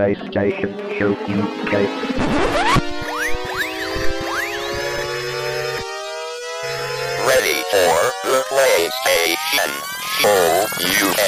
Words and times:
PlayStation 0.00 0.72
Show 0.96 1.12
UK. 1.12 1.72
Ready 7.28 7.58
for 7.68 7.92
the 8.24 8.40
PlayStation 8.48 9.70
Show 10.16 10.40
UK. 11.04 11.20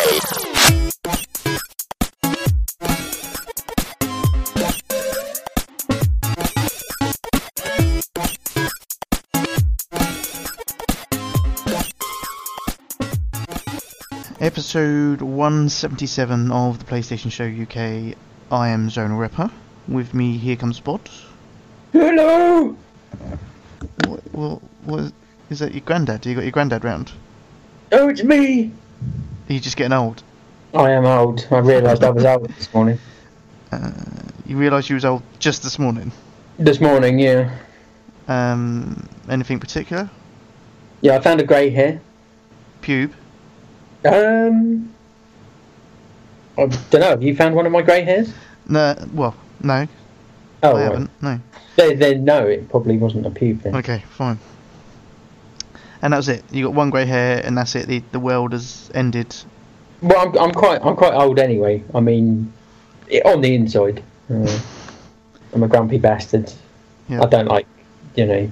Episode 14.41 15.21
177 15.21 16.51
of 16.51 16.79
the 16.79 16.87
PlayStation 16.87 17.31
Show 17.31 17.45
UK. 17.45 18.17
I 18.53 18.69
am 18.69 18.91
Zonal 18.91 19.19
Ripper. 19.19 19.51
With 19.89 20.13
me, 20.13 20.37
here 20.37 20.57
comes 20.57 20.77
Spot. 20.77 21.11
Hello! 21.91 22.77
What, 24.05 24.21
what, 24.35 24.63
what 24.85 25.13
is 25.49 25.61
that? 25.61 25.73
Your 25.73 25.81
granddad? 25.81 26.27
You 26.27 26.35
got 26.35 26.43
your 26.43 26.53
granddad 26.53 26.85
round? 26.85 27.13
Oh, 27.93 28.11
it's 28.11 28.23
me! 28.23 28.71
Are 29.49 29.53
you 29.55 29.59
just 29.59 29.79
getting 29.79 29.95
old? 29.95 30.23
I 30.75 30.91
am 30.91 31.07
old. 31.07 31.47
I 31.51 31.59
realised 31.61 32.05
I 32.05 32.11
was 32.11 32.27
old 32.27 32.51
this 32.51 32.73
morning. 32.75 32.99
Uh, 33.73 33.91
you 34.45 34.59
realised 34.59 34.91
you 34.91 34.97
was 34.97 35.07
old 35.07 35.23
just 35.39 35.63
this 35.63 35.79
morning. 35.79 36.13
This 36.59 36.79
morning, 36.79 37.19
yeah. 37.19 37.57
Um, 38.29 39.09
anything 39.31 39.61
particular? 39.61 40.11
Yeah, 41.01 41.17
I 41.17 41.21
found 41.21 41.41
a 41.41 41.45
grey 41.45 41.71
hair. 41.71 42.03
Pube? 42.83 43.13
Um. 44.05 44.93
I 46.59 46.67
don't 46.67 47.01
know. 47.01 47.09
Have 47.09 47.23
you 47.23 47.35
found 47.35 47.55
one 47.55 47.65
of 47.65 47.73
my 47.73 47.81
grey 47.81 48.03
hairs? 48.03 48.33
No. 48.73 48.97
Well, 49.13 49.37
no. 49.63 49.87
Oh, 50.63 50.71
I 50.71 50.73
right. 50.73 50.83
haven't. 50.85 51.11
No. 51.21 51.41
Then, 51.77 51.99
then 51.99 52.25
no, 52.25 52.47
it 52.47 52.71
probably 52.71 52.97
wasn't 52.97 53.27
a 53.27 53.31
pube 53.31 53.63
then. 53.63 53.77
Okay, 53.77 54.03
fine. 54.11 54.39
And 56.01 56.15
that 56.15 56.17
was 56.17 56.31
it. 56.31 56.43
You 56.51 56.65
got 56.65 56.75
one 56.75 56.89
grey 56.89 57.05
hair, 57.05 57.43
and 57.45 57.57
that's 57.57 57.75
it. 57.77 57.87
The 57.87 58.03
the 58.13 58.19
world 58.19 58.53
has 58.53 58.91
ended. 58.95 59.37
Well, 60.01 60.19
I'm, 60.19 60.39
I'm 60.39 60.53
quite 60.53 60.81
I'm 60.83 60.97
quite 60.97 61.13
old 61.13 61.39
anyway. 61.39 61.85
I 61.95 62.01
mean, 62.01 62.51
it, 63.09 63.27
on 63.27 63.43
the 63.43 63.55
inside, 63.55 64.03
uh, 64.31 64.61
I'm 65.53 65.63
a 65.63 65.69
grumpy 65.69 65.99
bastard. 65.99 66.51
Yeah. 67.09 67.23
I 67.23 67.27
don't 67.27 67.47
like, 67.47 67.67
you 68.15 68.25
know, 68.25 68.51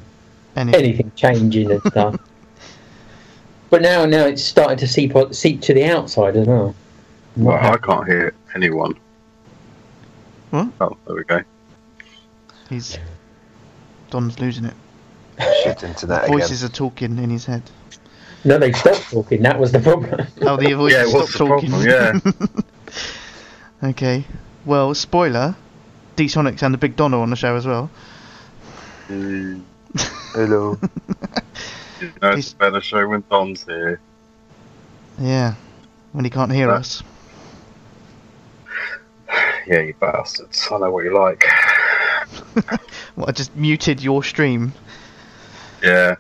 Any, 0.54 0.74
anything 0.74 1.10
changing 1.16 1.70
and 1.70 1.80
stuff. 1.86 2.20
But 3.70 3.80
now, 3.80 4.04
now 4.04 4.26
it's 4.26 4.44
starting 4.44 4.76
to 4.78 4.86
seep 4.86 5.14
seep 5.32 5.62
to 5.62 5.72
the 5.72 5.84
outside 5.84 6.36
as 6.36 6.46
well. 6.46 6.74
I'm 7.36 7.44
Well, 7.44 7.56
I 7.56 7.78
can't 7.78 8.06
hear 8.06 8.34
anyone. 8.54 8.94
What? 10.50 10.68
Oh, 10.80 10.96
there 11.06 11.16
we 11.16 11.24
go. 11.24 11.42
He's 12.68 12.98
Don's 14.10 14.38
losing 14.38 14.64
it. 14.64 14.74
Shit 15.62 15.82
internet 15.82 16.24
again. 16.24 16.38
Voices 16.38 16.62
are 16.64 16.68
talking 16.68 17.18
in 17.18 17.30
his 17.30 17.46
head. 17.46 17.62
No, 18.44 18.58
they 18.58 18.72
stopped 18.72 19.10
talking. 19.10 19.42
That 19.42 19.58
was 19.58 19.72
the 19.72 19.80
problem. 19.80 20.26
Oh, 20.42 20.56
the 20.56 20.72
voices 20.74 20.98
Yeah, 20.98 21.06
stopped 21.24 21.32
the 21.32 21.38
talking. 21.38 21.70
problem? 21.70 22.64
okay. 23.90 24.24
Well, 24.64 24.94
spoiler. 24.94 25.54
D 26.16 26.28
Sonic's 26.28 26.62
and 26.62 26.74
the 26.74 26.78
Big 26.78 26.96
Donna 26.96 27.20
on 27.20 27.30
the 27.30 27.36
show 27.36 27.54
as 27.56 27.66
well. 27.66 27.90
Mm, 29.08 29.62
Hello. 30.32 30.78
you 32.00 32.12
know, 32.22 32.30
He's- 32.30 32.38
it's 32.38 32.52
a 32.52 32.56
better 32.56 32.80
show 32.80 33.06
when 33.08 33.24
Don's 33.30 33.64
here. 33.64 34.00
Yeah. 35.18 35.54
When 36.12 36.24
he 36.24 36.30
can't 36.30 36.52
hear 36.52 36.70
Uh, 36.70 36.78
us. 36.80 37.02
Yeah, 39.66 39.80
you 39.80 39.94
bastards. 40.00 40.66
I 40.70 40.78
know 40.78 40.90
what 40.90 41.04
you 41.04 41.14
like. 41.16 41.44
Well, 43.16 43.26
I 43.28 43.32
just 43.32 43.54
muted 43.56 44.00
your 44.02 44.22
stream. 44.24 44.72
Yeah, 45.82 46.14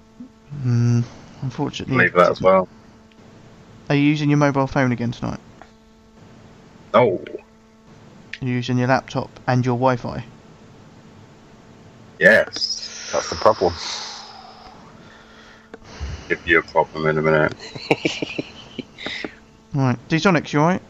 Hmm. 0.62 1.00
Unfortunately. 1.42 1.96
leave 1.96 2.12
that 2.14 2.30
as 2.32 2.40
well. 2.42 2.68
Are 3.88 3.94
you 3.94 4.02
using 4.02 4.28
your 4.28 4.36
mobile 4.38 4.66
phone 4.66 4.92
again 4.92 5.12
tonight? 5.12 5.40
Oh, 6.94 7.22
You're 8.40 8.54
using 8.56 8.76
your 8.78 8.88
laptop 8.88 9.30
and 9.46 9.64
your 9.64 9.76
Wi-Fi. 9.76 10.24
yes. 12.18 13.08
That's 13.12 13.30
the 13.30 13.36
problem. 13.36 13.72
Give 16.28 16.46
you 16.46 16.58
a 16.58 16.62
problem 16.62 17.06
in 17.06 17.18
a 17.18 17.22
minute. 17.22 17.54
Right. 19.72 19.96
D 20.08 20.18
Sonic's 20.18 20.52
you 20.52 20.60
alright? 20.60 20.82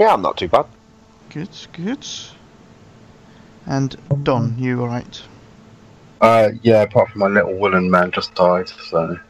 Yeah, 0.00 0.12
I'm 0.12 0.22
not 0.22 0.36
too 0.36 0.48
bad. 0.48 0.66
Good, 1.32 1.48
good. 1.72 2.06
And 3.66 3.96
Don, 4.22 4.56
you 4.58 4.82
alright? 4.82 5.22
Uh, 6.20 6.50
yeah, 6.62 6.82
apart 6.82 7.10
from 7.10 7.20
my 7.20 7.28
little 7.28 7.54
woolen 7.54 7.90
man 7.90 8.10
just 8.10 8.34
died, 8.34 8.68
so 8.68 8.98
a 8.98 9.20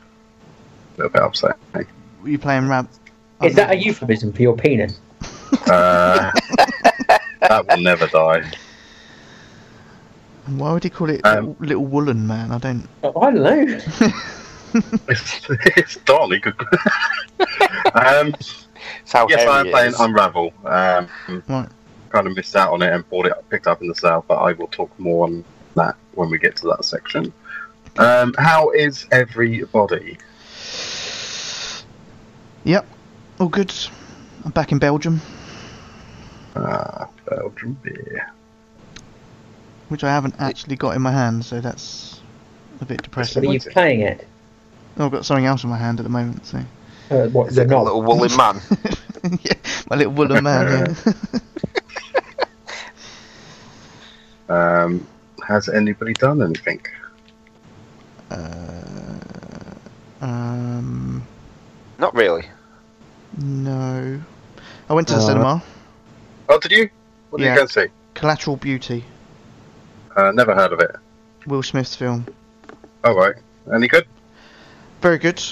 little 0.97 1.11
bit 1.11 1.23
upset. 1.23 1.57
Were 1.75 2.29
you 2.29 2.39
playing 2.39 2.69
Rab? 2.69 2.89
Is 3.43 3.55
that 3.55 3.71
a 3.71 3.77
euphemism 3.77 4.33
for 4.33 4.43
your 4.43 4.57
penis? 4.57 4.99
Uh, 5.69 6.33
that 7.41 7.67
will 7.69 7.83
never 7.83 8.07
die. 8.09 8.43
Why 10.47 10.73
would 10.73 10.83
he 10.83 10.91
call 10.91 11.11
it 11.11 11.21
Um, 11.25 11.35
little, 11.35 11.57
little 11.61 11.87
woolen 11.87 12.27
man? 12.27 12.51
I 12.51 12.59
don't. 12.59 12.89
I 13.05 13.11
don't 13.11 13.35
know. 13.35 13.81
It's, 15.09 15.41
it's 15.77 15.97
Don. 16.07 16.33
He 16.33 16.41
could. 16.41 16.55
um, 17.95 18.35
yes, 19.05 19.15
I'm 19.15 19.67
playing 19.67 19.91
is. 19.91 20.01
Unravel. 20.01 20.53
Um, 20.65 21.09
Right. 21.47 21.69
Kind 22.13 22.27
of 22.27 22.37
missed 22.37 22.55
out 22.55 22.73
on 22.73 22.83
it 22.83 22.93
and 22.93 23.09
bought 23.09 23.27
it 23.27 23.33
picked 23.49 23.67
up 23.67 23.81
in 23.81 23.89
the 23.89 23.95
sale, 23.95 24.25
but 24.29 24.35
I 24.37 24.53
will 24.53 24.67
talk 24.69 24.97
more 24.99 25.25
on 25.25 25.45
that 25.75 25.97
when 26.15 26.31
we 26.31 26.39
get 26.39 26.57
to 26.57 26.67
that 26.69 26.85
section. 26.85 27.33
Um, 27.99 28.35
how 28.39 28.71
is 28.71 29.07
everybody? 29.11 30.19
Yep. 32.65 32.87
All 33.41 33.49
good. 33.49 33.75
I'm 34.45 34.51
back 34.53 34.73
in 34.73 34.79
Belgium, 34.79 35.21
Ah, 36.55 37.09
Belgium 37.29 37.79
beer. 37.83 38.31
which 39.89 40.05
I 40.05 40.09
haven't 40.11 40.35
actually 40.39 40.77
got 40.77 40.95
in 40.97 41.03
my 41.03 41.13
hand, 41.13 41.45
so 41.45 41.61
that's 41.61 42.21
a 42.81 42.85
bit 42.85 42.99
What 42.99 43.03
depressing. 43.05 43.47
are 43.49 43.53
you 43.53 43.61
playing 43.61 44.01
it? 44.01 44.27
Oh, 44.99 45.07
I've 45.07 45.13
got 45.13 45.25
something 45.25 45.47
else 45.47 45.65
in 45.65 45.71
my 45.71 45.79
hand 45.79 45.99
at 46.01 46.03
the 46.03 46.09
moment, 46.11 46.45
so. 46.47 46.59
Uh, 47.11 47.29
what, 47.29 47.49
Is 47.49 47.57
the 47.57 47.63
it 47.63 47.71
a 47.71 47.81
little 47.83 48.03
woolly 48.03 48.29
man? 48.37 48.61
yeah, 49.43 49.55
my 49.91 49.97
little 49.97 50.13
woolen 50.13 50.45
man. 50.45 50.97
Yeah. 51.05 51.13
Um, 54.49 55.07
has 55.47 55.69
anybody 55.71 56.13
done 56.15 56.43
anything? 56.43 56.83
uh, 58.31 59.19
um, 60.21 61.27
Not 61.99 62.15
really. 62.15 62.45
no. 63.39 64.21
I 64.91 64.93
went 64.95 65.09
to 65.09 65.15
the 65.15 65.21
Uh, 65.21 65.27
cinema. 65.27 65.63
Oh, 66.51 66.59
did 66.59 66.73
you? 66.73 66.91
What 67.31 67.39
did 67.39 67.45
Yeah. 67.47 67.53
you 67.53 67.57
go 67.57 67.63
and 67.63 67.71
see? 67.71 67.87
Collateral 68.15 68.57
Beauty, 68.57 69.05
Uh, 70.15 70.31
never 70.33 70.55
heard 70.55 70.73
of 70.75 70.81
it. 70.81 70.95
Will 71.47 71.63
Smith's 71.63 71.97
film. 71.97 72.27
Oh, 73.05 73.15
right. 73.15 73.37
Any 73.73 73.89
good? 73.89 74.05
Very 75.01 75.17
good. 75.17 75.43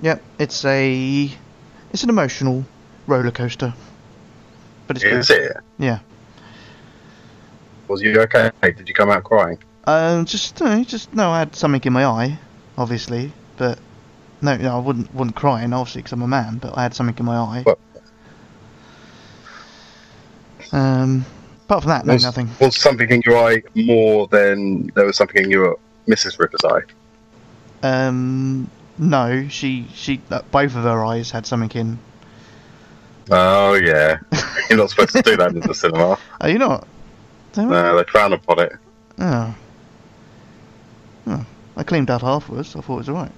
Yep, 0.00 0.22
it's 0.38 0.64
a 0.64 1.30
it's 1.92 2.02
an 2.02 2.08
emotional 2.08 2.64
roller 3.08 3.30
coaster, 3.30 3.74
but 4.86 4.96
it's 4.96 5.04
Is 5.04 5.28
good. 5.28 5.40
it? 5.40 5.56
Yeah. 5.78 5.98
Was 7.88 8.02
you 8.02 8.20
okay? 8.20 8.50
Did 8.62 8.88
you 8.88 8.94
come 8.94 9.10
out 9.10 9.24
crying? 9.24 9.58
Um, 9.84 10.26
just 10.26 10.60
no, 10.60 10.84
just 10.84 11.14
no. 11.14 11.30
I 11.30 11.38
had 11.40 11.56
something 11.56 11.80
in 11.82 11.94
my 11.94 12.04
eye, 12.04 12.38
obviously, 12.76 13.32
but 13.56 13.78
no, 14.42 14.56
no 14.56 14.76
I 14.76 14.78
wouldn't 14.78 15.12
wouldn't 15.14 15.34
cry, 15.34 15.62
and 15.62 15.72
obviously 15.72 16.02
because 16.02 16.12
I'm 16.12 16.22
a 16.22 16.28
man, 16.28 16.58
but 16.58 16.76
I 16.76 16.82
had 16.82 16.94
something 16.94 17.16
in 17.18 17.24
my 17.24 17.36
eye. 17.36 17.62
What? 17.64 17.78
Um, 20.70 21.24
apart 21.64 21.84
from 21.84 21.88
that, 21.88 22.04
no, 22.04 22.12
was, 22.12 22.22
nothing. 22.22 22.50
Was 22.60 22.76
something 22.76 23.08
in 23.08 23.22
your 23.24 23.38
eye 23.38 23.62
more 23.74 24.26
than 24.26 24.88
there 24.88 25.06
was 25.06 25.16
something 25.16 25.42
in 25.42 25.50
your 25.50 25.78
Mrs. 26.06 26.38
Ripper's 26.38 26.64
eye? 26.64 26.82
Um, 27.82 28.70
no, 28.98 29.48
she 29.48 29.86
she 29.94 30.20
uh, 30.30 30.42
both 30.50 30.76
of 30.76 30.84
her 30.84 31.04
eyes 31.06 31.30
had 31.30 31.46
something 31.46 31.70
in. 31.80 31.98
Oh, 33.30 33.74
yeah. 33.74 34.18
You're 34.68 34.78
not 34.78 34.90
supposed 34.90 35.12
to 35.12 35.22
do 35.22 35.36
that 35.36 35.52
in 35.52 35.60
the 35.60 35.74
cinema. 35.74 36.18
Are 36.40 36.48
you 36.48 36.58
not? 36.58 36.86
No, 37.56 37.96
they 37.96 38.04
frown 38.04 38.32
upon 38.32 38.60
it. 38.60 38.72
Oh. 39.18 39.54
Oh. 41.26 41.46
I 41.76 41.82
cleaned 41.82 42.10
up 42.10 42.22
afterwards. 42.22 42.76
I 42.76 42.80
thought 42.80 42.94
it 42.94 42.98
was 42.98 43.08
alright. 43.08 43.32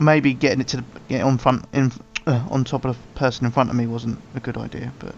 Maybe 0.00 0.34
getting 0.34 0.60
it 0.60 0.68
to 0.68 0.76
the 0.78 0.84
get 1.08 1.22
on 1.22 1.38
front 1.38 1.64
in 1.72 1.90
uh, 2.26 2.46
on 2.50 2.64
top 2.64 2.84
of 2.84 2.96
the 2.96 3.18
person 3.18 3.46
in 3.46 3.52
front 3.52 3.70
of 3.70 3.76
me 3.76 3.86
wasn't 3.86 4.20
a 4.34 4.40
good 4.40 4.56
idea, 4.56 4.92
but 4.98 5.14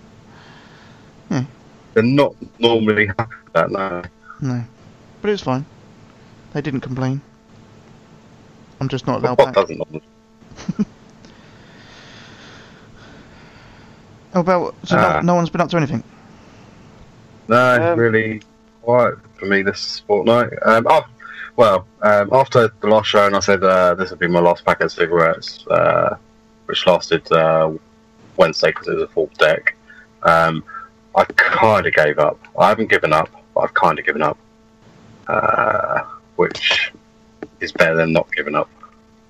yeah. 1.30 1.44
They're 1.94 2.02
not 2.02 2.34
normally 2.58 3.06
happy 3.06 3.34
with 3.44 3.52
that, 3.52 3.70
no. 3.70 4.02
no. 4.40 4.64
But 5.20 5.28
it 5.28 5.32
was 5.32 5.42
fine. 5.42 5.66
They 6.52 6.62
didn't 6.62 6.80
complain. 6.80 7.20
I'm 8.80 8.88
just 8.88 9.06
not 9.06 9.18
allowed 9.18 9.38
back. 9.38 9.54
doesn't 9.54 9.82
normally? 14.34 14.52
How 14.52 14.60
about 14.66 14.74
so 14.88 14.96
Ah. 14.96 15.20
no, 15.20 15.32
no 15.32 15.34
one's 15.34 15.50
been 15.50 15.60
up 15.60 15.70
to 15.70 15.76
anything? 15.76 16.02
No, 17.48 17.92
Um, 17.92 17.98
really 17.98 18.42
quiet 18.82 19.16
for 19.38 19.46
me 19.46 19.62
this 19.62 20.00
fortnight. 20.06 20.50
Um, 20.64 20.86
oh, 20.88 21.04
well, 21.56 21.86
um, 22.02 22.30
after 22.32 22.70
the 22.80 22.86
last 22.86 23.06
show, 23.08 23.26
and 23.26 23.34
I 23.36 23.40
said 23.40 23.62
uh, 23.64 23.94
this 23.94 24.10
would 24.10 24.18
be 24.20 24.28
my 24.28 24.40
last 24.40 24.64
pack 24.64 24.80
of 24.80 24.92
cigarettes, 24.92 25.66
uh, 25.68 26.16
which 26.66 26.86
lasted 26.86 27.30
uh, 27.32 27.70
Wednesday 28.36 28.68
because 28.68 28.88
it 28.88 28.94
was 28.94 29.02
a 29.04 29.08
full 29.08 29.30
deck. 29.38 29.74
Um, 30.22 30.62
I 31.16 31.24
kind 31.36 31.86
of 31.86 31.92
gave 31.94 32.18
up. 32.18 32.38
I 32.58 32.68
haven't 32.68 32.88
given 32.88 33.12
up, 33.12 33.28
but 33.54 33.62
I've 33.62 33.74
kind 33.74 33.98
of 33.98 34.04
given 34.06 34.22
up, 34.22 34.38
uh, 35.26 36.02
which 36.36 36.92
is 37.60 37.72
better 37.72 37.96
than 37.96 38.12
not 38.12 38.30
giving 38.32 38.54
up. 38.54 38.68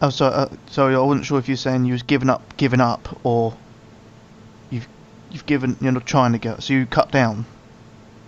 Oh, 0.03 0.11
so 0.11 0.27
uh, 0.27 0.49
sorry, 0.67 0.95
I 0.95 0.99
wasn't 0.99 1.25
sure 1.27 1.39
if 1.39 1.49
you're 1.49 1.57
saying 1.57 1.85
you 1.87 1.93
was 1.93 2.03
giving 2.03 2.29
up, 2.31 2.43
giving 2.59 2.81
up, 2.81 3.19
or 3.25 3.55
you've 5.31 5.41
you've 5.41 5.47
given 5.47 5.77
you're 5.81 5.93
not 5.93 6.07
trying 6.07 6.33
to 6.33 6.39
go. 6.39 6.57
So 6.59 6.73
you 6.73 6.87
cut 6.87 7.11
down. 7.11 7.47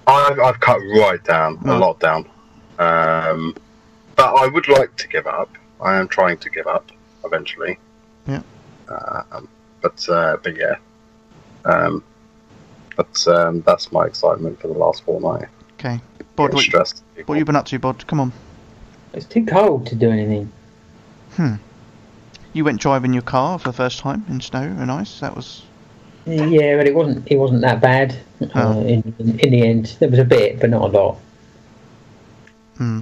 I've, 0.06 0.38
I've 0.38 0.60
cut 0.60 0.78
right 0.78 1.22
down, 1.22 1.58
a 1.64 1.78
lot 1.78 2.00
down. 2.00 2.28
Um, 2.78 3.54
but 4.16 4.34
I 4.34 4.48
would 4.48 4.68
like 4.68 4.96
to 4.96 5.08
give 5.08 5.26
up. 5.26 5.50
I 5.80 5.96
am 5.96 6.08
trying 6.08 6.38
to 6.38 6.50
give 6.50 6.66
up 6.66 6.90
eventually. 7.24 7.78
Yeah. 8.26 8.42
Um, 8.88 9.48
but 9.80 10.08
uh, 10.08 10.36
but 10.42 10.56
yeah. 10.56 10.76
Um, 11.64 12.02
but 12.96 13.26
um, 13.28 13.62
that's 13.62 13.92
my 13.92 14.04
excitement 14.06 14.60
for 14.60 14.68
the 14.68 14.74
last 14.74 15.04
fortnight. 15.04 15.48
Okay, 15.74 16.00
Bod, 16.36 16.50
Getting 16.50 16.54
what, 16.56 16.64
stressed. 16.64 17.02
what 17.26 17.38
you 17.38 17.44
been 17.44 17.56
up 17.56 17.66
to, 17.66 17.78
Bod? 17.78 18.06
Come 18.06 18.20
on. 18.20 18.32
It's 19.12 19.26
too 19.26 19.44
cold 19.44 19.86
to 19.86 19.94
do 19.94 20.10
anything. 20.10 20.50
Hmm. 21.36 21.54
You 22.52 22.64
went 22.64 22.80
driving 22.80 23.12
your 23.12 23.22
car 23.22 23.58
for 23.58 23.68
the 23.68 23.72
first 23.72 24.00
time 24.00 24.24
in 24.28 24.40
snow 24.40 24.62
and 24.62 24.90
ice. 24.90 25.20
That 25.20 25.34
was 25.34 25.62
Yeah, 26.26 26.76
but 26.76 26.86
it 26.86 26.94
wasn't. 26.94 27.26
It 27.30 27.36
wasn't 27.36 27.62
that 27.62 27.80
bad. 27.80 28.16
Uh, 28.40 28.46
Oh. 28.54 28.80
in, 28.80 29.14
in 29.18 29.38
in 29.40 29.50
the 29.50 29.62
end, 29.66 29.96
there 30.00 30.08
was 30.08 30.18
a 30.18 30.24
bit, 30.24 30.60
but 30.60 30.70
not 30.70 30.82
a 30.82 30.86
lot. 30.98 31.18
hmm. 32.76 33.00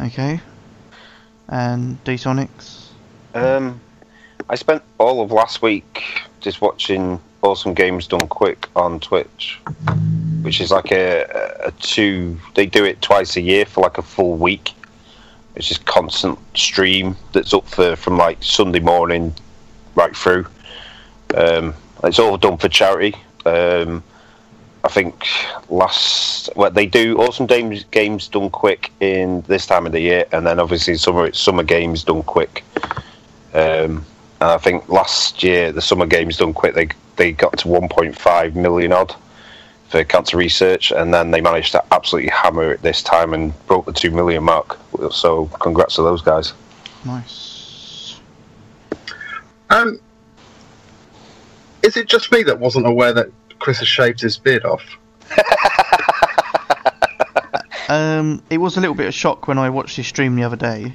Okay. 0.00 0.40
And 1.48 2.02
D 2.04 2.14
Sonics. 2.14 2.88
Um, 3.34 3.80
I 4.48 4.54
spent 4.54 4.82
all 4.98 5.20
of 5.22 5.32
last 5.32 5.62
week 5.62 6.22
just 6.40 6.60
watching 6.60 7.20
Awesome 7.42 7.74
Games 7.74 8.06
Done 8.06 8.26
Quick 8.28 8.68
on 8.76 9.00
Twitch, 9.00 9.58
which 10.42 10.60
is 10.60 10.70
like 10.70 10.92
a, 10.92 11.24
a 11.64 11.70
two. 11.80 12.38
They 12.54 12.66
do 12.66 12.84
it 12.84 13.00
twice 13.02 13.36
a 13.36 13.40
year 13.40 13.64
for 13.64 13.80
like 13.82 13.98
a 13.98 14.02
full 14.02 14.36
week. 14.36 14.72
It's 15.54 15.66
just 15.66 15.84
constant 15.86 16.38
stream 16.56 17.16
that's 17.32 17.52
up 17.54 17.66
for 17.66 17.96
from 17.96 18.16
like 18.16 18.42
Sunday 18.42 18.80
morning 18.80 19.34
right 19.94 20.14
through. 20.16 20.46
Um, 21.36 21.74
it's 22.04 22.18
all 22.18 22.36
done 22.36 22.58
for 22.58 22.68
charity. 22.68 23.14
Um, 23.44 24.02
I 24.84 24.88
think 24.88 25.26
last 25.68 26.50
well 26.56 26.70
they 26.70 26.86
do 26.86 27.18
awesome 27.18 27.46
games 27.46 27.84
games 27.90 28.28
done 28.28 28.48
quick 28.48 28.92
in 29.00 29.42
this 29.42 29.66
time 29.66 29.86
of 29.86 29.92
the 29.92 30.00
year, 30.00 30.24
and 30.32 30.46
then 30.46 30.60
obviously 30.60 30.96
summer 30.96 31.32
summer 31.32 31.62
games 31.62 32.04
done 32.04 32.22
quick. 32.22 32.64
Um, 33.54 34.04
and 34.40 34.50
I 34.50 34.58
think 34.58 34.88
last 34.88 35.42
year 35.42 35.72
the 35.72 35.82
summer 35.82 36.06
games 36.06 36.36
done 36.36 36.54
quick 36.54 36.74
they 36.74 36.88
they 37.16 37.32
got 37.32 37.58
to 37.58 37.68
1.5 37.68 38.54
million 38.54 38.92
odd 38.92 39.14
for 39.88 40.04
cancer 40.04 40.36
research, 40.36 40.92
and 40.92 41.12
then 41.12 41.30
they 41.30 41.40
managed 41.40 41.72
to 41.72 41.82
absolutely 41.92 42.30
hammer 42.30 42.72
it 42.72 42.82
this 42.82 43.02
time 43.02 43.34
and 43.34 43.52
broke 43.66 43.86
the 43.86 43.92
two 43.92 44.10
million 44.10 44.44
mark. 44.44 44.78
So 45.10 45.46
congrats 45.46 45.96
to 45.96 46.02
those 46.02 46.22
guys. 46.22 46.52
Nice. 47.04 48.20
Um, 49.70 49.98
is 51.82 51.96
it 51.96 52.08
just 52.08 52.30
me 52.32 52.42
that 52.44 52.58
wasn't 52.58 52.86
aware 52.86 53.12
that 53.12 53.28
Chris 53.58 53.78
has 53.78 53.88
shaved 53.88 54.20
his 54.20 54.36
beard 54.38 54.64
off? 54.64 54.82
Um, 57.90 58.42
it 58.50 58.58
was 58.58 58.76
a 58.76 58.80
little 58.80 58.94
bit 58.94 59.06
of 59.06 59.14
shock 59.14 59.48
when 59.48 59.56
I 59.56 59.70
watched 59.70 59.96
his 59.96 60.06
stream 60.06 60.36
the 60.36 60.44
other 60.44 60.56
day. 60.56 60.94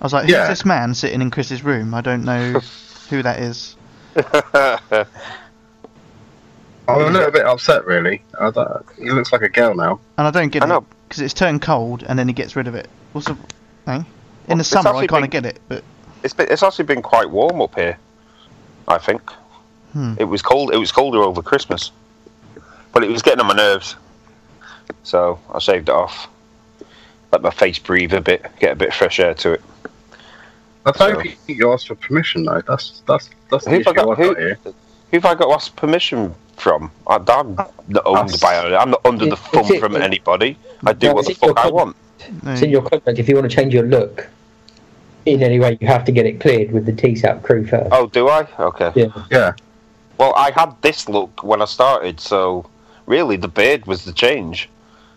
I 0.00 0.04
was 0.04 0.12
like, 0.12 0.24
who's 0.24 0.32
Yeah. 0.32 0.48
this 0.48 0.64
man 0.64 0.92
sitting 0.94 1.20
in 1.22 1.30
Chris's 1.30 1.62
room? 1.62 1.94
I 1.94 2.00
don't 2.00 2.24
know 2.24 2.60
who 3.08 3.22
that 3.22 3.38
is. 3.38 3.76
I'm 4.16 5.06
a 6.88 7.06
little 7.08 7.30
bit 7.30 7.46
upset, 7.46 7.86
really. 7.86 8.22
I 8.38 8.50
he 8.98 9.10
looks 9.10 9.30
like 9.32 9.42
a 9.42 9.48
girl 9.48 9.76
now. 9.76 10.00
And 10.18 10.26
I 10.26 10.32
don't 10.32 10.48
get 10.48 10.64
I 10.64 10.76
it 10.76 10.82
because 11.08 11.22
it's 11.22 11.34
turned 11.34 11.62
cold 11.62 12.02
and 12.02 12.18
then 12.18 12.26
he 12.26 12.34
gets 12.34 12.56
rid 12.56 12.66
of 12.66 12.74
it. 12.74 12.88
What's 13.12 13.28
the? 13.28 13.36
Eh? 13.86 13.94
In 13.94 14.04
Well, 14.48 14.58
the 14.58 14.64
summer, 14.64 14.92
I 14.92 15.06
kind 15.06 15.24
of 15.24 15.30
get 15.30 15.46
it, 15.46 15.60
but 15.68 15.84
It's 16.24 16.34
been, 16.34 16.48
it's 16.50 16.64
actually 16.64 16.86
been 16.86 17.00
quite 17.02 17.30
warm 17.30 17.62
up 17.62 17.76
here. 17.76 17.96
I 18.88 18.98
think 18.98 19.22
Hmm. 19.94 20.14
it 20.18 20.24
was 20.24 20.42
cold. 20.42 20.74
It 20.74 20.76
was 20.76 20.92
colder 20.92 21.22
over 21.22 21.40
Christmas, 21.40 21.90
but 22.92 23.02
it 23.04 23.10
was 23.10 23.22
getting 23.22 23.40
on 23.40 23.46
my 23.46 23.54
nerves. 23.54 23.96
So 25.04 25.38
I 25.52 25.58
shaved 25.60 25.88
it 25.88 25.94
off. 25.94 26.28
Let 27.32 27.42
my 27.42 27.50
face 27.50 27.78
breathe 27.78 28.12
a 28.12 28.20
bit, 28.20 28.44
get 28.60 28.72
a 28.72 28.76
bit 28.76 28.88
of 28.88 28.94
fresh 28.94 29.18
air 29.20 29.34
to 29.34 29.52
it. 29.52 29.62
I 30.86 30.90
don't 30.90 31.14
So- 31.14 31.20
think 31.22 31.38
you 31.46 31.72
asked 31.72 31.88
for 31.88 31.94
permission, 31.94 32.44
though. 32.44 32.60
That's 32.66 33.02
that's 33.06 33.30
that's 33.50 33.64
the 33.64 33.70
Who've 33.70 33.88
I 33.88 33.92
got- 33.92 34.08
I've 34.10 34.18
who, 34.18 34.34
here. 34.34 34.58
Who 34.64 34.72
have 35.12 35.24
I 35.24 35.34
got 35.34 35.46
to 35.46 35.52
ask 35.54 35.74
permission 35.76 36.34
from? 36.56 36.90
I, 37.06 37.16
I'm 37.28 37.54
not 37.88 38.02
owned 38.04 38.30
Us. 38.30 38.40
by. 38.40 38.56
I'm 38.74 38.90
not 38.90 39.00
under 39.06 39.26
the 39.26 39.36
thumb 39.36 39.64
it's- 39.66 39.78
from 39.80 39.94
it- 39.96 40.02
anybody. 40.02 40.58
I 40.84 40.92
do 40.92 41.08
No, 41.08 41.14
what 41.14 41.24
the 41.24 41.30
it's 41.32 41.40
in 41.40 41.46
your 41.48 41.54
fuck 41.54 41.64
I 41.64 41.68
con- 41.68 41.74
want. 41.74 41.96
It's 42.46 42.62
in 42.62 42.70
your 42.70 42.82
contract. 42.82 43.18
If 43.18 43.28
you 43.28 43.36
want 43.36 43.48
to 43.50 43.54
change 43.56 43.72
your 43.72 43.84
look 43.84 44.26
in 45.24 45.42
any 45.42 45.58
way, 45.60 45.78
you 45.80 45.86
have 45.86 46.04
to 46.06 46.12
get 46.12 46.26
it 46.26 46.40
cleared 46.40 46.72
with 46.72 46.84
the 46.86 46.92
TSAP 46.92 47.42
crew 47.42 47.66
first. 47.66 47.88
Oh, 47.92 48.06
do 48.08 48.28
I? 48.28 48.46
Okay. 48.58 48.92
Yeah. 48.94 49.06
Yeah. 49.30 49.52
Well, 50.18 50.32
I 50.36 50.52
had 50.52 50.74
this 50.82 51.08
look 51.08 51.42
when 51.42 51.60
I 51.60 51.64
started, 51.64 52.20
so 52.20 52.68
really 53.06 53.36
the 53.36 53.48
beard 53.48 53.86
was 53.86 54.04
the 54.04 54.12
change. 54.12 54.68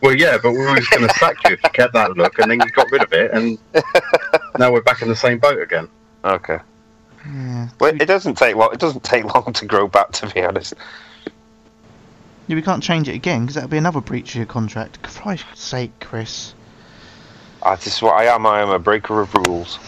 Well, 0.02 0.16
yeah, 0.16 0.38
but 0.42 0.52
we 0.52 0.60
were 0.60 0.76
just 0.76 0.92
going 0.92 1.08
to 1.08 1.14
sack 1.16 1.38
you 1.46 1.54
if 1.54 1.64
you 1.64 1.70
kept 1.72 1.94
that 1.94 2.16
look, 2.18 2.38
and 2.40 2.52
then 2.52 2.60
you 2.60 2.70
got 2.72 2.92
rid 2.92 3.04
of 3.04 3.14
it, 3.14 3.32
and 3.32 3.58
now 4.60 4.72
we're 4.72 4.82
back 4.82 5.02
in 5.02 5.08
the 5.08 5.16
same 5.16 5.40
boat 5.40 5.60
again. 5.60 5.88
Okay. 6.24 6.60
yeah. 7.26 7.70
Well, 7.80 7.96
it 8.00 8.06
doesn't 8.06 8.36
take 8.36 8.56
long. 8.56 8.74
It 8.74 8.80
doesn't 8.80 9.04
take 9.04 9.24
long 9.36 9.54
to 9.54 9.66
grow 9.66 9.88
back, 9.88 10.12
to 10.14 10.28
be 10.28 10.42
honest. 10.44 10.74
Yeah, 12.48 12.56
we 12.56 12.62
can't 12.62 12.84
change 12.84 13.10
it 13.10 13.16
again 13.16 13.42
because 13.42 13.56
that'd 13.56 13.70
be 13.70 13.78
another 13.78 14.02
breach 14.02 14.30
of 14.32 14.36
your 14.36 14.46
contract. 14.46 14.98
For 14.98 15.22
Christ's 15.22 15.62
sake, 15.62 15.92
Chris. 16.00 16.54
Ah, 17.62 17.72
That's 17.72 17.86
just 17.86 18.02
what 18.02 18.14
I 18.14 18.34
am. 18.34 18.46
I 18.46 18.62
am 18.62 18.70
a 18.70 18.80
breaker 18.80 19.20
of 19.20 19.34
rules. 19.34 19.80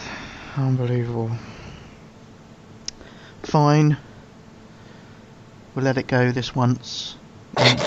Unbelievable. 0.57 1.31
Fine. 3.43 3.95
We'll 5.79 5.85
let 5.85 5.97
it 5.97 6.07
go 6.07 6.33
this 6.33 6.53
once. 6.53 7.15
Um, 7.55 7.77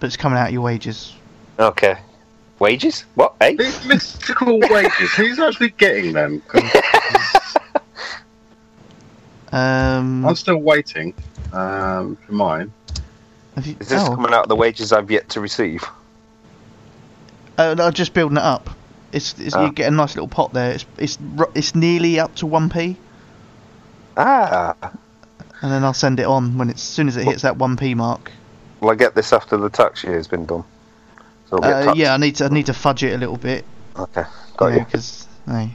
but 0.00 0.06
it's 0.06 0.16
coming 0.16 0.38
out 0.38 0.46
of 0.46 0.54
your 0.54 0.62
wages. 0.62 1.14
Okay. 1.58 1.98
Wages? 2.58 3.04
What? 3.16 3.34
Eh? 3.42 3.54
These 3.58 3.84
mystical 3.84 4.58
wages, 4.60 5.10
who's 5.14 5.38
actually 5.38 5.68
getting 5.76 6.14
them? 6.14 6.40
Um, 9.52 10.24
I'm 10.24 10.34
still 10.36 10.56
waiting 10.56 11.12
um, 11.52 12.16
for 12.24 12.32
mine. 12.32 12.72
have 13.56 13.66
you, 13.66 13.76
Is 13.78 13.88
this 13.90 14.00
oh, 14.02 14.14
coming 14.14 14.32
out 14.32 14.44
of 14.44 14.48
the 14.48 14.56
wages 14.56 14.90
I've 14.90 15.10
yet 15.10 15.28
to 15.28 15.40
receive? 15.42 15.84
uh, 17.58 17.74
no, 17.74 17.90
just 17.90 18.14
building 18.14 18.38
it 18.38 18.42
up. 18.42 18.70
It's, 19.12 19.38
it's 19.38 19.54
Ah. 19.54 19.66
you 19.66 19.72
get 19.72 19.88
a 19.92 19.94
nice 19.94 20.14
little 20.14 20.28
pot 20.28 20.54
there. 20.54 20.72
It's 20.72 20.86
it's 20.96 21.18
it's 21.54 21.74
nearly 21.74 22.18
up 22.18 22.34
to 22.36 22.46
one 22.46 22.70
p, 22.70 22.96
Ah. 24.16 24.74
And 25.64 25.72
then 25.72 25.82
I'll 25.82 25.94
send 25.94 26.20
it 26.20 26.26
on 26.26 26.58
when 26.58 26.68
it's 26.68 26.82
as 26.82 26.88
soon 26.88 27.08
as 27.08 27.16
it 27.16 27.24
hits 27.24 27.40
that 27.40 27.56
one 27.56 27.78
p 27.78 27.94
mark. 27.94 28.30
Will 28.80 28.90
I 28.90 28.94
get 28.94 29.14
this 29.14 29.32
after 29.32 29.56
the 29.56 29.70
tax 29.70 30.04
year 30.04 30.12
has 30.12 30.28
been 30.28 30.44
done? 30.44 30.62
So 31.48 31.56
Uh, 31.56 31.94
yeah, 31.96 32.12
I 32.12 32.18
need 32.18 32.36
to 32.36 32.44
I 32.44 32.48
need 32.48 32.66
to 32.66 32.74
fudge 32.74 33.02
it 33.02 33.14
a 33.14 33.16
little 33.16 33.38
bit. 33.38 33.64
Okay. 33.96 34.24
Got 34.58 34.66
you. 34.74 34.80
because 34.80 35.26
I 35.46 35.70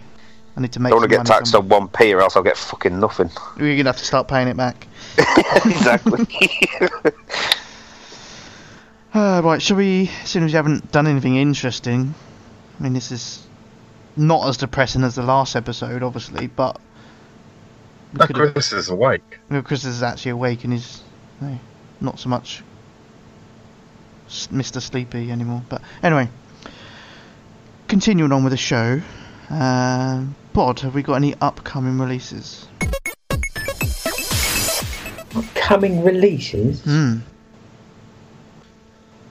need 0.58 0.74
to 0.74 0.80
make. 0.80 0.92
Don't 0.92 1.00
want 1.00 1.10
to 1.10 1.18
get 1.18 1.26
taxed 1.26 1.56
on 1.56 1.68
one 1.70 1.88
p, 1.88 2.14
or 2.14 2.22
else 2.22 2.36
I'll 2.36 2.44
get 2.44 2.56
fucking 2.56 3.00
nothing. 3.00 3.32
We're 3.58 3.76
gonna 3.78 3.90
have 3.90 3.98
to 3.98 4.06
start 4.06 4.28
paying 4.28 4.48
it 4.48 4.56
back. 4.56 4.86
exactly. 5.66 6.28
Uh, 9.12 9.42
right, 9.44 9.60
shall 9.60 9.76
we? 9.76 10.08
As 10.22 10.30
soon 10.30 10.44
as 10.44 10.52
you 10.52 10.58
haven't 10.58 10.92
done 10.92 11.08
anything 11.08 11.36
interesting, 11.36 12.14
I 12.80 12.84
mean, 12.84 12.94
this 12.94 13.12
is 13.12 13.44
not 14.16 14.48
as 14.48 14.58
depressing 14.58 15.04
as 15.04 15.16
the 15.16 15.24
last 15.24 15.56
episode, 15.56 16.04
obviously, 16.04 16.46
but 16.46 16.80
we 18.14 18.18
That 18.18 18.28
could 18.28 18.38
have, 18.38 18.54
Chris 18.54 18.74
is 18.74 18.90
awake. 18.90 19.40
Chris 19.64 19.86
is 19.86 20.02
actually 20.02 20.32
awake 20.32 20.64
and 20.64 20.74
he's 20.74 21.04
eh, 21.44 21.58
not 22.02 22.20
so 22.20 22.30
much 22.30 22.64
Mr. 24.28 24.82
Sleepy 24.82 25.32
anymore. 25.32 25.64
But 25.70 25.82
anyway, 26.02 26.30
continuing 27.88 28.32
on 28.32 28.44
with 28.44 28.52
the 28.52 28.58
show, 28.58 29.02
uh, 29.50 30.24
Bod, 30.54 30.80
have 30.82 30.96
we 30.96 31.04
got 31.04 31.16
any 31.16 31.36
upcoming 31.42 32.00
releases? 32.00 32.68
Coming 35.56 36.04
releases? 36.04 36.82
Hmm. 36.82 37.18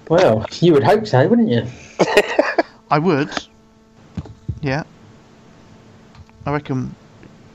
Well, 0.08 0.46
you 0.60 0.72
would 0.72 0.84
hope 0.84 1.06
so, 1.06 1.26
wouldn't 1.26 1.48
you? 1.48 1.66
I 2.90 2.98
would. 2.98 3.30
Yeah. 4.62 4.84
I 6.46 6.52
reckon 6.52 6.94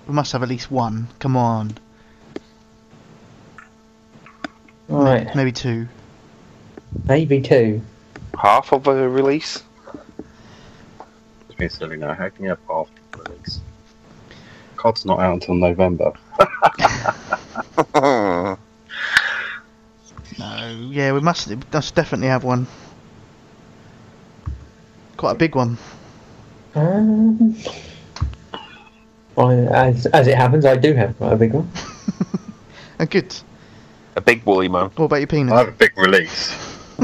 we 0.07 0.13
must 0.13 0.31
have 0.31 0.43
at 0.43 0.49
least 0.49 0.71
one. 0.71 1.07
Come 1.19 1.35
on. 1.37 1.77
Right, 4.89 5.33
Maybe 5.35 5.51
two. 5.51 5.87
maybe 7.05 7.41
two. 7.41 7.81
Half 8.39 8.73
of 8.73 8.85
a 8.87 9.09
release. 9.09 9.63
It's 11.49 11.57
me 11.57 11.67
silly 11.69 11.97
now. 11.97 12.13
How 12.13 12.29
can 12.29 12.43
you 12.43 12.49
have 12.49 12.59
half 12.67 12.87
of 13.13 13.19
a 13.19 13.23
release? 13.31 13.61
COD's 14.75 15.05
not 15.05 15.19
out 15.19 15.33
until 15.33 15.55
November. 15.55 16.11
No. 20.39 20.87
Yeah, 20.89 21.13
we 21.13 21.19
must. 21.19 21.47
we 21.47 21.57
must 21.71 21.95
definitely 21.95 22.27
have 22.27 22.43
one. 22.43 22.67
Quite 25.17 25.33
a 25.33 25.35
big 25.35 25.55
one. 25.55 25.77
Um, 26.75 27.55
I, 29.37 29.53
as 29.53 30.05
as 30.07 30.27
it 30.27 30.35
happens, 30.35 30.65
I 30.65 30.75
do 30.75 30.93
have 30.93 31.17
quite 31.17 31.33
a 31.33 31.37
big 31.37 31.53
one. 31.53 31.69
And 32.99 33.09
good. 33.09 33.35
a 34.15 34.21
big 34.21 34.43
woolly 34.45 34.69
man. 34.69 34.91
What 34.95 35.05
about 35.05 35.15
your 35.15 35.27
penis? 35.27 35.51
I 35.51 35.57
have 35.59 35.67
a 35.69 35.71
big 35.71 35.97
release. 35.97 36.55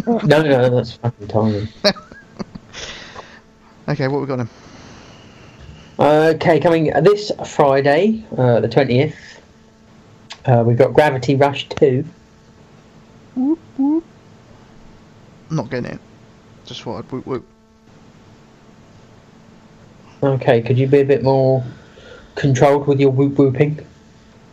no, 0.05 0.19
no, 0.23 0.41
no, 0.43 0.69
that's 0.69 0.93
fucking 0.93 1.27
tiny. 1.27 1.67
Okay, 3.89 4.07
what 4.07 4.21
we 4.21 4.27
got 4.27 4.35
then? 4.35 4.49
Okay, 5.97 6.59
coming 6.59 6.85
this 7.01 7.31
Friday, 7.43 8.23
uh, 8.37 8.59
the 8.59 8.67
twentieth, 8.69 9.41
uh, 10.45 10.63
we've 10.63 10.77
got 10.77 10.93
Gravity 10.93 11.35
Rush 11.35 11.67
two. 11.69 12.05
Not 15.49 15.71
getting 15.71 15.85
it. 15.93 15.99
Just 16.65 16.83
thought 16.83 16.99
I'd 16.99 17.11
whoop 17.11 17.25
whoop. 17.25 17.45
Okay, 20.21 20.61
could 20.61 20.77
you 20.77 20.85
be 20.85 20.99
a 20.99 21.05
bit 21.05 21.23
more 21.23 21.63
controlled 22.39 22.87
with 22.87 22.99
your 22.99 23.11
whoop 23.11 23.37
whooping? 23.37 23.85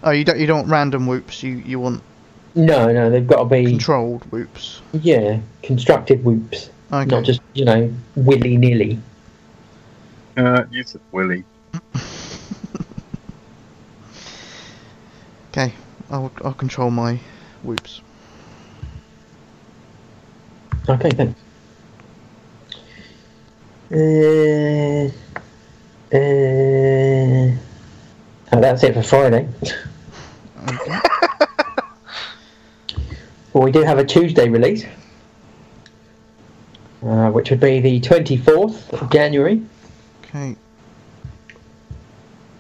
Oh, 0.03 0.11
you 0.11 0.25
don't 0.25 0.39
you 0.39 0.47
don't 0.47 0.59
want 0.59 0.69
random 0.69 1.07
whoops. 1.07 1.43
You 1.43 1.53
you 1.57 1.79
want 1.81 2.03
No, 2.55 2.93
no, 2.93 3.09
they've 3.09 3.27
got 3.27 3.39
to 3.39 3.45
be 3.47 3.65
controlled 3.65 4.25
whoops. 4.31 4.83
yeah, 4.93 5.39
constructive 5.63 6.23
whoops, 6.25 6.71
Okay. 6.93 7.09
not 7.11 7.25
just 7.25 7.41
you 7.55 7.65
know 7.65 7.91
willy 8.17 8.57
nilly. 8.59 9.01
Uh, 10.37 10.65
you 10.71 10.85
said 10.85 11.01
Willy. 11.13 11.45
Okay, 15.53 15.73
I'll 16.11 16.31
I'll 16.45 16.53
control 16.53 16.91
my 16.91 17.19
whoops. 17.63 18.03
Okay, 20.87 21.11
thanks. 21.11 21.41
Uh, 23.91 25.09
uh, 26.15 27.57
oh, 28.53 28.61
that's 28.61 28.83
it 28.83 28.95
for 28.95 29.03
Friday. 29.03 29.49
Okay. 30.69 31.01
Well, 33.57 33.65
we 33.65 33.73
do 33.73 33.81
have 33.85 33.97
a 33.97 34.05
Tuesday 34.05 34.51
release, 34.51 34.85
uh, 37.03 37.31
which 37.31 37.49
would 37.49 37.59
be 37.59 37.81
the 37.81 38.01
24th 38.03 38.93
of 39.01 39.11
January, 39.11 39.63
okay. 40.25 40.55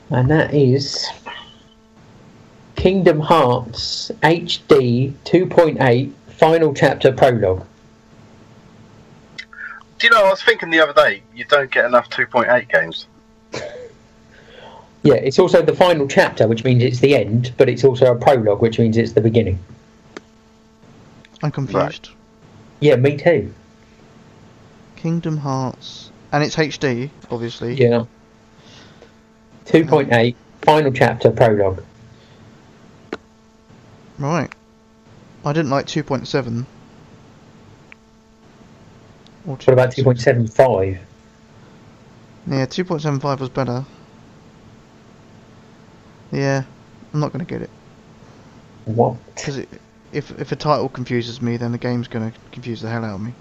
and 0.09 0.31
that 0.31 0.55
is 0.55 1.07
Kingdom 2.77 3.21
Hearts 3.21 4.11
HD 4.23 5.13
2.8 5.25 6.13
Final 6.29 6.73
Chapter 6.73 7.13
Prologue. 7.13 7.67
Do 9.99 10.07
you 10.07 10.11
know, 10.11 10.25
I 10.25 10.31
was 10.31 10.43
thinking 10.43 10.71
the 10.71 10.81
other 10.81 10.95
day, 10.95 11.23
you 11.35 11.45
don't 11.45 11.71
get 11.71 11.85
enough 11.85 12.09
2.8 12.09 12.73
games. 12.73 13.07
Yeah, 15.03 15.15
it's 15.15 15.39
also 15.39 15.63
the 15.63 15.75
final 15.75 16.09
chapter, 16.09 16.49
which 16.49 16.65
means 16.65 16.83
it's 16.83 17.01
the 17.01 17.15
end, 17.15 17.53
but 17.57 17.69
it's 17.69 17.85
also 17.85 18.13
a 18.13 18.17
prologue, 18.17 18.61
which 18.61 18.79
means 18.79 18.97
it's 18.97 19.13
the 19.13 19.21
beginning. 19.21 19.59
I'm 21.43 21.51
confused. 21.51 22.11
Yeah, 22.81 22.97
me 22.97 23.17
too. 23.17 23.53
Kingdom 24.97 25.37
Hearts, 25.37 26.11
and 26.33 26.43
it's 26.43 26.57
HD, 26.57 27.11
obviously. 27.31 27.75
Yeah. 27.75 28.05
2.8 29.67 30.35
final 30.63 30.93
chapter 30.93 31.31
prologue. 31.31 31.83
Right. 34.19 34.53
I 35.45 35.53
didn't 35.53 35.71
like 35.71 35.87
2.7. 35.87 36.65
Or 39.47 39.53
What 39.53 39.69
about 39.69 39.91
2.75? 39.91 40.99
Yeah, 42.49 42.67
2.75 42.67 43.41
was 43.41 43.49
better. 43.49 43.85
Yeah, 46.33 46.65
I'm 47.13 47.21
not 47.21 47.33
going 47.33 47.45
to 47.45 47.49
get 47.51 47.63
it. 47.63 47.71
What? 48.87 49.17
Because 49.35 49.59
if, 50.13 50.31
if 50.39 50.53
a 50.53 50.57
title 50.57 50.89
confuses 50.89 51.43
me, 51.43 51.57
then 51.57 51.73
the 51.73 51.79
game's 51.79 52.09
going 52.09 52.31
to 52.31 52.39
confuse 52.53 52.81
the 52.81 52.89
hell 52.89 53.05
out 53.05 53.17
of 53.17 53.21
me. 53.21 53.33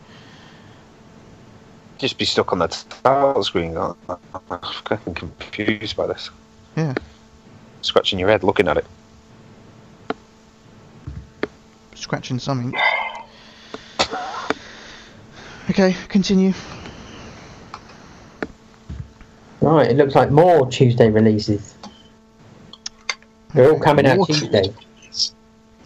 Just 1.98 2.18
be 2.18 2.26
stuck 2.26 2.52
on 2.52 2.60
that 2.60 2.84
title 3.04 3.44
screen. 3.44 3.78
I'm 3.78 3.96
fucking 4.50 5.14
confused 5.14 5.96
by 5.96 6.08
this. 6.08 6.30
Yeah. 6.76 6.94
Scratching 7.82 8.20
your 8.20 8.30
head 8.30 8.44
looking 8.44 8.68
at 8.68 8.78
it. 8.78 8.86
Scratching 11.94 12.40
something. 12.40 12.74
Okay, 15.70 15.96
continue. 16.10 16.54
Right, 19.62 19.90
it 19.90 19.98
looks 19.98 20.14
like 20.16 20.32
more 20.32 20.70
Tuesday 20.70 21.10
releases. 21.10 21.75
They're 23.56 23.72
all 23.72 23.80
coming 23.80 24.06
out 24.06 24.18
More 24.18 24.28
Tuesday. 24.28 24.74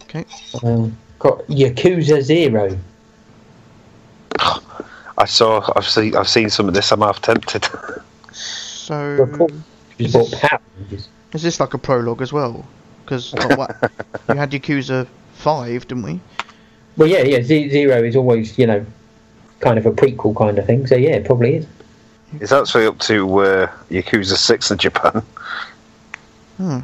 Okay. 0.02 0.24
Um, 0.64 0.96
got 1.20 1.46
Yakuza 1.46 2.20
Zero. 2.20 2.76
I 5.18 5.24
saw. 5.26 5.72
I've 5.76 5.86
seen. 5.86 6.16
I've 6.16 6.28
seen 6.28 6.50
some 6.50 6.66
of 6.66 6.74
this. 6.74 6.90
I'm 6.90 7.00
half 7.00 7.22
tempted. 7.22 7.68
So, 8.32 9.14
Report. 9.14 9.52
Just 9.98 10.14
bought 10.14 10.32
Power 10.40 10.60
Rangers. 10.78 11.08
is 11.32 11.42
this 11.42 11.60
like 11.60 11.74
a 11.74 11.78
prologue 11.78 12.22
as 12.22 12.32
well? 12.32 12.64
Because 13.04 13.32
you 14.28 14.34
had 14.34 14.50
Yakuza 14.50 15.06
5, 15.34 15.88
didn't 15.88 16.04
we? 16.04 16.20
Well, 16.96 17.08
yeah, 17.08 17.22
yeah. 17.22 17.42
Z- 17.42 17.68
Zero 17.70 18.02
is 18.02 18.16
always, 18.16 18.58
you 18.58 18.66
know, 18.66 18.84
kind 19.60 19.78
of 19.78 19.86
a 19.86 19.92
prequel 19.92 20.34
kind 20.34 20.58
of 20.58 20.66
thing. 20.66 20.86
So 20.86 20.96
yeah, 20.96 21.10
it 21.10 21.24
probably 21.24 21.56
is. 21.56 21.66
It's 22.40 22.52
actually 22.52 22.86
up 22.86 22.98
to 23.00 23.38
uh, 23.40 23.72
Yakuza 23.90 24.36
Six 24.36 24.70
in 24.70 24.78
Japan. 24.78 25.22
Hmm. 26.56 26.78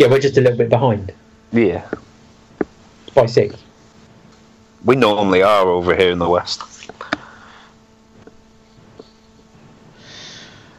Yeah, 0.00 0.06
we're 0.06 0.18
just 0.18 0.38
a 0.38 0.40
little 0.40 0.56
bit 0.56 0.70
behind 0.70 1.12
Yeah, 1.52 1.86
by 3.14 3.26
six. 3.26 3.54
we 4.82 4.96
normally 4.96 5.42
are 5.42 5.68
over 5.68 5.94
here 5.94 6.10
in 6.10 6.18
the 6.18 6.26
west. 6.26 6.62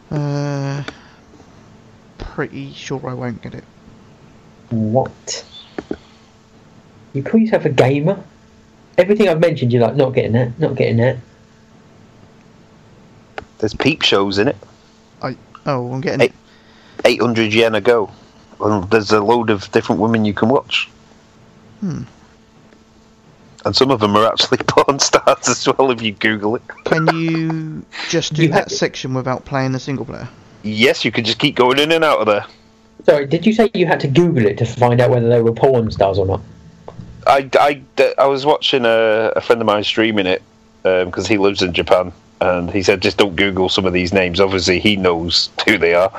Uh, 0.10 0.84
pretty 2.18 2.74
sure 2.74 3.00
I 3.08 3.14
won't 3.14 3.44
get 3.44 3.54
it. 3.54 3.64
What? 4.72 5.46
You 7.14 7.22
call 7.22 7.40
yourself 7.40 7.66
a 7.66 7.70
gamer? 7.70 8.24
Everything 8.98 9.30
I've 9.30 9.40
mentioned, 9.40 9.72
you're 9.72 9.84
like, 9.84 9.96
not 9.96 10.16
getting 10.16 10.32
that, 10.32 10.58
not 10.60 10.76
getting 10.76 10.98
that. 10.98 11.18
There's 13.60 13.76
peep 13.76 14.02
shows 14.02 14.40
in 14.40 14.48
it. 14.48 14.58
I 15.22 15.38
Oh, 15.68 15.94
I'm 15.94 16.02
getting 16.02 16.22
Hey. 16.22 16.26
it. 16.26 16.34
800 17.06 17.54
yen 17.54 17.76
a 17.76 17.82
go. 17.82 18.10
And 18.62 18.90
there's 18.90 19.12
a 19.12 19.22
load 19.22 19.50
of 19.50 19.72
different 19.72 20.02
women 20.02 20.26
you 20.26 20.34
can 20.34 20.50
watch. 20.50 20.90
Hmm. 21.80 22.04
And 23.66 23.76
some 23.76 23.92
of 23.92 24.00
them 24.00 24.16
are 24.16 24.26
actually 24.26 24.58
porn 24.68 25.00
stars 25.00 25.48
as 25.48 25.68
well 25.68 25.92
if 25.92 26.02
you 26.02 26.14
Google 26.14 26.56
it. 26.56 26.62
Can 26.86 27.08
you 27.16 27.86
just 28.10 28.34
do 28.34 28.44
You 28.44 28.48
that 28.50 28.70
have- 28.70 28.72
section 28.72 29.14
without 29.14 29.46
playing 29.46 29.72
the 29.72 29.80
single 29.80 30.06
player? 30.06 30.28
Yes, 30.64 31.04
you 31.04 31.12
can 31.12 31.26
just 31.26 31.40
keep 31.40 31.56
going 31.56 31.80
in 31.80 31.92
and 31.92 32.04
out 32.04 32.20
of 32.20 32.28
there. 32.28 32.46
Sorry, 33.06 33.26
did 33.26 33.48
you 33.48 33.54
say 33.54 33.70
you 33.74 33.88
had 33.88 34.00
to 34.02 34.08
Google 34.08 34.46
it 34.46 34.60
to 34.60 34.66
find 34.66 35.02
out 35.02 35.10
whether 35.10 35.28
they 35.28 35.42
were 35.42 35.52
porn 35.54 35.90
stars 35.90 36.20
or 36.20 36.26
not? 36.28 36.42
I, 37.26 37.50
I, 37.60 37.82
I 38.20 38.28
was 38.28 38.46
watching 38.46 38.86
a, 38.86 39.32
a 39.36 39.42
friend 39.42 39.60
of 39.60 39.66
mine 39.66 39.84
streaming 39.84 40.28
it 40.28 40.44
because 40.84 41.26
he 41.28 41.38
lives 41.38 41.64
in 41.64 41.74
Japan, 41.74 42.12
and 42.42 42.70
he 42.70 42.84
said 42.84 43.02
just 43.02 43.18
don't 43.18 43.36
Google 43.36 43.70
some 43.70 43.86
of 43.88 43.94
these 43.94 44.14
names. 44.14 44.40
Obviously, 44.40 44.80
he 44.80 44.96
knows 44.98 45.50
who 45.68 45.80
they 45.80 45.96
are. 45.96 46.12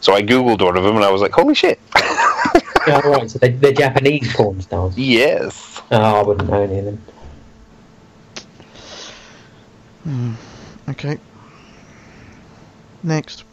So 0.00 0.14
I 0.14 0.22
googled 0.22 0.62
one 0.62 0.76
of 0.76 0.84
them, 0.84 0.96
and 0.96 1.04
I 1.04 1.10
was 1.10 1.20
like, 1.20 1.32
"Holy 1.32 1.54
shit!" 1.54 1.78
oh, 1.96 3.00
right, 3.04 3.30
so 3.30 3.38
they, 3.38 3.50
they're 3.50 3.72
Japanese 3.72 4.32
porn 4.34 4.60
stars. 4.60 4.96
yes. 4.96 5.80
Oh, 5.90 6.20
I 6.20 6.22
wouldn't 6.22 6.48
know 6.48 6.62
any 6.62 6.78
of 6.78 6.84
them. 6.86 7.02
Hmm. 10.04 10.32
Okay. 10.88 11.18
Next. 13.02 13.44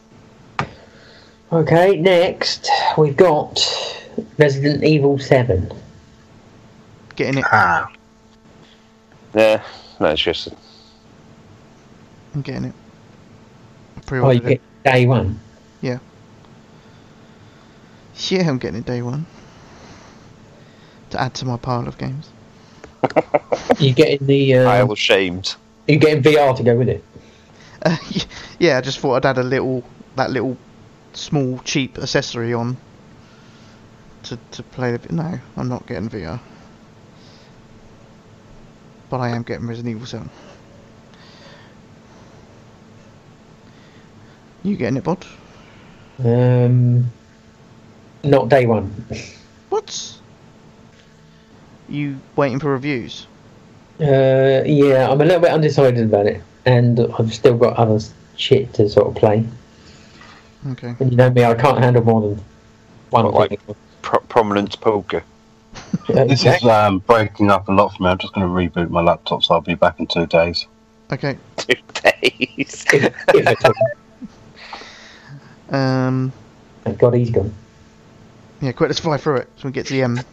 Okay, 1.52 1.96
next 1.98 2.70
we've 2.98 3.16
got 3.16 3.60
Resident 4.38 4.84
Evil 4.84 5.18
7. 5.18 5.72
Getting 7.16 7.40
it. 7.40 7.46
Ah. 7.52 7.90
Yeah, 9.34 9.64
not 10.00 10.12
interested. 10.12 10.56
I'm 12.34 12.42
getting 12.42 12.66
it. 12.66 12.74
I 14.12 14.16
Oh, 14.18 14.30
you 14.30 14.40
get 14.40 14.62
day 14.84 15.06
one. 15.06 15.40
Yeah, 18.18 18.50
I'm 18.50 18.58
getting 18.58 18.80
it 18.80 18.86
day 18.86 19.02
one. 19.02 19.26
to 21.12 21.22
add 21.22 21.34
to 21.36 21.46
my 21.46 21.58
pile 21.58 21.88
of 21.88 21.98
games. 21.98 22.30
You 23.80 23.94
getting 23.94 24.26
the 24.26 24.58
Isle 24.58 24.90
uh, 24.90 24.92
of 24.94 25.00
Shames. 25.00 25.56
you 25.88 25.98
getting 25.98 26.24
VR 26.24 26.56
to 26.58 26.64
go 26.64 26.76
with 26.76 26.90
it? 26.90 27.04
Uh, 27.84 27.98
yeah, 28.60 28.78
I 28.78 28.82
just 28.82 29.00
thought 29.00 29.24
I'd 29.24 29.30
add 29.30 29.38
a 29.38 29.44
little 29.44 29.84
that 30.16 30.32
little 30.32 30.58
small 31.14 31.60
cheap 31.60 32.00
accessory 32.00 32.54
on 32.54 32.78
to 34.24 34.40
to 34.52 34.64
play 34.64 34.98
the. 34.98 35.14
No, 35.14 35.40
I'm 35.56 35.70
not 35.70 35.86
getting 35.86 36.10
VR, 36.10 36.40
but 39.10 39.20
I 39.20 39.30
am 39.30 39.44
getting 39.44 39.68
Resident 39.68 39.96
Evil 39.96 40.08
7. 40.08 40.30
You 44.64 44.76
getting 44.76 44.98
it, 44.98 45.04
Bod? 45.04 45.26
Um, 46.20 47.12
not 48.28 48.50
day 48.50 48.66
one. 48.66 48.94
What? 49.70 50.18
You 51.90 52.20
waiting 52.36 52.60
for 52.60 52.72
reviews? 52.72 53.28
Uh, 54.00 54.64
yeah, 54.66 55.10
I'm 55.10 55.20
a 55.20 55.26
little 55.26 55.42
bit 55.42 55.52
undecided 55.52 56.06
about 56.06 56.28
it, 56.28 56.42
and 56.66 57.00
I've 57.18 57.34
still 57.34 57.58
got 57.58 57.78
other 57.78 58.00
shit 58.36 58.74
to 58.76 58.88
sort 58.90 59.08
of 59.08 59.16
play. 59.16 59.46
Okay. 60.72 60.96
And 61.00 61.12
you 61.12 61.18
know 61.18 61.30
me, 61.30 61.44
I 61.44 61.54
can't 61.54 61.80
handle 61.80 62.04
more 62.04 62.22
than 62.22 62.44
one 63.10 63.32
What, 63.32 63.50
thing. 63.50 63.60
Pro- 64.02 64.20
prominence 64.20 64.76
poker. 64.76 65.24
This 66.08 66.46
is 66.46 66.64
um, 66.64 67.00
breaking 67.00 67.52
up 67.52 67.68
a 67.70 67.72
lot 67.72 67.90
for 67.90 68.04
me. 68.04 68.10
I'm 68.10 68.18
just 68.18 68.34
going 68.34 68.48
to 68.48 68.54
reboot 68.54 68.90
my 68.90 69.02
laptop, 69.02 69.44
so 69.44 69.56
I'll 69.56 69.62
be 69.62 69.76
back 69.76 70.00
in 70.00 70.08
two 70.08 70.26
days. 70.26 70.66
Okay. 71.12 71.38
Two 71.58 71.76
days. 72.04 72.86
if, 72.94 73.14
if 73.34 73.48
at 73.48 73.66
all. 73.66 73.74
Um. 75.78 76.32
Thank 76.86 76.98
God 77.00 77.14
he's 77.14 77.30
gone. 77.30 77.54
Yeah, 78.62 78.72
quick, 78.72 78.90
let's 78.90 79.00
fly 79.00 79.18
through 79.18 79.38
it 79.38 79.50
so 79.58 79.68
we 79.68 79.72
get 79.72 79.86
to 79.88 79.94
the 79.94 80.02
end. 80.02 80.26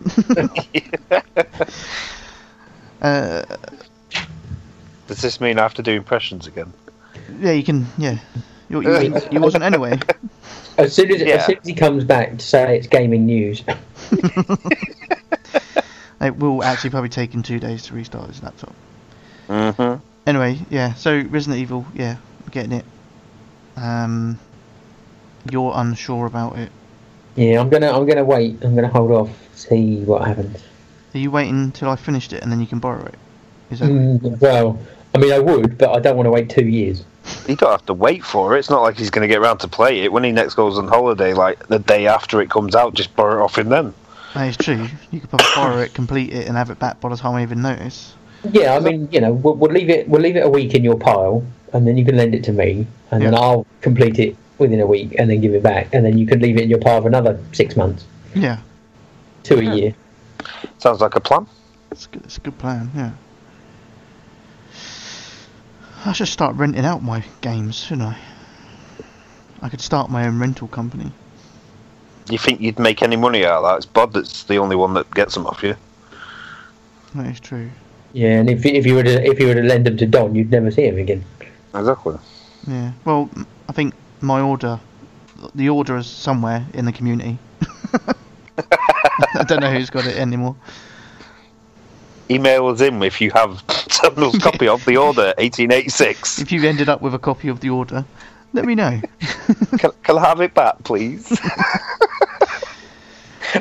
uh, 3.03 3.45
Does 5.07 5.21
this 5.21 5.41
mean 5.41 5.59
I 5.59 5.63
have 5.63 5.75
to 5.75 5.83
do 5.83 5.93
impressions 5.93 6.47
again? 6.47 6.73
yeah, 7.41 7.53
you 7.53 7.63
can. 7.63 7.87
Yeah, 7.99 8.19
you, 8.71 8.81
you, 8.83 9.21
you 9.31 9.41
wasn't 9.41 9.65
anyway. 9.65 9.99
As 10.77 10.93
soon 10.93 11.13
as, 11.13 11.21
Yeah. 11.21 11.37
as 11.37 11.47
soon 11.47 11.59
as 11.59 11.69
he 11.69 11.73
comes 11.75 12.03
back 12.03 12.37
to 12.37 12.45
say 12.45 12.77
it's 12.77 12.89
gaming 12.89 13.27
news, 13.27 13.63
It 16.21 16.37
will 16.37 16.65
actually 16.65 16.91
probably 16.91 17.11
take 17.11 17.33
him 17.33 17.43
two 17.43 17.61
days 17.61 17.85
to 17.85 17.95
restart 17.95 18.29
his 18.29 18.43
laptop. 18.43 18.75
Mm-hmm. 19.49 20.03
Anyway, 20.27 20.59
yeah. 20.71 20.95
So 20.95 21.21
Resident 21.21 21.61
Evil, 21.61 21.87
yeah, 21.95 22.17
I'm 22.45 22.51
getting 22.51 22.73
it. 22.73 22.85
Um, 23.77 24.39
you're 25.51 25.73
unsure 25.77 26.27
about 26.27 26.59
it. 26.59 26.73
Yeah, 27.37 27.61
I'm 27.61 27.69
gonna 27.69 27.91
I'm 27.91 28.07
gonna 28.07 28.25
wait. 28.25 28.63
I'm 28.63 28.75
gonna 28.75 28.89
hold 28.89 29.11
off, 29.11 29.31
see 29.55 30.03
what 30.05 30.27
happens. 30.27 30.63
Are 31.15 31.19
you 31.19 31.31
waiting 31.31 31.63
until 31.63 31.91
I 31.91 31.97
finished 31.97 32.33
it 32.33 32.43
and 32.43 32.51
then 32.51 32.61
you 32.61 32.67
can 32.67 32.81
borrow 32.81 33.05
it? 33.05 33.15
Is 33.71 33.79
that? 33.79 33.89
Mm, 33.89 34.41
well, 34.41 34.79
I 35.15 35.19
mean, 35.19 35.33
I 35.33 35.39
would, 35.39 35.79
but 35.79 35.91
I 35.91 36.01
don't 36.01 36.17
want 36.17 36.27
to 36.27 36.31
wait 36.31 36.51
two 36.51 36.67
years. 36.67 37.05
You 37.49 37.57
don't 37.57 37.71
have 37.71 37.87
to 37.87 37.95
wait 37.95 38.25
for 38.25 38.55
it. 38.55 38.59
It's 38.59 38.71
not 38.71 38.83
like 38.83 38.97
he's 38.97 39.11
going 39.11 39.27
to 39.27 39.29
get 39.29 39.39
around 39.39 39.59
to 39.59 39.69
play 39.69 40.01
it. 40.01 40.13
When 40.13 40.25
he 40.25 40.33
next 40.33 40.55
goes 40.55 40.79
on 40.79 40.89
holiday, 40.89 41.35
like 41.35 41.67
the 41.69 41.79
day 41.79 42.07
after 42.07 42.41
it 42.41 42.51
comes 42.51 42.75
out, 42.75 42.95
just 42.95 43.15
borrow 43.17 43.41
it 43.41 43.45
off 43.45 43.59
him 43.59 43.69
then. 43.69 43.95
That 44.35 44.49
is 44.49 44.57
true. 44.57 44.89
You 45.11 45.21
could 45.21 45.31
probably 45.31 45.47
borrow 45.55 45.79
it, 45.79 45.95
complete 45.95 46.33
it, 46.33 46.49
and 46.49 46.57
have 46.57 46.71
it 46.71 46.79
back 46.79 47.01
by 47.01 47.11
the 47.11 47.17
time 47.17 47.35
I 47.35 47.43
even 47.43 47.63
notice. 47.63 48.15
Yeah, 48.51 48.75
I 48.75 48.81
mean, 48.81 49.09
you 49.11 49.21
know, 49.21 49.33
we'll, 49.33 49.55
we'll 49.55 49.73
leave 49.73 49.91
it. 49.91 50.09
We'll 50.09 50.21
leave 50.21 50.37
it 50.37 50.45
a 50.45 50.49
week 50.49 50.75
in 50.75 50.85
your 50.85 50.99
pile, 50.99 51.45
and 51.73 51.87
then 51.87 51.97
you 51.97 52.05
can 52.05 52.17
lend 52.17 52.35
it 52.35 52.45
to 52.45 52.53
me, 52.53 52.87
and 53.11 53.23
then 53.23 53.35
I'll 53.35 53.67
complete 53.81 54.19
it 54.19 54.37
within 54.59 54.81
a 54.81 54.87
week, 54.87 55.15
and 55.19 55.29
then 55.31 55.41
give 55.41 55.55
it 55.55 55.63
back, 55.63 55.89
and 55.93 56.05
then 56.05 56.17
you 56.19 56.27
can 56.27 56.41
leave 56.41 56.57
it 56.57 56.63
in 56.63 56.71
your 56.71 56.79
pile 56.79 57.01
for 57.03 57.09
another 57.09 57.39
six 57.53 57.77
months 57.77 58.05
Yeah, 58.35 58.59
to 59.45 59.59
a 59.59 59.63
year. 59.75 59.95
Sounds 60.79 61.01
like 61.01 61.15
a 61.17 61.21
plan. 61.21 61.47
it's 61.91 62.07
a 62.07 62.09
good, 62.11 62.23
it's 62.25 62.37
a 62.37 62.41
good 62.41 62.59
plan. 62.59 62.91
Yeah. 62.95 63.11
I 66.07 66.13
should 66.13 66.29
start 66.29 66.55
renting 66.57 66.85
out 66.85 67.03
my 67.03 67.25
games, 67.41 67.77
shouldn't 67.77 68.09
I? 68.09 68.19
I 69.63 69.69
could 69.71 69.81
start 69.81 70.11
my 70.11 70.27
own 70.27 70.39
rental 70.39 70.69
company. 70.69 71.11
You 72.31 72.39
think 72.39 72.61
you'd 72.61 72.79
make 72.79 73.03
any 73.03 73.17
money 73.17 73.45
out 73.45 73.65
of 73.65 73.71
that? 73.71 73.77
It's 73.79 73.87
Bod 73.87 74.13
that's 74.13 74.45
the 74.45 74.57
only 74.57 74.77
one 74.77 74.95
that 74.95 75.11
gets 75.15 75.35
them 75.35 75.47
off 75.47 75.63
you. 75.63 75.77
That 77.15 77.27
is 77.27 77.41
true. 77.41 77.71
Yeah, 78.13 78.39
and 78.41 78.51
if 78.51 78.65
if 78.67 78.87
you 78.87 78.95
were 78.95 79.03
to 79.03 79.25
if 79.25 79.41
you 79.41 79.47
were 79.47 79.55
to 79.55 79.63
lend 79.63 79.87
them 79.87 79.97
to 79.97 80.07
Don, 80.07 80.35
you'd 80.35 80.51
never 80.51 80.71
see 80.71 80.87
him 80.87 80.99
again. 80.99 81.25
Exactly. 81.75 82.17
Yeah. 82.67 82.93
Well, 83.05 83.29
I 83.69 83.73
think 83.73 83.95
my 84.21 84.41
order, 84.41 84.81
the 85.55 85.69
order 85.69 85.97
is 85.97 86.07
somewhere 86.07 86.67
in 86.75 86.85
the 86.85 86.93
community. 86.93 87.39
I 89.35 89.45
don't 89.45 89.61
know 89.61 89.71
who's 89.73 89.91
got 89.91 90.07
it 90.07 90.17
anymore. 90.17 90.57
Email 92.31 92.69
us 92.69 92.81
in 92.81 93.03
if 93.03 93.21
you 93.21 93.31
have 93.33 93.67
Terminal's 93.89 94.39
copy 94.39 94.67
of 94.67 94.85
the 94.85 94.97
order 94.97 95.23
1886. 95.39 96.39
If 96.41 96.53
you've 96.53 96.65
ended 96.65 96.89
up 96.89 97.03
with 97.03 97.15
a 97.15 97.19
copy 97.19 97.49
of 97.49 97.61
the 97.61 97.71
order, 97.71 98.05
let 98.53 98.65
me 98.65 98.75
know. 98.75 99.01
Can, 99.79 99.91
can 100.03 100.19
I 100.19 100.29
have 100.29 100.41
it 100.41 100.55
back, 100.55 100.83
please? 100.85 101.39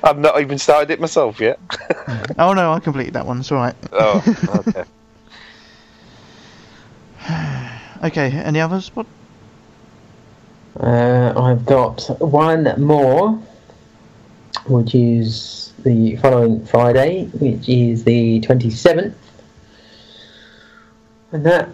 I've 0.04 0.18
not 0.18 0.40
even 0.42 0.58
started 0.58 0.92
it 0.92 1.00
myself 1.00 1.40
yet. 1.40 1.60
oh 2.40 2.54
no, 2.54 2.72
I 2.74 2.80
completed 2.80 3.14
that 3.14 3.26
one. 3.26 3.40
It's 3.40 3.52
all 3.52 3.58
right. 3.58 3.76
Oh, 3.92 4.64
okay. 4.68 4.84
Okay. 8.04 8.32
Any 8.32 8.60
others? 8.60 8.94
What? 8.98 9.06
Uh, 10.80 11.34
I've 11.38 11.66
got 11.66 12.02
one 12.20 12.74
more, 12.82 13.40
which 14.66 14.96
is 14.96 15.74
the 15.84 16.16
following 16.18 16.66
Friday, 16.66 17.26
which 17.40 17.70
is 17.70 18.04
the 18.04 18.40
27th. 18.42 19.14
And 21.32 21.46
that 21.46 21.70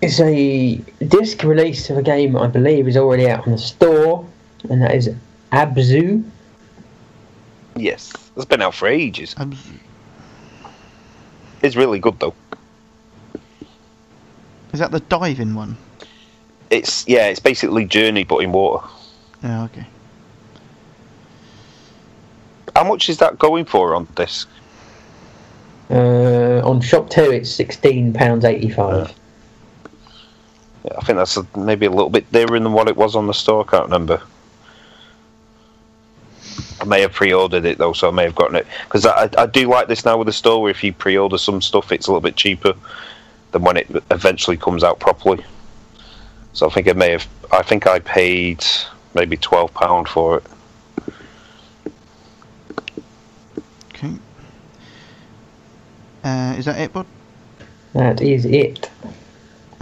is 0.00 0.20
a 0.20 0.76
disc 1.06 1.42
release 1.44 1.88
of 1.90 1.98
a 1.98 2.02
game 2.02 2.36
I 2.36 2.46
believe 2.48 2.88
is 2.88 2.96
already 2.96 3.28
out 3.28 3.46
on 3.46 3.52
the 3.52 3.58
store, 3.58 4.26
and 4.68 4.82
that 4.82 4.94
is 4.94 5.08
Abzu. 5.52 6.24
Yes, 7.76 8.12
it's 8.36 8.44
been 8.44 8.62
out 8.62 8.74
for 8.74 8.88
ages. 8.88 9.34
Um, 9.38 9.56
It's 11.62 11.76
really 11.76 12.00
good 12.00 12.18
though. 12.18 12.34
is 14.72 14.80
that 14.80 14.90
the 14.90 15.00
diving 15.00 15.54
one? 15.54 15.76
It's 16.72 17.06
yeah, 17.06 17.26
it's 17.26 17.38
basically 17.38 17.84
Journey 17.84 18.24
but 18.24 18.38
in 18.38 18.50
water. 18.50 18.86
Yeah. 19.42 19.64
Okay. 19.64 19.86
How 22.74 22.84
much 22.84 23.10
is 23.10 23.18
that 23.18 23.38
going 23.38 23.66
for 23.66 23.94
on 23.94 24.08
disc? 24.14 24.48
Uh, 25.90 26.62
on 26.64 26.80
ShopTo, 26.80 27.30
it's 27.34 27.54
£16.85. 27.58 29.12
Yeah, 30.84 30.90
I 30.96 31.04
think 31.04 31.18
that's 31.18 31.36
a, 31.36 31.46
maybe 31.54 31.84
a 31.84 31.90
little 31.90 32.08
bit 32.08 32.32
dearer 32.32 32.58
than 32.58 32.72
what 32.72 32.88
it 32.88 32.96
was 32.96 33.14
on 33.14 33.26
the 33.26 33.34
store. 33.34 33.66
I 33.66 33.70
can't 33.70 33.84
remember. 33.84 34.22
I 36.80 36.84
may 36.86 37.02
have 37.02 37.12
pre-ordered 37.12 37.66
it 37.66 37.76
though, 37.76 37.92
so 37.92 38.08
I 38.08 38.10
may 38.10 38.22
have 38.22 38.34
gotten 38.34 38.56
it 38.56 38.66
because 38.84 39.04
I, 39.04 39.28
I 39.36 39.44
do 39.44 39.68
like 39.68 39.88
this 39.88 40.06
now 40.06 40.16
with 40.16 40.26
the 40.26 40.32
store. 40.32 40.62
Where 40.62 40.70
if 40.70 40.82
you 40.82 40.94
pre-order 40.94 41.36
some 41.36 41.60
stuff, 41.60 41.92
it's 41.92 42.06
a 42.06 42.10
little 42.10 42.22
bit 42.22 42.36
cheaper 42.36 42.74
than 43.50 43.62
when 43.62 43.76
it 43.76 43.88
eventually 44.10 44.56
comes 44.56 44.82
out 44.82 44.98
properly. 44.98 45.44
So 46.52 46.66
I 46.66 46.70
think 46.70 46.88
I 46.88 46.92
may 46.92 47.10
have. 47.12 47.26
I 47.50 47.62
think 47.62 47.86
I 47.86 47.98
paid 47.98 48.64
maybe 49.14 49.36
twelve 49.36 49.72
pound 49.74 50.08
for 50.08 50.38
it. 50.38 50.44
Okay. 53.94 54.12
Uh, 56.24 56.54
is 56.58 56.66
that 56.66 56.78
it, 56.78 56.92
bud? 56.92 57.06
That 57.94 58.20
is 58.20 58.44
it. 58.44 58.90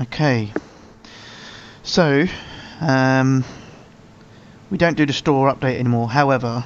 Okay. 0.01 0.53
So, 1.83 2.27
um, 2.81 3.45
we 4.71 4.79
don't 4.79 4.97
do 4.97 5.07
the 5.07 5.13
store 5.13 5.53
update 5.53 5.79
anymore. 5.79 6.09
However, 6.09 6.65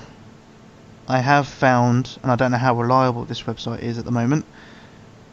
I 1.09 1.21
have 1.21 1.49
found, 1.49 2.19
and 2.23 2.31
I 2.31 2.37
don't 2.37 2.51
know 2.51 2.59
how 2.59 2.75
reliable 2.79 3.25
this 3.25 3.43
website 3.43 3.83
is 3.83 3.99
at 3.99 4.05
the 4.05 4.11
moment. 4.11 4.45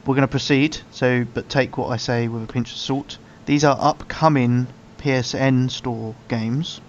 We're 0.05 0.15
going 0.15 0.27
to 0.27 0.31
proceed. 0.31 0.77
So, 0.91 1.25
but 1.33 1.49
take 1.49 1.77
what 1.77 1.87
I 1.87 1.97
say 1.97 2.27
with 2.27 2.43
a 2.43 2.51
pinch 2.51 2.71
of 2.71 2.77
salt. 2.77 3.17
These 3.45 3.63
are 3.63 3.77
upcoming 3.79 4.67
PSN 4.99 5.71
store 5.71 6.15
games. 6.27 6.79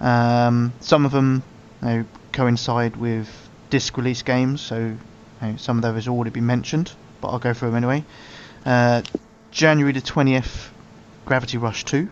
Um, 0.00 0.72
some 0.80 1.04
of 1.04 1.12
them 1.12 1.42
you 1.82 1.88
know, 1.88 2.04
coincide 2.32 2.96
with 2.96 3.28
disc 3.70 3.96
release 3.96 4.22
games, 4.22 4.60
so 4.60 4.78
you 4.78 4.98
know, 5.42 5.56
some 5.56 5.78
of 5.78 5.82
those 5.82 6.06
have 6.06 6.14
already 6.14 6.30
been 6.30 6.46
mentioned, 6.46 6.92
but 7.20 7.28
I'll 7.28 7.38
go 7.38 7.54
through 7.54 7.70
them 7.70 7.76
anyway. 7.76 8.04
Uh, 8.64 9.02
January 9.50 9.92
the 9.92 10.00
20th, 10.00 10.68
Gravity 11.26 11.58
Rush 11.58 11.84
2. 11.84 12.08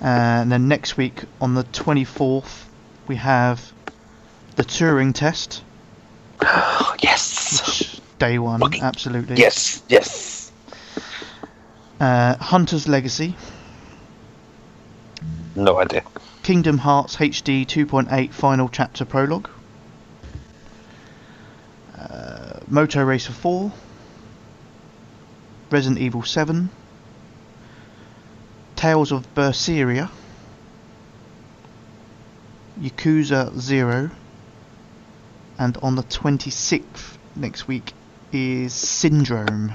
And 0.00 0.50
then 0.50 0.66
next 0.66 0.96
week, 0.96 1.22
on 1.40 1.54
the 1.54 1.64
24th, 1.64 2.64
we 3.06 3.16
have 3.16 3.72
the 4.56 4.64
Turing 4.64 5.14
Test, 5.14 5.62
yes, 7.02 8.00
day 8.18 8.38
one, 8.38 8.60
Fucking- 8.60 8.82
absolutely. 8.82 9.36
yes, 9.36 9.82
yes. 9.88 10.39
Uh, 12.00 12.36
Hunter's 12.36 12.88
Legacy, 12.88 13.36
No 15.54 15.78
idea. 15.78 16.02
Kingdom 16.42 16.78
Hearts 16.78 17.16
HD 17.16 17.66
2.8 17.66 18.32
Final 18.32 18.68
Chapter 18.70 19.04
Prologue, 19.04 19.50
Moto 22.70 23.02
Racer 23.02 23.32
4, 23.32 23.72
Resident 25.72 26.00
Evil 26.00 26.22
7, 26.22 26.70
Tales 28.76 29.10
of 29.10 29.34
Berseria, 29.34 30.08
Yakuza 32.80 33.58
0, 33.58 34.12
and 35.58 35.76
on 35.78 35.96
the 35.96 36.04
26th 36.04 37.18
next 37.34 37.66
week 37.66 37.92
is 38.32 38.72
Syndrome. 38.72 39.72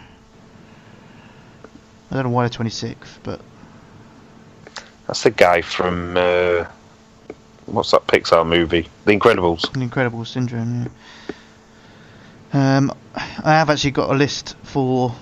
I 2.11 2.15
don't 2.15 2.25
know 2.25 2.29
why 2.29 2.47
the 2.47 2.55
26th, 2.55 3.17
but 3.23 3.41
That's 5.07 5.23
the 5.23 5.31
guy 5.31 5.61
from 5.61 6.15
uh, 6.17 6.65
what's 7.65 7.91
that 7.91 8.05
Pixar 8.07 8.45
movie? 8.47 8.87
The 9.05 9.11
Incredibles. 9.17 9.73
an 9.75 9.81
incredible 9.81 10.23
syndrome. 10.25 10.89
Yeah. 12.53 12.77
Um, 12.77 12.93
I 13.15 13.51
have 13.51 13.69
actually 13.69 13.91
got 13.91 14.09
a 14.09 14.13
list 14.13 14.55
for 14.63 15.13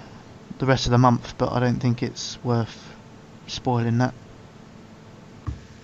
the 0.59 0.65
rest 0.65 0.85
of 0.85 0.91
the 0.91 0.97
month, 0.97 1.35
but 1.37 1.51
I 1.51 1.59
don't 1.59 1.79
think 1.79 2.03
it's 2.03 2.37
worth 2.43 2.93
spoiling 3.47 3.97
that. 3.99 4.13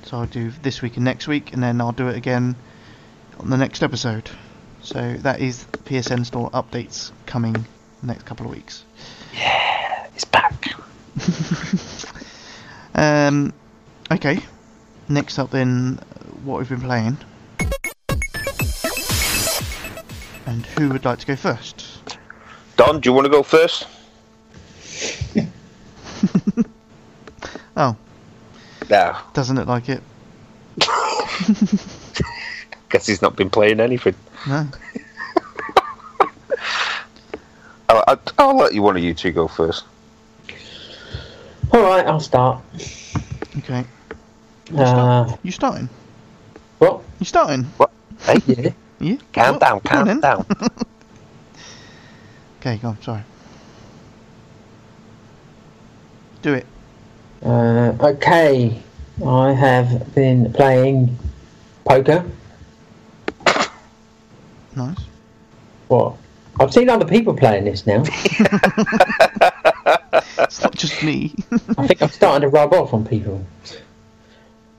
So 0.04 0.18
I'll 0.18 0.26
do 0.28 0.52
this 0.62 0.82
week 0.82 0.96
and 0.96 1.06
next 1.06 1.28
week, 1.28 1.54
and 1.54 1.64
then 1.64 1.82
I'll 1.82 1.92
do 1.92 2.08
it 2.08 2.16
again 2.18 2.56
on 3.40 3.50
the 3.50 3.58
next 3.58 3.82
episode. 3.84 4.30
So 4.82 5.16
that 5.20 5.40
is 5.40 5.66
PSN 5.86 6.26
Store 6.26 6.50
updates 6.52 7.12
coming 7.26 7.66
next 8.02 8.26
couple 8.26 8.46
of 8.46 8.52
weeks. 8.52 8.84
Yeah, 9.34 10.08
it's 10.16 10.26
back. 10.26 10.74
Um, 12.96 13.54
okay. 14.12 14.40
Next 15.08 15.38
up, 15.40 15.52
then, 15.52 16.00
what 16.44 16.58
we've 16.60 16.68
been 16.68 16.82
playing. 16.82 17.18
And 20.46 20.66
who 20.78 20.90
would 20.90 21.06
like 21.06 21.20
to 21.20 21.28
go 21.28 21.36
first? 21.38 21.86
Don, 22.76 23.00
do 23.00 23.10
you 23.10 23.14
want 23.14 23.26
to 23.26 23.32
go 23.32 23.44
first? 23.44 23.88
Oh, 27.78 27.96
No. 28.90 29.16
doesn't 29.34 29.56
look 29.56 29.68
like 29.68 29.88
it. 29.88 30.04
Guess 32.90 33.06
he's 33.08 33.22
not 33.22 33.38
been 33.38 33.50
playing 33.50 33.80
anything. 33.80 34.16
No. 34.46 34.68
I'll, 37.88 38.04
I'll, 38.08 38.20
I'll 38.38 38.58
let 38.58 38.74
you 38.74 38.82
one 38.82 38.98
of 38.98 39.04
you 39.04 39.14
two 39.14 39.32
go 39.32 39.48
first. 39.48 39.86
All 41.72 41.82
right, 41.82 42.06
I'll 42.06 42.20
start. 42.20 42.62
Okay. 43.60 43.84
Uh, 44.76 45.36
You 45.44 45.52
starting? 45.52 45.90
what? 46.80 47.02
You 47.20 47.26
starting? 47.26 47.64
What? 47.78 47.92
Hey, 48.22 48.42
Yeah. 48.46 48.70
Yeah. 49.02 49.16
calm 49.32 49.52
Well, 49.52 49.60
down, 49.60 49.80
go 49.80 49.98
on 49.98 50.06
calm 50.06 50.20
down. 50.20 50.46
Okay, 52.60 52.76
go 52.82 52.90
on. 52.90 53.02
Sorry. 53.02 53.22
Do 56.42 56.54
it. 56.56 56.66
Uh, 57.42 57.94
okay, 58.02 58.78
I 59.26 59.54
have 59.54 60.14
been 60.14 60.52
playing 60.52 61.18
poker. 61.86 62.26
Nice. 64.76 64.98
What? 65.88 66.18
I've 66.60 66.74
seen 66.74 66.90
other 66.90 67.06
people 67.06 67.34
playing 67.34 67.64
this 67.64 67.88
now. 67.88 68.04
It's 70.40 70.62
not 70.62 70.76
just 70.76 71.04
me. 71.04 71.36
I 71.78 71.88
think 71.88 72.02
I'm 72.02 72.10
starting 72.10 72.42
to 72.42 72.48
rub 72.48 72.74
off 72.74 72.94
on 72.94 73.06
people. 73.06 73.46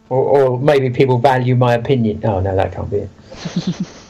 Or, 0.08 0.24
or 0.24 0.58
maybe 0.58 0.90
people 0.90 1.18
value 1.18 1.54
my 1.54 1.74
opinion. 1.74 2.24
Oh, 2.24 2.40
no, 2.40 2.56
that 2.56 2.72
can't 2.72 2.90
be 2.90 2.98
it. 2.98 3.10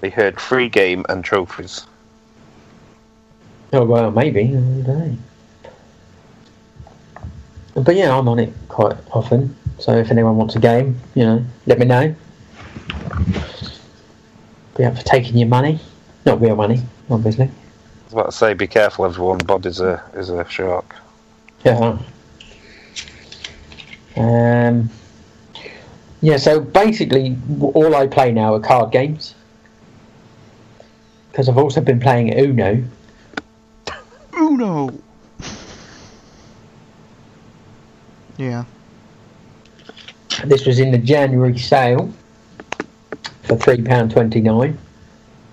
They 0.00 0.10
heard 0.10 0.40
free 0.40 0.68
game 0.68 1.04
and 1.08 1.24
trophies. 1.24 1.86
Oh, 3.72 3.84
well, 3.84 4.10
maybe. 4.10 4.42
I 4.42 4.50
don't 4.50 4.86
know. 4.86 5.18
But 7.74 7.96
yeah, 7.96 8.16
I'm 8.16 8.28
on 8.28 8.38
it 8.38 8.52
quite 8.68 8.96
often. 9.10 9.56
So 9.78 9.96
if 9.96 10.10
anyone 10.10 10.36
wants 10.36 10.54
a 10.54 10.60
game, 10.60 10.98
you 11.14 11.24
know, 11.24 11.44
let 11.66 11.78
me 11.78 11.86
know. 11.86 12.14
Be 14.76 14.84
up 14.84 14.96
for 14.96 15.02
taking 15.02 15.36
your 15.36 15.48
money. 15.48 15.80
Not 16.24 16.40
real 16.40 16.56
money, 16.56 16.82
obviously. 17.10 17.50
I 18.06 18.08
was 18.08 18.12
about 18.12 18.26
to 18.26 18.32
say, 18.32 18.54
be 18.54 18.68
careful, 18.68 19.04
everyone. 19.04 19.38
Bod 19.38 19.66
is 19.66 19.80
a 19.80 20.00
is 20.14 20.30
a 20.30 20.48
shark. 20.48 20.94
Yeah. 21.64 21.98
Um. 24.16 24.88
Yeah. 26.20 26.36
So 26.36 26.60
basically, 26.60 27.36
all 27.60 27.96
I 27.96 28.06
play 28.06 28.30
now 28.30 28.54
are 28.54 28.60
card 28.60 28.92
games. 28.92 29.34
Because 31.32 31.48
I've 31.48 31.58
also 31.58 31.80
been 31.80 31.98
playing 31.98 32.32
Uno. 32.32 32.84
Uno. 34.34 34.96
Yeah. 38.36 38.66
This 40.44 40.64
was 40.64 40.78
in 40.78 40.92
the 40.92 40.98
January 40.98 41.58
sale 41.58 42.12
for 43.42 43.56
three 43.56 43.82
pound 43.82 44.12
twenty 44.12 44.40
nine. 44.40 44.78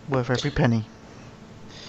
Worth 0.08 0.30
every 0.30 0.52
penny. 0.52 0.86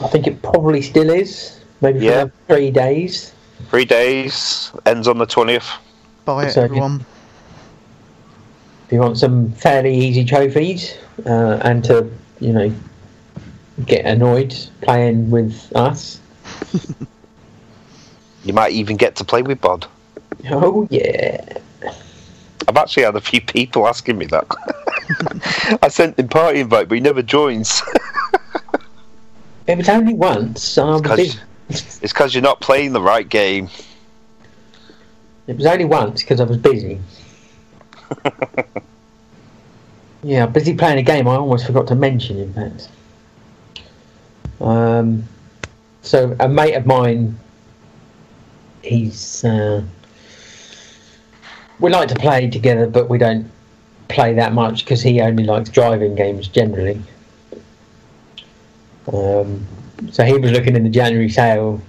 I 0.04 0.08
think 0.08 0.26
it 0.26 0.42
probably 0.42 0.82
still 0.82 1.10
is. 1.10 1.60
Maybe 1.80 1.98
for 2.00 2.04
Yeah. 2.04 2.12
another 2.12 2.32
three 2.46 2.70
days. 2.70 3.32
Three 3.70 3.84
days 3.86 4.70
ends 4.86 5.08
on 5.08 5.18
the 5.18 5.26
twentieth. 5.26 5.66
Buy 6.24 6.46
it, 6.46 6.52
So- 6.52 6.62
everyone. 6.62 7.04
If 8.86 8.92
you 8.92 9.00
want 9.00 9.18
some 9.18 9.50
fairly 9.52 9.96
easy 9.96 10.24
trophies 10.24 10.94
uh, 11.26 11.58
and 11.62 11.82
to, 11.84 12.06
you 12.38 12.52
know, 12.52 12.72
get 13.86 14.04
annoyed 14.04 14.54
playing 14.82 15.30
with 15.30 15.72
us. 15.74 16.20
You 18.44 18.52
might 18.52 18.72
even 18.72 18.98
get 18.98 19.16
to 19.16 19.24
play 19.24 19.40
with 19.40 19.58
Bod. 19.62 19.86
Oh 20.50 20.86
yeah. 20.90 21.40
I've 22.68 22.76
actually 22.76 23.04
had 23.04 23.16
a 23.16 23.20
few 23.22 23.40
people 23.40 23.88
asking 23.88 24.18
me 24.18 24.26
that. 24.26 24.44
I 25.82 25.88
sent 25.88 26.18
him 26.18 26.28
party 26.28 26.60
invite, 26.60 26.90
but 26.90 26.94
he 26.96 27.00
never 27.00 27.22
joins. 27.22 27.80
It 29.66 29.79
was 29.79 29.88
only 29.88 30.14
once. 30.14 30.77
and 30.77 31.07
I 31.07 31.14
was 31.14 31.40
it's 31.68 31.98
because 32.12 32.35
you're 32.35 32.42
not 32.42 32.61
playing 32.61 32.92
the 32.92 33.00
right 33.00 33.29
game. 33.29 33.68
It 35.46 35.59
was 35.59 35.66
only 35.66 35.85
once 35.85 36.22
because 36.22 36.40
I 36.40 36.44
was 36.44 36.57
busy. 36.57 36.98
yeah, 40.22 40.46
busy 40.46 40.74
playing 40.74 40.96
a 40.96 41.03
game 41.03 41.29
I 41.29 41.35
almost 41.35 41.66
forgot 41.66 41.87
to 41.88 41.94
mention, 41.94 42.38
in 42.38 42.55
fact. 42.55 42.88
Um, 44.59 45.24
so, 46.00 46.35
a 46.40 46.48
mate 46.48 46.72
of 46.72 46.87
mine, 46.87 47.38
he's. 48.83 49.44
Uh, 49.44 49.83
we 51.79 51.90
like 51.90 52.09
to 52.09 52.14
play 52.14 52.48
together, 52.48 52.87
but 52.87 53.11
we 53.11 53.18
don't 53.18 53.50
play 54.09 54.33
that 54.33 54.55
much 54.55 54.85
because 54.85 55.03
he 55.03 55.20
only 55.20 55.44
likes 55.44 55.68
driving 55.68 56.14
games 56.14 56.48
generally. 56.48 57.03
Um, 59.12 59.66
so, 60.10 60.24
he 60.24 60.34
was 60.34 60.50
looking 60.50 60.76
in 60.76 60.82
the 60.82 60.90
January 60.90 61.28
sale 61.28 61.80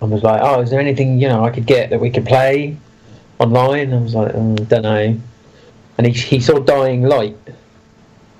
and 0.00 0.10
was 0.10 0.22
like, 0.22 0.40
"Oh, 0.42 0.60
is 0.60 0.70
there 0.70 0.80
anything 0.80 1.20
you 1.20 1.28
know 1.28 1.44
I 1.44 1.50
could 1.50 1.66
get 1.66 1.90
that 1.90 2.00
we 2.00 2.10
could 2.10 2.26
play?" 2.26 2.76
online. 3.38 3.92
I 3.92 3.98
was 3.98 4.14
like, 4.14 4.32
oh, 4.34 4.52
I 4.52 4.64
don't 4.64 4.82
know. 4.82 5.20
And 5.98 6.06
he, 6.06 6.12
he 6.12 6.40
saw 6.40 6.58
Dying 6.58 7.02
Light. 7.02 7.36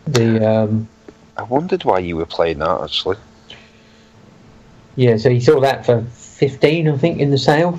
The 0.06 0.46
um, 0.46 0.88
I 1.36 1.44
wondered 1.44 1.84
why 1.84 2.00
you 2.00 2.16
were 2.16 2.26
playing 2.26 2.58
that 2.58 2.82
actually. 2.82 3.16
yeah, 4.96 5.16
so 5.16 5.30
he 5.30 5.40
saw 5.40 5.60
that 5.60 5.86
for 5.86 6.02
fifteen, 6.12 6.88
I 6.88 6.98
think, 6.98 7.20
in 7.20 7.30
the 7.30 7.38
sale. 7.38 7.78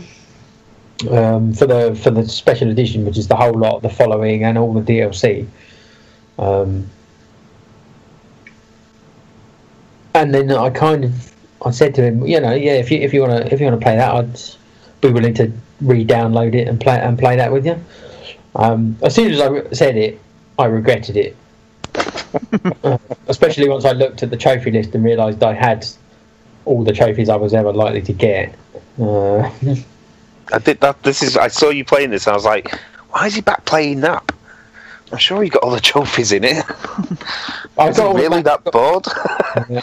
Um, 1.11 1.53
for 1.53 1.67
the 1.67 1.93
for 2.01 2.09
the 2.09 2.27
special 2.27 2.69
edition, 2.69 3.05
which 3.05 3.17
is 3.17 3.27
the 3.27 3.35
whole 3.35 3.53
lot, 3.53 3.81
the 3.81 3.89
following, 3.89 4.43
and 4.43 4.57
all 4.57 4.73
the 4.73 4.81
DLC. 4.81 5.45
Um, 6.39 6.89
and 10.15 10.33
then 10.33 10.51
I 10.51 10.69
kind 10.69 11.03
of 11.03 11.35
I 11.65 11.71
said 11.71 11.93
to 11.95 12.03
him, 12.03 12.25
you 12.25 12.39
know, 12.39 12.53
yeah, 12.53 12.73
if 12.73 12.89
you 12.89 12.99
if 12.99 13.13
you 13.13 13.21
wanna 13.21 13.47
if 13.51 13.59
you 13.59 13.65
wanna 13.65 13.77
play 13.77 13.95
that, 13.97 14.15
I'd 14.15 14.39
be 15.01 15.11
willing 15.11 15.33
to 15.35 15.51
re-download 15.81 16.55
it 16.55 16.67
and 16.67 16.79
play 16.79 16.99
and 16.99 17.19
play 17.19 17.35
that 17.35 17.51
with 17.51 17.65
you. 17.65 17.79
Um, 18.55 18.97
as 19.03 19.13
soon 19.13 19.31
as 19.33 19.41
I 19.41 19.47
re- 19.47 19.67
said 19.73 19.97
it, 19.97 20.19
I 20.57 20.65
regretted 20.65 21.17
it. 21.17 21.35
Uh, 22.83 22.97
especially 23.27 23.69
once 23.69 23.85
I 23.85 23.93
looked 23.93 24.21
at 24.21 24.29
the 24.29 24.35
trophy 24.35 24.69
list 24.69 24.93
and 24.93 25.03
realised 25.05 25.41
I 25.41 25.53
had 25.53 25.87
all 26.65 26.83
the 26.83 26.91
trophies 26.91 27.29
I 27.29 27.37
was 27.37 27.53
ever 27.53 27.71
likely 27.71 28.01
to 28.01 28.13
get. 28.13 28.53
Uh, 28.99 29.49
I 30.53 30.59
did 30.59 30.81
that. 30.81 31.01
This 31.03 31.23
is. 31.23 31.37
I 31.37 31.47
saw 31.47 31.69
you 31.69 31.85
playing 31.85 32.09
this, 32.09 32.27
and 32.27 32.33
I 32.33 32.35
was 32.35 32.43
like, 32.43 32.77
"Why 33.11 33.27
is 33.27 33.35
he 33.35 33.41
back 33.41 33.63
playing 33.63 34.01
that?" 34.01 34.29
I'm 35.15 35.19
sure 35.19 35.41
he 35.41 35.47
got 35.47 35.63
all 35.63 35.71
the 35.71 35.79
trophies 35.79 36.33
in 36.33 36.43
it. 36.43 36.65
I 37.77 37.89
got 37.89 37.99
all 37.99 38.13
the 38.13 38.19
really 38.19 38.43
ma- 38.43 38.57
that 38.57 38.65
bored? 38.65 39.07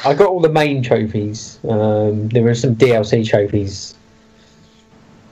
I 0.04 0.12
got 0.12 0.28
all 0.28 0.40
the 0.40 0.50
main 0.50 0.82
trophies. 0.82 1.58
Um, 1.66 2.28
there 2.28 2.42
were 2.42 2.54
some 2.54 2.76
DLC 2.76 3.26
trophies, 3.26 3.94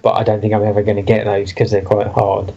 but 0.01 0.13
I 0.13 0.23
don't 0.23 0.41
think 0.41 0.55
I'm 0.55 0.65
ever 0.65 0.83
going 0.83 0.97
to 0.97 1.03
get 1.03 1.27
those 1.27 1.51
because 1.51 1.71
they're 1.71 1.83
quite 1.83 2.07
hard. 2.07 2.55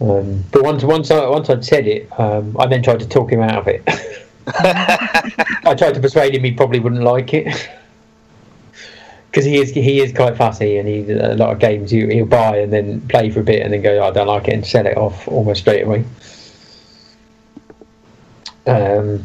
Um, 0.00 0.44
but 0.52 0.62
once 0.62 0.84
once 0.84 1.10
I 1.10 1.26
once 1.28 1.50
I'd 1.50 1.64
said 1.64 1.88
it, 1.88 2.08
um, 2.20 2.56
I 2.56 2.68
then 2.68 2.84
tried 2.84 3.00
to 3.00 3.08
talk 3.08 3.32
him 3.32 3.40
out 3.40 3.58
of 3.58 3.66
it. 3.66 3.82
I 4.46 5.74
tried 5.76 5.94
to 5.94 6.00
persuade 6.00 6.36
him 6.36 6.44
he 6.44 6.52
probably 6.52 6.78
wouldn't 6.78 7.02
like 7.02 7.34
it 7.34 7.46
because 9.28 9.44
he 9.44 9.56
is 9.56 9.72
he 9.72 9.98
is 9.98 10.12
quite 10.12 10.36
fussy 10.36 10.76
and 10.76 10.86
he 10.86 11.10
a 11.10 11.34
lot 11.34 11.50
of 11.50 11.58
games 11.58 11.90
he, 11.90 12.06
he'll 12.14 12.26
buy 12.26 12.58
and 12.58 12.72
then 12.72 13.00
play 13.08 13.28
for 13.30 13.40
a 13.40 13.42
bit 13.42 13.62
and 13.62 13.72
then 13.72 13.82
go 13.82 13.98
"Oh, 13.98 14.06
I 14.06 14.10
don't 14.12 14.28
like 14.28 14.46
it 14.46 14.54
and 14.54 14.64
sell 14.64 14.86
it 14.86 14.96
off 14.96 15.26
almost 15.26 15.62
straight 15.62 15.82
away. 15.82 16.04
Um, 18.66 19.24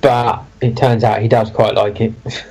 but 0.00 0.42
it 0.60 0.76
turns 0.76 1.04
out 1.04 1.22
he 1.22 1.28
does 1.28 1.50
quite 1.50 1.74
like 1.74 2.00
it. 2.00 2.12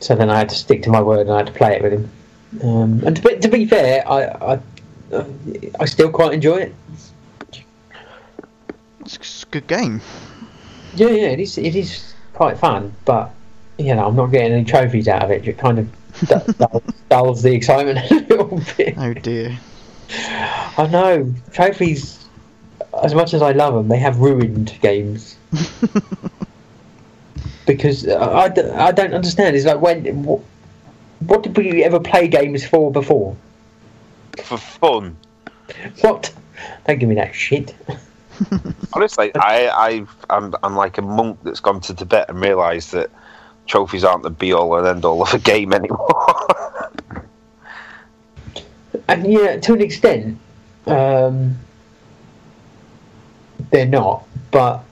so 0.00 0.14
then 0.14 0.30
I 0.30 0.38
had 0.38 0.48
to 0.48 0.54
stick 0.54 0.82
to 0.84 0.90
my 0.90 1.00
word 1.00 1.20
and 1.20 1.30
I 1.30 1.38
had 1.38 1.46
to 1.46 1.52
play 1.52 1.76
it 1.76 1.82
with 1.82 1.92
him. 1.92 2.10
Um, 2.62 3.02
and 3.06 3.16
to 3.16 3.22
be, 3.22 3.38
to 3.38 3.48
be 3.48 3.66
fair, 3.66 4.06
I, 4.08 4.54
I 4.54 4.60
I 5.78 5.84
still 5.84 6.10
quite 6.10 6.32
enjoy 6.32 6.56
it. 6.56 6.74
It's, 9.00 9.42
a 9.42 9.46
good 9.46 9.66
game. 9.66 10.00
Yeah, 10.94 11.08
yeah, 11.08 11.28
it 11.28 11.40
is. 11.40 11.58
It 11.58 11.74
is 11.74 12.14
quite 12.32 12.58
fun, 12.58 12.94
but 13.04 13.30
you 13.78 13.94
know, 13.94 14.06
I'm 14.06 14.16
not 14.16 14.26
getting 14.26 14.52
any 14.52 14.64
trophies 14.64 15.08
out 15.08 15.24
of 15.24 15.30
it. 15.30 15.46
It 15.46 15.58
kind 15.58 15.78
of 15.78 15.88
du- 16.26 16.52
dulls, 16.58 16.82
dulls 17.08 17.42
the 17.42 17.52
excitement 17.52 17.98
a 18.10 18.14
little 18.14 18.62
bit. 18.76 18.94
Oh 18.96 19.12
dear. 19.14 19.58
I 20.78 20.88
know 20.90 21.34
trophies. 21.52 22.21
As 23.02 23.14
much 23.14 23.34
as 23.34 23.42
I 23.42 23.52
love 23.52 23.74
them, 23.74 23.88
they 23.88 23.98
have 23.98 24.18
ruined 24.18 24.76
games 24.82 25.36
because 27.66 28.08
I 28.08 28.44
I 28.44 28.92
don't 28.92 29.14
understand. 29.14 29.56
It's 29.56 29.64
like 29.64 29.80
when 29.80 30.24
what, 30.24 30.40
what 31.20 31.42
did 31.42 31.56
we 31.56 31.84
ever 31.84 32.00
play 32.00 32.28
games 32.28 32.66
for 32.66 32.90
before? 32.90 33.36
For 34.42 34.58
fun. 34.58 35.16
What? 36.00 36.32
Don't 36.86 36.98
give 36.98 37.08
me 37.08 37.14
that 37.14 37.34
shit. 37.34 37.74
Honestly, 38.92 39.32
I, 39.36 39.68
I, 39.68 40.34
I'm, 40.34 40.54
I'm 40.62 40.76
like 40.76 40.98
a 40.98 41.02
monk 41.02 41.38
that's 41.42 41.60
gone 41.60 41.80
to 41.82 41.94
Tibet 41.94 42.28
and 42.28 42.40
realised 42.40 42.92
that 42.92 43.10
trophies 43.66 44.04
aren't 44.04 44.22
the 44.22 44.30
be 44.30 44.52
all 44.52 44.76
and 44.76 44.86
end 44.86 45.04
all 45.04 45.22
of 45.22 45.32
a 45.32 45.38
game 45.38 45.72
anymore. 45.72 46.46
And 49.08 49.30
yeah, 49.30 49.58
to 49.58 49.74
an 49.74 49.80
extent, 49.80 50.38
um, 50.86 51.58
they're 53.72 53.86
not. 53.86 54.24
But 54.52 54.84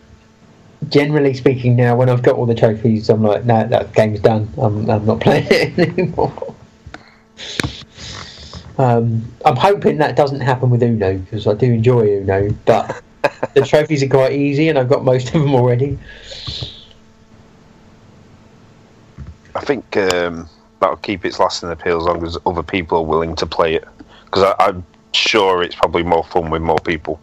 generally 0.89 1.35
speaking, 1.35 1.77
now 1.77 1.95
when 1.95 2.09
I've 2.09 2.23
got 2.23 2.35
all 2.35 2.47
the 2.47 2.55
trophies, 2.55 3.09
I'm 3.09 3.23
like, 3.23 3.45
no, 3.45 3.67
that 3.69 3.95
game's 3.95 4.21
done. 4.21 4.53
I'm, 4.59 4.91
I'm 4.91 5.07
not 5.07 5.21
playing 5.21 5.47
it 5.51 5.79
anymore. 5.79 6.55
Um, 8.79 9.31
I'm 9.45 9.57
hoping 9.57 9.99
that 9.99 10.17
doesn't 10.17 10.41
happen 10.41 10.71
with 10.71 10.83
Uno 10.83 11.19
because 11.19 11.47
I 11.47 11.55
do 11.55 11.67
enjoy 11.67 12.17
Uno, 12.17 12.51
but 12.65 13.03
the 13.55 13.61
trophies 13.63 14.03
are 14.03 14.09
quite 14.09 14.33
easy 14.33 14.69
and 14.69 14.79
I've 14.79 14.89
got 14.89 15.05
most 15.05 15.35
of 15.35 15.43
them 15.43 15.55
already. 15.55 15.99
I 19.55 19.61
think 19.61 19.97
um, 19.97 20.49
that'll 20.81 20.97
keep 20.97 21.25
its 21.25 21.39
lasting 21.39 21.71
appeal 21.71 21.99
as 21.99 22.05
long 22.05 22.25
as 22.25 22.39
other 22.47 22.63
people 22.63 22.99
are 22.99 23.05
willing 23.05 23.37
to 23.37 23.47
play 23.47 23.75
it. 23.75 23.87
Because 24.25 24.55
I'm 24.59 24.87
sure 25.13 25.63
it's 25.63 25.75
probably 25.75 26.05
more 26.05 26.25
fun 26.25 26.49
with 26.51 26.63
more 26.63 26.79
people. 26.79 27.21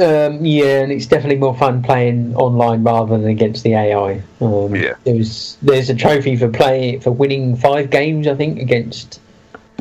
Um, 0.00 0.44
yeah, 0.44 0.80
and 0.80 0.90
it's 0.90 1.06
definitely 1.06 1.36
more 1.36 1.54
fun 1.56 1.82
playing 1.82 2.34
online 2.34 2.82
rather 2.82 3.18
than 3.18 3.28
against 3.28 3.64
the 3.64 3.74
AI. 3.74 4.22
Um, 4.40 4.74
Yeah. 4.74 4.94
There's 5.04 5.58
there's 5.62 5.90
a 5.90 5.94
trophy 5.94 6.36
for 6.36 6.48
playing 6.48 7.00
for 7.00 7.10
winning 7.10 7.54
five 7.56 7.90
games, 7.90 8.26
I 8.26 8.34
think, 8.34 8.58
against 8.58 9.20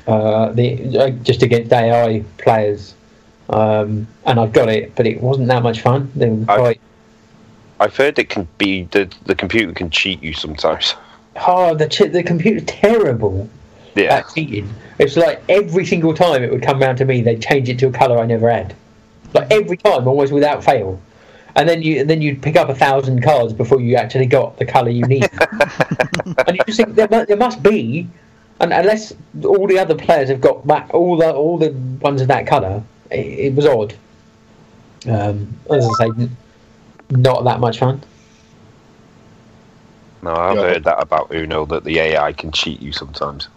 uh, 0.08 0.51
the 0.51 0.97
uh, 0.97 1.10
just 1.23 1.41
against 1.41 1.71
AI 1.71 2.23
players. 2.38 2.93
Um, 3.49 4.08
and 4.25 4.39
I've 4.39 4.51
got 4.53 4.69
it, 4.69 4.93
but 4.95 5.08
it 5.08 5.21
wasn't 5.21 5.47
that 5.47 5.63
much 5.63 5.82
fun. 5.82 6.12
They 6.15 6.29
were 6.29 6.45
quite 6.45 6.82
I've 7.79 7.95
heard 7.95 8.19
it 8.19 8.29
can 8.29 8.47
be 8.58 8.84
the 8.91 9.10
the 9.25 9.36
computer 9.36 9.71
can 9.73 9.89
cheat 9.89 10.21
you 10.21 10.34
sometimes. 10.34 10.95
oh 11.47 11.73
the 11.75 11.88
ch- 11.88 12.12
the 12.12 12.23
computer's 12.23 12.65
terrible 12.65 13.49
Yeah, 13.95 14.15
at 14.17 14.29
cheating. 14.36 14.69
It's 14.99 15.15
like 15.15 15.41
every 15.47 15.86
single 15.86 16.13
time 16.13 16.43
it 16.43 16.51
would 16.51 16.62
come 16.62 16.79
round 16.82 16.97
to 16.97 17.05
me, 17.05 17.21
they'd 17.21 17.41
change 17.41 17.69
it 17.69 17.79
to 17.79 17.88
a 17.88 17.91
colour 17.91 18.19
I 18.19 18.25
never 18.25 18.51
had. 18.51 18.75
Like 19.33 19.51
every 19.51 19.77
time, 19.77 20.07
almost 20.07 20.31
without 20.31 20.63
fail. 20.63 20.99
And 21.55 21.67
then 21.67 21.81
you 21.81 22.01
and 22.01 22.09
then 22.09 22.21
you'd 22.21 22.41
pick 22.41 22.55
up 22.55 22.69
a 22.69 22.75
thousand 22.75 23.21
cards 23.21 23.53
before 23.53 23.81
you 23.81 23.95
actually 23.95 24.27
got 24.27 24.57
the 24.57 24.65
colour 24.65 24.89
you 24.89 25.05
need. 25.05 25.29
and 26.47 26.57
you 26.57 26.63
just 26.65 26.77
think 26.77 26.95
there, 26.95 27.07
there 27.07 27.37
must 27.37 27.61
be, 27.61 28.07
and 28.59 28.71
unless 28.71 29.13
all 29.43 29.67
the 29.67 29.77
other 29.77 29.95
players 29.95 30.29
have 30.29 30.41
got 30.41 30.65
back 30.65 30.93
all 30.93 31.17
the 31.17 31.33
all 31.33 31.57
the 31.57 31.71
ones 32.01 32.21
of 32.21 32.27
that 32.27 32.47
colour, 32.47 32.83
it, 33.11 33.25
it 33.25 33.55
was 33.55 33.65
odd. 33.65 33.93
Um, 35.07 35.53
as 35.71 35.87
I 36.01 36.07
say, 36.07 36.29
not 37.09 37.43
that 37.45 37.59
much 37.59 37.79
fun. 37.79 38.01
no, 40.21 40.33
I've 40.33 40.55
Yeah. 40.57 40.61
heard 40.61 40.83
that 40.83 41.01
about 41.01 41.33
Uno 41.33 41.65
that 41.65 41.83
the 41.83 41.99
AI 41.99 42.33
can 42.33 42.51
cheat 42.51 42.81
you 42.81 42.91
sometimes. 42.91 43.47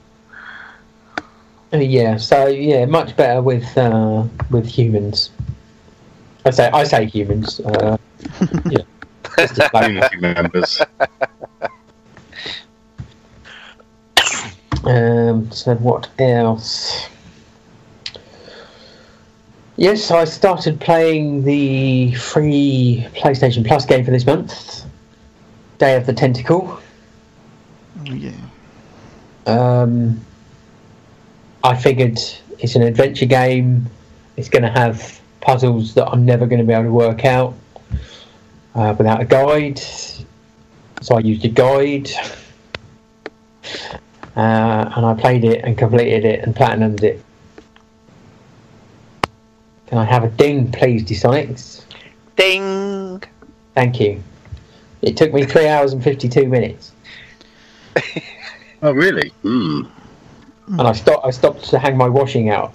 Uh, 1.73 1.79
yeah, 1.79 2.17
so 2.17 2.47
yeah, 2.47 2.85
much 2.85 3.17
better 3.17 3.41
with 3.43 3.77
uh, 3.79 4.25
with 4.51 4.67
humans. 4.67 5.31
I 6.45 6.51
say 6.51 6.71
I 6.71 6.85
say 6.85 7.07
humans. 7.07 7.61
Uh, 7.61 7.97
you 8.71 8.79
know, 8.79 8.85
just 9.39 9.55
to 9.57 9.69
clarify. 9.71 10.09
Community 10.09 10.17
members. 10.21 10.81
Um, 14.85 15.49
so 15.53 15.77
what 15.77 16.11
else? 16.19 17.09
Yes, 19.77 20.11
I 20.11 20.25
started 20.25 20.81
playing 20.81 21.45
the 21.45 22.15
free 22.15 23.07
PlayStation 23.15 23.65
Plus 23.67 23.87
game 23.87 24.05
for 24.05 24.11
this 24.11 24.27
month, 24.27 24.85
Day 25.79 25.97
of 25.97 26.07
the 26.07 26.13
Tentacle. 26.13 26.81
Oh 28.09 28.13
yeah. 28.13 28.33
Um, 29.47 30.21
I 31.63 31.77
figured 31.77 32.19
it's 32.59 32.75
an 32.75 32.83
adventure 32.83 33.27
game. 33.27 33.87
It's 34.37 34.49
going 34.49 34.63
to 34.63 34.71
have 34.71 35.21
puzzles 35.43 35.95
that 35.95 36.07
I'm 36.09 36.25
never 36.25 36.47
going 36.47 36.61
to 36.61 36.65
be 36.65 36.73
able 36.73 36.85
to 36.85 36.93
work 36.93 37.25
out 37.25 37.55
uh, 38.75 38.95
without 38.97 39.21
a 39.21 39.25
guide. 39.25 39.79
So 39.79 41.17
I 41.17 41.19
used 41.19 41.45
a 41.45 41.49
guide. 41.49 42.09
Uh, 44.35 44.91
and 44.97 45.05
I 45.05 45.15
played 45.19 45.45
it 45.45 45.63
and 45.65 45.77
completed 45.77 46.25
it 46.25 46.41
and 46.41 46.57
platinumed 46.57 47.03
it. 47.03 47.23
Can 49.89 49.99
I 49.99 50.05
have 50.05 50.25
a 50.25 50.29
ding, 50.31 50.73
please, 50.73 51.05
Dsonics? 51.05 51.85
Ding! 52.37 53.23
Thank 53.75 54.01
you. 54.01 54.23
It 55.03 55.19
took 55.19 55.35
me 55.35 55.45
three 55.45 55.69
hours 55.69 55.93
and 55.93 56.03
52 56.03 56.49
minutes. 56.49 56.93
Oh, 58.85 58.91
really? 58.91 59.29
Hmm. 59.43 59.83
and 60.67 60.81
I 60.81 60.93
stopped. 60.93 61.25
I 61.25 61.31
stopped 61.31 61.63
to 61.71 61.79
hang 61.79 61.97
my 61.97 62.09
washing 62.09 62.51
out 62.51 62.75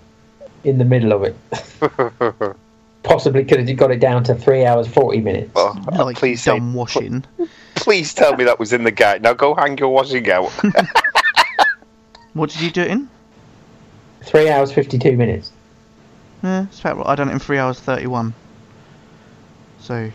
in 0.68 0.78
the 0.78 0.86
middle 0.86 1.14
of 1.14 1.24
it. 1.24 2.56
Possibly 3.04 3.46
could 3.46 3.66
have 3.68 3.78
got 3.78 3.92
it 3.92 4.00
down 4.00 4.24
to 4.26 4.36
three 4.36 4.66
hours 4.66 4.88
forty 4.88 5.22
minutes. 5.22 5.52
Oh, 5.56 5.74
oh, 5.94 6.06
like 6.06 6.18
please 6.18 6.44
say, 6.44 6.60
washing. 6.60 7.24
please 7.76 8.14
tell 8.14 8.36
me 8.36 8.44
that 8.44 8.60
was 8.60 8.74
in 8.74 8.84
the 8.84 8.92
guide. 8.92 9.22
Now 9.22 9.34
go 9.34 9.56
hang 9.56 9.78
your 9.78 9.90
washing 9.90 10.30
out. 10.30 10.52
What 12.38 12.52
did 12.52 12.62
you 12.62 12.70
do 12.70 12.82
it 12.82 12.92
in? 12.92 13.10
Three 14.22 14.48
hours 14.48 14.72
fifty-two 14.72 15.18
minutes. 15.18 15.52
Yeah, 16.44 16.66
it's 16.66 16.80
about. 16.80 17.08
I 17.08 17.16
done 17.16 17.30
it 17.30 17.32
in 17.32 17.40
three 17.40 17.58
hours 17.58 17.80
thirty-one. 17.80 18.36
So, 19.80 20.12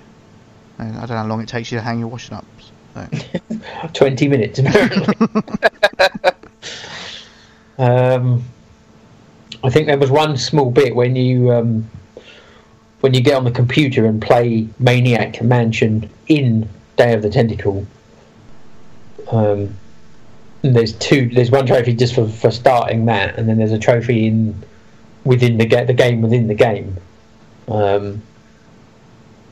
I 0.79 0.85
don't 0.85 0.95
know 0.95 1.17
how 1.17 1.27
long 1.27 1.41
it 1.41 1.49
takes 1.49 1.73
you 1.73 1.79
to 1.79 1.83
hang 1.83 1.99
your 1.99 2.07
washing 2.07 2.37
up. 2.37 2.45
So. 2.95 3.09
Twenty 3.93 4.29
minutes 4.29 4.61
apparently. 4.61 5.43
um, 7.79 8.45
I 9.65 9.71
think 9.71 9.87
there 9.87 9.99
was 9.99 10.11
one 10.11 10.37
small 10.37 10.71
bit 10.71 10.95
when 10.95 11.15
you 11.17 11.53
um, 11.53 11.89
when 13.01 13.15
you 13.15 13.21
get 13.21 13.35
on 13.35 13.45
the 13.45 13.51
computer 13.51 14.07
and 14.07 14.21
play 14.21 14.69
Maniac 14.79 15.43
Mansion 15.43 16.09
in 16.29 16.69
Day 16.97 17.15
of 17.15 17.23
the 17.23 17.31
Tentacle. 17.31 17.87
Um, 19.31 19.77
there's 20.63 20.93
two. 20.95 21.29
There's 21.29 21.51
one 21.51 21.67
trophy 21.67 21.95
just 21.95 22.15
for, 22.15 22.29
for 22.29 22.51
starting 22.51 23.07
that, 23.07 23.39
and 23.39 23.49
then 23.49 23.59
there's 23.59 23.73
a 23.73 23.79
trophy 23.79 24.27
in 24.27 24.63
within 25.25 25.59
the 25.59 25.67
ga- 25.67 25.85
the 25.85 25.95
game 25.95 26.23
within 26.23 26.49
the 26.49 26.55
game. 26.55 26.97
Um, 27.69 28.23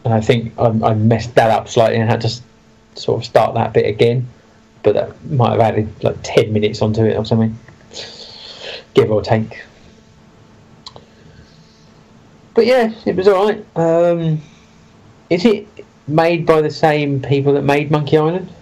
and 0.05 0.15
I 0.15 0.21
think 0.21 0.53
I, 0.59 0.67
I 0.67 0.95
messed 0.95 1.35
that 1.35 1.51
up 1.51 1.69
slightly 1.69 1.99
and 1.99 2.09
had 2.09 2.21
to 2.23 2.29
s- 2.29 2.43
sort 2.95 3.21
of 3.21 3.25
start 3.25 3.55
that 3.55 3.73
bit 3.73 3.87
again. 3.87 4.29
But 4.83 4.95
that 4.95 5.25
might 5.31 5.51
have 5.51 5.61
added 5.61 6.03
like 6.03 6.17
ten 6.23 6.53
minutes 6.53 6.81
onto 6.83 7.05
it 7.05 7.17
or 7.17 7.25
something, 7.25 7.57
give 8.95 9.11
or 9.11 9.23
take. 9.23 9.63
But 12.55 12.67
yeah, 12.67 12.93
it 13.07 13.17
was 13.17 13.29
alright. 13.29 13.65
Um, 13.77 14.41
is 15.31 15.45
it 15.45 15.67
made 16.09 16.45
by 16.45 16.61
the 16.61 16.71
same 16.71 17.23
people 17.23 17.53
that 17.55 17.63
made 17.63 17.91
Monkey 17.91 18.17
Island? 18.17 18.53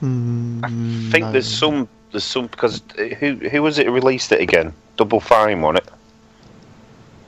Hmm, 0.00 0.64
I 0.64 0.68
think 1.10 1.26
no. 1.26 1.32
there's 1.32 1.48
some, 1.48 1.88
there's 2.10 2.24
some 2.24 2.46
because 2.46 2.82
uh, 2.98 3.02
who 3.16 3.34
who 3.34 3.62
was 3.62 3.78
it 3.78 3.86
who 3.86 3.92
released 3.92 4.32
it 4.32 4.40
again? 4.40 4.72
Double 4.96 5.20
Fine, 5.20 5.60
wasn't 5.60 5.86
it? 5.86 5.92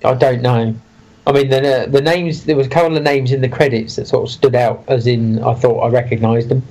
I 0.05 0.15
don't 0.15 0.43
know. 0.43 0.75
I 1.27 1.33
mean, 1.33 1.51
the 1.51 1.87
the 1.89 2.01
names. 2.01 2.45
There 2.45 2.57
was 2.57 2.67
a 2.67 2.71
couple 2.71 2.97
of 2.97 3.03
names 3.03 3.31
in 3.31 3.43
the 3.43 3.49
credits 3.49 3.97
that 3.97 4.09
sort 4.09 4.25
of 4.25 4.33
stood 4.33 4.55
out, 4.55 4.85
as 4.89 5.07
in 5.07 5.43
I 5.43 5.55
thought 5.55 5.81
I 5.81 5.89
recognised 5.89 6.49
them. 6.49 6.63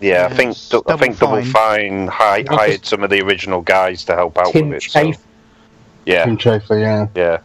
Yeah, 0.00 0.28
I 0.30 0.34
think 0.34 0.52
it's 0.52 0.72
I 0.72 0.76
Double 0.78 0.98
think 0.98 1.18
Double 1.18 1.42
Fine. 1.42 2.06
Fine 2.06 2.06
hi- 2.08 2.44
hired 2.48 2.84
some 2.84 3.02
of 3.02 3.10
the 3.10 3.20
original 3.22 3.62
guys 3.62 4.04
to 4.04 4.14
help 4.14 4.38
out 4.38 4.52
Tim 4.52 4.68
with 4.68 4.84
it. 4.84 4.90
So, 4.90 5.12
yeah, 6.06 6.24
Tim 6.24 6.38
Schafer, 6.38 6.80
yeah. 6.80 7.08
yeah. 7.14 7.38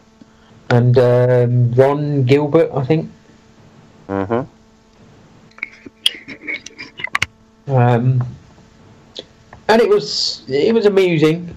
And 0.70 0.98
um, 0.98 1.72
Ron 1.72 2.24
Gilbert, 2.24 2.70
I 2.74 2.84
think. 2.84 3.10
hmm 4.08 4.42
Um, 7.66 8.22
and 9.68 9.80
it 9.80 9.88
was 9.88 10.42
it 10.48 10.74
was 10.74 10.84
amusing, 10.84 11.56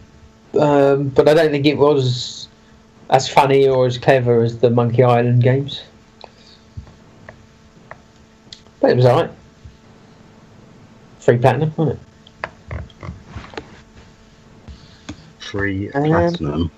um, 0.59 1.09
but 1.09 1.27
I 1.27 1.33
don't 1.33 1.51
think 1.51 1.65
it 1.65 1.77
was 1.77 2.47
as 3.09 3.27
funny 3.29 3.67
or 3.67 3.85
as 3.85 3.97
clever 3.97 4.41
as 4.43 4.57
the 4.59 4.69
Monkey 4.69 5.03
Island 5.03 5.43
games. 5.43 5.81
But 8.79 8.91
it 8.91 8.95
was 8.95 9.05
alright. 9.05 9.31
Free 11.19 11.37
platinum, 11.37 11.73
wasn't 11.75 11.99
it? 11.99 12.81
Free 15.39 15.89
Um, 15.91 16.03
platinum. 16.05 16.71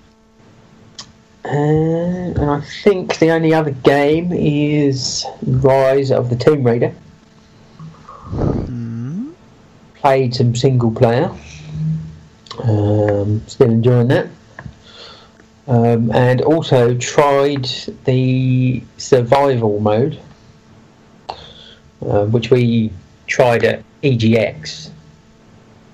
Uh, 1.44 1.48
and 1.48 2.50
I 2.50 2.60
think 2.60 3.18
the 3.18 3.30
only 3.30 3.54
other 3.54 3.70
game 3.70 4.32
is 4.32 5.24
Rise 5.42 6.10
of 6.10 6.28
the 6.28 6.36
Tomb 6.36 6.64
Raider. 6.64 6.90
Hmm. 8.28 9.30
Played 9.94 10.34
some 10.34 10.54
single 10.54 10.90
player. 10.90 11.30
Um, 12.62 13.42
still 13.46 13.70
enjoying 13.70 14.08
that. 14.08 14.28
Um, 15.66 16.10
and 16.12 16.42
also 16.42 16.96
tried 16.96 17.68
the 18.04 18.82
survival 18.98 19.80
mode, 19.80 20.20
uh, 22.02 22.26
which 22.26 22.50
we 22.50 22.92
tried 23.26 23.64
at 23.64 23.82
EGX. 24.02 24.90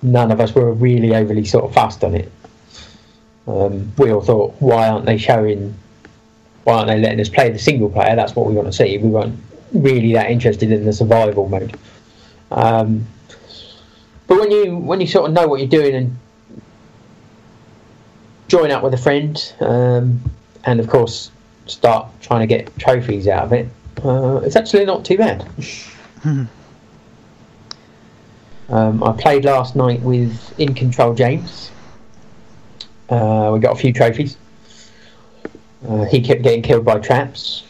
None 0.02 0.32
of 0.32 0.40
us 0.40 0.54
were 0.54 0.72
really 0.72 1.14
overly 1.14 1.44
sort 1.44 1.64
of 1.64 1.74
fast 1.74 2.02
on 2.02 2.14
it. 2.14 2.32
Um, 3.46 3.92
we 3.96 4.10
all 4.10 4.22
thought, 4.22 4.54
why 4.58 4.88
aren't 4.88 5.06
they 5.06 5.18
showing? 5.18 5.74
Why 6.64 6.74
aren't 6.74 6.88
they 6.88 6.98
letting 6.98 7.20
us 7.20 7.28
play 7.28 7.50
the 7.50 7.58
single 7.58 7.88
player? 7.88 8.16
That's 8.16 8.34
what 8.34 8.46
we 8.46 8.54
want 8.54 8.66
to 8.66 8.72
see. 8.72 8.98
We 8.98 9.08
weren't 9.08 9.38
really 9.72 10.12
that 10.14 10.30
interested 10.30 10.72
in 10.72 10.84
the 10.84 10.92
survival 10.92 11.48
mode. 11.48 11.78
Um, 12.50 13.06
but 14.26 14.38
when 14.38 14.50
you 14.50 14.76
when 14.76 15.00
you 15.00 15.06
sort 15.06 15.28
of 15.28 15.34
know 15.34 15.46
what 15.46 15.60
you're 15.60 15.68
doing 15.68 15.94
and 15.94 16.18
join 18.48 18.70
up 18.70 18.82
with 18.82 18.94
a 18.94 18.98
friend, 18.98 19.54
um, 19.60 20.20
and 20.64 20.80
of 20.80 20.88
course 20.88 21.30
start 21.66 22.08
trying 22.20 22.40
to 22.40 22.46
get 22.46 22.76
trophies 22.78 23.28
out 23.28 23.44
of 23.44 23.52
it, 23.52 23.68
uh, 24.04 24.40
it's 24.44 24.56
actually 24.56 24.84
not 24.84 25.04
too 25.04 25.16
bad. 25.16 25.48
um, 28.68 29.02
I 29.04 29.12
played 29.12 29.44
last 29.44 29.76
night 29.76 30.00
with 30.00 30.58
In 30.58 30.74
Control 30.74 31.14
James. 31.14 31.70
Uh, 33.08 33.50
we 33.52 33.60
got 33.60 33.72
a 33.72 33.76
few 33.76 33.92
trophies. 33.92 34.36
Uh, 35.86 36.04
he 36.04 36.20
kept 36.20 36.42
getting 36.42 36.62
killed 36.62 36.84
by 36.84 36.98
traps. 36.98 37.64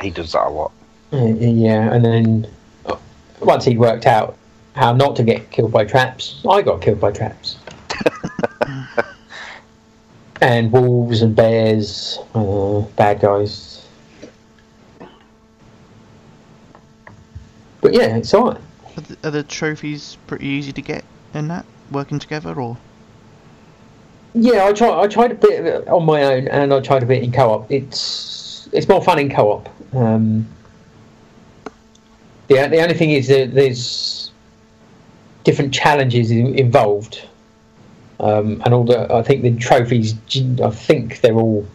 He 0.00 0.10
does 0.10 0.32
that 0.32 0.46
a 0.46 0.50
lot. 0.50 0.72
Uh, 1.12 1.24
yeah, 1.24 1.92
and 1.92 2.04
then 2.04 2.50
uh, 2.84 2.96
once 3.40 3.64
he'd 3.64 3.78
worked 3.78 4.06
out 4.06 4.36
how 4.74 4.92
not 4.92 5.16
to 5.16 5.22
get 5.22 5.50
killed 5.50 5.72
by 5.72 5.84
traps, 5.84 6.42
I 6.48 6.62
got 6.62 6.82
killed 6.82 7.00
by 7.00 7.12
traps. 7.12 7.56
and 10.42 10.70
wolves 10.70 11.22
and 11.22 11.34
bears, 11.34 12.18
uh, 12.34 12.80
bad 12.96 13.20
guys. 13.20 13.86
But 17.80 17.94
yeah, 17.94 18.16
it's 18.16 18.34
alright. 18.34 18.60
Are 18.96 19.28
are 19.28 19.30
the 19.30 19.42
trophies 19.42 20.18
pretty 20.26 20.46
easy 20.46 20.72
to 20.72 20.82
get 20.82 21.04
in 21.32 21.48
that 21.48 21.64
working 21.90 22.18
together, 22.18 22.60
or 22.60 22.76
Yeah, 24.38 24.66
I 24.66 24.72
try. 24.74 25.00
I 25.00 25.06
tried 25.06 25.32
a 25.32 25.34
bit 25.34 25.64
it 25.64 25.88
on 25.88 26.04
my 26.04 26.22
own, 26.22 26.46
and 26.48 26.74
I 26.74 26.80
tried 26.80 27.02
a 27.02 27.06
bit 27.06 27.22
in 27.22 27.32
co-op. 27.32 27.72
It's 27.72 28.68
it's 28.70 28.86
more 28.86 29.02
fun 29.02 29.18
in 29.18 29.30
co-op. 29.30 29.66
Um, 29.94 30.46
the 32.48 32.68
the 32.68 32.82
only 32.82 32.92
thing 32.92 33.12
is 33.12 33.28
that 33.28 33.54
there's 33.54 34.30
different 35.44 35.72
challenges 35.72 36.30
in, 36.30 36.54
involved, 36.54 37.26
um, 38.20 38.60
and 38.66 38.74
all 38.74 38.84
the. 38.84 39.10
I 39.10 39.22
think 39.22 39.40
the 39.40 39.56
trophies. 39.56 40.14
I 40.62 40.70
think 40.70 41.22
they're 41.22 41.32
all 41.32 41.66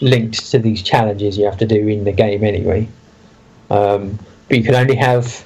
linked 0.00 0.50
to 0.52 0.58
these 0.58 0.82
challenges 0.82 1.36
you 1.36 1.44
have 1.44 1.58
to 1.58 1.66
do 1.66 1.86
in 1.86 2.04
the 2.04 2.12
game 2.12 2.44
anyway. 2.44 2.88
Um, 3.68 4.18
but 4.48 4.56
you 4.56 4.64
can 4.64 4.74
only 4.74 4.96
have 4.96 5.44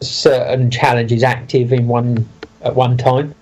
certain 0.00 0.70
challenges 0.70 1.22
active 1.22 1.70
in 1.70 1.86
one 1.86 2.26
at 2.62 2.74
one 2.74 2.96
time. 2.96 3.34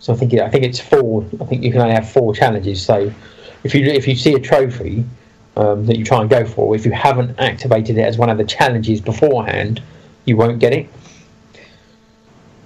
So 0.00 0.14
I 0.14 0.16
think 0.16 0.34
I 0.34 0.48
think 0.48 0.64
it's 0.64 0.80
four. 0.80 1.24
I 1.40 1.44
think 1.44 1.62
you 1.62 1.70
can 1.70 1.82
only 1.82 1.94
have 1.94 2.10
four 2.10 2.34
challenges. 2.34 2.82
So 2.82 3.12
if 3.64 3.74
you 3.74 3.84
if 3.84 4.08
you 4.08 4.16
see 4.16 4.34
a 4.34 4.40
trophy 4.40 5.04
um, 5.56 5.84
that 5.86 5.98
you 5.98 6.04
try 6.04 6.22
and 6.22 6.30
go 6.30 6.44
for, 6.46 6.74
if 6.74 6.86
you 6.86 6.92
haven't 6.92 7.38
activated 7.38 7.98
it 7.98 8.02
as 8.02 8.16
one 8.16 8.30
of 8.30 8.38
the 8.38 8.44
challenges 8.44 9.00
beforehand, 9.00 9.82
you 10.24 10.38
won't 10.38 10.58
get 10.58 10.72
it. 10.72 10.88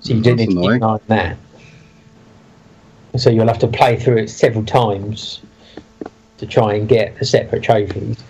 So 0.01 0.15
you 0.15 0.23
do 0.23 0.37
That's 0.37 0.49
need 0.49 0.55
to 0.55 0.61
keep 0.61 0.71
an 0.71 0.83
eye 0.83 0.87
on 0.87 1.01
that. 1.09 1.37
So 3.17 3.31
you'll 3.31 3.49
have 3.49 3.59
to 3.61 3.69
play 3.69 3.97
through 3.97 4.19
it 4.19 4.31
several 4.31 4.65
times 4.65 5.41
to 6.39 6.47
try 6.47 6.75
and 6.75 6.89
get 6.89 7.19
the 7.19 7.25
separate 7.25 7.63
trophies. 7.63 8.23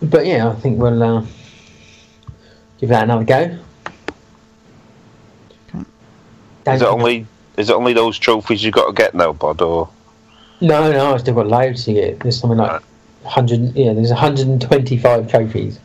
But 0.00 0.26
yeah, 0.26 0.48
I 0.48 0.54
think 0.56 0.78
we'll 0.78 1.02
uh, 1.02 1.24
give 2.84 2.90
that 2.90 3.04
another 3.04 3.24
go. 3.24 3.36
Okay. 5.74 5.84
Don't 6.64 6.74
Is 6.74 6.82
it 6.82 6.84
think- 6.84 6.92
only 7.00 7.26
is 7.56 7.70
it 7.70 7.72
only 7.76 7.92
those 7.92 8.18
trophies 8.18 8.62
you've 8.64 8.74
got 8.74 8.86
to 8.88 8.92
get 8.92 9.14
now, 9.14 9.32
Bod? 9.32 9.62
Or 9.62 9.88
No, 10.60 10.90
no, 10.92 11.14
I've 11.14 11.20
still 11.20 11.34
got 11.34 11.46
loads 11.46 11.84
to 11.84 11.92
get. 11.94 12.20
There's 12.20 12.38
something 12.38 12.58
like 12.58 12.82
100. 13.22 13.76
Yeah, 13.76 13.92
there's 13.92 14.10
125 14.10 15.30
trophies. 15.30 15.78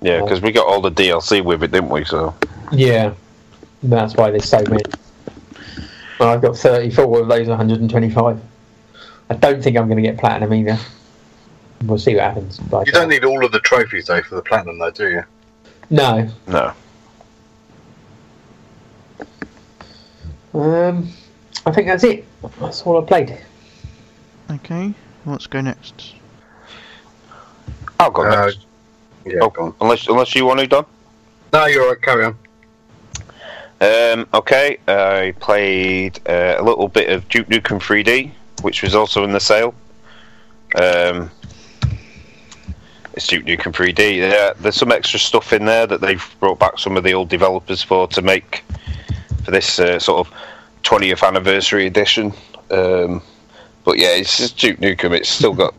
yeah, 0.00 0.12
oh. 0.20 0.24
because 0.24 0.40
we 0.40 0.52
got 0.52 0.66
all 0.66 0.80
the 0.80 0.90
DLC 0.92 1.44
with 1.44 1.62
it, 1.64 1.72
didn't 1.72 1.90
we? 1.90 2.04
So 2.04 2.34
Yeah, 2.72 3.14
that's 3.82 4.14
why 4.14 4.30
there's 4.30 4.48
so 4.48 4.62
many. 4.70 4.82
Well, 6.20 6.28
I've 6.28 6.40
got 6.40 6.56
34 6.56 7.20
of 7.22 7.28
those 7.28 7.48
125. 7.48 8.40
I 9.30 9.34
don't 9.34 9.60
think 9.62 9.76
I'm 9.76 9.88
going 9.88 10.02
to 10.02 10.08
get 10.08 10.18
platinum 10.18 10.54
either. 10.54 10.78
We'll 11.84 11.98
see 11.98 12.14
what 12.14 12.22
happens. 12.24 12.58
But 12.60 12.86
You 12.86 12.92
don't 12.92 13.08
need 13.08 13.24
all 13.24 13.44
of 13.44 13.50
the 13.50 13.58
trophies 13.58 14.06
though 14.06 14.22
for 14.22 14.36
the 14.36 14.42
platinum 14.42 14.78
though, 14.78 14.92
do 14.92 15.10
you? 15.10 15.24
No. 15.90 16.28
no. 16.46 16.72
Um, 20.54 21.08
I 21.66 21.72
think 21.72 21.88
that's 21.88 22.04
it. 22.04 22.24
That's 22.60 22.82
all 22.82 23.02
I 23.02 23.06
played. 23.06 23.38
okay? 24.50 24.94
Let's 25.26 25.46
go 25.46 25.60
next. 25.60 26.14
I'll 27.98 28.10
go 28.10 28.22
Uh, 28.24 28.46
next. 28.46 28.58
Yeah, 29.24 29.38
Oh, 29.42 29.48
go 29.50 29.62
on. 29.66 29.74
unless 29.80 30.06
unless 30.06 30.34
you 30.34 30.44
want 30.44 30.60
to, 30.60 30.66
Don. 30.66 30.84
No, 31.52 31.64
you're 31.66 31.82
alright, 31.84 32.02
carry 32.02 32.24
on. 32.26 32.36
Um, 33.80 34.26
okay, 34.34 34.78
I 34.86 35.34
played 35.40 36.20
uh, 36.28 36.56
a 36.58 36.62
little 36.62 36.88
bit 36.88 37.08
of 37.10 37.26
Duke 37.28 37.48
Nukem 37.48 37.80
3D, 37.80 38.30
which 38.62 38.82
was 38.82 38.94
also 38.94 39.24
in 39.24 39.32
the 39.32 39.40
sale. 39.40 39.74
Um, 40.76 41.30
it's 43.14 43.26
Duke 43.26 43.44
Nukem 43.44 43.72
3D. 43.72 44.16
Yeah, 44.18 44.52
there's 44.58 44.74
some 44.74 44.90
extra 44.90 45.18
stuff 45.18 45.52
in 45.52 45.64
there 45.64 45.86
that 45.86 46.00
they've 46.00 46.36
brought 46.40 46.58
back 46.58 46.78
some 46.78 46.96
of 46.96 47.04
the 47.04 47.14
old 47.14 47.28
developers 47.28 47.82
for 47.82 48.08
to 48.08 48.22
make 48.22 48.64
for 49.44 49.50
this 49.50 49.78
uh, 49.78 49.98
sort 49.98 50.26
of 50.26 50.34
20th 50.82 51.26
anniversary 51.26 51.86
edition. 51.86 52.32
Um, 52.70 53.22
but 53.84 53.98
yeah, 53.98 54.10
it's 54.10 54.36
just 54.36 54.58
Duke 54.58 54.78
Nukem. 54.78 55.16
It's 55.16 55.28
still 55.28 55.54
got 55.54 55.74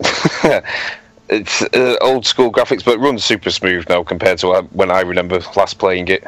it's 1.28 1.62
uh, 1.62 1.96
old 2.00 2.24
school 2.24 2.52
graphics, 2.52 2.84
but 2.84 2.98
runs 2.98 3.24
super 3.24 3.50
smooth 3.50 3.88
now 3.88 4.04
compared 4.04 4.38
to 4.38 4.62
when 4.72 4.90
I 4.90 5.00
remember 5.00 5.40
last 5.56 5.78
playing 5.78 6.08
it. 6.08 6.24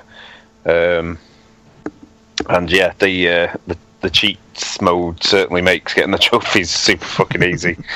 Um, 0.65 1.19
and 2.49 2.71
yeah, 2.71 2.95
the, 2.99 3.29
uh, 3.29 3.55
the 3.67 3.77
the 4.01 4.11
cheats 4.11 4.81
mode 4.81 5.23
certainly 5.23 5.61
makes 5.61 5.95
getting 5.95 6.11
the 6.11 6.19
trophies 6.19 6.71
super 6.71 7.05
fucking 7.05 7.43
easy. 7.43 7.77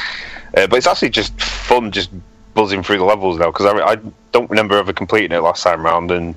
uh, 0.56 0.66
but 0.66 0.76
it's 0.76 0.86
actually 0.86 1.10
just 1.10 1.38
fun, 1.40 1.90
just 1.90 2.10
buzzing 2.54 2.82
through 2.82 2.98
the 2.98 3.04
levels 3.04 3.38
now 3.38 3.50
because 3.50 3.66
I, 3.66 3.92
I 3.92 3.96
don't 4.32 4.50
remember 4.50 4.76
ever 4.76 4.92
completing 4.92 5.32
it 5.32 5.40
last 5.40 5.62
time 5.62 5.84
round, 5.84 6.10
and 6.10 6.34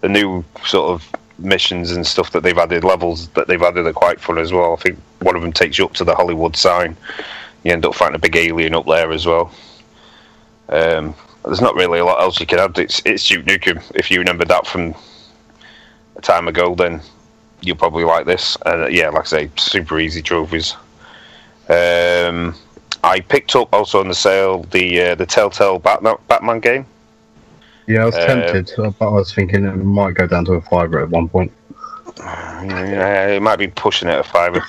the 0.00 0.08
new 0.08 0.44
sort 0.64 0.90
of 0.90 1.10
missions 1.38 1.90
and 1.90 2.06
stuff 2.06 2.32
that 2.32 2.42
they've 2.42 2.56
added, 2.56 2.84
levels 2.84 3.28
that 3.30 3.46
they've 3.46 3.62
added 3.62 3.86
are 3.86 3.92
quite 3.92 4.20
fun 4.20 4.38
as 4.38 4.52
well. 4.52 4.74
I 4.74 4.76
think 4.76 4.98
one 5.20 5.36
of 5.36 5.42
them 5.42 5.52
takes 5.52 5.78
you 5.78 5.84
up 5.84 5.94
to 5.94 6.04
the 6.04 6.14
Hollywood 6.14 6.56
sign. 6.56 6.96
You 7.64 7.72
end 7.72 7.84
up 7.84 7.94
fighting 7.94 8.14
a 8.14 8.18
big 8.18 8.36
alien 8.36 8.74
up 8.74 8.86
there 8.86 9.12
as 9.12 9.26
well. 9.26 9.52
Um, 10.68 11.14
there's 11.44 11.60
not 11.60 11.74
really 11.76 12.00
a 12.00 12.04
lot 12.04 12.20
else 12.20 12.40
you 12.40 12.46
can 12.46 12.58
add. 12.58 12.78
It's 12.78 13.00
it's 13.04 13.26
Duke 13.26 13.46
Nukem 13.46 13.82
if 13.94 14.10
you 14.10 14.18
remember 14.18 14.44
that 14.44 14.66
from 14.66 14.94
a 16.16 16.20
time 16.20 16.48
ago, 16.48 16.74
then 16.74 17.00
you'll 17.60 17.76
probably 17.76 18.04
like 18.04 18.26
this. 18.26 18.56
Uh, 18.66 18.88
yeah, 18.88 19.08
like 19.10 19.22
I 19.22 19.26
say, 19.26 19.50
super 19.56 19.98
easy 19.98 20.22
trophies. 20.22 20.74
Um, 21.68 22.54
I 23.06 23.20
picked 23.20 23.54
up 23.54 23.72
also 23.72 24.00
on 24.00 24.08
the 24.08 24.14
sale 24.14 24.64
the 24.72 25.00
uh, 25.00 25.14
the 25.14 25.26
Telltale 25.26 25.78
Batman, 25.78 26.16
Batman 26.28 26.60
game. 26.60 26.86
Yeah, 27.86 28.02
I 28.02 28.04
was 28.06 28.16
Uh, 28.16 28.26
tempted, 28.26 28.70
but 28.76 29.06
I 29.06 29.10
was 29.10 29.32
thinking 29.32 29.64
it 29.64 29.76
might 29.76 30.14
go 30.14 30.26
down 30.26 30.44
to 30.46 30.54
a 30.54 30.60
fiver 30.60 31.00
at 31.00 31.08
one 31.10 31.28
point. 31.28 31.52
Yeah, 32.18 33.28
it 33.28 33.42
might 33.42 33.56
be 33.56 33.68
pushing 33.68 34.08
it 34.08 34.18
a 34.18 34.24
fiver. 34.24 34.62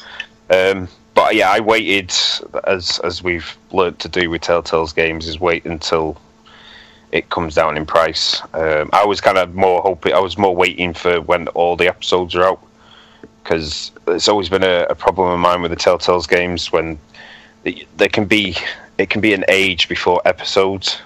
Um, 0.49 0.87
but 1.15 1.33
yeah, 1.33 1.49
I 1.49 1.59
waited 1.59 2.13
as 2.65 2.99
as 3.03 3.23
we've 3.23 3.57
learnt 3.71 3.97
to 3.99 4.09
do 4.09 4.29
with 4.29 4.41
Telltale's 4.41 4.93
games 4.93 5.27
is 5.27 5.39
wait 5.39 5.65
until 5.65 6.17
it 7.11 7.29
comes 7.29 7.55
down 7.55 7.75
in 7.75 7.85
price. 7.85 8.41
Um, 8.53 8.89
I 8.93 9.03
was 9.05 9.19
kind 9.19 9.37
of 9.37 9.55
more 9.55 9.81
hoping 9.81 10.13
I 10.13 10.19
was 10.19 10.37
more 10.37 10.55
waiting 10.55 10.93
for 10.93 11.21
when 11.21 11.47
all 11.49 11.75
the 11.75 11.87
episodes 11.87 12.35
are 12.35 12.43
out 12.43 12.59
because 13.43 13.91
it's 14.07 14.27
always 14.27 14.49
been 14.49 14.63
a, 14.63 14.85
a 14.89 14.95
problem 14.95 15.31
of 15.31 15.39
mine 15.39 15.61
with 15.61 15.71
the 15.71 15.77
Telltale's 15.77 16.27
games 16.27 16.71
when 16.71 16.99
there 17.63 18.09
can 18.09 18.25
be 18.25 18.55
it 18.97 19.09
can 19.09 19.21
be 19.21 19.33
an 19.33 19.45
age 19.47 19.87
before 19.89 20.21
episodes 20.25 20.97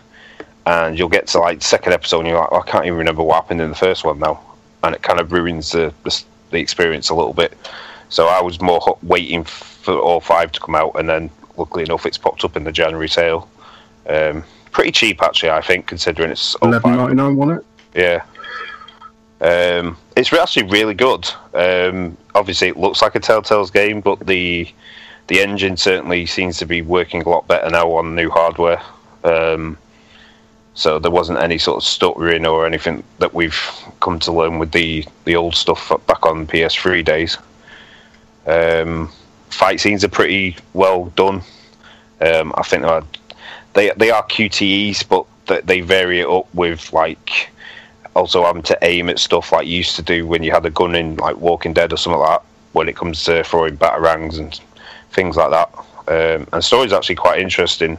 and 0.65 0.97
you'll 0.97 1.09
get 1.09 1.27
to 1.27 1.39
like 1.39 1.59
the 1.59 1.65
second 1.65 1.93
episode 1.93 2.19
and 2.19 2.27
you're 2.29 2.39
like, 2.39 2.49
"Oh, 2.51 2.59
I 2.59 2.69
can't 2.69 2.85
even 2.85 2.97
remember 2.97 3.23
what 3.23 3.35
happened 3.35 3.61
in 3.61 3.69
the 3.69 3.75
first 3.75 4.03
one 4.03 4.19
now, 4.19 4.39
and 4.83 4.93
it 4.95 5.01
kind 5.01 5.19
of 5.19 5.31
ruins 5.31 5.71
the 5.71 5.93
the, 6.03 6.23
the 6.51 6.59
experience 6.59 7.09
a 7.09 7.15
little 7.15 7.33
bit. 7.33 7.57
So 8.09 8.27
I 8.27 8.41
was 8.41 8.61
more 8.61 8.79
ho- 8.79 8.99
waiting 9.03 9.43
for 9.43 9.97
all 9.97 10.19
five 10.21 10.51
to 10.51 10.59
come 10.59 10.75
out, 10.75 10.91
and 10.95 11.09
then 11.09 11.29
luckily 11.57 11.83
enough, 11.83 12.05
it's 12.05 12.17
popped 12.17 12.43
up 12.43 12.55
in 12.55 12.63
the 12.63 12.71
January 12.71 13.09
sale. 13.09 13.49
Um, 14.07 14.43
pretty 14.71 14.91
cheap 14.91 15.21
actually, 15.23 15.49
I 15.49 15.61
think, 15.61 15.87
considering 15.87 16.29
it's 16.31 16.55
eleven 16.61 16.95
ninety 16.95 17.15
nine, 17.15 17.17
Eleven 17.17 17.17
five. 17.17 17.17
ninety 17.17 17.23
nine, 17.23 17.35
wasn't 17.37 17.65
it? 17.95 17.99
Yeah. 17.99 19.79
Um, 19.79 19.97
it's 20.15 20.31
actually 20.31 20.69
really 20.69 20.93
good. 20.93 21.27
Um, 21.55 22.15
obviously, 22.35 22.67
it 22.67 22.77
looks 22.77 23.01
like 23.01 23.15
a 23.15 23.19
Telltale's 23.19 23.71
game, 23.71 23.99
but 24.01 24.19
the 24.27 24.71
the 25.27 25.39
engine 25.41 25.77
certainly 25.77 26.25
seems 26.25 26.57
to 26.57 26.65
be 26.65 26.81
working 26.81 27.21
a 27.21 27.29
lot 27.29 27.47
better 27.47 27.69
now 27.69 27.91
on 27.91 28.15
new 28.15 28.29
hardware. 28.29 28.81
Um, 29.23 29.77
so 30.73 30.99
there 30.99 31.11
wasn't 31.11 31.39
any 31.39 31.57
sort 31.57 31.77
of 31.77 31.83
stuttering 31.83 32.45
or 32.45 32.65
anything 32.65 33.03
that 33.19 33.33
we've 33.33 33.59
come 33.99 34.19
to 34.19 34.31
learn 34.31 34.57
with 34.59 34.71
the 34.71 35.05
the 35.25 35.35
old 35.35 35.55
stuff 35.55 35.91
back 36.07 36.25
on 36.25 36.47
PS3 36.47 37.03
days. 37.03 37.37
Um, 38.47 39.11
fight 39.49 39.79
scenes 39.79 40.03
are 40.03 40.09
pretty 40.09 40.57
well 40.73 41.05
done. 41.15 41.41
Um, 42.21 42.53
I 42.55 42.63
think 42.63 42.83
they're- 42.83 43.03
they 43.73 43.91
they 43.97 44.11
are 44.11 44.23
QTEs, 44.23 45.07
but 45.07 45.25
they, 45.47 45.61
they 45.61 45.81
vary 45.81 46.19
it 46.21 46.27
up 46.27 46.47
with 46.53 46.91
like 46.93 47.49
also 48.15 48.43
having 48.43 48.63
to 48.63 48.77
aim 48.81 49.09
at 49.09 49.19
stuff 49.19 49.51
like 49.51 49.67
you 49.67 49.77
used 49.77 49.95
to 49.95 50.01
do 50.01 50.27
when 50.27 50.43
you 50.43 50.51
had 50.51 50.65
a 50.65 50.69
gun 50.69 50.95
in 50.95 51.15
like 51.17 51.37
Walking 51.37 51.73
Dead 51.73 51.93
or 51.93 51.97
something 51.97 52.19
like 52.19 52.39
that. 52.39 52.45
When 52.73 52.87
it 52.89 52.95
comes 52.95 53.23
to 53.25 53.43
throwing 53.43 53.77
batarangs 53.77 54.39
and 54.39 54.59
things 55.11 55.35
like 55.37 55.51
that, 55.51 55.69
um, 56.07 56.41
and 56.41 56.47
the 56.51 56.61
story's 56.61 56.93
actually 56.93 57.15
quite 57.15 57.39
interesting. 57.39 57.97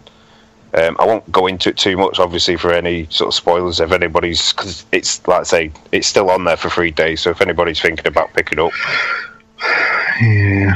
Um, 0.74 0.96
I 0.98 1.04
won't 1.04 1.30
go 1.30 1.46
into 1.48 1.68
it 1.68 1.76
too 1.76 1.98
much, 1.98 2.18
obviously, 2.18 2.56
for 2.56 2.72
any 2.72 3.06
sort 3.10 3.28
of 3.28 3.34
spoilers. 3.34 3.78
If 3.78 3.92
anybody's, 3.92 4.52
because 4.54 4.86
it's 4.90 5.26
like 5.28 5.40
I 5.40 5.44
say, 5.44 5.70
it's 5.92 6.06
still 6.06 6.30
on 6.30 6.44
there 6.44 6.56
for 6.56 6.70
three 6.70 6.90
days. 6.90 7.20
So 7.20 7.30
if 7.30 7.42
anybody's 7.42 7.78
thinking 7.80 8.06
about 8.06 8.32
picking 8.32 8.58
up, 8.58 8.72
Yeah. 10.22 10.74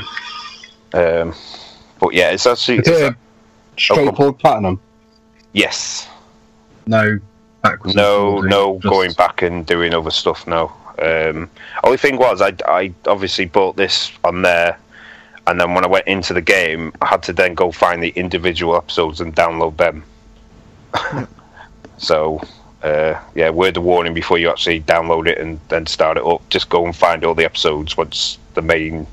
um, 0.93 1.35
but 1.99 2.13
yeah, 2.13 2.31
it's 2.31 2.47
actually 2.47 2.79
it's 2.79 2.89
it 2.89 3.13
a 3.13 3.17
straightforward 3.79 4.39
platinum? 4.39 4.81
yes, 5.53 6.07
No 6.87 7.19
backwards. 7.63 7.97
no, 7.97 8.41
no, 8.43 8.75
just- 8.79 8.93
going 8.93 9.13
back 9.13 9.41
and 9.43 9.65
doing 9.65 9.95
other 9.95 10.11
stuff 10.11 10.47
now. 10.47 10.75
Um, 11.03 11.51
only 11.85 11.99
thing 11.99 12.17
was, 12.17 12.41
I, 12.41 12.53
I 12.67 12.93
obviously 13.07 13.45
bought 13.47 13.77
this 13.77 14.11
on 14.25 14.43
there, 14.43 14.79
and 15.47 15.61
then 15.61 15.75
when 15.75 15.85
I 15.85 15.89
went 15.89 16.07
into 16.07 16.35
the 16.35 16.43
game, 16.43 16.93
I 17.01 17.07
had 17.07 17.23
to 17.25 17.33
then 17.33 17.55
go 17.55 17.71
find 17.71 18.03
the 18.03 18.13
individual 18.17 18.77
episodes 18.77 19.21
and 19.21 19.35
download 19.35 19.77
them. 19.77 20.05
so, 21.99 22.41
uh, 22.83 23.21
yeah, 23.35 23.51
word 23.51 23.77
of 23.77 23.85
warning 23.85 24.15
before 24.15 24.39
you 24.39 24.51
actually 24.51 24.81
download 24.81 25.29
it 25.29 25.39
and 25.39 25.61
then 25.69 25.87
start 25.87 26.17
it 26.17 26.25
up. 26.25 26.49
Just 26.49 26.69
go 26.69 26.85
and 26.85 26.97
find 26.97 27.25
all 27.25 27.35
the 27.35 27.45
episodes 27.45 27.97
once 27.97 28.39
the 28.55 28.63
main 28.63 29.07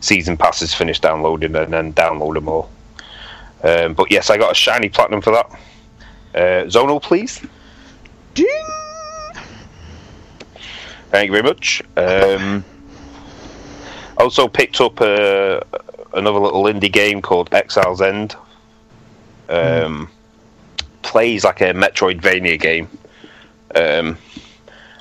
season 0.00 0.36
pass 0.36 0.60
is 0.62 0.74
finished 0.74 1.02
downloading, 1.02 1.54
and 1.54 1.72
then 1.72 1.92
download 1.92 2.34
them 2.34 2.48
all. 2.48 2.68
Um, 3.62 3.94
but 3.94 4.10
yes, 4.10 4.28
I 4.30 4.36
got 4.36 4.52
a 4.52 4.54
shiny 4.54 4.88
platinum 4.88 5.20
for 5.20 5.32
that. 5.32 5.50
Uh, 6.34 6.64
Zonal, 6.66 7.00
please. 7.00 7.40
Ding! 8.34 8.46
Thank 11.10 11.26
you 11.26 11.32
very 11.32 11.42
much. 11.42 11.82
Um, 11.96 12.64
also 14.18 14.48
picked 14.48 14.80
up 14.80 15.00
uh, 15.00 15.60
another 16.14 16.38
little 16.38 16.64
indie 16.64 16.92
game 16.92 17.22
called 17.22 17.52
Exile's 17.52 18.00
End. 18.00 18.36
Um, 19.48 20.08
Plays 21.02 21.44
like 21.44 21.60
a 21.60 21.72
Metroidvania 21.72 22.60
game. 22.60 22.88
Um, 23.74 24.18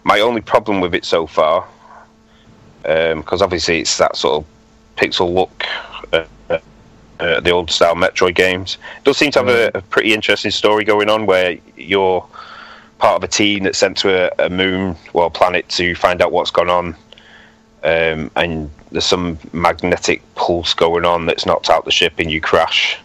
my 0.03 0.20
only 0.20 0.41
problem 0.41 0.82
with 0.82 0.93
it 0.93 1.03
so 1.03 1.26
far, 1.26 1.68
because 2.84 3.41
obviously 3.41 3.80
it's 3.80 3.97
that 3.97 4.16
sort 4.16 4.43
of 4.43 4.45
pixel 4.97 5.34
look, 5.34 5.66
uh, 6.13 6.26
uh, 7.20 7.39
the 7.39 7.49
old 7.49 7.72
style 7.72 7.95
Metroid 7.95 8.36
games, 8.36 8.78
It 8.97 9.05
does 9.05 9.18
seem 9.18 9.32
to 9.32 9.39
have 9.39 9.47
a, 9.47 9.72
a 9.74 9.82
pretty 9.82 10.13
interesting 10.13 10.51
story 10.51 10.84
going 10.84 11.09
on 11.09 11.26
where 11.26 11.57
you're 11.76 12.26
part 12.97 13.16
of 13.16 13.24
a 13.24 13.28
team 13.28 13.63
that's 13.63 13.78
sent 13.78 13.97
to 13.97 14.32
a, 14.41 14.45
a 14.45 14.49
moon, 14.49 14.95
well, 15.13 15.30
planet 15.30 15.68
to 15.70 15.95
find 15.95 16.22
out 16.22 16.32
what's 16.32 16.51
gone 16.51 16.70
on. 16.70 16.95
Um, 17.84 18.32
and 18.36 18.70
there's 18.92 19.06
some 19.06 19.38
magnetic 19.54 20.22
pulse 20.36 20.74
going 20.74 21.06
on 21.06 21.26
that's 21.26 21.46
knocked 21.46 21.70
out 21.70 21.86
the 21.86 21.92
ship, 21.92 22.14
and 22.18 22.32
you 22.32 22.42
crash. 22.42 22.98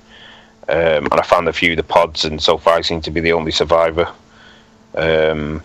Um, 0.69 1.07
and 1.07 1.15
I 1.15 1.23
found 1.23 1.49
a 1.49 1.53
few 1.53 1.73
of 1.73 1.77
the 1.77 1.83
pods, 1.83 2.25
and 2.25 2.41
so 2.41 2.57
far 2.57 2.75
I 2.75 2.81
seem 2.83 3.01
to 3.03 3.11
be 3.11 3.21
the 3.21 3.33
only 3.33 3.51
survivor. 3.51 4.09
Um, 4.95 5.63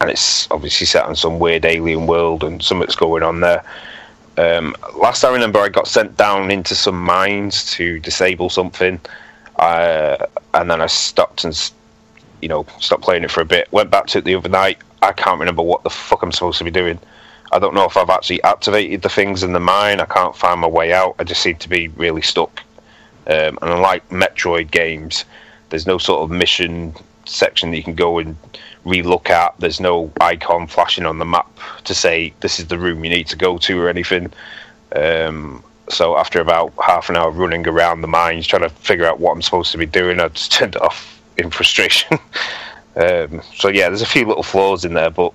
and 0.00 0.10
it's 0.10 0.50
obviously 0.50 0.86
set 0.86 1.04
on 1.04 1.16
some 1.16 1.38
weird 1.38 1.64
alien 1.64 2.06
world, 2.06 2.44
and 2.44 2.62
something's 2.62 2.96
going 2.96 3.22
on 3.22 3.40
there. 3.40 3.64
Um, 4.36 4.74
last 4.96 5.24
I 5.24 5.32
remember, 5.32 5.58
I 5.58 5.68
got 5.68 5.88
sent 5.88 6.16
down 6.16 6.50
into 6.50 6.74
some 6.74 7.00
mines 7.00 7.70
to 7.72 7.98
disable 8.00 8.50
something, 8.50 9.00
uh, 9.56 10.16
and 10.54 10.70
then 10.70 10.80
I 10.80 10.86
stopped 10.86 11.44
and 11.44 11.54
you 12.40 12.48
know, 12.48 12.66
stopped 12.78 13.02
playing 13.02 13.24
it 13.24 13.30
for 13.30 13.40
a 13.40 13.44
bit. 13.44 13.70
Went 13.72 13.90
back 13.90 14.06
to 14.08 14.18
it 14.18 14.24
the 14.24 14.34
other 14.34 14.48
night. 14.48 14.78
I 15.02 15.12
can't 15.12 15.38
remember 15.38 15.62
what 15.62 15.82
the 15.82 15.90
fuck 15.90 16.22
I'm 16.22 16.32
supposed 16.32 16.58
to 16.58 16.64
be 16.64 16.70
doing. 16.70 16.98
I 17.52 17.58
don't 17.58 17.74
know 17.74 17.84
if 17.84 17.96
I've 17.96 18.10
actually 18.10 18.42
activated 18.42 19.02
the 19.02 19.08
things 19.08 19.42
in 19.42 19.52
the 19.52 19.60
mine. 19.60 20.00
I 20.00 20.04
can't 20.04 20.36
find 20.36 20.60
my 20.60 20.68
way 20.68 20.92
out. 20.92 21.16
I 21.18 21.24
just 21.24 21.42
seem 21.42 21.56
to 21.56 21.68
be 21.68 21.88
really 21.88 22.22
stuck. 22.22 22.62
Um, 23.26 23.58
and 23.62 23.70
unlike 23.70 24.08
Metroid 24.08 24.70
games, 24.70 25.24
there's 25.70 25.86
no 25.86 25.98
sort 25.98 26.22
of 26.22 26.30
mission 26.30 26.94
section 27.26 27.70
that 27.70 27.76
you 27.76 27.82
can 27.82 27.94
go 27.94 28.18
and 28.18 28.36
relook 28.84 29.30
at. 29.30 29.54
There's 29.58 29.80
no 29.80 30.12
icon 30.20 30.66
flashing 30.66 31.06
on 31.06 31.18
the 31.18 31.24
map 31.24 31.58
to 31.84 31.94
say 31.94 32.32
this 32.40 32.58
is 32.58 32.66
the 32.66 32.78
room 32.78 33.04
you 33.04 33.10
need 33.10 33.26
to 33.28 33.36
go 33.36 33.58
to 33.58 33.80
or 33.80 33.88
anything. 33.88 34.32
Um, 34.94 35.62
so 35.88 36.16
after 36.16 36.40
about 36.40 36.72
half 36.84 37.08
an 37.08 37.16
hour 37.16 37.30
running 37.30 37.66
around 37.66 38.00
the 38.00 38.08
mines 38.08 38.46
trying 38.46 38.62
to 38.62 38.68
figure 38.68 39.06
out 39.06 39.20
what 39.20 39.32
I'm 39.32 39.42
supposed 39.42 39.72
to 39.72 39.78
be 39.78 39.86
doing, 39.86 40.20
I 40.20 40.28
just 40.28 40.52
turned 40.58 40.76
it 40.76 40.82
off 40.82 41.20
in 41.36 41.50
frustration. 41.50 42.18
um, 42.96 43.42
so 43.54 43.68
yeah, 43.68 43.88
there's 43.88 44.02
a 44.02 44.06
few 44.06 44.26
little 44.26 44.42
flaws 44.42 44.84
in 44.84 44.94
there, 44.94 45.10
but 45.10 45.32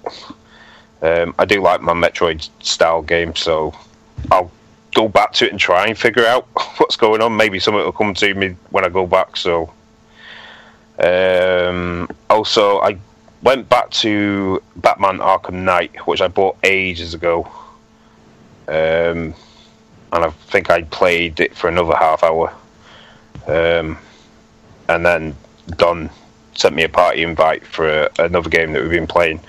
um, 1.05 1.35
I 1.37 1.45
do 1.45 1.61
like 1.61 1.81
my 1.81 1.93
Metroid 1.93 2.49
style 2.63 3.03
game, 3.03 3.35
so 3.35 3.75
I'll 4.31 4.51
go 4.95 5.07
back 5.07 5.33
to 5.33 5.45
it 5.45 5.51
and 5.51 5.59
try 5.59 5.85
and 5.85 5.95
figure 5.95 6.25
out 6.25 6.47
what's 6.77 6.95
going 6.95 7.21
on. 7.21 7.37
Maybe 7.37 7.59
something 7.59 7.83
will 7.83 7.91
come 7.91 8.15
to 8.15 8.33
me 8.33 8.55
when 8.71 8.83
I 8.83 8.89
go 8.89 9.05
back. 9.05 9.37
So 9.37 9.71
um, 10.97 12.09
also, 12.29 12.79
I 12.79 12.97
went 13.43 13.69
back 13.69 13.91
to 13.91 14.63
Batman 14.77 15.19
Arkham 15.19 15.63
Knight, 15.63 16.07
which 16.07 16.21
I 16.21 16.27
bought 16.27 16.57
ages 16.63 17.13
ago. 17.13 17.47
Um, 18.67 19.35
and 20.11 20.23
I 20.23 20.29
think 20.47 20.71
I 20.71 20.81
played 20.81 21.39
it 21.39 21.55
for 21.55 21.67
another 21.67 21.95
half 21.95 22.23
hour. 22.23 22.51
Um, 23.45 23.99
and 24.89 25.05
then 25.05 25.35
Don 25.77 26.09
sent 26.55 26.73
me 26.73 26.83
a 26.83 26.89
party 26.89 27.21
invite 27.21 27.63
for 27.63 27.87
uh, 27.87 28.09
another 28.17 28.49
game 28.49 28.73
that 28.73 28.81
we've 28.81 28.91
been 28.91 29.05
playing. 29.05 29.39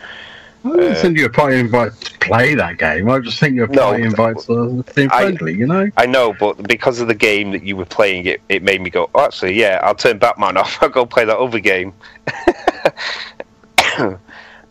I 0.66 0.76
didn't 0.76 0.92
Uh, 0.92 0.94
send 0.96 1.16
you 1.16 1.26
a 1.26 1.30
party 1.30 1.56
invite 1.58 1.92
to 2.00 2.18
play 2.18 2.54
that 2.54 2.78
game. 2.78 3.08
I 3.08 3.18
just 3.20 3.38
think 3.38 3.54
you 3.56 3.64
a 3.64 3.68
No, 3.68 3.82
party 3.90 4.02
invite 4.02 4.38
to 4.40 4.84
being 4.94 5.10
I- 5.10 5.22
friendly, 5.22 5.54
you 5.54 5.66
know? 5.66 5.88
I 5.96 6.06
know, 6.06 6.32
but 6.32 6.62
because 6.66 7.00
of 7.00 7.08
the 7.08 7.14
game 7.14 7.52
that 7.52 7.62
you 7.62 7.76
were 7.76 7.84
playing, 7.84 8.26
it, 8.26 8.40
it 8.48 8.62
made 8.62 8.80
me 8.80 8.90
go, 8.90 9.08
oh, 9.14 9.24
actually, 9.24 9.54
yeah, 9.54 9.80
I'll 9.82 9.94
turn 9.94 10.18
Batman 10.18 10.56
off. 10.62 10.78
I'll 10.82 10.88
go 10.88 11.06
play 11.06 11.24
that 11.24 11.36
other 11.38 11.60
game. 11.60 11.92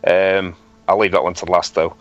um, 0.06 0.54
I'll 0.88 0.98
leave 0.98 1.12
that 1.12 1.22
one 1.24 1.34
to 1.34 1.46
last, 1.46 1.74
though. 1.74 1.94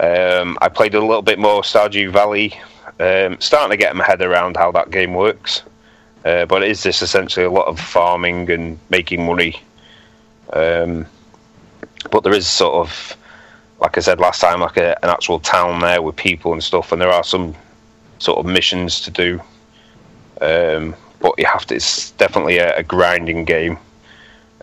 Um, 0.00 0.58
I 0.62 0.68
played 0.68 0.94
a 0.94 1.00
little 1.00 1.22
bit 1.22 1.38
more 1.38 1.62
Stardew 1.62 2.10
Valley. 2.10 2.58
Um, 2.98 3.40
starting 3.40 3.70
to 3.70 3.76
get 3.76 3.94
my 3.96 4.04
head 4.04 4.22
around 4.22 4.56
how 4.56 4.70
that 4.72 4.90
game 4.90 5.14
works. 5.14 5.62
Uh, 6.24 6.46
but 6.46 6.62
it 6.62 6.70
is 6.70 6.82
just 6.82 7.02
essentially 7.02 7.44
a 7.44 7.50
lot 7.50 7.66
of 7.66 7.78
farming 7.80 8.50
and 8.50 8.78
making 8.90 9.24
money. 9.26 9.60
Um, 10.52 11.06
but 12.10 12.22
there 12.22 12.32
is 12.34 12.46
sort 12.46 12.74
of 12.74 13.16
like 13.82 13.98
I 13.98 14.00
said 14.00 14.20
last 14.20 14.40
time, 14.40 14.60
like 14.60 14.76
a, 14.76 14.96
an 15.04 15.10
actual 15.10 15.40
town 15.40 15.80
there 15.80 16.00
with 16.00 16.14
people 16.14 16.52
and 16.52 16.62
stuff, 16.62 16.92
and 16.92 17.02
there 17.02 17.10
are 17.10 17.24
some 17.24 17.54
sort 18.20 18.38
of 18.38 18.46
missions 18.46 19.00
to 19.00 19.10
do. 19.10 19.40
Um, 20.40 20.94
but 21.20 21.34
you 21.36 21.46
have 21.46 21.66
to. 21.66 21.74
It's 21.74 22.12
definitely 22.12 22.58
a, 22.58 22.76
a 22.76 22.82
grinding 22.84 23.44
game. 23.44 23.76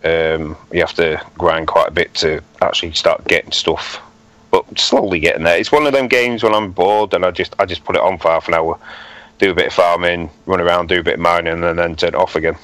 Um, 0.06 0.56
you 0.72 0.80
have 0.80 0.94
to 0.94 1.22
grind 1.38 1.68
quite 1.68 1.90
a 1.90 1.92
bit 1.92 2.14
to 2.16 2.42
actually 2.62 2.94
start 2.94 3.28
getting 3.28 3.52
stuff, 3.52 4.02
but 4.52 4.80
slowly 4.80 5.20
getting 5.20 5.44
there. 5.44 5.58
It's 5.58 5.72
one 5.72 5.86
of 5.86 5.92
them 5.92 6.08
games 6.08 6.42
when 6.42 6.56
I'm 6.56 6.72
bored 6.72 7.14
and 7.14 7.26
I 7.26 7.32
just 7.32 7.54
I 7.60 7.66
just 7.66 7.84
put 7.84 7.98
it 7.98 8.02
on 8.02 8.18
for 8.18 8.30
half 8.30 8.48
an 8.48 8.54
hour, 8.54 8.80
do 9.38 9.52
a 9.52 9.56
bit 9.56 9.68
of 9.68 9.74
farming, 9.74 10.30
run 10.46 10.62
around, 10.62 10.88
do 10.88 11.02
a 11.02 11.04
bit 11.04 11.16
of 11.16 11.20
mining, 11.20 11.62
and 11.62 11.78
then 11.78 11.96
turn 11.98 12.10
it 12.10 12.16
off 12.16 12.38
again. 12.38 12.56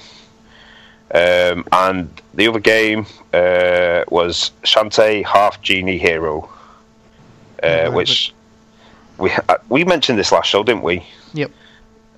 Um, 1.13 1.65
and 1.71 2.09
the 2.33 2.47
other 2.47 2.59
game 2.59 3.05
uh, 3.33 4.03
was 4.09 4.51
Shantae 4.63 5.23
Half 5.25 5.61
Genie 5.61 5.97
Hero, 5.97 6.49
uh, 7.61 7.91
which 7.91 8.33
we 9.17 9.31
uh, 9.31 9.57
we 9.69 9.83
mentioned 9.83 10.17
this 10.17 10.31
last 10.31 10.47
show, 10.47 10.63
didn't 10.63 10.83
we? 10.83 11.05
Yep. 11.33 11.51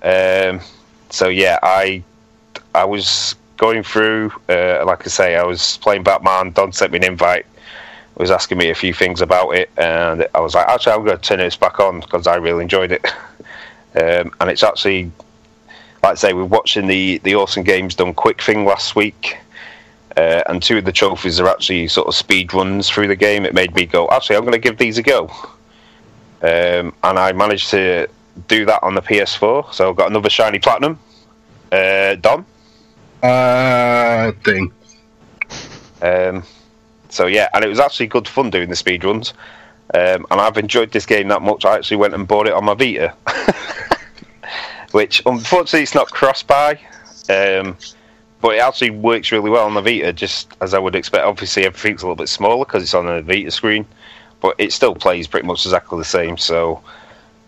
Um, 0.02 0.60
so 1.10 1.28
yeah, 1.28 1.58
I 1.62 2.02
I 2.74 2.84
was 2.84 3.34
going 3.58 3.82
through, 3.82 4.32
uh, 4.48 4.84
like 4.86 5.04
I 5.04 5.08
say, 5.10 5.36
I 5.36 5.44
was 5.44 5.76
playing 5.78 6.04
Batman. 6.04 6.52
Don 6.52 6.72
sent 6.72 6.92
me 6.92 6.98
an 6.98 7.04
invite. 7.04 7.44
Was 8.16 8.32
asking 8.32 8.58
me 8.58 8.70
a 8.70 8.74
few 8.74 8.92
things 8.92 9.20
about 9.20 9.50
it, 9.50 9.70
and 9.76 10.26
I 10.34 10.40
was 10.40 10.52
like, 10.52 10.66
actually, 10.66 10.92
I'm 10.92 11.04
going 11.04 11.16
to 11.16 11.22
turn 11.22 11.38
this 11.38 11.56
back 11.56 11.78
on 11.78 12.00
because 12.00 12.26
I 12.26 12.34
really 12.34 12.62
enjoyed 12.62 12.92
it. 12.92 13.04
Um, 13.94 14.32
and 14.38 14.50
it's 14.50 14.62
actually, 14.62 15.10
like 16.02 16.12
I 16.12 16.14
say, 16.14 16.32
we're 16.32 16.44
watching 16.44 16.86
the 16.86 17.18
the 17.18 17.34
Awesome 17.34 17.62
Games 17.62 17.94
Done 17.94 18.14
Quick 18.14 18.42
thing 18.42 18.64
last 18.64 18.96
week. 18.96 19.36
Uh, 20.16 20.42
and 20.48 20.60
two 20.60 20.78
of 20.78 20.84
the 20.84 20.90
trophies 20.90 21.38
are 21.38 21.46
actually 21.46 21.86
sort 21.86 22.08
of 22.08 22.14
speed 22.14 22.52
runs 22.52 22.90
through 22.90 23.06
the 23.06 23.14
game. 23.14 23.44
It 23.44 23.54
made 23.54 23.72
me 23.76 23.86
go, 23.86 24.08
actually, 24.10 24.34
I'm 24.34 24.42
going 24.42 24.52
to 24.52 24.58
give 24.58 24.76
these 24.76 24.98
a 24.98 25.02
go. 25.02 25.30
Um, 26.42 26.92
and 27.04 27.18
I 27.18 27.30
managed 27.32 27.70
to 27.70 28.08
do 28.48 28.64
that 28.64 28.82
on 28.82 28.94
the 28.94 29.02
PS4. 29.02 29.72
So 29.72 29.90
I've 29.90 29.96
got 29.96 30.10
another 30.10 30.30
shiny 30.30 30.58
platinum. 30.58 30.98
Uh, 31.70 32.16
Don. 32.16 32.44
Uh, 33.22 34.32
ding. 34.44 34.72
Um, 36.02 36.42
so 37.08 37.26
yeah, 37.26 37.48
and 37.54 37.64
it 37.64 37.68
was 37.68 37.80
actually 37.80 38.06
good 38.06 38.28
fun 38.28 38.50
doing 38.50 38.68
the 38.68 38.76
speed 38.76 39.04
runs. 39.04 39.34
Um, 39.94 40.26
and 40.30 40.40
I've 40.40 40.58
enjoyed 40.58 40.92
this 40.92 41.06
game 41.06 41.28
that 41.28 41.42
much. 41.42 41.64
I 41.64 41.74
actually 41.74 41.96
went 41.96 42.14
and 42.14 42.28
bought 42.28 42.46
it 42.46 42.52
on 42.52 42.64
my 42.64 42.74
Vita, 42.74 43.14
which 44.92 45.22
unfortunately 45.26 45.82
it's 45.82 45.94
not 45.94 46.10
cross 46.10 46.42
buy, 46.42 46.78
um, 47.28 47.76
but 48.40 48.54
it 48.54 48.60
actually 48.60 48.90
works 48.90 49.32
really 49.32 49.50
well 49.50 49.66
on 49.66 49.74
the 49.74 49.82
Vita, 49.82 50.12
just 50.12 50.52
as 50.60 50.74
I 50.74 50.78
would 50.78 50.94
expect. 50.94 51.24
Obviously, 51.24 51.64
everything's 51.64 52.02
a 52.02 52.06
little 52.06 52.16
bit 52.16 52.28
smaller 52.28 52.64
because 52.64 52.82
it's 52.82 52.94
on 52.94 53.08
a 53.08 53.20
Vita 53.22 53.50
screen, 53.50 53.86
but 54.40 54.54
it 54.58 54.72
still 54.72 54.94
plays 54.94 55.26
pretty 55.26 55.46
much 55.46 55.66
exactly 55.66 55.98
the 55.98 56.04
same. 56.04 56.36
So, 56.36 56.82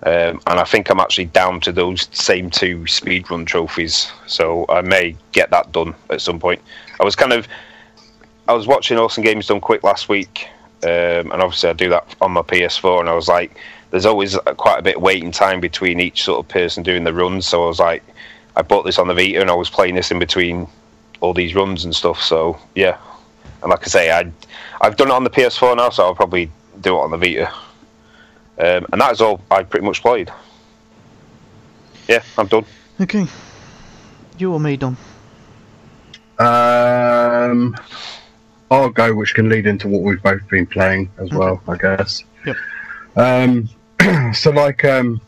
um, 0.02 0.40
and 0.46 0.58
I 0.58 0.64
think 0.64 0.90
I'm 0.90 1.00
actually 1.00 1.26
down 1.26 1.60
to 1.60 1.72
those 1.72 2.08
same 2.12 2.50
two 2.50 2.80
speedrun 2.80 3.46
trophies, 3.46 4.10
so 4.26 4.66
I 4.68 4.80
may 4.80 5.16
get 5.32 5.50
that 5.50 5.72
done 5.72 5.94
at 6.10 6.20
some 6.20 6.40
point. 6.40 6.60
I 6.98 7.04
was 7.04 7.14
kind 7.14 7.32
of 7.32 7.46
I 8.48 8.52
was 8.52 8.66
watching 8.66 8.98
Awesome 8.98 9.22
Games 9.22 9.46
Done 9.46 9.60
Quick 9.60 9.84
last 9.84 10.08
week, 10.08 10.48
um, 10.82 10.90
and 10.90 11.34
obviously 11.34 11.70
I 11.70 11.72
do 11.72 11.88
that 11.90 12.16
on 12.20 12.32
my 12.32 12.42
PS4, 12.42 13.00
and 13.00 13.08
I 13.08 13.14
was 13.14 13.28
like, 13.28 13.56
there's 13.90 14.06
always 14.06 14.36
quite 14.56 14.78
a 14.78 14.82
bit 14.82 14.96
of 14.96 15.02
waiting 15.02 15.32
time 15.32 15.60
between 15.60 16.00
each 16.00 16.22
sort 16.22 16.38
of 16.44 16.48
person 16.48 16.82
doing 16.82 17.04
the 17.04 17.12
runs, 17.12 17.46
so 17.46 17.64
I 17.64 17.66
was 17.66 17.80
like, 17.80 18.02
I 18.56 18.62
bought 18.62 18.84
this 18.84 18.98
on 18.98 19.08
the 19.08 19.14
Vita, 19.14 19.40
and 19.40 19.50
I 19.50 19.54
was 19.54 19.70
playing 19.70 19.94
this 19.94 20.10
in 20.10 20.18
between 20.18 20.68
all 21.20 21.34
these 21.34 21.54
runs 21.54 21.84
and 21.84 21.94
stuff. 21.94 22.22
So 22.22 22.58
yeah, 22.74 22.98
and 23.62 23.70
like 23.70 23.82
I 23.82 23.88
say, 23.88 24.10
I 24.10 24.30
I've 24.80 24.96
done 24.96 25.08
it 25.08 25.14
on 25.14 25.24
the 25.24 25.30
PS4 25.30 25.76
now, 25.76 25.90
so 25.90 26.04
I'll 26.04 26.14
probably 26.14 26.50
do 26.80 26.96
it 26.96 27.00
on 27.00 27.10
the 27.10 27.16
Vita, 27.16 27.48
um, 28.58 28.86
and 28.92 29.00
that 29.00 29.12
is 29.12 29.20
all 29.20 29.40
I 29.50 29.62
pretty 29.62 29.86
much 29.86 30.02
played. 30.02 30.30
Yeah, 32.08 32.22
I'm 32.36 32.46
done. 32.46 32.64
Okay. 33.00 33.26
You 34.38 34.52
or 34.52 34.60
me, 34.60 34.76
Dom? 34.76 34.96
Um, 36.38 37.76
I'll 38.70 38.88
go, 38.88 39.14
which 39.14 39.34
can 39.34 39.48
lead 39.48 39.66
into 39.66 39.88
what 39.88 40.02
we've 40.02 40.22
both 40.22 40.48
been 40.48 40.66
playing 40.66 41.10
as 41.18 41.30
well, 41.30 41.62
I 41.68 41.76
guess. 41.76 42.24
Yep. 42.46 42.56
Um, 43.16 43.68
so, 44.34 44.50
like 44.50 44.84
um, 44.84 45.20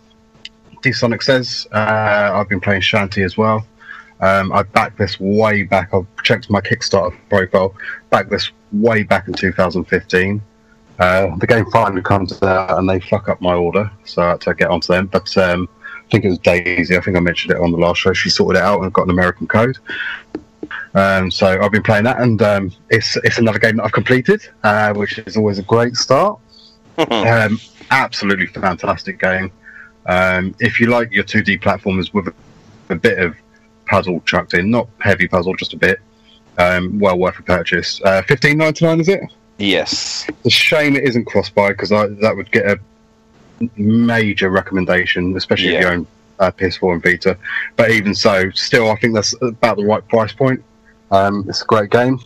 D 0.83 0.93
Sonic 0.93 1.23
says, 1.23 1.67
uh, 1.73 2.31
I've 2.35 2.49
been 2.49 2.61
playing 2.61 2.83
Shantae 2.83 3.25
as 3.25 3.37
well. 3.37 3.67
Um, 4.21 4.53
I 4.53 4.63
backed 4.63 4.99
this 4.99 5.19
way 5.19 5.65
back. 5.65 5.93
I've 5.93 6.07
checked 6.23 6.49
my 6.49 6.61
Kickstarter 6.61 7.17
profile. 7.29 7.75
Backed 8.11 8.31
this 8.31 8.51
way 8.71 9.03
back 9.03 9.27
in 9.27 9.35
2015. 9.35 10.41
Uh, 10.99 11.37
the 11.39 11.47
game 11.47 11.69
finally 11.73 12.03
comes 12.03 12.41
out 12.43 12.79
and 12.79 12.89
they 12.89 13.01
fuck 13.01 13.29
up 13.29 13.41
my 13.41 13.55
order, 13.55 13.91
so 14.05 14.23
I 14.23 14.29
had 14.31 14.41
to 14.43 14.55
get 14.55 14.71
onto 14.71 14.93
them. 14.93 15.07
But 15.07 15.37
um, 15.37 15.69
I 15.83 16.11
think 16.11 16.25
it 16.25 16.29
was 16.29 16.39
Daisy. 16.39 16.97
I 16.97 17.01
think 17.01 17.17
I 17.17 17.21
mentioned 17.21 17.53
it 17.55 17.61
on 17.61 17.73
the 17.73 17.79
last 17.79 17.99
show. 17.99 18.13
She 18.13 18.31
sorted 18.31 18.61
it 18.61 18.65
out 18.65 18.83
and 18.83 18.93
got 18.93 19.05
an 19.05 19.11
American 19.11 19.49
code. 19.49 19.79
Um, 20.95 21.31
so 21.31 21.61
I've 21.61 21.73
been 21.73 21.83
playing 21.83 22.05
that, 22.05 22.21
and 22.21 22.41
um, 22.43 22.73
it's 22.91 23.17
it's 23.25 23.39
another 23.39 23.59
game 23.59 23.77
that 23.79 23.85
I've 23.85 23.93
completed, 23.93 24.43
uh, 24.63 24.95
which 24.95 25.19
is 25.19 25.37
always 25.37 25.59
a 25.59 25.63
great 25.63 25.97
start. 25.97 26.39
um, 27.11 27.59
absolutely 27.93 28.47
fantastic 28.47 29.21
game. 29.21 29.53
Um, 30.07 30.55
if 30.59 30.81
you 30.81 30.87
like 30.87 31.13
your 31.13 31.25
2D 31.25 31.63
platformers 31.63 32.13
with 32.13 32.29
a, 32.29 32.35
a 32.91 32.97
bit 32.97 33.19
of 33.19 33.37
puzzle 33.87 34.21
chucked 34.23 34.55
in, 34.55 34.71
not 34.71 34.89
heavy 34.99 35.29
puzzle, 35.29 35.55
just 35.55 35.75
a 35.75 35.77
bit, 35.77 36.01
um, 36.59 36.99
well 36.99 37.19
worth 37.19 37.39
a 37.39 37.43
purchase. 37.43 38.01
Uh, 38.05 38.23
Fifteen 38.23 38.59
ninety 38.59 38.85
nine 38.85 39.01
is 39.01 39.09
it? 39.09 39.21
Yes. 39.59 40.27
It's 40.29 40.47
a 40.47 40.51
shame 40.51 40.97
it 40.97 41.05
isn't 41.05 41.27
cross 41.27 41.49
buy 41.49 41.71
because 41.71 41.91
that 41.91 42.35
would 42.37 42.51
get 42.51 42.67
a 42.67 42.79
major 43.77 44.51
recommendation, 44.51 45.37
especially 45.37 45.75
if 45.75 45.83
you 45.83 45.87
own 45.87 46.07
uh, 46.41 46.51
PS4 46.51 46.95
and 46.95 47.03
Vita. 47.03 47.39
But 47.77 47.91
even 47.93 48.15
so, 48.15 48.51
still, 48.51 48.91
I 48.91 48.97
think 48.97 49.15
that's 49.15 49.35
about 49.41 49.77
the 49.77 49.85
right 49.85 50.07
price 50.09 50.33
point. 50.33 50.63
Um, 51.11 51.45
it's 51.49 51.63
a 51.63 51.67
great 51.67 51.91
game. 51.91 52.19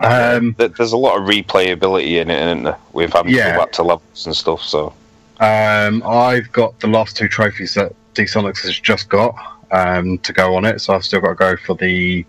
Um, 0.00 0.54
There's 0.58 0.92
a 0.92 0.96
lot 0.96 1.18
of 1.18 1.24
replayability 1.28 2.20
in 2.20 2.30
it, 2.30 2.40
isn't 2.46 2.62
there? 2.64 2.76
With 2.92 3.12
having 3.12 3.34
Yeah. 3.34 3.46
to 3.48 3.52
go 3.52 3.58
back 3.58 3.72
to 3.72 3.82
levels 3.82 4.26
and 4.26 4.34
stuff. 4.36 4.62
So 4.62 4.92
um, 5.40 6.02
I've 6.06 6.50
got 6.52 6.78
the 6.80 6.86
last 6.86 7.16
two 7.16 7.28
trophies 7.28 7.74
that 7.74 7.92
D-Sonics 8.14 8.62
has 8.62 8.78
just 8.78 9.08
got 9.08 9.34
um, 9.70 10.18
to 10.18 10.32
go 10.32 10.54
on 10.54 10.64
it, 10.64 10.80
so 10.80 10.94
I've 10.94 11.04
still 11.04 11.20
got 11.20 11.30
to 11.30 11.34
go 11.34 11.56
for 11.56 11.74
the 11.74 12.24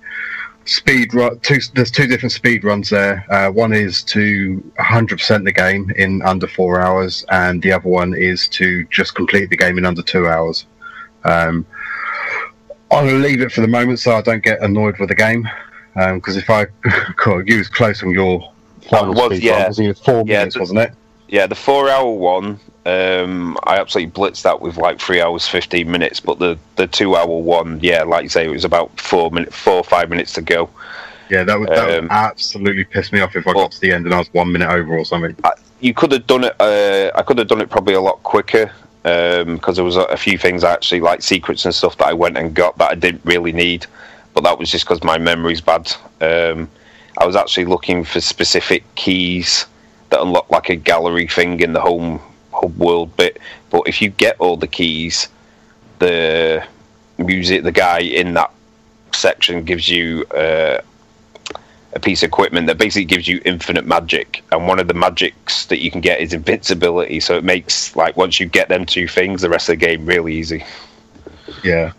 speed 0.66 1.14
run. 1.14 1.40
Two, 1.40 1.60
there's 1.76 1.92
two 1.92 2.08
different 2.08 2.32
speed 2.32 2.64
runs 2.64 2.90
there. 2.90 3.26
Uh, 3.30 3.50
one 3.52 3.74
is 3.74 4.02
to 4.04 4.64
100% 4.80 5.44
the 5.44 5.52
game 5.52 5.92
in 5.98 6.22
under 6.22 6.48
four 6.48 6.80
hours, 6.80 7.26
and 7.30 7.62
the 7.62 7.72
other 7.72 7.88
one 7.90 8.14
is 8.14 8.48
to 8.50 8.86
just 8.86 9.14
complete 9.16 9.50
the 9.50 9.58
game 9.58 9.78
in 9.78 9.86
under 9.86 10.02
two 10.02 10.28
hours. 10.28 10.66
Um, 11.26 11.66
I'm 12.92 13.08
going 13.08 13.22
to 13.22 13.28
leave 13.28 13.42
it 13.42 13.52
for 13.52 13.62
the 13.62 13.68
moment 13.68 14.00
so 14.00 14.16
I 14.16 14.22
don't 14.22 14.44
get 14.44 14.62
annoyed 14.62 14.98
with 15.00 15.10
the 15.10 15.16
game. 15.16 15.50
Because 15.96 16.38
if 16.38 16.50
I 16.50 16.68
God, 17.24 17.48
you 17.48 17.58
was 17.60 17.70
close 17.70 18.04
on 18.04 18.12
your 18.12 18.52
final 18.90 19.14
was, 19.14 19.38
speed 19.38 19.44
yeah. 19.44 19.68
wasn't 19.68 19.98
four 20.00 20.24
Yeah, 20.26 20.40
minutes, 20.40 20.56
th- 20.56 20.60
wasn't 20.62 20.80
it? 20.80 20.92
yeah, 21.30 21.48
the 21.48 21.56
four-hour 21.56 22.12
one, 22.14 22.60
um, 22.86 23.58
I 23.64 23.78
absolutely 23.80 24.12
blitzed 24.12 24.44
that 24.44 24.60
with 24.62 24.78
like 24.78 25.00
three 25.00 25.22
hours 25.22 25.48
fifteen 25.48 25.90
minutes. 25.92 26.20
But 26.20 26.40
the 26.40 26.58
the 26.76 26.88
two-hour 26.88 27.28
one, 27.28 27.80
yeah, 27.82 28.04
like 28.04 28.24
you 28.24 28.30
say, 28.30 28.46
it 28.46 28.50
was 28.50 28.66
about 28.66 29.00
four 29.00 29.32
minutes, 29.32 29.56
four 29.56 29.76
or 29.76 29.84
five 29.84 30.10
minutes 30.10 30.34
to 30.34 30.42
go. 30.42 30.70
Yeah, 31.30 31.44
that 31.46 31.58
would, 31.60 31.70
that 31.70 31.88
would 31.88 32.00
Um, 32.00 32.08
absolutely 32.12 32.84
piss 32.84 33.12
me 33.12 33.22
off 33.22 33.36
if 33.36 33.48
I 33.48 33.54
got 33.54 33.72
to 33.72 33.80
the 33.82 33.92
end 33.92 34.06
and 34.06 34.14
I 34.14 34.20
was 34.20 34.32
one 34.34 34.52
minute 34.52 34.70
over 34.70 34.96
or 34.98 35.06
something. 35.06 35.36
You 35.80 35.94
could 35.94 36.12
have 36.12 36.28
done 36.28 36.44
it. 36.44 36.56
Uh, 36.60 37.12
I 37.16 37.24
could 37.24 37.38
have 37.40 37.48
done 37.48 37.62
it 37.62 37.70
probably 37.70 37.94
a 37.94 38.02
lot 38.02 38.22
quicker 38.24 38.72
because 39.02 39.76
there 39.78 39.86
was 39.86 39.96
a, 39.96 40.02
a 40.04 40.18
few 40.18 40.38
things 40.38 40.64
actually 40.64 41.02
like 41.02 41.22
secrets 41.24 41.66
and 41.66 41.74
stuff 41.74 41.98
that 41.98 42.08
I 42.08 42.14
went 42.14 42.38
and 42.38 42.54
got 42.54 42.78
that 42.78 42.92
I 42.92 42.96
didn't 42.96 43.22
really 43.26 43.52
need, 43.52 43.86
but 44.34 44.44
that 44.44 44.58
was 44.58 44.70
just 44.70 44.86
because 44.86 45.04
my 45.04 45.18
memory's 45.18 45.62
bad. 45.62 45.92
Um, 46.22 46.70
I 47.18 47.26
was 47.26 47.36
actually 47.36 47.66
looking 47.66 48.04
for 48.04 48.20
specific 48.20 48.84
keys 48.96 49.66
that 50.10 50.22
unlock 50.22 50.50
like 50.50 50.70
a 50.70 50.76
gallery 50.76 51.28
thing 51.28 51.60
in 51.60 51.74
the 51.74 51.82
home 51.82 52.20
hub 52.52 52.78
world 52.78 53.16
bit. 53.18 53.40
But 53.70 53.88
if 53.88 54.02
you 54.02 54.10
get 54.10 54.40
all 54.40 54.58
the 54.58 54.68
keys, 54.68 55.28
the 56.00 56.66
music, 57.18 57.64
the 57.64 57.72
guy 57.72 58.00
in 58.00 58.34
that 58.34 58.52
section 59.14 59.64
gives 59.64 59.88
you 59.90 60.26
uh, 60.36 60.82
a 61.94 62.00
piece 62.00 62.24
of 62.24 62.28
equipment 62.28 62.68
that 62.68 62.78
basically 62.78 63.06
gives 63.06 63.28
you 63.28 63.42
infinite 63.46 63.86
magic. 63.86 64.44
And 64.52 64.68
one 64.68 64.80
of 64.80 64.88
the 64.88 64.94
magics 64.94 65.68
that 65.68 65.80
you 65.80 65.92
can 65.92 66.02
get 66.02 66.20
is 66.20 66.34
invincibility. 66.34 67.20
So 67.20 67.38
it 67.38 67.44
makes 67.44 67.96
like 67.96 68.18
once 68.18 68.40
you 68.40 68.48
get 68.48 68.70
them 68.70 68.86
two 68.86 69.08
things, 69.08 69.42
the 69.42 69.50
rest 69.50 69.70
of 69.70 69.80
the 69.80 69.86
game 69.86 70.06
really 70.06 70.36
easy. 70.36 70.66
Yeah. 71.64 71.94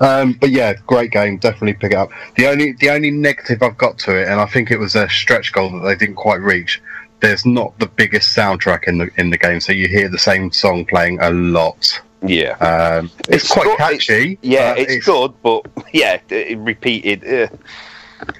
Um, 0.00 0.32
but 0.34 0.50
yeah, 0.50 0.74
great 0.86 1.10
game. 1.10 1.38
Definitely 1.38 1.74
pick 1.74 1.92
it 1.92 1.96
up. 1.98 2.10
The 2.36 2.46
only 2.48 2.72
the 2.72 2.90
only 2.90 3.10
negative 3.10 3.62
I've 3.62 3.78
got 3.78 3.98
to 4.00 4.20
it, 4.20 4.28
and 4.28 4.40
I 4.40 4.46
think 4.46 4.70
it 4.70 4.78
was 4.78 4.94
a 4.96 5.08
stretch 5.08 5.52
goal 5.52 5.70
that 5.70 5.86
they 5.86 5.94
didn't 5.96 6.16
quite 6.16 6.40
reach. 6.40 6.82
There's 7.20 7.46
not 7.46 7.78
the 7.78 7.86
biggest 7.86 8.36
soundtrack 8.36 8.84
in 8.88 8.98
the 8.98 9.10
in 9.16 9.30
the 9.30 9.38
game, 9.38 9.60
so 9.60 9.72
you 9.72 9.88
hear 9.88 10.08
the 10.08 10.18
same 10.18 10.50
song 10.52 10.84
playing 10.86 11.18
a 11.20 11.30
lot. 11.30 12.00
Yeah. 12.24 12.52
Um, 12.58 13.10
it's, 13.28 13.44
It's 13.44 13.52
quite 13.52 13.64
good- 13.64 13.78
catchy. 13.78 14.38
Yeah, 14.42 14.74
but 14.74 14.90
it's, 14.90 15.06
good, 15.06 15.32
but 15.42 15.66
yeah, 15.92 16.14
it, 16.14 16.32
it 16.32 16.58
repeated. 16.58 17.24
Uh, 17.24 18.32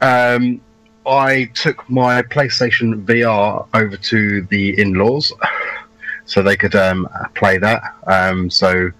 Um, 0.00 0.60
I 1.06 1.50
took 1.54 1.88
my 1.88 2.22
PlayStation 2.22 3.04
VR 3.04 3.66
over 3.74 3.96
to 3.96 4.42
the 4.42 4.78
in-laws, 4.80 5.32
so 6.26 6.42
they 6.42 6.56
could 6.56 6.74
um, 6.76 7.08
play 7.34 7.58
that. 7.58 7.82
Um, 8.06 8.50
so 8.50 8.90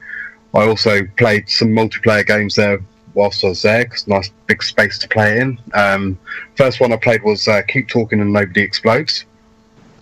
I 0.54 0.66
also 0.66 1.04
played 1.16 1.48
some 1.48 1.68
multiplayer 1.68 2.26
games 2.26 2.54
there 2.54 2.80
whilst 3.14 3.44
I 3.44 3.48
was 3.48 3.62
there. 3.62 3.84
'cause 3.84 4.06
nice 4.06 4.30
big 4.46 4.62
space 4.62 4.98
to 4.98 5.08
play 5.08 5.40
in. 5.40 5.58
Um, 5.74 6.18
first 6.56 6.80
one 6.80 6.92
I 6.92 6.96
played 6.96 7.22
was 7.22 7.46
uh, 7.48 7.62
Keep 7.68 7.88
Talking 7.88 8.20
and 8.20 8.32
Nobody 8.32 8.62
Explodes, 8.62 9.24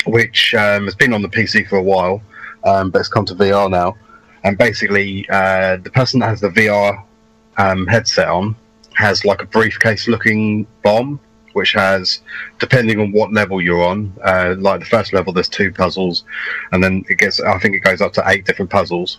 which 0.04 0.54
um, 0.54 0.84
has 0.84 0.94
been 0.94 1.12
on 1.12 1.22
the 1.22 1.28
PC 1.28 1.68
for 1.68 1.76
a 1.76 1.82
while, 1.82 2.22
um, 2.64 2.90
but 2.90 3.00
it's 3.00 3.08
come 3.08 3.24
to 3.26 3.34
VR 3.34 3.68
now. 3.70 3.96
And 4.44 4.56
basically, 4.56 5.26
uh, 5.28 5.78
the 5.78 5.90
person 5.90 6.20
that 6.20 6.28
has 6.28 6.40
the 6.40 6.50
VR 6.50 7.02
um, 7.56 7.86
headset 7.86 8.28
on 8.28 8.54
has 8.94 9.24
like 9.24 9.42
a 9.42 9.46
briefcase-looking 9.46 10.66
bomb, 10.82 11.18
which 11.54 11.72
has, 11.72 12.20
depending 12.58 13.00
on 13.00 13.12
what 13.12 13.32
level 13.32 13.60
you're 13.60 13.82
on, 13.82 14.12
uh, 14.24 14.54
like 14.58 14.80
the 14.80 14.86
first 14.86 15.12
level, 15.12 15.32
there's 15.32 15.48
two 15.48 15.72
puzzles, 15.72 16.24
and 16.72 16.82
then 16.84 17.04
it 17.08 17.18
gets, 17.18 17.40
I 17.40 17.58
think 17.58 17.74
it 17.74 17.80
goes 17.80 18.00
up 18.00 18.12
to 18.14 18.22
eight 18.26 18.44
different 18.44 18.70
puzzles. 18.70 19.18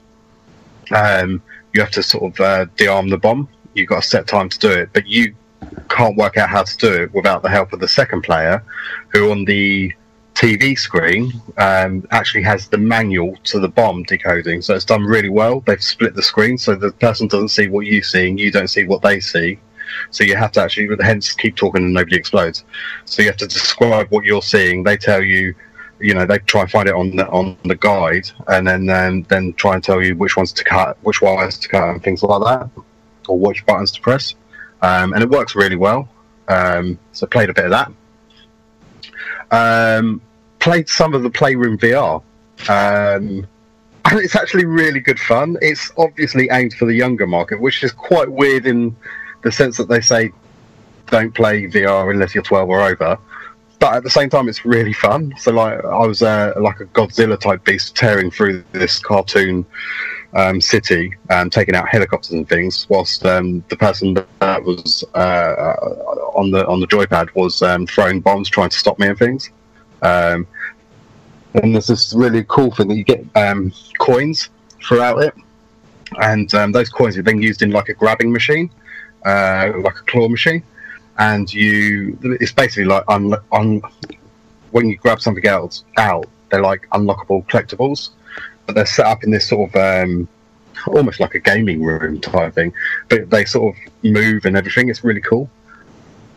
Um, 0.91 1.41
you 1.73 1.81
have 1.81 1.91
to 1.91 2.03
sort 2.03 2.33
of 2.33 2.39
uh, 2.39 2.65
de-arm 2.75 3.09
the 3.09 3.17
bomb. 3.17 3.49
You've 3.73 3.89
got 3.89 3.99
a 3.99 4.07
set 4.07 4.27
time 4.27 4.49
to 4.49 4.59
do 4.59 4.71
it, 4.71 4.89
but 4.93 5.07
you 5.07 5.35
can't 5.89 6.17
work 6.17 6.37
out 6.37 6.49
how 6.49 6.63
to 6.63 6.77
do 6.77 6.91
it 7.03 7.13
without 7.13 7.43
the 7.43 7.49
help 7.49 7.73
of 7.73 7.79
the 7.79 7.87
second 7.87 8.21
player, 8.21 8.63
who 9.09 9.31
on 9.31 9.45
the 9.45 9.93
TV 10.37 10.77
screen 10.77 11.33
um, 11.57 12.05
actually 12.11 12.43
has 12.43 12.67
the 12.67 12.77
manual 12.77 13.35
to 13.43 13.59
the 13.59 13.67
bomb 13.67 14.03
decoding. 14.03 14.61
So 14.61 14.75
it's 14.75 14.85
done 14.85 15.03
really 15.03 15.29
well. 15.29 15.61
They've 15.61 15.81
split 15.81 16.13
the 16.13 16.21
screen 16.21 16.59
so 16.59 16.75
the 16.75 16.91
person 16.91 17.27
doesn't 17.27 17.49
see 17.49 17.67
what 17.67 17.87
you 17.87 18.03
see 18.03 18.29
and 18.29 18.39
you 18.39 18.51
don't 18.51 18.67
see 18.67 18.85
what 18.85 19.01
they 19.01 19.19
see. 19.19 19.59
So 20.11 20.23
you 20.23 20.35
have 20.35 20.51
to 20.51 20.61
actually, 20.61 20.89
hence, 21.01 21.33
keep 21.33 21.55
talking 21.55 21.83
and 21.83 21.93
nobody 21.93 22.17
explodes. 22.17 22.65
So 23.05 23.23
you 23.23 23.29
have 23.29 23.37
to 23.37 23.47
describe 23.47 24.09
what 24.09 24.25
you're 24.25 24.43
seeing. 24.43 24.83
They 24.83 24.97
tell 24.97 25.23
you, 25.23 25.55
you 25.99 26.13
know, 26.13 26.25
they 26.25 26.37
try 26.39 26.61
and 26.61 26.71
find 26.71 26.87
it 26.87 26.95
on 26.95 27.15
the 27.15 27.27
on 27.29 27.57
the 27.63 27.75
guide, 27.75 28.29
and 28.47 28.67
then 28.67 28.89
um, 28.89 29.23
then 29.23 29.53
try 29.53 29.73
and 29.73 29.83
tell 29.83 30.01
you 30.01 30.15
which 30.15 30.37
ones 30.37 30.51
to 30.53 30.63
cut, 30.63 30.97
which 31.01 31.21
wires 31.21 31.57
to 31.59 31.67
cut, 31.67 31.89
and 31.89 32.03
things 32.03 32.23
like 32.23 32.43
that, 32.43 32.69
or 33.27 33.39
which 33.39 33.65
buttons 33.65 33.91
to 33.91 34.01
press. 34.01 34.35
Um, 34.81 35.13
and 35.13 35.23
it 35.23 35.29
works 35.29 35.55
really 35.55 35.75
well. 35.75 36.07
Um, 36.47 36.99
so 37.11 37.25
played 37.27 37.49
a 37.49 37.53
bit 37.53 37.65
of 37.65 37.71
that. 37.71 37.91
Um, 39.51 40.21
played 40.59 40.87
some 40.89 41.13
of 41.13 41.23
the 41.23 41.29
Playroom 41.29 41.77
VR. 41.77 42.21
Um, 42.69 43.47
and 44.09 44.19
it's 44.19 44.35
actually 44.35 44.65
really 44.65 44.99
good 44.99 45.19
fun. 45.19 45.57
It's 45.61 45.91
obviously 45.97 46.47
aimed 46.51 46.73
for 46.73 46.85
the 46.85 46.93
younger 46.93 47.27
market, 47.27 47.59
which 47.59 47.83
is 47.83 47.91
quite 47.91 48.31
weird 48.31 48.65
in 48.65 48.95
the 49.41 49.51
sense 49.51 49.77
that 49.77 49.89
they 49.89 50.01
say 50.01 50.31
don't 51.07 51.33
play 51.33 51.67
VR 51.67 52.11
unless 52.11 52.33
you're 52.33 52.43
12 52.43 52.69
or 52.69 52.81
over. 52.81 53.17
But 53.87 53.95
at 53.95 54.03
the 54.03 54.09
same 54.09 54.29
time, 54.29 54.49
it's 54.49 54.65
really 54.65 54.91
fun. 54.91 55.33
So, 55.37 55.53
like, 55.53 55.81
I 55.85 56.05
was 56.05 56.21
uh, 56.21 56.51
like 56.59 56.81
a 56.81 56.85
Godzilla 56.87 57.39
type 57.39 57.63
beast 57.63 57.95
tearing 57.95 58.29
through 58.29 58.65
this 58.73 58.99
cartoon 58.99 59.65
um, 60.33 60.59
city 60.59 61.15
and 61.29 61.53
taking 61.53 61.73
out 61.73 61.87
helicopters 61.87 62.31
and 62.31 62.49
things, 62.49 62.85
whilst 62.89 63.25
um, 63.25 63.63
the 63.69 63.77
person 63.77 64.13
that 64.13 64.61
was 64.61 65.05
uh, 65.13 65.75
on 66.35 66.51
the 66.51 66.67
on 66.67 66.81
the 66.81 66.87
joypad 66.87 67.33
was 67.33 67.61
um, 67.61 67.87
throwing 67.87 68.19
bombs, 68.19 68.49
trying 68.49 68.67
to 68.67 68.77
stop 68.77 68.99
me 68.99 69.07
and 69.07 69.17
things. 69.17 69.51
Um, 70.01 70.45
and 71.53 71.73
there's 71.73 71.87
this 71.87 72.13
really 72.13 72.43
cool 72.49 72.71
thing 72.71 72.89
that 72.89 72.95
you 72.95 73.05
get 73.05 73.23
um, 73.35 73.71
coins 73.99 74.49
throughout 74.85 75.23
it, 75.23 75.33
and 76.21 76.49
those 76.73 76.89
coins 76.89 77.17
are 77.17 77.23
then 77.23 77.41
used 77.41 77.61
in 77.61 77.71
like 77.71 77.87
a 77.87 77.93
grabbing 77.93 78.33
machine, 78.33 78.69
uh, 79.25 79.71
like 79.77 79.95
a 79.95 80.03
claw 80.07 80.27
machine, 80.27 80.61
and 81.17 81.51
you 81.51 82.17
it's 82.23 82.51
basically 82.51 82.85
like 82.85 83.03
un, 83.07 83.33
un, 83.51 83.81
when 84.71 84.89
you 84.89 84.97
grab 84.97 85.21
something 85.21 85.45
else 85.45 85.83
out, 85.97 86.25
they're 86.49 86.61
like 86.61 86.87
unlockable 86.91 87.45
collectibles, 87.47 88.09
but 88.65 88.75
they're 88.75 88.85
set 88.85 89.05
up 89.05 89.23
in 89.23 89.31
this 89.31 89.47
sort 89.47 89.69
of 89.69 89.75
um, 89.75 90.27
almost 90.87 91.19
like 91.19 91.35
a 91.35 91.39
gaming 91.39 91.83
room 91.83 92.19
type 92.19 92.53
thing, 92.53 92.73
but 93.09 93.29
they 93.29 93.45
sort 93.45 93.75
of 93.75 93.93
move 94.03 94.45
and 94.45 94.55
everything. 94.55 94.89
It's 94.89 95.03
really 95.03 95.21
cool. 95.21 95.49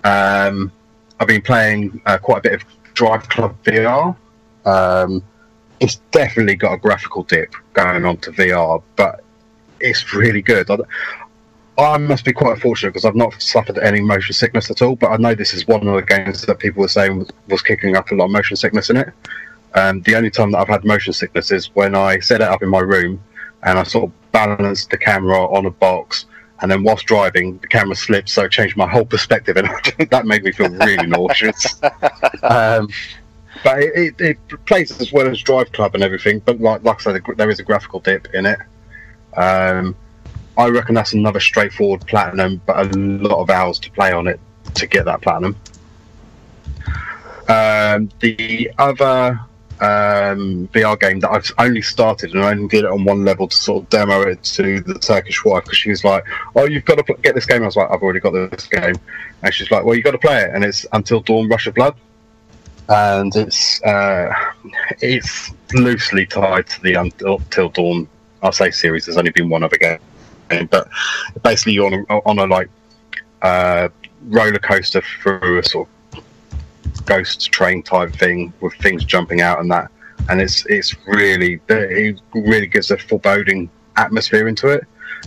Um, 0.04 0.72
I've 1.18 1.28
been 1.28 1.42
playing 1.42 2.00
uh, 2.06 2.18
quite 2.18 2.38
a 2.38 2.42
bit 2.42 2.52
of 2.54 2.64
Drive 2.94 3.28
Club 3.28 3.56
VR. 3.64 4.16
Um, 4.64 5.22
it's 5.80 5.96
definitely 6.10 6.56
got 6.56 6.74
a 6.74 6.76
graphical 6.78 7.22
dip 7.24 7.54
going 7.72 8.04
on 8.04 8.16
to 8.18 8.32
VR, 8.32 8.82
but 8.96 9.22
it's 9.80 10.14
really 10.14 10.42
good. 10.42 10.70
I 11.84 11.98
must 11.98 12.24
be 12.24 12.32
quite 12.32 12.60
fortunate 12.60 12.90
because 12.90 13.04
I've 13.04 13.14
not 13.14 13.40
suffered 13.40 13.78
any 13.78 14.00
motion 14.00 14.34
sickness 14.34 14.70
at 14.70 14.82
all. 14.82 14.96
But 14.96 15.10
I 15.10 15.16
know 15.16 15.34
this 15.34 15.54
is 15.54 15.66
one 15.66 15.86
of 15.86 15.94
the 15.94 16.02
games 16.02 16.42
that 16.42 16.58
people 16.58 16.80
were 16.80 16.88
saying 16.88 17.18
was, 17.18 17.30
was 17.48 17.62
kicking 17.62 17.96
up 17.96 18.10
a 18.10 18.14
lot 18.14 18.26
of 18.26 18.30
motion 18.30 18.56
sickness 18.56 18.90
in 18.90 18.96
it. 18.96 19.12
Um, 19.74 20.02
the 20.02 20.16
only 20.16 20.30
time 20.30 20.50
that 20.52 20.58
I've 20.58 20.68
had 20.68 20.84
motion 20.84 21.12
sickness 21.12 21.50
is 21.52 21.66
when 21.74 21.94
I 21.94 22.18
set 22.18 22.40
it 22.40 22.48
up 22.48 22.62
in 22.62 22.68
my 22.68 22.80
room 22.80 23.22
and 23.62 23.78
I 23.78 23.84
sort 23.84 24.06
of 24.06 24.32
balanced 24.32 24.90
the 24.90 24.98
camera 24.98 25.46
on 25.54 25.66
a 25.66 25.70
box. 25.70 26.26
And 26.62 26.70
then 26.70 26.82
whilst 26.82 27.06
driving, 27.06 27.58
the 27.58 27.68
camera 27.68 27.94
slipped, 27.94 28.28
so 28.28 28.44
it 28.44 28.52
changed 28.52 28.76
my 28.76 28.86
whole 28.86 29.06
perspective, 29.06 29.56
and 29.56 29.68
that 30.10 30.26
made 30.26 30.44
me 30.44 30.52
feel 30.52 30.68
really 30.70 31.06
nauseous. 31.06 31.80
Um, 32.42 32.88
but 33.62 33.80
it, 33.80 34.18
it, 34.18 34.38
it 34.48 34.64
plays 34.64 34.98
as 35.00 35.12
well 35.12 35.28
as 35.28 35.40
Drive 35.42 35.72
Club 35.72 35.94
and 35.94 36.02
everything. 36.02 36.38
But 36.40 36.60
like, 36.60 36.82
like 36.84 37.00
I 37.00 37.12
said, 37.12 37.22
there 37.36 37.50
is 37.50 37.60
a 37.60 37.62
graphical 37.62 38.00
dip 38.00 38.28
in 38.32 38.46
it. 38.46 38.58
Um, 39.36 39.94
I 40.60 40.68
reckon 40.68 40.94
that's 40.94 41.12
another 41.12 41.40
straightforward 41.40 42.06
platinum, 42.06 42.60
but 42.66 42.78
a 42.78 42.98
lot 42.98 43.40
of 43.40 43.50
hours 43.50 43.78
to 43.80 43.90
play 43.90 44.12
on 44.12 44.26
it 44.26 44.38
to 44.74 44.86
get 44.86 45.04
that 45.06 45.22
platinum. 45.22 45.56
Um, 47.48 48.10
the 48.20 48.70
other 48.78 49.40
um, 49.80 50.68
VR 50.72 51.00
game 51.00 51.20
that 51.20 51.30
I've 51.30 51.50
only 51.58 51.82
started 51.82 52.34
and 52.34 52.44
I 52.44 52.50
only 52.50 52.68
did 52.68 52.84
it 52.84 52.90
on 52.90 53.04
one 53.04 53.24
level 53.24 53.48
to 53.48 53.56
sort 53.56 53.84
of 53.84 53.90
demo 53.90 54.20
it 54.22 54.42
to 54.44 54.80
the 54.80 54.94
Turkish 54.94 55.44
wife 55.44 55.64
because 55.64 55.78
she 55.78 55.90
was 55.90 56.04
like, 56.04 56.24
"Oh, 56.54 56.66
you've 56.66 56.84
got 56.84 57.04
to 57.04 57.14
get 57.22 57.34
this 57.34 57.46
game." 57.46 57.62
I 57.62 57.66
was 57.66 57.76
like, 57.76 57.90
"I've 57.90 58.02
already 58.02 58.20
got 58.20 58.32
this 58.32 58.66
game," 58.66 58.94
and 59.42 59.54
she's 59.54 59.70
like, 59.70 59.84
"Well, 59.84 59.94
you've 59.94 60.04
got 60.04 60.12
to 60.12 60.18
play 60.18 60.42
it." 60.42 60.50
And 60.54 60.64
it's 60.64 60.86
Until 60.92 61.20
Dawn: 61.20 61.48
Rush 61.48 61.66
of 61.66 61.74
Blood, 61.74 61.96
and 62.88 63.34
it's 63.34 63.82
uh, 63.82 64.32
it's 65.00 65.52
loosely 65.72 66.26
tied 66.26 66.66
to 66.68 66.82
the 66.82 66.94
Until 66.94 67.70
Dawn. 67.70 68.06
I'll 68.42 68.52
say 68.52 68.70
series. 68.70 69.06
There's 69.06 69.18
only 69.18 69.32
been 69.32 69.48
one 69.48 69.62
other 69.62 69.76
game, 69.76 69.98
but 70.70 70.88
basically 71.42 71.72
you're 71.74 71.86
on 71.86 72.06
a, 72.08 72.14
on 72.26 72.38
a 72.38 72.46
like 72.46 72.68
uh, 73.42 73.88
roller 74.28 74.58
coaster 74.58 75.02
through 75.22 75.58
a 75.58 75.64
sort 75.64 75.88
of 75.88 76.24
ghost 77.06 77.50
train 77.50 77.82
type 77.82 78.12
thing 78.12 78.52
with 78.60 78.74
things 78.74 79.04
jumping 79.04 79.40
out 79.40 79.60
and 79.60 79.70
that, 79.70 79.90
and 80.28 80.40
it's 80.40 80.66
it's 80.66 80.94
really 81.06 81.60
it 81.68 82.20
really 82.34 82.66
gives 82.66 82.90
a 82.90 82.98
foreboding 82.98 83.70
atmosphere 83.96 84.48
into 84.48 84.68
it. 84.68 84.84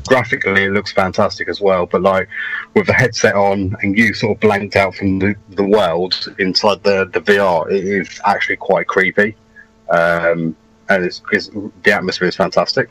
Graphically, 0.08 0.64
it 0.64 0.72
looks 0.72 0.92
fantastic 0.92 1.48
as 1.48 1.62
well, 1.62 1.86
but 1.86 2.02
like 2.02 2.28
with 2.74 2.88
the 2.88 2.94
headset 2.94 3.36
on 3.36 3.76
and 3.82 3.98
you 3.98 4.14
sort 4.14 4.36
of 4.36 4.42
blanked 4.42 4.76
out 4.76 4.96
from 4.96 5.20
the, 5.20 5.36
the 5.50 5.64
world 5.64 6.28
inside 6.40 6.84
the 6.84 7.10
the 7.14 7.22
VR, 7.22 7.72
it 7.72 7.84
is 7.84 8.20
actually 8.26 8.58
quite 8.58 8.88
creepy, 8.88 9.36
um, 9.90 10.56
and 10.90 11.06
it's, 11.06 11.22
it's 11.32 11.50
the 11.84 11.94
atmosphere 11.94 12.28
is 12.28 12.36
fantastic. 12.36 12.90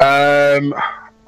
Um, 0.00 0.74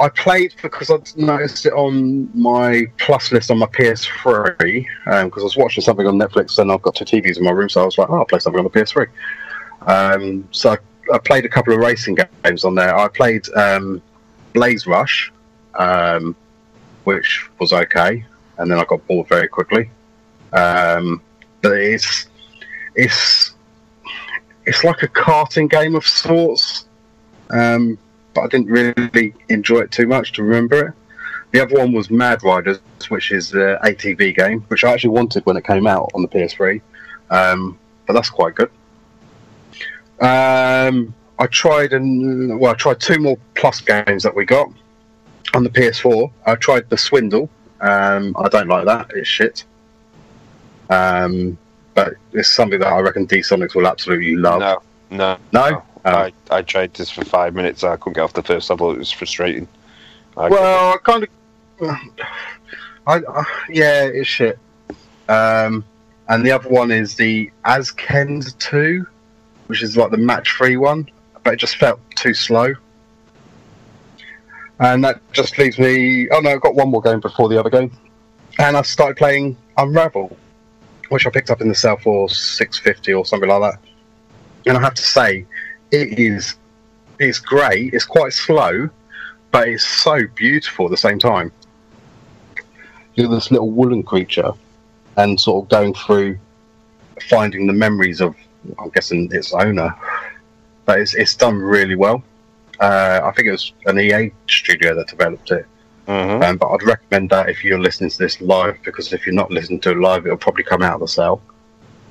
I 0.01 0.09
played 0.09 0.55
because 0.63 0.91
I 0.91 0.97
noticed 1.17 1.67
it 1.67 1.75
on 1.75 2.31
my 2.39 2.87
plus 2.99 3.33
list 3.33 3.51
on 3.51 3.59
my 3.59 3.67
PS3 3.67 4.57
because 5.05 5.23
um, 5.23 5.33
I 5.37 5.43
was 5.43 5.57
watching 5.59 5.83
something 5.83 6.07
on 6.07 6.19
Netflix 6.19 6.59
and 6.59 6.73
I've 6.73 6.81
got 6.81 6.95
two 6.95 7.05
TVs 7.05 7.37
in 7.37 7.45
my 7.45 7.51
room, 7.51 7.69
so 7.69 7.83
I 7.83 7.85
was 7.85 7.99
like, 7.99 8.09
oh, 8.09 8.15
I'll 8.15 8.25
play 8.25 8.39
something 8.39 8.59
on 8.59 8.65
the 8.65 8.71
PS3. 8.71 9.09
Um, 9.83 10.49
so 10.53 10.71
I, 10.71 10.77
I, 11.15 11.19
played 11.19 11.45
a 11.45 11.49
couple 11.49 11.75
of 11.75 11.81
racing 11.81 12.17
games 12.45 12.65
on 12.65 12.75
there. 12.75 12.97
I 12.97 13.09
played 13.09 13.47
um, 13.55 14.01
Blaze 14.55 14.87
Rush, 14.87 15.31
um, 15.79 16.35
which 17.05 17.49
was 17.59 17.73
okay, 17.73 18.25
and 18.57 18.71
then 18.71 18.79
I 18.79 18.85
got 18.85 19.07
bored 19.07 19.29
very 19.29 19.49
quickly. 19.49 19.91
Um, 20.53 21.23
but 21.63 21.73
it's 21.73 22.27
it's 22.95 23.55
it's 24.67 24.85
like 24.85 25.03
a 25.03 25.09
karting 25.09 25.71
game 25.71 25.95
of 25.95 26.07
sorts. 26.07 26.87
Um, 27.51 27.99
but 28.35 28.43
I 28.43 28.47
didn't 28.49 28.67
really 28.67 29.35
enjoy 29.49 29.81
it 29.81 29.91
too 29.91 30.07
much 30.07 30.33
to 30.33 30.43
remember 30.43 30.89
it. 30.89 30.95
The 31.53 31.61
other 31.63 31.79
one 31.79 31.93
was 31.93 32.11
Mad 32.11 32.43
Riders, 32.45 32.79
which 33.09 33.33
is 33.33 33.53
an 33.53 33.79
ATV 33.83 34.37
game, 34.37 34.61
which 34.69 34.85
I 34.85 34.93
actually 34.93 35.11
wanted 35.11 35.45
when 35.47 35.57
it 35.57 35.65
came 35.65 35.87
out 35.87 36.11
on 36.15 36.23
the 36.23 36.29
PS3, 36.29 36.81
um, 37.31 37.79
but 38.07 38.13
that's 38.13 38.31
quite 38.31 38.55
good. 38.55 38.71
Um, 40.21 41.15
I 41.39 41.47
tried 41.47 41.93
and 41.93 42.61
well, 42.61 42.73
I 42.73 42.75
tried 42.75 43.01
two 43.01 43.19
more 43.19 43.39
plus 43.55 43.81
games 43.81 44.23
that 44.23 44.35
we 44.35 44.45
got 44.45 44.69
on 45.55 45.65
the 45.65 45.71
PS4. 45.71 46.31
I 46.47 46.55
tried 46.55 46.89
the 46.91 46.99
Swindle. 46.99 47.49
Um, 47.81 48.37
I 48.39 48.49
don't 48.49 48.69
like 48.69 48.85
that; 48.85 49.11
it's 49.15 49.29
shit. 49.29 49.65
Um, 50.91 51.57
but 51.95 52.15
it's 52.33 52.55
something 52.55 52.79
that 52.81 52.89
I 52.89 53.01
reckon 53.01 53.25
D 53.25 53.39
Sonics 53.39 53.75
will 53.75 53.87
absolutely 53.87 54.37
love. 54.37 54.61
No, 54.61 54.83
no, 55.11 55.39
No? 55.53 55.83
Oh. 56.05 56.11
I, 56.11 56.33
I 56.51 56.63
tried 56.63 56.95
this 56.95 57.11
for 57.11 57.25
five 57.25 57.55
minutes. 57.55 57.85
I 57.85 57.97
couldn't 57.97 58.15
get 58.15 58.23
off 58.23 58.33
the 58.33 58.43
first 58.43 58.71
level. 58.71 58.91
It 58.93 58.99
was 58.99 59.13
frustrating. 59.13 59.69
I 60.37 60.49
Well, 60.49 60.95
I 60.95 60.97
kind 60.99 61.25
of. 61.25 61.97
I, 63.07 63.17
uh, 63.19 63.45
yeah, 63.69 64.05
it's 64.05 64.29
shit. 64.29 64.59
Um, 65.29 65.85
and 66.29 66.45
the 66.45 66.53
other 66.53 66.69
one 66.69 66.91
is 66.91 67.17
the 67.17 67.51
Azkend 67.65 68.57
2, 68.59 69.07
which 69.67 69.83
is 69.83 69.97
like 69.97 70.11
the 70.11 70.17
match 70.17 70.51
free 70.53 70.77
one, 70.77 71.09
but 71.43 71.55
it 71.55 71.57
just 71.57 71.77
felt 71.77 72.01
too 72.17 72.35
slow. 72.35 72.75
And 74.79 75.05
that 75.05 75.21
just 75.33 75.59
leaves 75.59 75.79
me. 75.79 76.29
Oh 76.31 76.41
no, 76.41 76.51
I've 76.51 76.61
got 76.61 76.75
one 76.75 76.89
more 76.89 77.03
game 77.03 77.21
before 77.21 77.49
the 77.49 77.59
other 77.59 77.69
game. 77.69 77.91
And 78.59 78.77
I 78.77 78.83
started 78.83 79.17
playing 79.17 79.57
Unravel, 79.77 80.37
which 81.11 81.27
I 81.27 81.31
picked 81.31 81.51
up 81.51 81.61
in 81.61 81.69
the 81.69 81.75
sale 81.75 81.99
for 82.03 82.29
650 82.29 83.13
or 83.13 83.25
something 83.27 83.49
like 83.49 83.73
that. 83.73 83.81
And 84.67 84.77
I 84.77 84.81
have 84.81 84.95
to 84.95 85.03
say, 85.03 85.47
it 85.91 86.19
is 86.19 86.57
it's 87.19 87.39
great. 87.39 87.93
It's 87.93 88.07
quite 88.07 88.33
slow, 88.33 88.89
but 89.51 89.69
it's 89.69 89.85
so 89.85 90.27
beautiful 90.35 90.87
at 90.87 90.91
the 90.91 90.97
same 90.97 91.19
time. 91.19 91.53
You're 93.15 93.29
this 93.29 93.51
little 93.51 93.71
woolen 93.71 94.03
creature, 94.03 94.53
and 95.17 95.39
sort 95.39 95.65
of 95.65 95.69
going 95.69 95.95
through 95.95 96.39
finding 97.29 97.67
the 97.67 97.73
memories 97.73 98.21
of, 98.21 98.35
I'm 98.79 98.89
guessing, 98.91 99.29
its 99.33 99.53
owner. 99.53 99.95
But 100.87 101.01
it's 101.01 101.15
it's 101.15 101.37
done 101.37 101.59
really 101.59 101.97
well. 101.97 102.23
Uh, 102.81 103.21
I 103.23 103.33
think 103.33 103.49
it 103.49 103.53
was 103.53 103.73
an 103.85 104.01
EA 104.01 104.33
studio 104.49 104.95
that 104.95 105.09
developed 105.09 105.51
it. 105.51 105.67
Mhm. 106.09 106.43
Um, 106.43 106.57
but 106.57 106.69
I'd 106.71 106.83
recommend 106.83 107.29
that 107.31 107.51
if 107.51 107.63
you're 107.63 107.79
listening 107.79 108.11
to 108.11 108.19
this 108.19 108.41
live, 108.41 108.79
because 108.85 109.13
if 109.13 109.27
you're 109.27 109.35
not 109.35 109.51
listening 109.51 109.81
to 109.81 109.91
it 109.91 109.99
live, 109.99 110.25
it'll 110.25 110.39
probably 110.39 110.65
come 110.65 110.83
out 110.83 110.95
of 110.95 111.01
the 111.01 111.09
sale. 111.09 111.43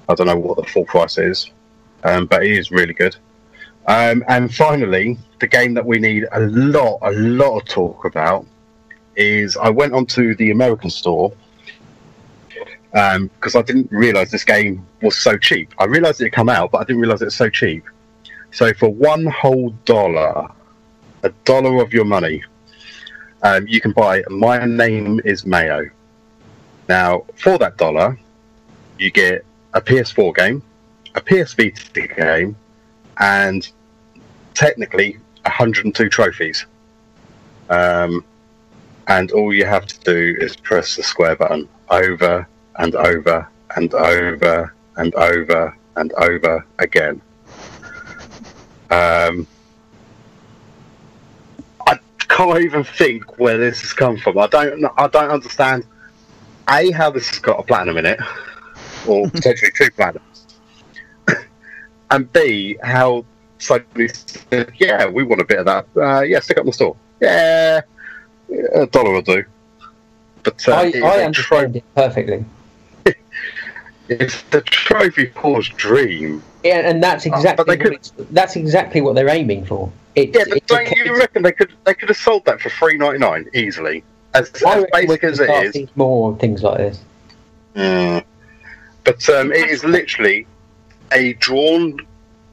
I 0.08 0.14
don't 0.14 0.28
know 0.28 0.38
what 0.38 0.58
the 0.58 0.64
full 0.72 0.86
price 0.86 1.18
is, 1.18 1.50
um, 2.04 2.28
but 2.28 2.44
it 2.44 2.52
is 2.52 2.70
really 2.72 2.94
good. 2.94 3.16
Um, 3.88 4.24
and 4.28 4.54
finally, 4.54 5.18
the 5.40 5.48
game 5.48 5.74
that 5.74 5.86
we 5.86 6.00
need 6.00 6.28
a 6.32 6.42
lot, 6.42 7.00
a 7.02 7.12
lot 7.12 7.60
of 7.60 7.66
talk 7.66 8.06
about 8.06 8.46
is 9.16 9.58
I 9.58 9.70
went 9.70 9.94
onto 9.94 10.36
the 10.36 10.52
American 10.52 10.90
store 10.90 11.34
because 12.92 13.56
I 13.56 13.62
didn't 13.62 13.92
realise 13.92 14.32
this 14.32 14.44
game 14.44 14.86
was 15.02 15.16
so 15.18 15.38
cheap. 15.38 15.74
I 15.78 15.86
realised 15.86 16.22
it 16.22 16.26
had 16.26 16.34
come 16.34 16.50
out, 16.50 16.72
but 16.72 16.80
I 16.80 16.84
didn't 16.84 17.02
realise 17.02 17.22
it 17.22 17.26
was 17.26 17.36
so 17.36 17.50
cheap. 17.50 17.84
So 18.52 18.74
for 18.74 18.90
one 18.90 19.26
whole 19.28 19.70
dollar, 19.86 20.50
a 21.24 21.30
dollar 21.46 21.82
of 21.84 21.94
your 21.94 22.06
money, 22.06 22.44
um, 23.44 23.68
you 23.68 23.80
can 23.80 23.92
buy 23.92 24.24
My 24.30 24.66
Name 24.66 25.22
is 25.24 25.46
Mayo. 25.46 25.90
Now, 26.88 27.26
for 27.36 27.58
that 27.60 27.78
dollar, 27.78 28.18
you 28.98 29.12
get 29.12 29.46
a 29.74 29.82
PS4 29.82 30.36
game, 30.36 30.64
a 31.16 31.22
PS 31.22 31.54
Vita 31.54 32.08
game, 32.08 32.56
and 33.20 33.70
technically 34.54 35.18
102 35.44 36.10
trophies. 36.10 36.66
Um, 37.70 38.24
and 39.08 39.32
all 39.32 39.54
you 39.54 39.66
have 39.66 39.86
to 39.88 40.00
do 40.02 40.38
is 40.40 40.56
press 40.56 40.96
the 40.96 41.04
square 41.04 41.36
button 41.36 41.68
over 41.90 42.48
and 42.78 42.96
over 42.96 43.48
and 43.76 43.94
over 43.94 44.74
and 44.98 45.16
over 45.16 45.76
and 45.96 46.14
over 46.14 46.66
again. 46.80 47.22
Um, 48.92 49.48
I 51.88 52.00
can't 52.20 52.62
even 52.62 52.84
think 52.84 53.40
where 53.40 53.58
this 53.58 53.82
has 53.82 53.94
come 53.94 54.18
from. 54.18 54.38
I 54.38 54.48
don't. 54.48 54.86
I 54.98 55.08
don't 55.08 55.30
understand. 55.30 55.86
A 56.72 56.92
how 56.92 57.10
this 57.10 57.30
has 57.30 57.40
got 57.40 57.60
a 57.60 57.64
platinum 57.64 57.98
in 57.98 58.06
it, 58.06 58.20
or 59.08 59.30
potentially 59.32 59.72
two 59.76 59.90
platinums, 59.92 60.22
and 62.12 62.32
B 62.34 62.78
how 62.84 63.26
Sony 63.60 64.14
said, 64.50 64.72
"Yeah, 64.78 65.08
we 65.08 65.24
want 65.24 65.42
a 65.42 65.46
bit 65.46 65.60
of 65.60 65.66
that. 65.66 65.86
Uh, 65.96 66.22
yeah, 66.22 66.40
stick 66.40 66.58
up 66.58 66.62
in 66.62 66.68
the 66.68 66.74
store. 66.74 66.96
Yeah, 67.20 67.82
a 68.74 68.88
dollar 68.88 69.12
will 69.12 69.22
do." 69.22 69.44
But 70.44 70.68
uh, 70.68 70.72
I, 70.74 70.86
it's 70.88 70.98
I 71.04 71.16
a 71.18 71.26
understand 71.26 71.76
it 71.76 71.84
perfectly. 71.96 72.46
it's 74.08 74.42
the 74.44 74.62
trophy 74.62 75.28
poor's 75.28 75.70
dream. 75.70 76.42
Yeah, 76.64 76.90
and 76.90 77.02
that's 77.04 77.28
but 77.28 77.38
exactly 77.38 77.76
they 77.76 77.84
what 77.90 78.12
could- 78.16 78.28
that's 78.32 78.56
exactly 78.56 79.02
what 79.02 79.16
they're 79.16 79.30
aiming 79.30 79.66
for. 79.66 79.92
It's, 80.16 80.38
Yeah, 80.38 80.46
but 80.50 80.66
don't 80.68 80.90
you 80.92 81.18
reckon 81.18 81.44
they 81.44 81.52
could 81.52 81.72
they 81.86 81.94
could 81.94 82.10
have 82.10 82.18
sold 82.18 82.46
that 82.46 82.60
for 82.62 82.70
three 82.70 82.98
ninety 82.98 83.20
nine 83.20 83.48
easily? 83.54 84.04
As, 84.34 84.52
I 84.66 84.80
as 84.80 84.86
basic 84.92 85.24
as 85.24 85.40
it 85.40 85.46
start 85.46 85.66
is, 85.66 85.74
seeing 85.74 85.90
more 85.96 86.38
things 86.38 86.64
like 86.64 86.78
this. 86.78 87.04
Mm. 87.76 88.24
But 89.04 89.30
um, 89.30 89.52
it 89.52 89.70
is 89.70 89.84
literally 89.84 90.46
a 91.12 91.34
drawn 91.34 92.00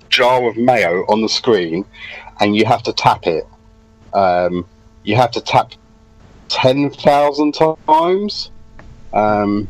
jar 0.09 0.49
of 0.49 0.57
mayo 0.57 1.05
on 1.09 1.23
the 1.23 1.29
screen, 1.29 1.85
and 2.41 2.57
you 2.57 2.65
have 2.65 2.83
to 2.85 2.93
tap 2.93 3.27
it. 3.27 3.47
Um, 4.13 4.67
you 5.05 5.17
have 5.17 5.31
to 5.33 5.41
tap 5.41 5.73
ten 6.49 6.91
thousand 6.91 7.53
times, 7.53 8.51
um, 9.13 9.69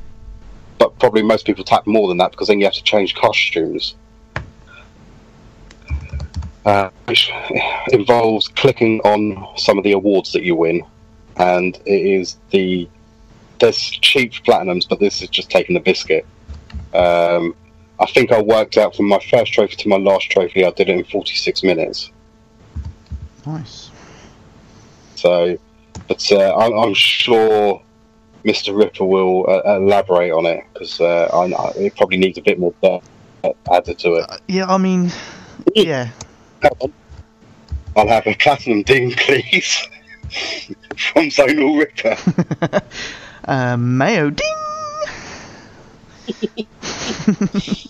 but 0.78 0.99
probably 0.99 1.22
most 1.22 1.47
people 1.47 1.64
tap 1.64 1.87
more 1.87 2.09
than 2.09 2.18
that 2.18 2.30
because 2.30 2.49
then 2.49 2.59
you 2.59 2.66
have 2.66 2.74
to 2.74 2.82
change 2.82 3.14
costumes. 3.14 3.95
Uh, 6.64 6.91
which 7.05 7.30
involves 7.93 8.49
clicking 8.49 9.01
on 9.03 9.57
some 9.57 9.78
of 9.78 9.84
the 9.84 9.93
awards 9.93 10.32
that 10.32 10.43
you 10.43 10.57
win, 10.57 10.82
and 11.37 11.76
it 11.87 12.03
is 12.03 12.37
the 12.51 12.89
there's 13.61 13.78
cheap 13.78 14.32
platinums, 14.32 14.89
but 14.89 14.99
this 14.99 15.22
is 15.22 15.28
just 15.28 15.49
taking 15.49 15.74
the 15.74 15.80
biscuit. 15.80 16.26
Um, 16.93 17.55
I 17.99 18.07
think 18.07 18.33
I 18.33 18.41
worked 18.41 18.77
out 18.77 18.95
from 18.95 19.09
my 19.09 19.19
first 19.31 19.53
trophy 19.53 19.77
to 19.77 19.89
my 19.89 19.97
last 19.97 20.31
trophy, 20.31 20.65
I 20.65 20.71
did 20.71 20.89
it 20.89 20.97
in 20.97 21.05
46 21.05 21.63
minutes. 21.63 22.11
Nice. 23.47 23.91
So, 25.15 25.57
but 26.09 26.33
uh, 26.33 26.55
I'm, 26.57 26.73
I'm 26.75 26.95
sure 26.95 27.83
Mr. 28.45 28.77
Ripper 28.77 29.05
will 29.05 29.49
uh, 29.49 29.77
elaborate 29.77 30.31
on 30.31 30.47
it 30.47 30.65
because 30.73 31.01
uh, 31.01 31.29
I, 31.33 31.53
I, 31.53 31.71
it 31.77 31.97
probably 31.97 32.19
needs 32.19 32.39
a 32.39 32.43
bit 32.43 32.59
more 32.59 32.75
added 33.73 33.99
to 34.01 34.15
it. 34.15 34.27
Uh, 34.29 34.37
yeah, 34.49 34.67
I 34.67 34.79
mean, 34.79 35.11
yeah. 35.75 36.11
I'll 37.97 38.09
have 38.09 38.27
a 38.27 38.35
platinum 38.35 38.83
ding, 38.83 39.13
please, 39.17 39.89
from 40.97 41.29
Zonal 41.31 41.79
Ripper. 41.79 42.83
um, 43.47 43.99
Mayo 43.99 44.31
ding. 44.31 44.55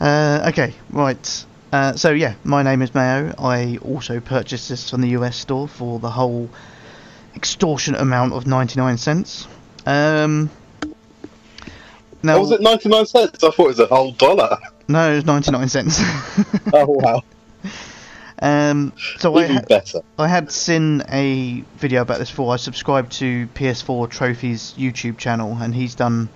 uh, 0.00 0.46
okay, 0.48 0.74
right. 0.90 1.44
Uh, 1.72 1.92
so 1.94 2.10
yeah, 2.12 2.34
my 2.44 2.62
name 2.62 2.80
is 2.82 2.94
Mayo. 2.94 3.34
I 3.38 3.78
also 3.82 4.20
purchased 4.20 4.68
this 4.68 4.88
from 4.90 5.02
the 5.02 5.08
US 5.10 5.36
store 5.36 5.68
for 5.68 5.98
the 5.98 6.10
whole 6.10 6.48
extortionate 7.36 8.00
amount 8.00 8.32
of 8.32 8.46
99 8.46 8.96
cents. 8.96 9.46
Um, 9.86 10.50
now, 12.22 12.40
was 12.40 12.50
it, 12.50 12.60
99 12.60 13.06
cents? 13.06 13.44
I 13.44 13.50
thought 13.50 13.58
it 13.58 13.66
was 13.68 13.80
a 13.80 13.86
whole 13.86 14.12
dollar. 14.12 14.58
no, 14.88 15.12
it 15.12 15.16
was 15.16 15.24
99 15.26 15.68
cents. 15.68 16.00
Oh, 16.72 16.86
wow. 16.86 17.22
um, 18.42 18.92
so 19.18 19.36
I, 19.36 19.44
Even 19.44 19.56
ha- 19.56 19.62
better. 19.68 20.00
I 20.18 20.28
had 20.28 20.50
seen 20.50 21.02
a 21.08 21.64
video 21.76 22.02
about 22.02 22.18
this 22.18 22.30
before. 22.30 22.52
I 22.52 22.56
subscribed 22.56 23.12
to 23.12 23.46
PS4 23.48 24.10
Trophies 24.10 24.74
YouTube 24.76 25.18
channel, 25.18 25.56
and 25.60 25.74
he's 25.74 25.94
done 25.94 26.28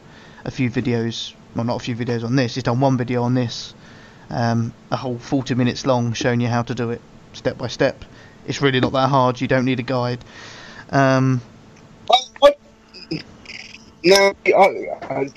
a 0.44 0.50
few 0.50 0.70
videos. 0.70 1.34
Well, 1.54 1.64
not 1.64 1.76
a 1.76 1.84
few 1.84 1.96
videos 1.96 2.24
on 2.24 2.36
this. 2.36 2.54
He's 2.54 2.64
done 2.64 2.80
one 2.80 2.96
video 2.96 3.22
on 3.22 3.34
this, 3.34 3.74
um, 4.30 4.72
a 4.90 4.96
whole 4.96 5.18
40 5.18 5.54
minutes 5.54 5.86
long, 5.86 6.12
showing 6.12 6.40
you 6.40 6.48
how 6.48 6.62
to 6.62 6.74
do 6.74 6.90
it 6.90 7.00
step 7.32 7.58
by 7.58 7.68
step. 7.68 8.04
It's 8.46 8.60
really 8.60 8.80
not 8.80 8.92
that 8.92 9.08
hard. 9.08 9.40
You 9.40 9.48
don't 9.48 9.64
need 9.64 9.80
a 9.80 9.84
guide. 9.84 10.24
Um, 10.90 11.40
no, 14.04 14.34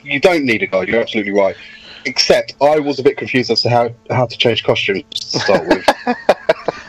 you 0.03 0.19
don't 0.19 0.45
need 0.45 0.63
a 0.63 0.67
guide. 0.67 0.87
You're 0.87 1.01
absolutely 1.01 1.33
right. 1.33 1.55
Except 2.05 2.55
I 2.61 2.79
was 2.79 2.99
a 2.99 3.03
bit 3.03 3.17
confused 3.17 3.51
as 3.51 3.61
to 3.61 3.69
how 3.69 3.93
how 4.09 4.25
to 4.25 4.37
change 4.37 4.63
costumes 4.63 5.03
to 5.31 5.39
start 5.39 5.67
with. 5.67 5.85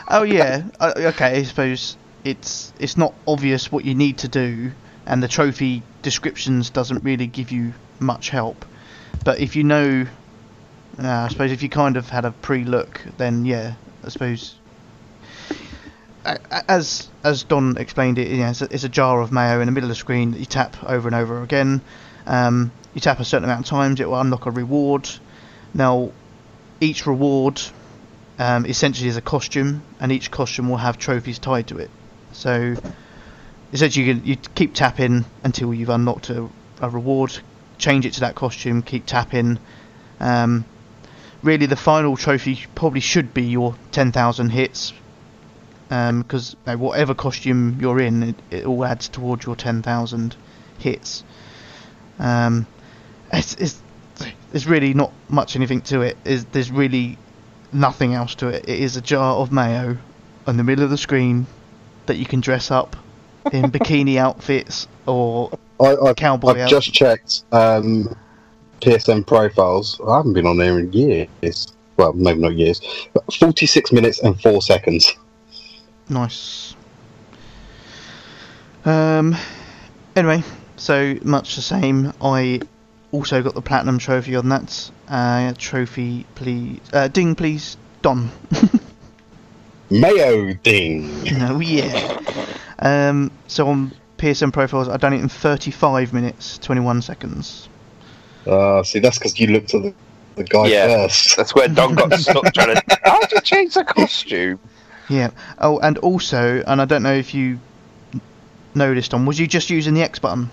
oh 0.09 0.23
yeah, 0.23 0.63
okay. 0.81 1.37
I 1.37 1.43
suppose 1.43 1.97
it's 2.23 2.73
it's 2.79 2.97
not 2.97 3.13
obvious 3.27 3.71
what 3.71 3.85
you 3.85 3.95
need 3.95 4.19
to 4.19 4.27
do, 4.27 4.71
and 5.05 5.21
the 5.21 5.27
trophy 5.27 5.83
descriptions 6.01 6.69
doesn't 6.69 7.03
really 7.03 7.27
give 7.27 7.51
you 7.51 7.73
much 7.99 8.29
help. 8.29 8.65
But 9.23 9.39
if 9.39 9.55
you 9.55 9.63
know, 9.63 10.05
uh, 10.99 11.07
I 11.07 11.27
suppose 11.27 11.51
if 11.51 11.61
you 11.61 11.69
kind 11.69 11.97
of 11.97 12.09
had 12.09 12.25
a 12.25 12.31
pre-look, 12.31 13.01
then 13.17 13.45
yeah, 13.45 13.73
I 14.03 14.09
suppose. 14.09 14.55
As 16.67 17.09
as 17.23 17.43
Don 17.43 17.77
explained 17.77 18.19
it, 18.19 18.29
know, 18.31 18.49
it's, 18.49 18.61
a, 18.61 18.65
it's 18.65 18.83
a 18.83 18.89
jar 18.89 19.21
of 19.21 19.31
mayo 19.31 19.61
in 19.61 19.65
the 19.65 19.71
middle 19.71 19.89
of 19.89 19.95
the 19.95 19.99
screen 19.99 20.31
that 20.31 20.39
you 20.39 20.45
tap 20.45 20.75
over 20.83 21.07
and 21.07 21.15
over 21.15 21.41
again. 21.41 21.81
Um, 22.25 22.71
you 22.93 23.01
tap 23.01 23.19
a 23.19 23.25
certain 23.25 23.45
amount 23.45 23.61
of 23.61 23.69
times, 23.69 23.99
it 23.99 24.09
will 24.09 24.19
unlock 24.19 24.45
a 24.45 24.51
reward. 24.51 25.09
Now, 25.73 26.11
each 26.81 27.05
reward 27.05 27.61
um, 28.39 28.65
essentially 28.65 29.07
is 29.07 29.17
a 29.17 29.21
costume, 29.21 29.83
and 29.99 30.11
each 30.11 30.31
costume 30.31 30.69
will 30.69 30.77
have 30.77 30.97
trophies 30.97 31.39
tied 31.39 31.67
to 31.67 31.77
it. 31.77 31.89
So, 32.33 32.75
essentially, 33.71 34.05
you, 34.05 34.13
can, 34.15 34.25
you 34.25 34.35
keep 34.55 34.73
tapping 34.73 35.25
until 35.43 35.73
you've 35.73 35.89
unlocked 35.89 36.29
a, 36.29 36.49
a 36.81 36.89
reward, 36.89 37.37
change 37.77 38.05
it 38.05 38.13
to 38.13 38.19
that 38.21 38.35
costume, 38.35 38.81
keep 38.81 39.05
tapping. 39.05 39.59
Um, 40.19 40.65
really, 41.43 41.65
the 41.65 41.75
final 41.75 42.17
trophy 42.17 42.65
probably 42.75 42.99
should 42.99 43.33
be 43.33 43.43
your 43.43 43.75
10,000 43.91 44.49
hits, 44.49 44.93
because 45.89 46.55
whatever 46.65 47.13
costume 47.13 47.77
you're 47.79 47.99
in, 47.99 48.23
it, 48.23 48.35
it 48.51 48.65
all 48.65 48.83
adds 48.83 49.07
towards 49.07 49.45
your 49.45 49.55
10,000 49.55 50.35
hits. 50.79 51.23
Um, 52.19 52.65
it's, 53.31 53.55
it's 53.55 53.81
there's 54.51 54.67
really 54.67 54.93
not 54.93 55.11
much 55.29 55.55
anything 55.55 55.81
to 55.81 56.01
it. 56.01 56.17
Is 56.25 56.45
there's 56.45 56.71
really 56.71 57.17
nothing 57.71 58.13
else 58.13 58.35
to 58.35 58.47
it. 58.47 58.67
It 58.67 58.79
is 58.79 58.97
a 58.97 59.01
jar 59.01 59.35
of 59.35 59.51
mayo 59.51 59.97
on 60.45 60.57
the 60.57 60.63
middle 60.63 60.83
of 60.83 60.89
the 60.89 60.97
screen 60.97 61.45
that 62.05 62.17
you 62.17 62.25
can 62.25 62.39
dress 62.39 62.71
up 62.71 62.95
in 63.51 63.63
bikini 63.71 64.17
outfits 64.17 64.87
or 65.05 65.57
I, 65.79 65.95
I've, 65.95 66.15
Cowboy 66.15 66.49
I've 66.49 66.69
just 66.69 66.93
checked 66.93 67.43
um, 67.51 68.15
PSN 68.81 69.25
profiles. 69.25 69.99
I 70.07 70.17
haven't 70.17 70.33
been 70.33 70.45
on 70.45 70.57
there 70.57 70.79
in 70.79 70.91
years. 70.93 71.73
Well, 71.97 72.13
maybe 72.13 72.39
not 72.39 72.55
years, 72.55 72.81
but 73.13 73.33
46 73.33 73.91
minutes 73.91 74.19
and 74.19 74.39
4 74.39 74.61
seconds. 74.61 75.15
Nice. 76.09 76.75
Um. 78.85 79.35
Anyway, 80.15 80.43
so 80.77 81.17
much 81.23 81.55
the 81.55 81.61
same. 81.61 82.13
I 82.21 82.61
also 83.11 83.41
got 83.43 83.53
the 83.53 83.61
platinum 83.61 83.97
trophy 83.97 84.35
on 84.35 84.49
that. 84.49 84.91
Uh, 85.07 85.53
trophy, 85.57 86.25
please. 86.35 86.79
Uh, 86.93 87.07
ding, 87.07 87.35
please, 87.35 87.77
Don. 88.01 88.31
Mayo 89.89 90.53
ding! 90.53 91.09
oh 91.41 91.59
yeah. 91.59 92.19
Um. 92.79 93.31
So 93.47 93.67
on 93.67 93.91
PSN 94.17 94.51
profiles, 94.53 94.87
I've 94.87 94.99
done 94.99 95.13
it 95.13 95.21
in 95.21 95.29
35 95.29 96.13
minutes, 96.13 96.57
21 96.59 97.01
seconds. 97.01 97.69
Uh, 98.45 98.81
see, 98.83 98.99
that's 98.99 99.17
because 99.17 99.39
you 99.39 99.47
looked 99.47 99.73
at 99.73 99.83
the, 99.83 99.93
the 100.35 100.43
guy 100.43 100.67
Yeah. 100.67 100.87
first. 101.07 101.35
That's 101.37 101.53
where 101.53 101.67
Don 101.67 101.95
got 101.95 102.13
stuck 102.19 102.45
trying 102.53 102.75
to. 102.75 102.99
How 103.03 103.19
would 103.19 103.31
you 103.31 103.41
change 103.41 103.73
the 103.73 103.83
costume? 103.83 104.59
Yeah. 105.09 105.31
Oh, 105.59 105.79
and 105.79 105.97
also, 105.97 106.63
and 106.65 106.81
I 106.81 106.85
don't 106.85 107.03
know 107.03 107.13
if 107.13 107.33
you 107.33 107.59
noticed, 108.73 109.13
on 109.13 109.25
was 109.25 109.37
you 109.39 109.47
just 109.47 109.69
using 109.69 109.93
the 109.95 110.01
X 110.01 110.19
button? 110.19 110.49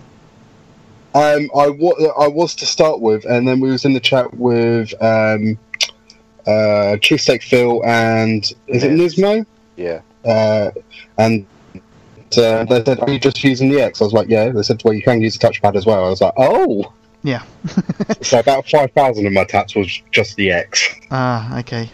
Um, 1.14 1.48
I, 1.56 1.68
wa- 1.68 2.12
I 2.20 2.26
was 2.26 2.56
to 2.56 2.66
start 2.66 3.00
with, 3.00 3.24
and 3.26 3.46
then 3.46 3.60
we 3.60 3.70
was 3.70 3.84
in 3.84 3.92
the 3.92 4.00
chat 4.00 4.34
with 4.34 4.92
um, 5.00 5.56
uh, 6.46 6.98
Cheesesteak 7.00 7.42
Phil 7.44 7.84
and 7.86 8.42
is 8.66 8.82
it 8.82 8.90
Nismo? 8.90 9.46
Yeah. 9.76 10.00
Uh, 10.24 10.70
and 11.18 11.46
uh, 12.38 12.64
they 12.64 12.84
said, 12.84 13.00
"Are 13.00 13.10
you 13.10 13.18
just 13.18 13.42
using 13.42 13.70
the 13.70 13.80
X?" 13.80 14.00
I 14.00 14.04
was 14.04 14.12
like, 14.12 14.28
"Yeah." 14.28 14.50
They 14.50 14.62
said, 14.62 14.82
"Well, 14.84 14.94
you 14.94 15.02
can 15.02 15.20
use 15.20 15.36
the 15.36 15.46
touchpad 15.46 15.76
as 15.76 15.86
well." 15.86 16.04
I 16.04 16.08
was 16.08 16.20
like, 16.20 16.34
"Oh." 16.36 16.92
Yeah. 17.22 17.42
So 18.20 18.38
about 18.38 18.68
five 18.68 18.92
thousand 18.92 19.26
of 19.26 19.32
my 19.32 19.44
taps 19.44 19.74
was 19.74 20.02
just 20.10 20.36
the 20.36 20.50
X. 20.50 20.94
Ah, 21.10 21.58
okay. 21.60 21.90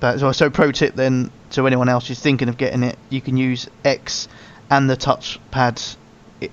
But 0.00 0.18
so, 0.18 0.32
so 0.32 0.50
pro 0.50 0.72
tip 0.72 0.94
then 0.94 1.30
to 1.50 1.66
anyone 1.66 1.88
else 1.88 2.08
who's 2.08 2.20
thinking 2.20 2.48
of 2.48 2.56
getting 2.56 2.82
it, 2.82 2.98
you 3.08 3.20
can 3.20 3.36
use 3.36 3.68
X 3.84 4.28
and 4.70 4.88
the 4.88 4.96
touchpad 4.96 5.96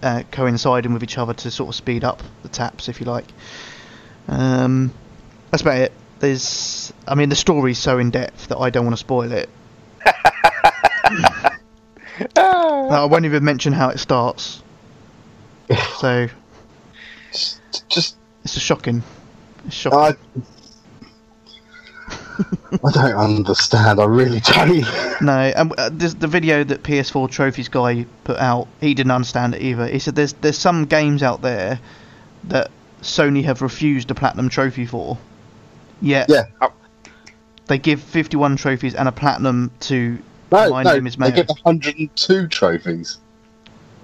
uh, 0.01 0.23
coinciding 0.31 0.93
with 0.93 1.03
each 1.03 1.17
other 1.17 1.33
to 1.33 1.51
sort 1.51 1.69
of 1.69 1.75
speed 1.75 2.03
up 2.03 2.21
the 2.41 2.49
taps, 2.49 2.89
if 2.89 2.99
you 2.99 3.05
like. 3.05 3.25
Um, 4.27 4.93
that's 5.51 5.61
about 5.61 5.77
it. 5.77 5.93
There's, 6.19 6.93
I 7.07 7.15
mean, 7.15 7.29
the 7.29 7.35
story's 7.35 7.79
so 7.79 7.97
in 7.99 8.11
depth 8.11 8.47
that 8.47 8.57
I 8.57 8.69
don't 8.69 8.85
want 8.85 8.95
to 8.95 8.99
spoil 8.99 9.31
it. 9.31 9.49
I 12.35 13.05
won't 13.09 13.25
even 13.25 13.43
mention 13.43 13.73
how 13.73 13.89
it 13.89 13.99
starts. 13.99 14.61
So 15.97 16.27
Just, 17.31 17.59
just 17.89 18.15
it's 18.43 18.55
a 18.57 18.59
shocking. 18.59 19.01
It's 19.65 19.75
shocking. 19.75 20.17
I, 20.39 20.47
I 22.83 22.91
don't 22.91 23.15
understand. 23.15 23.99
I 23.99 24.05
really 24.05 24.39
don't. 24.41 24.85
No, 25.21 25.31
and 25.39 25.71
uh, 25.77 25.89
this, 25.93 26.15
the 26.15 26.27
video 26.27 26.65
that 26.65 26.83
PS4 26.83 27.31
Trophies 27.31 27.69
guy 27.69 28.05
put 28.25 28.37
out, 28.39 28.67
he 28.81 28.93
didn't 28.93 29.11
understand 29.11 29.55
it 29.55 29.61
either. 29.61 29.87
He 29.87 29.99
said 29.99 30.15
there's 30.15 30.33
there's 30.33 30.57
some 30.57 30.83
games 30.85 31.23
out 31.23 31.41
there 31.41 31.79
that 32.45 32.71
Sony 33.01 33.43
have 33.45 33.61
refused 33.61 34.11
a 34.11 34.15
platinum 34.15 34.49
trophy 34.49 34.85
for, 34.85 35.17
yet 36.01 36.27
Yeah. 36.29 36.47
they 37.67 37.77
give 37.77 38.01
51 38.01 38.57
trophies 38.57 38.95
and 38.95 39.07
a 39.07 39.13
platinum 39.13 39.71
to 39.81 40.17
No, 40.53 40.69
My 40.69 40.83
no, 40.83 40.93
name 40.93 41.07
is 41.07 41.15
they 41.15 41.31
get 41.31 41.47
102 41.49 42.47
trophies. 42.47 43.17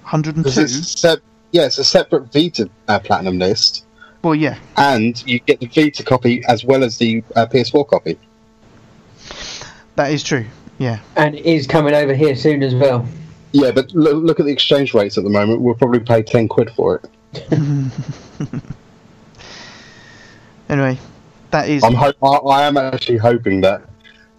102. 0.02 0.42
Because 0.42 1.06
yeah, 1.52 1.66
it's 1.66 1.78
a 1.78 1.84
separate 1.84 2.32
Vita 2.32 2.68
uh, 2.88 2.98
Platinum 2.98 3.38
list, 3.38 3.84
Well, 4.22 4.34
yeah, 4.34 4.58
and 4.76 5.22
you 5.26 5.38
get 5.38 5.60
the 5.60 5.66
Vita 5.66 6.02
copy 6.02 6.42
as 6.48 6.64
well 6.64 6.82
as 6.82 6.98
the 6.98 7.22
uh, 7.36 7.46
PS4 7.46 7.86
copy. 7.88 8.18
that 9.94 10.10
is 10.12 10.22
true. 10.24 10.44
Yeah, 10.78 10.98
And 11.16 11.34
it 11.36 11.44
is 11.44 11.66
coming 11.66 11.94
over 11.94 12.14
here 12.14 12.34
soon 12.34 12.62
as 12.62 12.74
well. 12.74 13.06
Yeah, 13.52 13.70
but 13.70 13.92
look, 13.92 14.22
look 14.24 14.40
at 14.40 14.46
the 14.46 14.52
exchange 14.52 14.94
rates 14.94 15.18
at 15.18 15.24
the 15.24 15.30
moment. 15.30 15.60
We'll 15.60 15.74
probably 15.74 16.00
pay 16.00 16.22
10 16.22 16.48
quid 16.48 16.70
for 16.70 17.02
it. 17.32 17.52
anyway, 20.68 20.98
that 21.50 21.68
is 21.68 21.84
I'm 21.84 21.94
ho- 21.94 22.12
I, 22.22 22.36
I 22.62 22.62
am 22.66 22.76
actually 22.76 23.18
hoping 23.18 23.60
that 23.60 23.82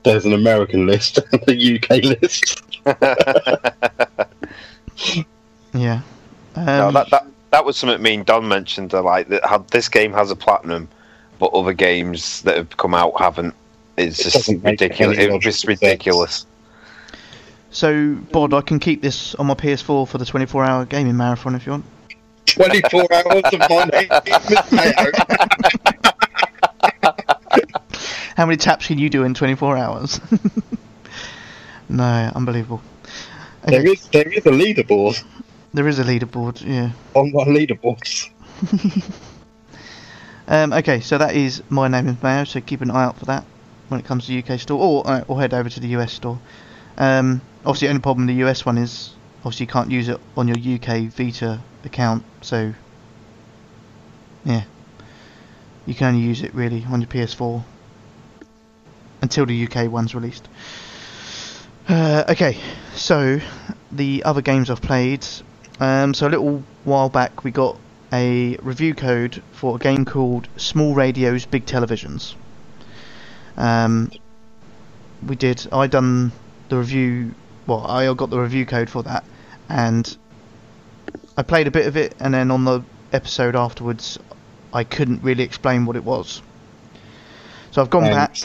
there's 0.03 0.25
an 0.25 0.33
American 0.33 0.87
list 0.87 1.19
and 1.31 1.43
a 1.47 1.75
UK 1.75 2.03
list. 2.03 2.61
yeah. 5.73 6.01
Um, 6.55 6.65
no, 6.65 6.91
that, 6.91 7.09
that 7.11 7.25
that 7.51 7.65
was 7.65 7.77
something 7.77 8.01
me 8.01 8.15
and 8.15 8.25
Don 8.25 8.47
mentioned. 8.47 8.93
uh, 8.93 9.01
Like 9.03 9.27
that, 9.29 9.45
how 9.45 9.59
this 9.59 9.87
game 9.89 10.13
has 10.13 10.31
a 10.31 10.35
platinum, 10.35 10.87
but 11.39 11.47
other 11.53 11.73
games 11.73 12.41
that 12.43 12.57
have 12.57 12.75
come 12.77 12.93
out 12.93 13.13
haven't. 13.19 13.53
It's 13.97 14.19
It 14.19 14.23
just 14.23 14.47
ridiculous. 14.63 15.17
any 15.17 15.35
It's 15.35 15.43
just 15.43 15.65
logical 15.65 15.67
sense. 15.67 15.81
ridiculous. 15.81 16.45
So, 17.73 18.15
Bod, 18.31 18.53
I 18.53 18.61
can 18.61 18.79
keep 18.79 19.01
this 19.01 19.33
on 19.35 19.47
my 19.47 19.53
PS4 19.53 20.05
for 20.07 20.17
the 20.17 20.25
24-hour 20.25 20.85
gaming 20.85 21.15
marathon 21.15 21.55
if 21.55 21.65
you 21.65 21.71
want. 21.73 21.85
24 22.47 23.01
hours 23.13 23.43
of 23.53 23.59
my 23.69 23.85
name 23.85 24.09
is 24.25 24.71
Mayo. 24.71 25.11
How 28.35 28.45
many 28.45 28.57
taps 28.57 28.87
can 28.87 28.97
you 28.97 29.09
do 29.09 29.23
in 29.23 29.33
24 29.33 29.77
hours? 29.77 30.19
no, 31.89 32.31
unbelievable. 32.35 32.81
Okay, 33.63 33.77
There 33.77 33.87
is 33.87 34.07
there 34.07 34.31
is 34.31 34.45
a 34.45 34.51
leaderboard 34.51 35.23
there 35.73 35.87
is 35.87 35.99
a 35.99 36.03
leaderboard, 36.03 36.61
yeah. 36.65 36.91
on 37.13 37.31
my 37.31 37.43
leaderboards. 37.43 38.29
Um, 40.47 40.73
okay, 40.73 40.99
so 40.99 41.17
that 41.17 41.33
is 41.33 41.63
my 41.69 41.87
name 41.87 42.09
is 42.09 42.21
Mayo, 42.21 42.43
so 42.43 42.59
keep 42.59 42.81
an 42.81 42.91
eye 42.91 43.05
out 43.05 43.17
for 43.17 43.23
that 43.25 43.45
when 43.87 44.01
it 44.01 44.05
comes 44.05 44.25
to 44.25 44.33
the 44.33 44.39
UK 44.43 44.59
store, 44.59 44.81
or, 44.81 45.07
uh, 45.07 45.23
or 45.29 45.39
head 45.39 45.53
over 45.53 45.69
to 45.69 45.79
the 45.79 45.87
US 45.89 46.11
store. 46.11 46.39
Um, 46.97 47.39
obviously, 47.63 47.87
the 47.87 47.91
only 47.91 48.01
problem 48.01 48.27
with 48.27 48.35
the 48.35 48.43
US 48.43 48.65
one 48.65 48.77
is 48.77 49.13
obviously 49.45 49.67
you 49.67 49.71
can't 49.71 49.89
use 49.89 50.09
it 50.09 50.19
on 50.35 50.49
your 50.49 50.57
UK 50.57 51.03
Vita 51.03 51.61
account, 51.85 52.25
so 52.41 52.73
yeah, 54.43 54.63
you 55.85 55.95
can 55.95 56.15
only 56.15 56.27
use 56.27 56.41
it 56.41 56.53
really 56.53 56.83
on 56.89 56.99
your 56.99 57.07
PS4 57.07 57.63
until 59.21 59.45
the 59.45 59.67
UK 59.67 59.89
one's 59.91 60.13
released. 60.15 60.47
Uh, 61.87 62.23
okay, 62.29 62.57
so 62.93 63.39
the 63.91 64.23
other 64.23 64.41
games 64.41 64.69
I've 64.69 64.81
played. 64.81 65.25
Um, 65.79 66.13
so 66.13 66.27
a 66.27 66.29
little 66.29 66.63
while 66.83 67.09
back 67.09 67.43
we 67.43 67.51
got 67.51 67.77
a 68.13 68.57
review 68.61 68.93
code 68.93 69.41
for 69.51 69.75
a 69.75 69.79
game 69.79 70.05
called 70.05 70.47
Small 70.57 70.93
Radios, 70.93 71.45
Big 71.45 71.65
Televisions. 71.65 72.35
Um, 73.57 74.11
we 75.25 75.35
did. 75.35 75.67
I 75.71 75.87
done 75.87 76.31
the 76.69 76.77
review. 76.77 77.33
Well, 77.67 77.85
I 77.85 78.11
got 78.13 78.29
the 78.29 78.39
review 78.39 78.65
code 78.65 78.89
for 78.89 79.03
that, 79.03 79.23
and 79.69 80.17
I 81.37 81.43
played 81.43 81.67
a 81.67 81.71
bit 81.71 81.87
of 81.87 81.95
it, 81.95 82.15
and 82.19 82.33
then 82.33 82.51
on 82.51 82.63
the 82.65 82.81
episode 83.13 83.55
afterwards, 83.55 84.17
I 84.73 84.83
couldn't 84.83 85.23
really 85.23 85.43
explain 85.43 85.85
what 85.85 85.95
it 85.95 86.03
was. 86.03 86.41
So 87.71 87.81
I've 87.81 87.89
gone 87.89 88.05
Um, 88.05 88.11
back. 88.11 88.35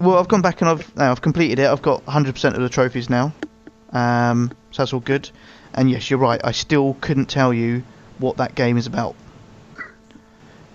Well, 0.00 0.18
I've 0.18 0.28
gone 0.28 0.42
back 0.42 0.60
and 0.60 0.70
I've 0.70 0.96
now 0.96 1.10
I've 1.10 1.20
completed 1.20 1.58
it. 1.58 1.66
I've 1.66 1.82
got 1.82 2.04
100% 2.06 2.54
of 2.54 2.60
the 2.60 2.68
trophies 2.68 3.10
now, 3.10 3.32
um, 3.92 4.52
so 4.70 4.82
that's 4.82 4.92
all 4.92 5.00
good. 5.00 5.28
And 5.74 5.90
yes, 5.90 6.08
you're 6.08 6.20
right. 6.20 6.40
I 6.44 6.52
still 6.52 6.96
couldn't 7.00 7.26
tell 7.26 7.52
you 7.52 7.82
what 8.18 8.36
that 8.36 8.54
game 8.54 8.76
is 8.76 8.86
about. 8.86 9.16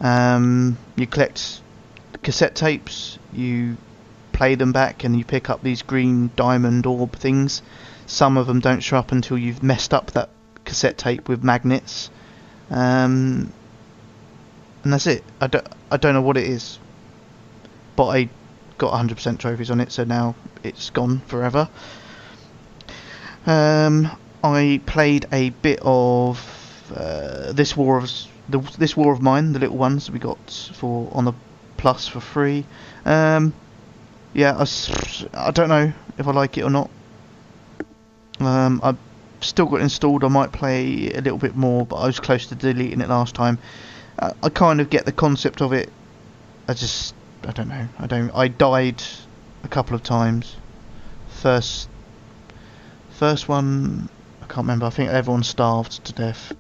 Um, 0.02 0.78
you 0.98 1.08
collect 1.08 1.62
cassette 2.22 2.56
tapes, 2.56 3.18
you 3.32 3.78
play 4.34 4.56
them 4.56 4.74
back, 4.74 5.06
and 5.06 5.18
you 5.18 5.24
pick 5.24 5.50
up 5.50 5.64
these 5.64 5.84
green 5.84 6.32
diamond 6.36 6.86
orb 6.86 7.14
things. 7.14 7.62
Some 8.06 8.36
of 8.38 8.46
them 8.48 8.60
don't 8.60 8.82
show 8.82 8.98
up 8.98 9.14
until 9.14 9.38
you've 9.38 9.64
messed 9.64 9.94
up 9.94 10.12
that 10.12 10.30
cassette 10.66 10.98
tape 10.98 11.30
with 11.30 11.44
magnets. 11.44 12.10
Um, 12.70 13.54
and 14.84 14.92
that's 14.92 15.08
it. 15.08 15.24
I 15.40 15.48
don't, 15.48 15.68
I 15.90 15.96
don't 15.96 16.14
know 16.14 16.22
what 16.22 16.36
it 16.36 16.44
is, 16.44 16.78
but 17.96 18.08
I 18.08 18.30
got 18.84 18.94
100% 18.94 19.40
trophies 19.40 19.72
on 19.72 19.80
it, 19.80 19.94
so 19.94 20.04
now 20.04 20.36
it's 20.62 20.90
gone 20.90 21.22
forever. 21.28 21.70
Um, 23.46 24.12
I 24.44 24.82
played 24.86 25.26
a 25.32 25.52
bit 25.52 25.80
of 25.84 26.38
uh, 26.94 27.54
this 27.54 27.78
war 27.78 27.98
of 27.98 28.12
the, 28.50 28.60
this 28.78 28.98
war 28.98 29.14
of 29.14 29.22
mine, 29.22 29.54
the 29.54 29.60
little 29.60 29.78
ones 29.78 30.12
we 30.12 30.20
got 30.20 30.38
for 30.76 31.10
on 31.14 31.24
the 31.24 31.34
plus 31.78 32.10
for 32.10 32.20
free. 32.20 32.66
Um, 33.06 33.54
yeah, 34.34 34.66
I 35.34 35.52
don't 35.52 35.70
know 35.70 35.94
if 36.18 36.28
I 36.28 36.32
like 36.32 36.58
it 36.58 36.64
or 36.64 36.70
not. 36.70 36.90
Um, 38.42 38.82
I 38.84 38.98
still 39.40 39.68
got 39.68 39.80
installed. 39.80 40.26
I 40.26 40.28
might 40.28 40.52
play 40.52 41.10
a 41.14 41.22
little 41.22 41.38
bit 41.38 41.56
more, 41.56 41.86
but 41.86 41.96
I 41.98 42.08
was 42.08 42.20
close 42.20 42.48
to 42.48 42.56
deleting 42.56 43.00
it 43.00 43.08
last 43.08 43.34
time. 43.34 43.60
Uh, 44.20 44.34
I 44.44 44.50
kind 44.50 44.82
of 44.82 44.90
get 44.90 45.06
the 45.06 45.14
concept 45.14 45.62
of 45.62 45.72
it. 45.72 45.90
I 46.68 46.74
just, 46.74 47.16
I 47.46 47.52
don't 47.52 47.68
know. 47.68 47.88
I 48.00 48.08
don't. 48.08 48.32
I 48.32 48.48
died 48.48 49.04
a 49.64 49.68
couple 49.68 49.96
of 49.96 50.04
times. 50.04 50.56
First, 51.30 51.90
first 53.12 53.50
one, 53.50 54.10
I 54.42 54.46
can't 54.46 54.60
remember. 54.60 54.86
I 54.86 54.90
think 54.90 55.10
everyone 55.10 55.44
starved 55.44 56.06
to 56.06 56.14
death, 56.14 56.54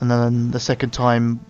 and 0.00 0.10
then 0.10 0.50
the 0.50 0.60
second 0.60 0.90
time, 0.90 1.40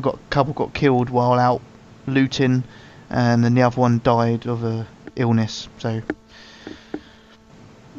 got 0.00 0.14
a 0.14 0.30
couple 0.30 0.54
got 0.54 0.72
killed 0.74 1.10
while 1.10 1.34
out 1.34 1.60
looting, 2.06 2.64
and 3.10 3.44
then 3.44 3.54
the 3.54 3.62
other 3.62 3.80
one 3.80 4.00
died 4.02 4.46
of 4.46 4.64
a 4.64 4.86
illness. 5.16 5.68
So 5.78 6.00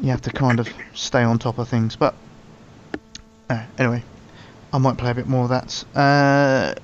you 0.00 0.10
have 0.10 0.22
to 0.22 0.30
kind 0.30 0.58
of 0.58 0.68
stay 0.94 1.22
on 1.22 1.38
top 1.38 1.58
of 1.58 1.68
things. 1.68 1.94
But 1.96 2.14
uh, 3.48 3.64
anyway, 3.78 4.02
I 4.72 4.78
might 4.78 4.96
play 4.96 5.10
a 5.10 5.14
bit 5.14 5.28
more 5.28 5.44
of 5.44 5.50
that. 5.50 5.84
Uh, 5.94 6.74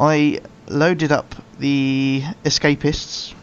I 0.00 0.40
loaded 0.66 1.12
up 1.12 1.34
the 1.58 2.22
Escapists, 2.44 3.34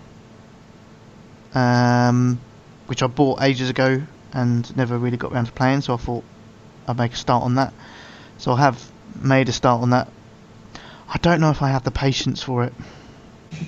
um, 1.53 2.39
which 2.87 3.03
I 3.03 3.07
bought 3.07 3.41
ages 3.43 3.69
ago 3.69 4.01
and 4.33 4.75
never 4.75 4.97
really 4.97 5.17
got 5.17 5.31
around 5.31 5.45
to 5.45 5.51
playing. 5.51 5.81
So 5.81 5.93
I 5.93 5.97
thought 5.97 6.23
I'd 6.87 6.97
make 6.97 7.13
a 7.13 7.15
start 7.15 7.43
on 7.43 7.55
that. 7.55 7.73
So 8.39 8.53
I 8.53 8.59
have 8.61 8.91
made 9.21 9.49
a 9.49 9.51
start 9.51 9.81
on 9.81 9.91
that. 9.91 10.07
I 11.09 11.17
don't 11.19 11.39
know 11.39 11.51
if 11.51 11.61
I 11.61 11.69
have 11.69 11.83
the 11.83 11.91
patience 11.91 12.41
for 12.41 12.63
it. 12.63 12.73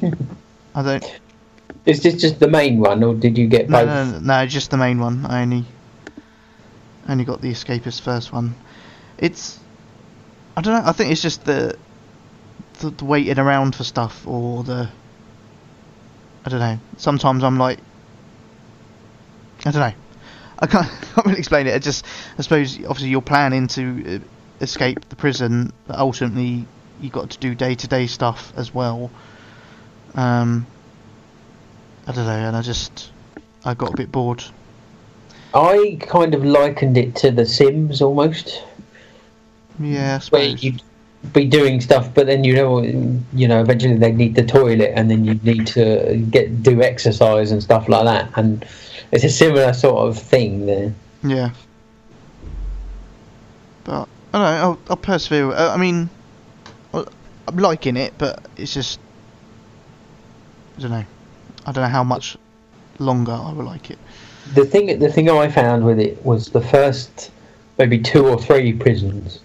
I 0.75 0.81
don't. 0.83 1.19
Is 1.85 2.03
this 2.03 2.19
just 2.19 2.39
the 2.39 2.47
main 2.47 2.79
one, 2.79 3.03
or 3.03 3.13
did 3.13 3.37
you 3.37 3.47
get 3.47 3.69
No, 3.69 3.85
both? 3.85 3.87
no, 3.87 4.19
no, 4.19 4.19
no, 4.41 4.45
just 4.47 4.71
the 4.71 4.77
main 4.77 4.99
one. 4.99 5.25
I 5.25 5.43
only 5.43 5.65
only 7.07 7.23
got 7.23 7.41
the 7.41 7.51
Escapist 7.51 8.01
first 8.01 8.33
one. 8.33 8.55
It's 9.17 9.59
I 10.57 10.61
don't 10.61 10.73
know. 10.73 10.89
I 10.89 10.91
think 10.91 11.11
it's 11.11 11.21
just 11.21 11.45
the 11.45 11.77
the, 12.79 12.89
the 12.89 13.05
waiting 13.05 13.39
around 13.39 13.75
for 13.75 13.83
stuff 13.83 14.27
or 14.27 14.63
the 14.63 14.89
I 16.45 16.49
don't 16.49 16.59
know. 16.59 16.79
Sometimes 16.97 17.43
I'm 17.43 17.57
like 17.57 17.79
I 19.65 19.71
don't 19.71 19.81
know. 19.81 19.93
I 20.59 20.67
can't, 20.67 20.87
can't 21.13 21.25
really 21.25 21.39
explain 21.39 21.67
it. 21.67 21.75
I 21.75 21.79
just 21.79 22.05
I 22.37 22.41
suppose 22.41 22.77
obviously 22.77 23.09
you're 23.09 23.21
planning 23.21 23.67
to 23.67 24.15
uh, 24.15 24.19
escape 24.61 25.07
the 25.09 25.15
prison, 25.15 25.73
but 25.87 25.97
ultimately 25.97 26.65
you 27.01 27.09
got 27.09 27.31
to 27.31 27.37
do 27.37 27.55
day 27.55 27.75
to 27.75 27.87
day 27.87 28.07
stuff 28.07 28.53
as 28.55 28.73
well. 28.73 29.11
Um, 30.15 30.65
I 32.07 32.11
don't 32.11 32.25
know, 32.25 32.31
and 32.31 32.55
I 32.55 32.61
just 32.61 33.11
I 33.63 33.73
got 33.73 33.93
a 33.93 33.97
bit 33.97 34.11
bored. 34.11 34.43
I 35.53 35.97
kind 35.99 36.35
of 36.35 36.45
likened 36.45 36.97
it 36.97 37.15
to 37.17 37.31
The 37.31 37.45
Sims 37.45 38.01
almost, 38.01 38.63
Yeah, 39.79 40.19
where 40.29 40.57
suppose. 40.57 40.81
Be 41.33 41.45
doing 41.45 41.81
stuff, 41.81 42.13
but 42.13 42.27
then 42.27 42.43
you 42.43 42.55
know, 42.55 42.81
you 42.81 43.47
know, 43.47 43.61
eventually 43.61 43.97
they 43.97 44.11
need 44.11 44.35
the 44.35 44.45
toilet, 44.45 44.91
and 44.95 45.11
then 45.11 45.25
you 45.25 45.35
need 45.43 45.67
to 45.67 46.15
get 46.29 46.63
do 46.63 46.81
exercise 46.81 47.51
and 47.51 47.61
stuff 47.61 47.89
like 47.89 48.05
that, 48.05 48.31
and 48.37 48.65
it's 49.11 49.23
a 49.23 49.29
similar 49.29 49.73
sort 49.73 50.07
of 50.07 50.17
thing 50.17 50.65
there. 50.65 50.93
Yeah. 51.23 51.51
But 53.83 54.07
I 54.33 54.37
don't 54.37 54.41
know. 54.41 54.47
I'll, 54.47 54.79
I'll 54.89 54.97
persevere. 54.97 55.51
Uh, 55.51 55.73
I 55.73 55.77
mean, 55.77 56.09
I'm 56.93 57.57
liking 57.57 57.97
it, 57.97 58.13
but 58.17 58.45
it's 58.57 58.73
just 58.73 58.99
I 60.77 60.81
don't 60.81 60.91
know. 60.91 61.05
I 61.65 61.71
don't 61.71 61.83
know 61.83 61.89
how 61.89 62.03
much 62.03 62.37
longer 62.99 63.31
I 63.31 63.51
will 63.51 63.65
like 63.65 63.91
it. 63.91 63.97
The 64.53 64.65
thing, 64.65 64.99
the 64.99 65.11
thing 65.11 65.29
I 65.29 65.49
found 65.49 65.85
with 65.85 65.99
it 65.99 66.23
was 66.23 66.49
the 66.49 66.61
first 66.61 67.31
maybe 67.77 67.99
two 67.99 68.27
or 68.27 68.39
three 68.39 68.73
prisons. 68.73 69.39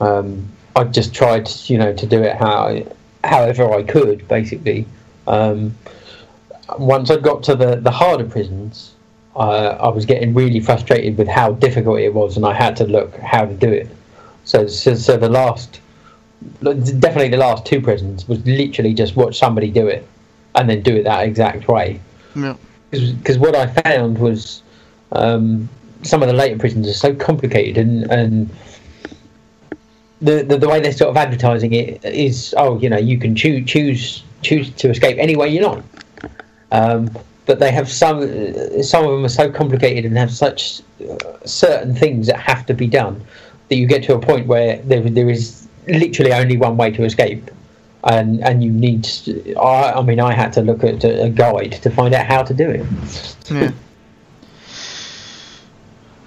Um, 0.00 0.48
I 0.74 0.84
just 0.84 1.14
tried, 1.14 1.48
you 1.66 1.78
know, 1.78 1.92
to 1.92 2.06
do 2.06 2.22
it 2.22 2.36
how, 2.36 2.82
however 3.24 3.70
I 3.72 3.82
could, 3.82 4.26
basically. 4.28 4.86
Um, 5.26 5.76
once 6.78 7.10
I 7.10 7.16
got 7.18 7.42
to 7.44 7.54
the 7.54 7.76
the 7.76 7.90
harder 7.90 8.24
prisons, 8.24 8.94
uh, 9.36 9.76
I 9.80 9.88
was 9.88 10.06
getting 10.06 10.34
really 10.34 10.60
frustrated 10.60 11.18
with 11.18 11.28
how 11.28 11.52
difficult 11.52 12.00
it 12.00 12.14
was, 12.14 12.36
and 12.36 12.46
I 12.46 12.54
had 12.54 12.76
to 12.76 12.84
look 12.84 13.14
how 13.18 13.44
to 13.44 13.54
do 13.54 13.70
it. 13.70 13.88
So, 14.44 14.66
so, 14.66 14.94
so 14.94 15.16
the 15.16 15.28
last, 15.28 15.80
definitely 16.62 17.28
the 17.28 17.36
last 17.36 17.64
two 17.66 17.80
prisons 17.80 18.26
was 18.26 18.44
literally 18.46 18.94
just 18.94 19.14
watch 19.14 19.38
somebody 19.38 19.70
do 19.70 19.86
it, 19.86 20.06
and 20.54 20.68
then 20.68 20.82
do 20.82 20.96
it 20.96 21.04
that 21.04 21.26
exact 21.26 21.68
way 21.68 22.00
Yeah. 22.34 22.56
because 22.90 23.38
what 23.38 23.54
I 23.54 23.66
found 23.68 24.18
was 24.18 24.62
um, 25.12 25.68
some 26.02 26.22
of 26.22 26.28
the 26.28 26.34
later 26.34 26.58
prisons 26.58 26.88
are 26.88 26.94
so 26.94 27.14
complicated 27.14 27.78
and 27.78 28.10
and 28.10 28.50
the, 30.22 30.56
the 30.56 30.68
way 30.68 30.80
they're 30.80 30.92
sort 30.92 31.10
of 31.10 31.16
advertising 31.16 31.72
it 31.72 32.04
is 32.04 32.54
oh 32.56 32.78
you 32.78 32.88
know 32.88 32.96
you 32.96 33.18
can 33.18 33.34
choose 33.34 33.68
choose 33.68 34.24
choose 34.42 34.70
to 34.70 34.88
escape 34.88 35.18
any 35.18 35.36
way 35.36 35.48
you 35.48 35.60
like 35.60 35.82
um, 36.70 37.10
but 37.44 37.58
they 37.58 37.70
have 37.70 37.90
some 37.90 38.20
some 38.82 39.04
of 39.04 39.10
them 39.10 39.24
are 39.24 39.28
so 39.28 39.50
complicated 39.50 40.04
and 40.04 40.16
have 40.16 40.30
such 40.30 40.80
uh, 41.08 41.16
certain 41.44 41.94
things 41.94 42.26
that 42.28 42.38
have 42.38 42.64
to 42.66 42.74
be 42.74 42.86
done 42.86 43.22
that 43.68 43.76
you 43.76 43.86
get 43.86 44.02
to 44.04 44.14
a 44.14 44.18
point 44.18 44.46
where 44.46 44.78
there 44.82 45.02
there 45.02 45.28
is 45.28 45.68
literally 45.88 46.32
only 46.32 46.56
one 46.56 46.76
way 46.76 46.90
to 46.90 47.04
escape 47.04 47.50
and 48.04 48.40
and 48.42 48.62
you 48.62 48.70
need 48.70 49.04
to, 49.04 49.54
I, 49.56 49.98
I 49.98 50.02
mean 50.02 50.20
I 50.20 50.32
had 50.32 50.52
to 50.54 50.62
look 50.62 50.84
at 50.84 51.04
a 51.04 51.28
guide 51.28 51.72
to 51.82 51.90
find 51.90 52.14
out 52.14 52.26
how 52.26 52.42
to 52.42 52.54
do 52.54 52.70
it 52.70 52.86
Yeah. 53.50 53.72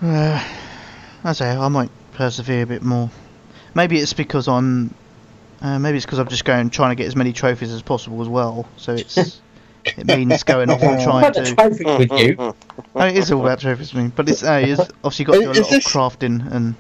Uh, 0.02 0.44
I 1.24 1.34
say 1.34 1.50
I 1.50 1.68
might 1.70 1.90
persevere 2.12 2.64
a 2.64 2.66
bit 2.66 2.84
more. 2.84 3.10
Maybe 3.76 4.00
it's 4.00 4.14
because 4.14 4.48
I'm. 4.48 4.94
Uh, 5.62 5.80
maybe 5.80 5.98
it's 5.98 6.06
because 6.06 6.20
I'm 6.20 6.28
just 6.28 6.46
going 6.46 6.70
trying 6.70 6.92
to 6.92 6.96
get 6.96 7.08
as 7.08 7.16
many 7.16 7.34
trophies 7.34 7.72
as 7.72 7.82
possible 7.82 8.22
as 8.22 8.28
well. 8.28 8.68
So 8.78 8.94
it's 8.94 9.42
it 9.86 10.06
means 10.08 10.44
going 10.44 10.70
off 10.70 10.82
and 10.82 11.02
trying 11.02 11.24
Had 11.24 11.38
a 11.38 11.46
to. 11.46 11.56
trophy 11.56 11.86
with 11.86 12.12
you 12.20 12.36
Oh, 12.96 13.06
it 13.06 13.18
is 13.18 13.32
all 13.32 13.42
about 13.42 13.60
trophies 13.60 13.92
for 13.92 13.98
me, 13.98 14.12
but 14.16 14.28
it's 14.30 14.44
uh, 14.44 14.62
it's 14.64 14.82
obviously 15.04 15.26
got 15.26 15.34
to 15.34 15.40
do 15.42 15.48
a 15.48 15.52
Is 15.52 15.58
lot 15.60 15.66
of 15.68 15.72
this- 15.72 15.88
crafting 15.88 16.52
and 16.52 16.76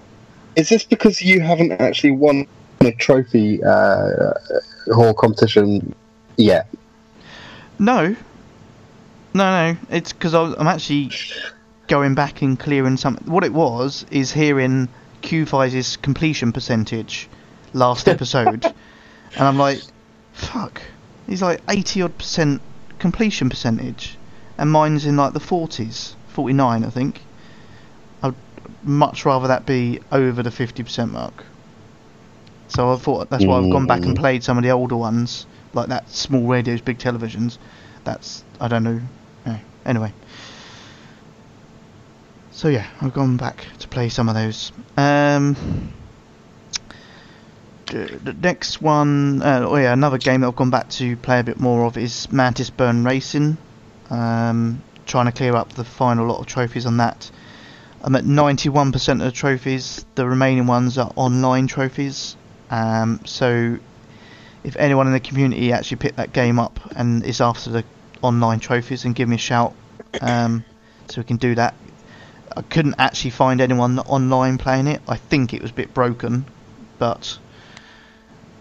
Is 0.55 0.69
this 0.69 0.83
because 0.83 1.21
you 1.21 1.39
haven't 1.41 1.73
actually 1.73 2.11
won 2.11 2.47
a 2.81 2.91
trophy 2.91 3.63
uh, 3.63 4.33
hall 4.93 5.13
competition 5.13 5.93
yet? 6.37 6.67
no, 7.79 8.15
no, 9.33 9.71
no. 9.73 9.77
It's 9.89 10.13
because 10.13 10.33
I'm 10.33 10.67
actually 10.67 11.11
going 11.87 12.15
back 12.15 12.41
and 12.41 12.59
clearing 12.59 12.97
some. 12.97 13.17
What 13.25 13.43
it 13.43 13.53
was 13.53 14.05
is 14.11 14.31
hearing 14.31 14.87
Q5's 15.26 15.97
completion 15.97 16.51
percentage 16.51 17.28
last 17.73 18.07
episode, 18.07 18.63
and 19.36 19.43
I'm 19.43 19.57
like, 19.57 19.82
fuck. 20.34 20.82
He's 21.28 21.41
like 21.41 21.61
80 21.67 22.03
odd 22.03 22.17
percent 22.17 22.61
completion 22.99 23.49
percentage, 23.49 24.17
and 24.57 24.71
mine's 24.71 25.05
in 25.05 25.17
like 25.17 25.34
the 25.34 25.39
40s, 25.39 26.13
49 26.30 26.84
I 26.84 26.89
think. 26.89 27.21
I'd 28.21 28.36
much 28.84 29.26
rather 29.26 29.47
that 29.47 29.65
be 29.65 29.99
over 30.11 30.43
the 30.43 30.51
50% 30.51 31.11
mark. 31.11 31.43
So 32.67 32.91
I 32.91 32.95
thought 32.97 33.30
that's 33.30 33.45
why 33.45 33.57
I've 33.57 33.71
gone 33.71 33.86
back 33.88 34.01
and 34.03 34.15
Mm. 34.15 34.19
played 34.19 34.43
some 34.43 34.57
of 34.57 34.63
the 34.63 34.71
older 34.71 34.95
ones, 34.95 35.45
like 35.73 35.88
that 35.89 36.09
small 36.09 36.47
radios, 36.47 36.82
big 36.82 36.97
televisions. 36.97 37.57
That's 38.03 38.43
I 38.59 38.67
don't 38.67 38.84
know. 38.84 39.01
Anyway. 39.86 40.11
So 42.55 42.69
yeah, 42.69 42.87
I've 43.01 43.13
gone 43.13 43.35
back 43.35 43.67
to 43.79 43.87
play 43.89 44.07
some 44.07 44.29
of 44.29 44.35
those. 44.35 44.71
Um, 44.95 45.91
the 47.87 48.33
next 48.41 48.81
one, 48.81 49.41
uh, 49.41 49.65
oh 49.67 49.75
yeah, 49.75 49.91
another 49.91 50.17
game 50.17 50.39
that 50.39 50.47
I've 50.47 50.55
gone 50.55 50.69
back 50.69 50.87
to 50.91 51.17
play 51.17 51.41
a 51.41 51.43
bit 51.43 51.59
more 51.59 51.83
of 51.83 51.97
is 51.97 52.31
Mantis 52.31 52.69
Burn 52.69 53.03
Racing. 53.03 53.57
Um, 54.09 54.81
trying 55.05 55.25
to 55.25 55.33
clear 55.33 55.53
up 55.53 55.73
the 55.73 55.83
final 55.83 56.27
lot 56.27 56.39
of 56.39 56.45
trophies 56.45 56.85
on 56.85 56.95
that. 56.95 57.29
I'm 58.01 58.15
at 58.15 58.23
91% 58.23 59.11
of 59.11 59.19
the 59.19 59.31
trophies. 59.33 60.05
The 60.15 60.25
remaining 60.25 60.65
ones 60.65 60.97
are 60.97 61.11
online 61.17 61.67
trophies. 61.67 62.37
Um, 62.69 63.19
so 63.25 63.77
if 64.63 64.77
anyone 64.77 65.07
in 65.07 65.13
the 65.13 65.19
community 65.19 65.73
actually 65.73 65.97
picked 65.97 66.15
that 66.15 66.31
game 66.31 66.57
up 66.57 66.79
and 66.95 67.21
is 67.25 67.41
after 67.41 67.69
the 67.69 67.83
online 68.21 68.61
trophies, 68.61 69.03
and 69.03 69.13
give 69.13 69.27
me 69.27 69.35
a 69.35 69.39
shout, 69.39 69.73
um, 70.21 70.63
so 71.09 71.19
we 71.19 71.25
can 71.25 71.35
do 71.35 71.53
that. 71.55 71.75
I 72.57 72.61
couldn't 72.61 72.95
actually 72.97 73.31
find 73.31 73.59
anyone 73.61 73.99
online 73.99 74.57
playing 74.57 74.87
it. 74.87 75.01
I 75.07 75.15
think 75.17 75.53
it 75.53 75.61
was 75.61 75.71
a 75.71 75.73
bit 75.73 75.93
broken, 75.93 76.45
but 76.99 77.37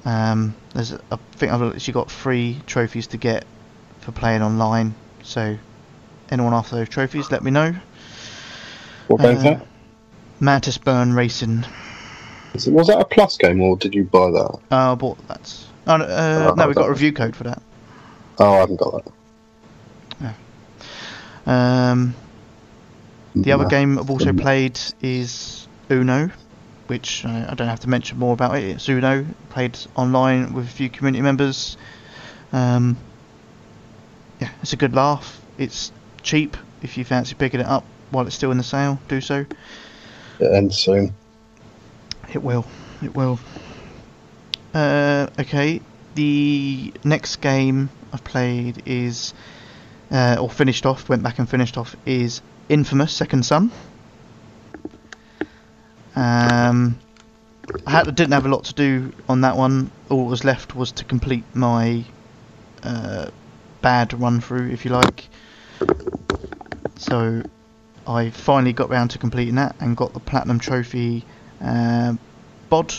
um, 0.05 0.55
there's 0.75 0.93
a, 0.93 1.01
I 1.13 1.17
think 1.37 1.53
I've 1.53 1.63
actually 1.75 1.93
got 1.95 2.11
three 2.11 2.61
trophies 2.67 3.07
to 3.09 3.17
get 3.17 3.45
for 4.01 4.13
playing 4.13 4.43
online. 4.43 4.95
So 5.23 5.57
anyone 6.31 6.53
after 6.55 6.77
those 6.77 6.89
trophies, 6.89 7.31
let 7.31 7.43
me 7.45 7.51
know. 7.51 7.75
What 9.07 9.21
game's 9.21 9.41
Uh, 9.45 9.51
that? 9.51 9.67
Mantis 10.41 10.79
Burn 10.79 11.13
Racing. 11.15 11.65
Is 12.55 12.67
it- 12.67 12.73
Was 12.73 12.89
that 12.89 13.01
a 13.01 13.05
plus 13.05 13.37
game 13.37 13.61
or 13.61 13.77
did 13.77 13.95
you 13.95 14.05
buy 14.05 14.31
that? 14.31 14.59
Uh, 14.73 14.93
I 14.93 14.95
bought 14.97 15.27
that. 15.29 15.55
Oh, 15.87 15.97
no, 15.99 16.05
uh, 16.05 16.51
Oh, 16.51 16.55
no, 16.55 16.69
we 16.69 16.75
got 16.75 16.87
a 16.87 16.91
review 16.91 17.13
code 17.13 17.37
for 17.37 17.45
that. 17.45 17.63
Oh, 18.39 18.55
I 18.55 18.59
haven't 18.59 18.77
got 18.81 19.05
that. 19.05 19.13
Um, 21.47 22.15
The 23.35 23.53
other 23.53 23.67
game 23.67 23.99
I've 23.99 24.11
also 24.11 24.33
played 24.33 24.79
is 25.03 25.67
Uno, 25.91 26.31
which 26.87 27.25
uh, 27.25 27.47
I 27.49 27.55
don't 27.55 27.69
have 27.69 27.81
to 27.81 27.89
mention 27.89 28.19
more 28.19 28.33
about 28.33 28.57
it. 28.57 28.65
It's 28.65 28.89
Uno, 28.89 29.27
played 29.51 29.77
online 29.97 30.53
with 30.53 30.67
a 30.67 30.71
few 30.71 30.89
community 30.89 31.23
members. 31.23 31.77
Um, 32.53 32.97
yeah, 34.41 34.51
it's 34.63 34.73
a 34.73 34.77
good 34.77 34.95
laugh. 34.95 35.41
It's 35.59 35.91
cheap 36.23 36.57
if 36.83 36.97
you 36.97 37.05
fancy 37.05 37.35
picking 37.35 37.61
it 37.61 37.67
up 37.67 37.85
while 38.11 38.27
it's 38.27 38.37
still 38.37 38.53
in 38.53 38.59
the 38.59 38.65
sale. 38.65 39.01
Do 39.09 39.21
so. 39.21 39.45
It 40.39 40.53
ends 40.53 40.79
soon. 40.79 41.15
It 42.33 42.43
will. 42.43 42.65
It 43.03 43.15
will. 43.17 43.41
Uh, 44.73 45.27
okay. 45.41 45.81
The 46.15 46.93
next 47.03 47.37
game 47.37 47.91
I've 48.13 48.23
played 48.23 48.85
is, 48.87 49.35
uh, 50.13 50.37
or 50.41 50.49
finished 50.49 50.87
off, 50.87 51.09
went 51.09 51.25
back 51.25 51.41
and 51.41 51.49
finished 51.49 51.77
off, 51.77 51.97
is 52.07 52.41
Infamous 52.69 53.13
Second 53.13 53.45
Son. 53.45 53.71
Um, 56.17 56.99
I 57.87 57.91
had, 57.91 58.15
didn't 58.15 58.33
have 58.33 58.47
a 58.47 58.49
lot 58.49 58.65
to 58.65 58.75
do 58.75 59.13
on 59.29 59.41
that 59.43 59.57
one. 59.57 59.91
All 60.09 60.25
that 60.25 60.31
was 60.31 60.45
left 60.45 60.75
was 60.75 60.93
to 60.93 61.05
complete 61.05 61.45
my 61.55 62.05
uh, 62.83 63.31
bad 63.83 64.19
run 64.19 64.41
through, 64.41 64.71
if 64.71 64.85
you 64.85 64.91
like. 64.91 65.29
So 66.97 67.43
I 68.07 68.31
finally 68.31 68.73
got 68.73 68.91
round 68.91 69.11
to 69.13 69.19
completing 69.19 69.57
that 69.57 69.77
and 69.81 69.97
got 69.97 70.13
the 70.13 70.21
platinum 70.21 70.59
trophy 70.59 71.25
uh, 71.61 72.15
bod. 72.69 72.95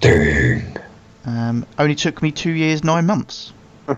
Dang. 0.00 0.76
Um, 1.24 1.66
only 1.78 1.94
took 1.94 2.22
me 2.22 2.30
two 2.30 2.52
years 2.52 2.84
nine 2.84 3.06
months. 3.06 3.52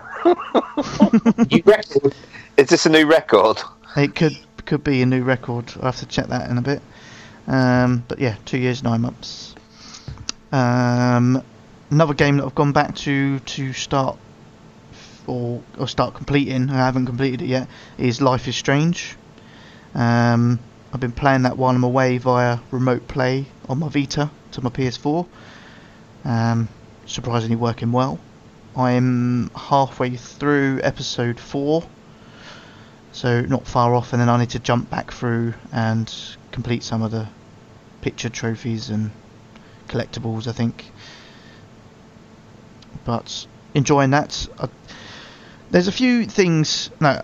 You 1.50 1.62
reckon? 1.64 2.12
Is 2.56 2.68
this 2.68 2.86
a 2.86 2.88
new 2.88 3.06
record? 3.06 3.60
It 3.96 4.14
could 4.14 4.38
could 4.66 4.84
be 4.84 5.02
a 5.02 5.06
new 5.06 5.22
record. 5.24 5.72
I'll 5.76 5.86
have 5.86 5.96
to 5.96 6.06
check 6.06 6.26
that 6.26 6.50
in 6.50 6.58
a 6.58 6.62
bit. 6.62 6.82
Um, 7.46 8.04
but 8.06 8.18
yeah, 8.18 8.36
two 8.44 8.58
years 8.58 8.82
nine 8.82 9.00
months. 9.00 9.54
Um, 10.52 11.42
another 11.90 12.14
game 12.14 12.36
that 12.36 12.44
I've 12.44 12.54
gone 12.54 12.72
back 12.72 12.94
to 12.96 13.38
to 13.38 13.72
start 13.72 14.18
or 15.26 15.62
or 15.78 15.88
start 15.88 16.14
completing. 16.14 16.70
I 16.70 16.76
haven't 16.76 17.06
completed 17.06 17.42
it 17.42 17.46
yet. 17.46 17.68
Is 17.96 18.20
Life 18.20 18.46
is 18.48 18.56
Strange. 18.56 19.16
Um, 19.94 20.58
I've 20.92 21.00
been 21.00 21.12
playing 21.12 21.42
that 21.42 21.56
while 21.56 21.74
I'm 21.74 21.84
away 21.84 22.18
via 22.18 22.58
remote 22.70 23.08
play 23.08 23.46
on 23.68 23.78
my 23.78 23.88
Vita 23.88 24.30
to 24.52 24.62
my 24.62 24.70
PS4. 24.70 25.26
Um, 26.24 26.68
surprisingly 27.06 27.56
working 27.56 27.92
well. 27.92 28.18
I'm 28.76 29.50
halfway 29.50 30.16
through 30.16 30.80
episode 30.82 31.40
four, 31.40 31.84
so 33.18 33.40
not 33.40 33.66
far 33.66 33.96
off, 33.96 34.12
and 34.12 34.22
then 34.22 34.28
I 34.28 34.38
need 34.38 34.50
to 34.50 34.60
jump 34.60 34.90
back 34.90 35.10
through 35.10 35.54
and 35.72 36.12
complete 36.52 36.84
some 36.84 37.02
of 37.02 37.10
the 37.10 37.26
picture 38.00 38.28
trophies 38.28 38.90
and 38.90 39.10
collectibles. 39.88 40.46
I 40.46 40.52
think, 40.52 40.92
but 43.04 43.46
enjoying 43.74 44.10
that. 44.10 44.46
I, 44.60 44.68
there's 45.72 45.88
a 45.88 45.92
few 45.92 46.26
things. 46.26 46.90
No, 47.00 47.20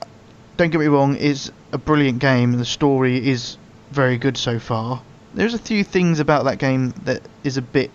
don't 0.56 0.70
get 0.70 0.80
me 0.80 0.86
wrong. 0.86 1.16
It's 1.16 1.52
a 1.70 1.78
brilliant 1.78 2.18
game, 2.18 2.52
the 2.52 2.64
story 2.64 3.28
is 3.28 3.56
very 3.92 4.18
good 4.18 4.36
so 4.36 4.58
far. 4.58 5.00
There's 5.32 5.54
a 5.54 5.58
few 5.58 5.84
things 5.84 6.18
about 6.18 6.44
that 6.46 6.58
game 6.58 6.90
that 7.04 7.22
is 7.44 7.56
a 7.56 7.62
bit 7.62 7.92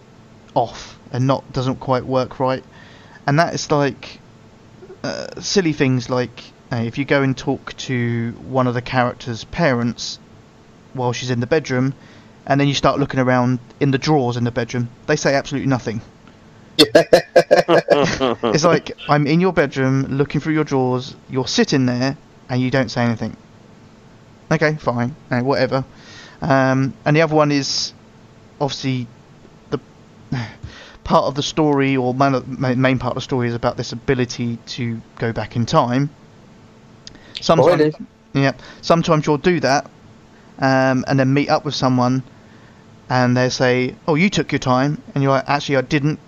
off 0.56 0.98
and 1.12 1.28
not 1.28 1.52
doesn't 1.52 1.82
quite 1.82 2.06
work 2.06 2.40
right, 2.40 2.64
and 3.28 3.40
that 3.40 3.54
is 3.54 3.70
like 3.70 4.22
uh, 5.04 5.42
silly 5.42 5.74
things 5.74 6.10
like 6.10 6.44
uh, 6.72 6.78
if 6.78 6.98
you 6.98 7.06
go 7.06 7.22
and 7.24 7.38
talk 7.38 7.76
to 7.78 8.32
one 8.48 8.68
of 8.68 8.74
the 8.74 8.82
characters' 8.82 9.44
parents 9.46 10.20
while 10.94 11.14
she's 11.14 11.30
in 11.30 11.40
the 11.40 11.48
bedroom, 11.48 11.94
and 12.46 12.60
then 12.60 12.68
you 12.68 12.74
start 12.74 13.00
looking 13.00 13.20
around 13.20 13.60
in 13.80 13.92
the 13.92 13.98
drawers 13.98 14.38
in 14.38 14.44
the 14.44 14.52
bedroom, 14.52 14.90
they 15.08 15.16
say 15.16 15.36
absolutely 15.36 15.68
nothing. 15.68 16.02
it's 16.78 18.64
like 18.64 18.92
I'm 19.08 19.28
in 19.28 19.42
your 19.42 19.52
bedroom 19.52 20.04
looking 20.18 20.42
through 20.42 20.54
your 20.54 20.64
drawers, 20.64 21.16
you're 21.30 21.48
sitting 21.48 21.86
there, 21.86 22.18
and 22.48 22.62
you 22.62 22.72
don't 22.72 22.90
say 22.90 23.04
anything. 23.04 23.36
Okay, 24.52 24.76
fine, 24.76 25.16
uh, 25.30 25.42
whatever. 25.42 25.84
Um, 26.42 26.94
and 27.06 27.16
the 27.16 27.22
other 27.22 27.36
one 27.36 27.52
is 27.52 27.94
obviously 28.62 29.08
the 29.70 29.80
part 31.04 31.26
of 31.26 31.36
the 31.36 31.44
story, 31.44 31.98
or 31.98 32.14
main, 32.14 32.82
main 32.82 33.00
part 33.00 33.12
of 33.12 33.16
the 33.16 33.22
story, 33.22 33.48
is 33.48 33.56
about 33.56 33.78
this 33.78 33.92
ability 33.92 34.58
to 34.68 35.02
go 35.18 35.34
back 35.34 35.56
in 35.56 35.66
time. 35.66 36.10
Sometimes, 37.42 37.96
yeah, 38.34 38.54
sometimes 38.82 39.26
you'll 39.26 39.38
do 39.38 39.60
that, 39.62 39.86
um, 40.60 41.06
and 41.08 41.20
then 41.20 41.34
meet 41.34 41.50
up 41.50 41.66
with 41.66 41.76
someone, 41.76 42.24
and 43.10 43.36
they 43.36 43.50
say, 43.50 43.96
"Oh, 44.08 44.16
you 44.16 44.30
took 44.30 44.52
your 44.52 44.60
time," 44.60 45.02
and 45.14 45.24
you're 45.24 45.32
like, 45.32 45.48
"Actually, 45.48 45.78
I 45.78 45.82
didn't." 45.82 46.20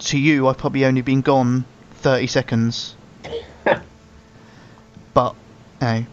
To 0.00 0.18
you, 0.18 0.48
I've 0.48 0.58
probably 0.58 0.84
only 0.84 1.02
been 1.02 1.20
gone 1.22 1.64
thirty 1.94 2.26
seconds. 2.26 2.96
but, 5.14 5.34
you 5.80 5.86
know, 5.86 6.06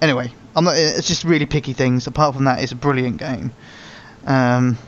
anyway, 0.00 0.32
I'm 0.54 0.64
not. 0.64 0.76
It's 0.76 1.06
just 1.06 1.24
really 1.24 1.44
picky 1.44 1.72
things. 1.72 2.06
Apart 2.06 2.34
from 2.34 2.44
that, 2.44 2.62
it's 2.62 2.72
a 2.72 2.76
brilliant 2.76 3.18
game. 3.18 3.52
Um, 4.24 4.78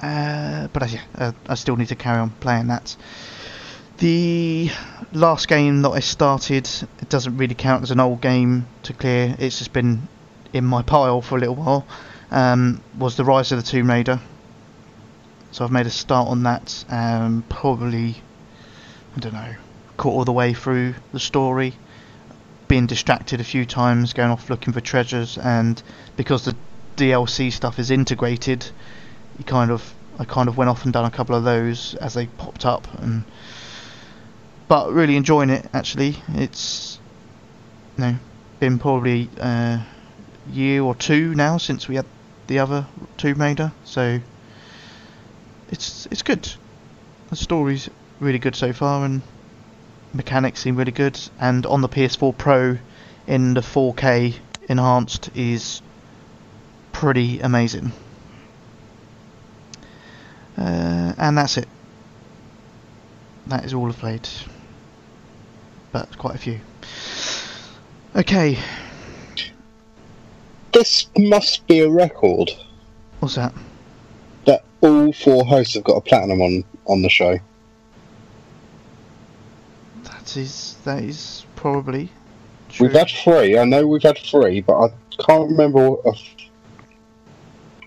uh, 0.00 0.68
but 0.72 0.82
I, 0.82 0.86
yeah, 0.86 1.02
uh, 1.16 1.32
I 1.48 1.54
still 1.54 1.76
need 1.76 1.88
to 1.88 1.96
carry 1.96 2.18
on 2.18 2.30
playing 2.30 2.68
that. 2.68 2.96
The 3.98 4.70
last 5.12 5.46
game 5.46 5.82
that 5.82 5.90
I 5.90 6.00
started, 6.00 6.68
it 7.00 7.08
doesn't 7.08 7.36
really 7.36 7.54
count 7.54 7.84
as 7.84 7.92
an 7.92 8.00
old 8.00 8.20
game 8.20 8.66
to 8.82 8.92
clear. 8.92 9.36
It's 9.38 9.58
just 9.58 9.72
been 9.72 10.08
in 10.52 10.64
my 10.64 10.82
pile 10.82 11.22
for 11.22 11.36
a 11.36 11.40
little 11.40 11.54
while. 11.54 11.86
Um, 12.30 12.82
was 12.98 13.16
the 13.16 13.24
Rise 13.24 13.52
of 13.52 13.58
the 13.58 13.70
Tomb 13.70 13.88
Raider. 13.88 14.20
So 15.52 15.64
I've 15.64 15.70
made 15.70 15.86
a 15.86 15.90
start 15.90 16.26
on 16.26 16.42
that. 16.42 16.84
Um, 16.88 17.44
probably, 17.48 18.16
I 19.16 19.20
don't 19.20 19.32
know, 19.32 19.54
caught 19.96 20.12
all 20.12 20.24
the 20.24 20.32
way 20.32 20.54
through 20.54 20.94
the 21.12 21.20
story. 21.20 21.74
Being 22.66 22.86
distracted 22.86 23.40
a 23.40 23.44
few 23.44 23.64
times, 23.64 24.12
going 24.12 24.30
off 24.30 24.50
looking 24.50 24.72
for 24.72 24.80
treasures, 24.80 25.38
and 25.38 25.80
because 26.16 26.44
the 26.44 26.56
DLC 26.96 27.52
stuff 27.52 27.78
is 27.78 27.92
integrated, 27.92 28.66
you 29.38 29.44
kind 29.44 29.70
of 29.70 29.94
I 30.18 30.24
kind 30.24 30.48
of 30.48 30.56
went 30.56 30.70
off 30.70 30.84
and 30.84 30.92
done 30.92 31.04
a 31.04 31.10
couple 31.10 31.36
of 31.36 31.44
those 31.44 31.94
as 31.96 32.14
they 32.14 32.26
popped 32.26 32.66
up, 32.66 32.88
and 33.00 33.24
but 34.68 34.92
really 34.92 35.16
enjoying 35.16 35.50
it 35.50 35.68
actually. 35.72 36.16
It's 36.28 36.98
you 37.96 38.04
know 38.04 38.16
been 38.60 38.78
probably 38.78 39.28
a 39.38 39.84
year 40.50 40.82
or 40.82 40.94
two 40.94 41.34
now 41.34 41.58
since 41.58 41.88
we 41.88 41.96
had 41.96 42.06
the 42.46 42.58
other 42.58 42.86
Tomb 43.16 43.40
Raider, 43.40 43.72
so 43.84 44.20
it's 45.70 46.06
it's 46.10 46.22
good. 46.22 46.50
The 47.30 47.36
story's 47.36 47.88
really 48.20 48.38
good 48.38 48.54
so 48.56 48.72
far, 48.72 49.04
and 49.04 49.22
mechanics 50.12 50.60
seem 50.60 50.76
really 50.76 50.92
good. 50.92 51.18
And 51.40 51.66
on 51.66 51.80
the 51.80 51.88
PS4 51.88 52.36
Pro, 52.36 52.78
in 53.26 53.54
the 53.54 53.60
4K 53.60 54.34
enhanced, 54.68 55.30
is 55.34 55.82
pretty 56.92 57.40
amazing. 57.40 57.92
Uh, 60.56 61.12
and 61.18 61.36
that's 61.36 61.56
it. 61.58 61.68
That 63.48 63.64
is 63.64 63.74
all 63.74 63.88
I've 63.88 63.98
played. 63.98 64.28
But 65.94 66.18
quite 66.18 66.34
a 66.34 66.38
few. 66.38 66.58
Okay, 68.16 68.58
This 70.72 71.06
must 71.16 71.64
be 71.68 71.78
a 71.80 71.88
record 71.88 72.50
what's 73.20 73.36
that? 73.36 73.54
that 74.44 74.64
all 74.80 75.12
four 75.12 75.44
hosts 75.44 75.74
have 75.74 75.84
got 75.84 75.94
a 75.94 76.00
platinum 76.00 76.42
on 76.42 76.64
on 76.88 77.02
the 77.02 77.08
show. 77.08 77.38
That 80.02 80.36
is 80.36 80.74
that 80.84 81.04
is 81.04 81.46
probably 81.54 82.08
true. 82.70 82.88
We've 82.88 82.96
had 82.96 83.08
three. 83.08 83.56
I 83.56 83.64
know 83.64 83.86
we've 83.86 84.02
had 84.02 84.18
three, 84.18 84.62
but 84.62 84.76
I 84.76 84.88
can't 85.24 85.48
remember 85.48 85.96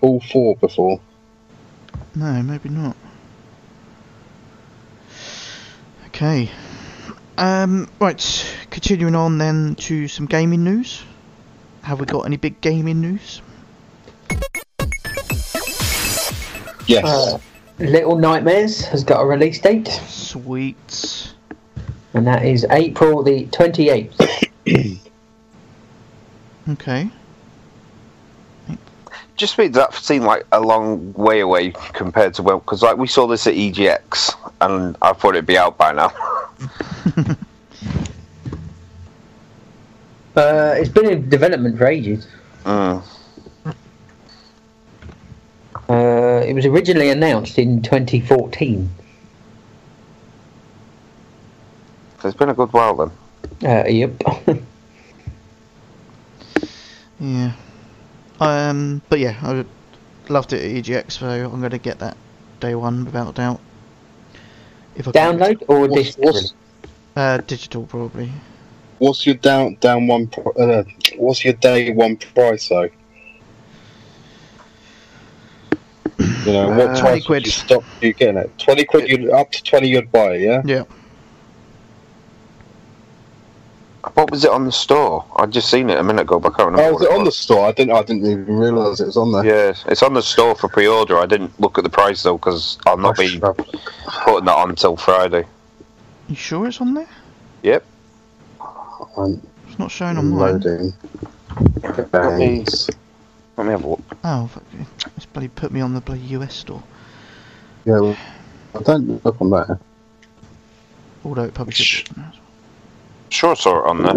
all 0.00 0.20
four 0.32 0.56
before. 0.56 0.98
No, 2.14 2.42
maybe 2.42 2.70
not. 2.70 2.96
Okay. 6.06 6.50
Um, 7.38 7.88
right, 8.00 8.56
continuing 8.70 9.14
on 9.14 9.38
then 9.38 9.76
to 9.76 10.08
some 10.08 10.26
gaming 10.26 10.64
news. 10.64 11.04
Have 11.82 12.00
we 12.00 12.06
got 12.06 12.22
any 12.22 12.36
big 12.36 12.60
gaming 12.60 13.00
news? 13.00 13.40
Yes. 16.88 17.04
Uh, 17.04 17.38
Little 17.78 18.18
Nightmares 18.18 18.84
has 18.86 19.04
got 19.04 19.20
a 19.20 19.24
release 19.24 19.60
date, 19.60 19.86
Sweet. 20.08 21.32
and 22.12 22.26
that 22.26 22.44
is 22.44 22.66
April 22.70 23.22
the 23.22 23.46
28th. 23.46 24.44
Okay. 26.70 27.08
Just 29.36 29.56
means 29.56 29.74
that 29.74 29.94
seemed 29.94 30.26
like 30.26 30.44
a 30.52 30.60
long 30.60 31.14
way 31.14 31.40
away 31.40 31.70
compared 31.94 32.34
to 32.34 32.42
well, 32.42 32.58
because 32.58 32.82
like 32.82 32.98
we 32.98 33.06
saw 33.06 33.26
this 33.26 33.46
at 33.46 33.54
EGX, 33.54 34.34
and 34.60 34.94
I 35.00 35.14
thought 35.14 35.30
it'd 35.30 35.46
be 35.46 35.56
out 35.56 35.78
by 35.78 35.92
now. 35.92 36.12
Uh, 40.36 40.74
it's 40.76 40.88
been 40.88 41.06
in 41.06 41.28
development 41.28 41.76
for 41.76 41.86
ages. 41.86 42.28
Mm. 42.62 43.02
Uh, 45.88 46.44
it 46.46 46.54
was 46.54 46.64
originally 46.64 47.10
announced 47.10 47.58
in 47.58 47.82
2014. 47.82 48.88
So 52.20 52.28
It's 52.28 52.36
been 52.36 52.50
a 52.50 52.54
good 52.54 52.72
while 52.72 52.94
then. 52.94 53.10
Uh, 53.68 53.88
yep. 53.88 54.12
Yeah. 57.20 57.52
Um, 58.40 59.02
but 59.08 59.18
yeah, 59.18 59.36
I 59.42 59.64
loved 60.28 60.52
it 60.52 60.62
at 60.62 60.84
EGX, 60.84 61.12
so 61.12 61.26
I'm 61.28 61.58
going 61.58 61.72
to 61.72 61.78
get 61.78 61.98
that 61.98 62.16
day 62.60 62.74
one 62.74 63.04
without 63.04 63.30
a 63.30 63.32
doubt. 63.32 63.60
If 64.98 65.08
I 65.08 65.12
can. 65.12 65.38
Download 65.38 65.62
or 65.68 65.86
What's, 65.88 66.16
disc? 66.16 66.18
what's, 66.20 66.54
Uh, 67.16 67.38
digital 67.38 67.84
probably. 67.86 68.30
what's 68.98 69.24
your 69.24 69.36
down 69.36 69.76
down 69.80 70.06
one? 70.06 70.30
Uh, 70.58 70.82
what's 71.16 71.44
your 71.44 71.54
day 71.54 71.92
one 71.92 72.16
price 72.16 72.68
though? 72.68 72.90
You 76.44 76.52
know 76.52 76.68
what 76.70 76.90
Uh, 76.90 77.00
20 77.00 77.00
price 77.00 77.14
would 77.14 77.24
quid. 77.26 77.46
you 77.46 77.52
stop 77.52 77.84
you 78.00 78.12
getting 78.12 78.36
it? 78.38 78.50
Twenty 78.58 78.84
quid. 78.84 79.08
You 79.08 79.32
up 79.32 79.50
to 79.52 79.62
twenty. 79.62 79.88
You'd 79.88 80.10
buy 80.10 80.34
it, 80.34 80.40
yeah. 80.42 80.62
Yeah. 80.64 80.82
What 84.14 84.30
was 84.30 84.44
it 84.44 84.50
on 84.50 84.64
the 84.64 84.72
store? 84.72 85.24
I'd 85.36 85.50
just 85.50 85.70
seen 85.70 85.90
it 85.90 85.98
a 85.98 86.02
minute 86.02 86.22
ago, 86.22 86.38
but 86.40 86.52
I 86.54 86.56
can't 86.56 86.70
remember. 86.72 86.82
Oh, 86.88 86.92
what 86.92 87.00
was 87.00 87.08
it 87.08 87.14
on 87.18 87.24
the 87.24 87.32
store? 87.32 87.66
I 87.66 87.72
didn't. 87.72 87.94
I 87.96 88.02
didn't 88.02 88.26
even 88.26 88.56
realise 88.56 89.00
it 89.00 89.06
was 89.06 89.16
on 89.16 89.32
there. 89.32 89.44
Yeah, 89.44 89.74
it's 89.86 90.02
on 90.02 90.14
the 90.14 90.22
store 90.22 90.54
for 90.54 90.68
pre-order. 90.68 91.18
I 91.18 91.26
didn't 91.26 91.58
look 91.60 91.78
at 91.78 91.84
the 91.84 91.90
price 91.90 92.22
though 92.22 92.36
because 92.38 92.78
I'll 92.86 92.96
not 92.96 93.16
be 93.16 93.38
putting 93.40 94.44
that 94.46 94.56
on 94.56 94.70
until 94.70 94.96
Friday. 94.96 95.44
You 96.28 96.34
sure 96.36 96.66
it's 96.66 96.80
on 96.80 96.94
there? 96.94 97.08
Yep. 97.62 97.84
I'm 99.16 99.42
It's 99.68 99.78
not 99.78 99.90
showing 99.90 100.16
on 100.18 100.30
mine. 100.30 100.60
loading. 100.60 100.92
Let 102.12 102.38
me, 102.38 102.64
let 103.56 103.64
me 103.66 103.70
have 103.72 103.84
a 103.84 103.88
look. 103.88 104.00
Oh, 104.24 104.46
fuck. 104.48 104.62
It's 105.16 105.26
bloody 105.26 105.48
put 105.48 105.72
me 105.72 105.80
on 105.80 105.94
the 105.94 106.00
bloody 106.00 106.20
US 106.36 106.54
store. 106.54 106.82
Yeah, 107.84 108.00
well, 108.00 108.16
I 108.74 108.82
don't 108.82 109.24
look 109.24 109.40
on 109.40 109.50
there. 109.50 109.78
Although 111.24 111.44
it 111.44 111.54
probably 111.54 111.72
should. 111.74 112.08
Sure, 113.30 113.50
I 113.50 113.54
saw 113.54 113.78
it 113.84 113.88
on 113.88 114.02
there. 114.02 114.14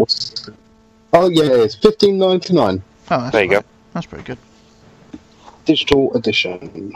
Oh 1.13 1.29
yeah, 1.29 1.43
it's 1.63 1.75
fifteen 1.75 2.17
ninety 2.17 2.53
nine. 2.53 2.81
Oh, 3.09 3.19
that's 3.19 3.31
There 3.31 3.43
you 3.43 3.49
right. 3.51 3.61
go. 3.61 3.67
That's 3.93 4.05
pretty 4.05 4.23
good. 4.23 4.37
Digital 5.65 6.13
edition. 6.15 6.93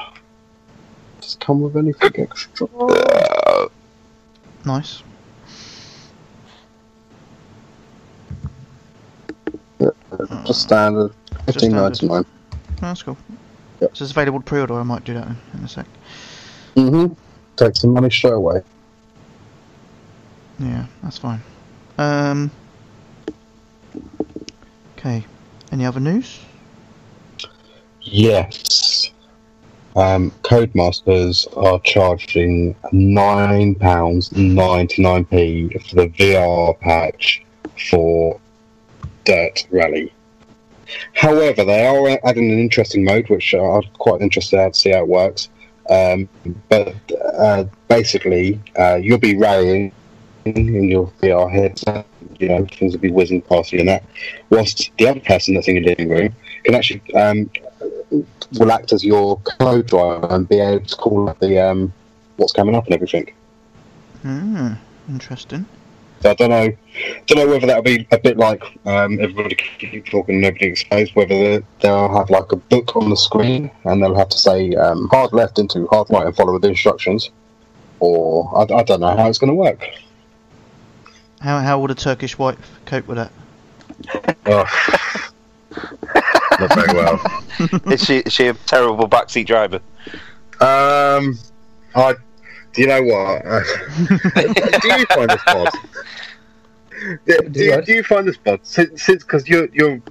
Does 1.22 1.36
it 1.36 1.40
come 1.40 1.62
with 1.62 1.76
anything 1.76 2.12
extra? 2.18 2.68
Uh, 2.68 3.68
Nice. 4.66 5.04
Just 10.46 10.62
standard. 10.64 11.12
Fifteen 11.46 11.72
ninety 11.74 12.08
nine. 12.08 12.26
Oh, 12.54 12.56
that's 12.82 13.04
cool. 13.04 13.18
Yep. 13.82 13.96
So 13.98 14.04
it's 14.04 14.12
available 14.12 14.40
to 14.40 14.46
pre-order. 14.46 14.74
I 14.76 14.84
might 14.84 15.04
do 15.04 15.14
that 15.14 15.28
in, 15.28 15.38
in 15.54 15.64
a 15.66 15.68
sec. 15.68 15.86
Mm-hmm. 16.76 17.14
Take 17.58 17.76
some 17.76 17.92
money 17.94 18.10
straight 18.10 18.34
away. 18.34 18.62
Yeah, 20.60 20.86
that's 21.04 21.18
fine. 21.18 21.42
Um. 21.98 22.52
Okay. 24.98 25.26
Any 25.72 25.86
other 25.86 26.00
news? 26.00 26.40
Yes. 28.02 29.12
Um, 29.96 30.32
Codemasters 30.44 31.48
are 31.58 31.80
charging 31.80 32.76
nine 32.92 33.76
pounds 33.76 34.32
ninety 34.34 35.02
nine 35.02 35.24
p 35.26 35.70
for 35.70 35.96
the 35.96 36.08
VR 36.10 36.78
patch 36.80 37.44
for 37.90 38.40
Dirt 39.24 39.66
Rally. 39.72 40.12
However, 41.14 41.64
they 41.64 41.86
are 41.86 42.20
adding 42.26 42.52
an 42.52 42.60
interesting 42.60 43.06
mode, 43.06 43.30
which 43.30 43.54
I'm 43.54 43.84
quite 43.98 44.22
interested 44.22 44.58
to 44.58 44.80
see 44.80 44.92
how 44.92 45.00
it 45.00 45.08
works. 45.08 45.50
Um, 45.90 46.28
but 46.70 46.96
uh, 47.38 47.66
basically, 47.88 48.60
uh, 48.78 48.96
you'll 48.96 49.18
be 49.18 49.38
rallying 49.38 49.92
in 50.46 50.90
your 50.90 51.08
VR 51.22 51.52
headset. 51.52 52.06
You 52.40 52.50
know, 52.50 52.66
things 52.66 52.94
will 52.94 53.00
be 53.02 53.12
whizzing 53.12 53.42
past 53.42 53.72
you 53.74 53.80
and 53.80 53.90
that. 53.90 54.04
Whilst 54.50 54.92
the 54.98 55.08
other 55.08 55.20
person 55.20 55.56
that's 55.56 55.68
in 55.68 55.76
your 55.76 55.86
living 55.86 56.10
room 56.10 56.36
can 56.64 56.76
actually 56.76 57.02
um, 57.16 57.50
will 58.12 58.72
act 58.72 58.94
as 58.94 59.04
your 59.04 59.38
co-driver 59.60 60.28
and 60.30 60.48
be 60.48 60.60
able 60.60 60.86
to 60.86 60.96
call 60.96 61.30
up 61.30 61.40
the 61.40 61.60
um, 61.60 61.94
what's 62.38 62.54
coming 62.54 62.76
up 62.76 62.86
and 62.86 62.94
everything. 62.94 63.32
Hmm. 64.22 64.74
Interesting. 65.10 65.66
So 66.22 66.32
I 66.32 66.34
don't 66.36 66.50
know, 66.50 66.70
don't 67.28 67.38
know 67.38 67.48
whether 67.54 67.68
that'll 67.68 67.84
be 67.84 68.08
a 68.12 68.18
bit 68.18 68.38
like 68.38 68.64
um, 68.86 69.20
everybody 69.20 69.56
keep 69.56 70.06
talking, 70.08 70.42
nobody 70.42 70.68
exposed. 70.68 71.14
Whether 71.16 71.60
they- 71.60 71.66
they'll 71.82 72.16
have 72.16 72.30
like 72.30 72.52
a 72.52 72.56
book 72.56 72.96
on 72.96 73.10
the 73.10 73.18
screen 73.18 73.70
and 73.84 74.02
they'll 74.02 74.16
have 74.16 74.30
to 74.30 74.38
say 74.38 74.74
um, 74.76 75.08
hard 75.10 75.34
left 75.34 75.60
into 75.60 75.86
hard 75.88 76.08
right 76.10 76.26
and 76.26 76.36
follow 76.36 76.58
the 76.58 76.70
instructions, 76.70 77.30
or 78.00 78.50
I, 78.58 78.74
I 78.76 78.84
don't 78.84 79.02
know 79.02 79.16
how 79.16 79.28
it's 79.30 79.38
going 79.38 79.50
to 79.50 79.56
work. 79.56 79.84
How 81.46 81.60
how 81.60 81.80
would 81.80 81.92
a 81.92 81.96
Turkish 81.96 82.40
wife 82.40 82.58
cope 82.88 83.08
with 83.08 83.18
that? 83.18 83.32
Oh. 84.48 84.66
Not 86.60 86.74
very 86.74 86.94
well. 86.98 87.22
is 87.94 88.04
she 88.04 88.18
is 88.18 88.34
she 88.34 88.48
a 88.48 88.56
terrible 88.56 89.08
backseat 89.08 89.46
driver? 89.46 89.80
Um, 90.60 91.38
I. 91.94 92.16
Do 92.74 92.82
you 92.82 92.88
know 92.88 93.04
what? 93.04 93.44
do 94.82 94.88
you 94.88 95.06
find 95.06 95.30
this 95.30 95.42
odd? 95.46 95.70
Do, 97.28 97.50
do, 97.52 97.64
you, 97.64 97.82
do 97.84 97.94
you 97.94 98.04
find 98.04 98.28
this 98.28 98.40
odd? 98.48 98.62
Since 98.64 99.04
since 99.04 99.24
because 99.24 99.48
you're 99.48 99.68
you're 99.72 100.02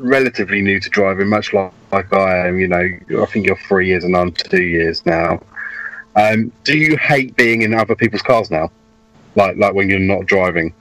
relatively 0.00 0.60
new 0.60 0.80
to 0.80 0.90
driving, 0.90 1.28
much 1.28 1.52
like, 1.52 1.72
like 1.92 2.12
I 2.12 2.48
am. 2.48 2.58
You 2.58 2.66
know, 2.66 3.22
I 3.22 3.26
think 3.26 3.46
you're 3.46 3.60
three 3.68 3.86
years 3.86 4.02
and 4.02 4.16
I'm 4.16 4.32
two 4.32 4.64
years 4.64 5.06
now. 5.06 5.40
Um, 6.16 6.50
do 6.64 6.76
you 6.76 6.96
hate 6.96 7.36
being 7.36 7.62
in 7.62 7.74
other 7.74 7.94
people's 7.94 8.22
cars 8.22 8.50
now? 8.50 8.72
Like 9.38 9.56
like 9.56 9.72
when 9.72 9.88
you're 9.88 10.00
not 10.00 10.26
driving? 10.26 10.74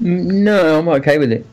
No, 0.00 0.78
I'm 0.78 0.88
okay 0.88 1.18
with 1.18 1.30
it. 1.30 1.46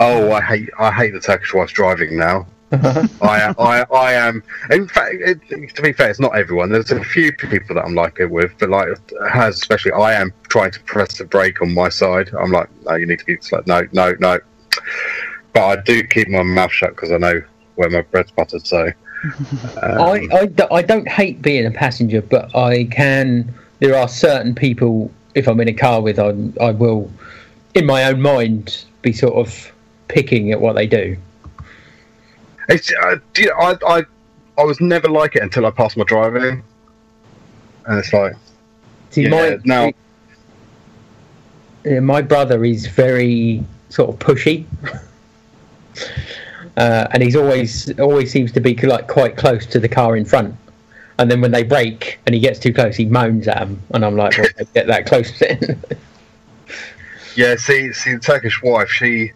Oh, 0.00 0.32
I 0.32 0.40
hate 0.40 0.70
I 0.78 0.90
hate 0.90 1.12
the 1.12 1.20
Turkish 1.20 1.52
whilst 1.52 1.74
driving 1.74 2.18
now. 2.18 2.46
I. 2.72 3.54
I, 3.58 3.84
I 3.94 4.12
am. 4.14 4.42
In 4.70 4.88
fact, 4.88 5.16
it, 5.20 5.38
to 5.76 5.82
be 5.82 5.92
fair, 5.92 6.08
it's 6.08 6.18
not 6.18 6.36
everyone. 6.36 6.70
There's 6.70 6.90
a 6.90 7.04
few 7.04 7.32
people 7.32 7.76
that 7.76 7.84
I'm 7.84 7.94
like 7.94 8.18
it 8.18 8.30
with, 8.30 8.52
but 8.58 8.70
like 8.70 8.88
hers 9.28 9.56
especially. 9.56 9.92
I 9.92 10.14
am 10.14 10.32
trying 10.48 10.70
to 10.72 10.80
press 10.80 11.18
the 11.18 11.26
brake 11.26 11.60
on 11.60 11.74
my 11.74 11.90
side. 11.90 12.30
I'm 12.36 12.50
like, 12.50 12.68
no, 12.86 12.94
you 12.94 13.06
need 13.06 13.18
to 13.18 13.24
be 13.26 13.38
like, 13.52 13.66
No, 13.66 13.86
no, 13.92 14.14
no. 14.18 14.38
But 15.52 15.64
I 15.64 15.82
do 15.82 16.02
keep 16.02 16.28
my 16.28 16.42
mouth 16.42 16.72
shut 16.72 16.96
because 16.96 17.12
I 17.12 17.18
know 17.18 17.42
where 17.74 17.90
my 17.90 18.00
bread's 18.00 18.30
buttered. 18.30 18.66
So. 18.66 18.90
Um, 19.82 20.00
I, 20.00 20.28
I, 20.32 20.66
I 20.70 20.82
don't 20.82 21.08
hate 21.08 21.40
being 21.40 21.64
a 21.64 21.70
passenger, 21.70 22.20
but 22.20 22.54
I 22.54 22.84
can. 22.84 23.54
There 23.78 23.96
are 23.96 24.06
certain 24.06 24.54
people, 24.54 25.10
if 25.34 25.48
I'm 25.48 25.60
in 25.60 25.68
a 25.68 25.72
car 25.72 26.00
with, 26.00 26.18
I, 26.18 26.34
I 26.60 26.70
will, 26.70 27.10
in 27.74 27.86
my 27.86 28.04
own 28.04 28.20
mind, 28.20 28.84
be 29.02 29.12
sort 29.12 29.34
of 29.34 29.72
picking 30.08 30.52
at 30.52 30.60
what 30.60 30.74
they 30.74 30.86
do. 30.86 31.16
It's, 32.68 32.92
uh, 33.02 33.16
you- 33.36 33.52
I, 33.58 33.76
I, 33.86 34.02
I 34.56 34.62
was 34.64 34.80
never 34.80 35.08
like 35.08 35.36
it 35.36 35.42
until 35.42 35.66
I 35.66 35.70
passed 35.70 35.96
my 35.96 36.04
driving, 36.04 36.62
and 37.86 37.98
it's 37.98 38.12
like, 38.12 38.34
See, 39.10 39.22
yeah, 39.22 39.28
my, 39.28 39.58
now 39.64 39.90
Yeah, 41.84 42.00
my 42.00 42.22
brother 42.22 42.64
is 42.64 42.86
very 42.86 43.64
sort 43.90 44.10
of 44.10 44.18
pushy, 44.18 44.64
uh, 46.76 47.06
and 47.10 47.22
he's 47.22 47.36
always 47.36 47.98
always 48.00 48.30
seems 48.32 48.50
to 48.52 48.60
be 48.60 48.74
like 48.76 49.06
quite 49.08 49.36
close 49.36 49.66
to 49.66 49.78
the 49.78 49.88
car 49.88 50.16
in 50.16 50.24
front. 50.24 50.54
And 51.18 51.30
then 51.30 51.40
when 51.40 51.52
they 51.52 51.62
break 51.62 52.18
and 52.26 52.34
he 52.34 52.40
gets 52.40 52.58
too 52.58 52.72
close, 52.72 52.96
he 52.96 53.04
moans 53.06 53.46
at 53.46 53.58
them, 53.58 53.80
and 53.92 54.04
I'm 54.04 54.16
like, 54.16 54.36
well, 54.36 54.48
get 54.74 54.86
that 54.88 55.06
close 55.06 55.38
then. 55.38 55.80
Yeah, 57.36 57.56
see, 57.56 57.92
see, 57.92 58.14
the 58.14 58.20
Turkish 58.20 58.62
wife, 58.62 58.88
she. 58.88 59.32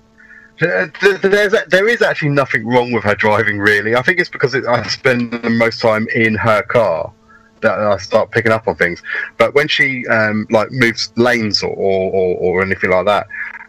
th- 0.60 0.92
th- 1.00 1.20
There's 1.20 1.52
there 1.68 1.88
is 1.88 2.00
actually 2.00 2.28
nothing 2.30 2.64
wrong 2.66 2.92
with 2.92 3.02
her 3.04 3.14
driving, 3.16 3.58
really. 3.58 3.96
I 3.96 4.02
think 4.02 4.20
it's 4.20 4.28
because 4.28 4.54
it, 4.54 4.64
I 4.66 4.84
spend 4.84 5.32
the 5.32 5.50
most 5.50 5.80
time 5.80 6.06
in 6.14 6.36
her 6.36 6.62
car 6.62 7.12
that 7.60 7.76
I 7.76 7.96
start 7.96 8.30
picking 8.30 8.52
up 8.52 8.68
on 8.68 8.76
things. 8.76 9.02
But 9.36 9.54
when 9.54 9.66
she 9.66 10.06
um, 10.06 10.46
like 10.50 10.70
moves 10.70 11.12
lanes 11.16 11.62
or, 11.64 11.70
or, 11.70 12.36
or 12.36 12.62
anything 12.62 12.90
like 12.90 13.06
that, 13.06 13.26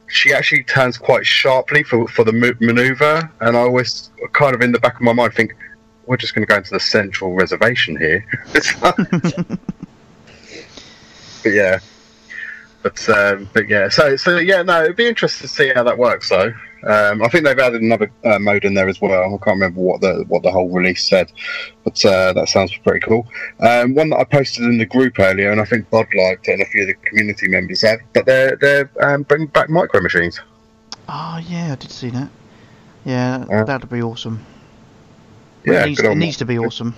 she 0.08 0.32
actually 0.32 0.64
turns 0.64 0.98
quite 0.98 1.26
sharply 1.26 1.82
for 1.82 2.08
for 2.08 2.24
the 2.24 2.34
maneuver, 2.60 3.28
and 3.42 3.58
I 3.58 3.62
always 3.62 4.12
kind 4.34 4.54
of 4.54 4.62
in 4.62 4.72
the 4.72 4.80
back 4.80 4.96
of 4.96 5.02
my 5.02 5.14
mind 5.14 5.34
think, 5.34 5.56
we're 6.10 6.18
just 6.18 6.34
going 6.34 6.46
to 6.46 6.52
go 6.52 6.58
into 6.58 6.72
the 6.72 6.80
central 6.80 7.34
reservation 7.34 7.96
here. 7.96 8.26
but 8.82 8.98
yeah. 11.46 11.80
But 12.82 13.10
um, 13.10 13.50
but 13.54 13.68
yeah, 13.68 13.90
so 13.90 14.16
so 14.16 14.38
yeah, 14.38 14.62
no, 14.64 14.84
it'd 14.84 14.96
be 14.96 15.06
interesting 15.08 15.48
to 15.48 15.54
see 15.54 15.72
how 15.76 15.84
that 15.84 15.98
works 15.98 16.30
though. 16.30 16.54
Um, 16.88 17.22
I 17.22 17.28
think 17.28 17.44
they've 17.44 17.60
added 17.60 17.82
another 17.82 18.10
uh, 18.24 18.40
mode 18.40 18.64
in 18.64 18.74
there 18.74 18.88
as 18.88 19.02
well. 19.02 19.12
I 19.22 19.28
can't 19.44 19.56
remember 19.60 19.82
what 19.82 20.00
the 20.00 20.24
what 20.30 20.44
the 20.44 20.52
whole 20.52 20.70
release 20.70 21.08
said, 21.08 21.30
but 21.84 22.04
uh, 22.06 22.32
that 22.34 22.48
sounds 22.48 22.76
pretty 22.78 23.02
cool. 23.02 23.28
Um, 23.60 23.96
one 23.96 24.10
that 24.12 24.18
I 24.20 24.24
posted 24.24 24.64
in 24.64 24.78
the 24.78 24.86
group 24.86 25.20
earlier, 25.20 25.52
and 25.52 25.60
I 25.60 25.66
think 25.66 25.90
Bob 25.90 26.08
liked 26.18 26.48
it, 26.48 26.54
and 26.54 26.62
a 26.62 26.66
few 26.68 26.84
of 26.84 26.88
the 26.88 26.94
community 26.94 27.50
members 27.50 27.82
have. 27.82 28.00
But 28.14 28.26
they're 28.26 28.56
they're 28.56 28.90
um, 29.02 29.24
bringing 29.24 29.48
back 29.48 29.70
micro 29.70 30.00
machines. 30.02 30.40
Oh 31.10 31.40
yeah, 31.50 31.74
I 31.74 31.76
did 31.76 31.92
see 31.92 32.10
that. 32.12 32.30
Yeah, 33.04 33.46
Yeah. 33.50 33.66
that'd 33.66 33.90
be 33.90 34.02
awesome. 34.02 34.46
Yeah, 35.74 35.84
it 35.84 35.88
needs, 35.88 36.00
it 36.00 36.16
needs 36.16 36.38
to 36.38 36.46
be 36.46 36.58
awesome. 36.58 36.96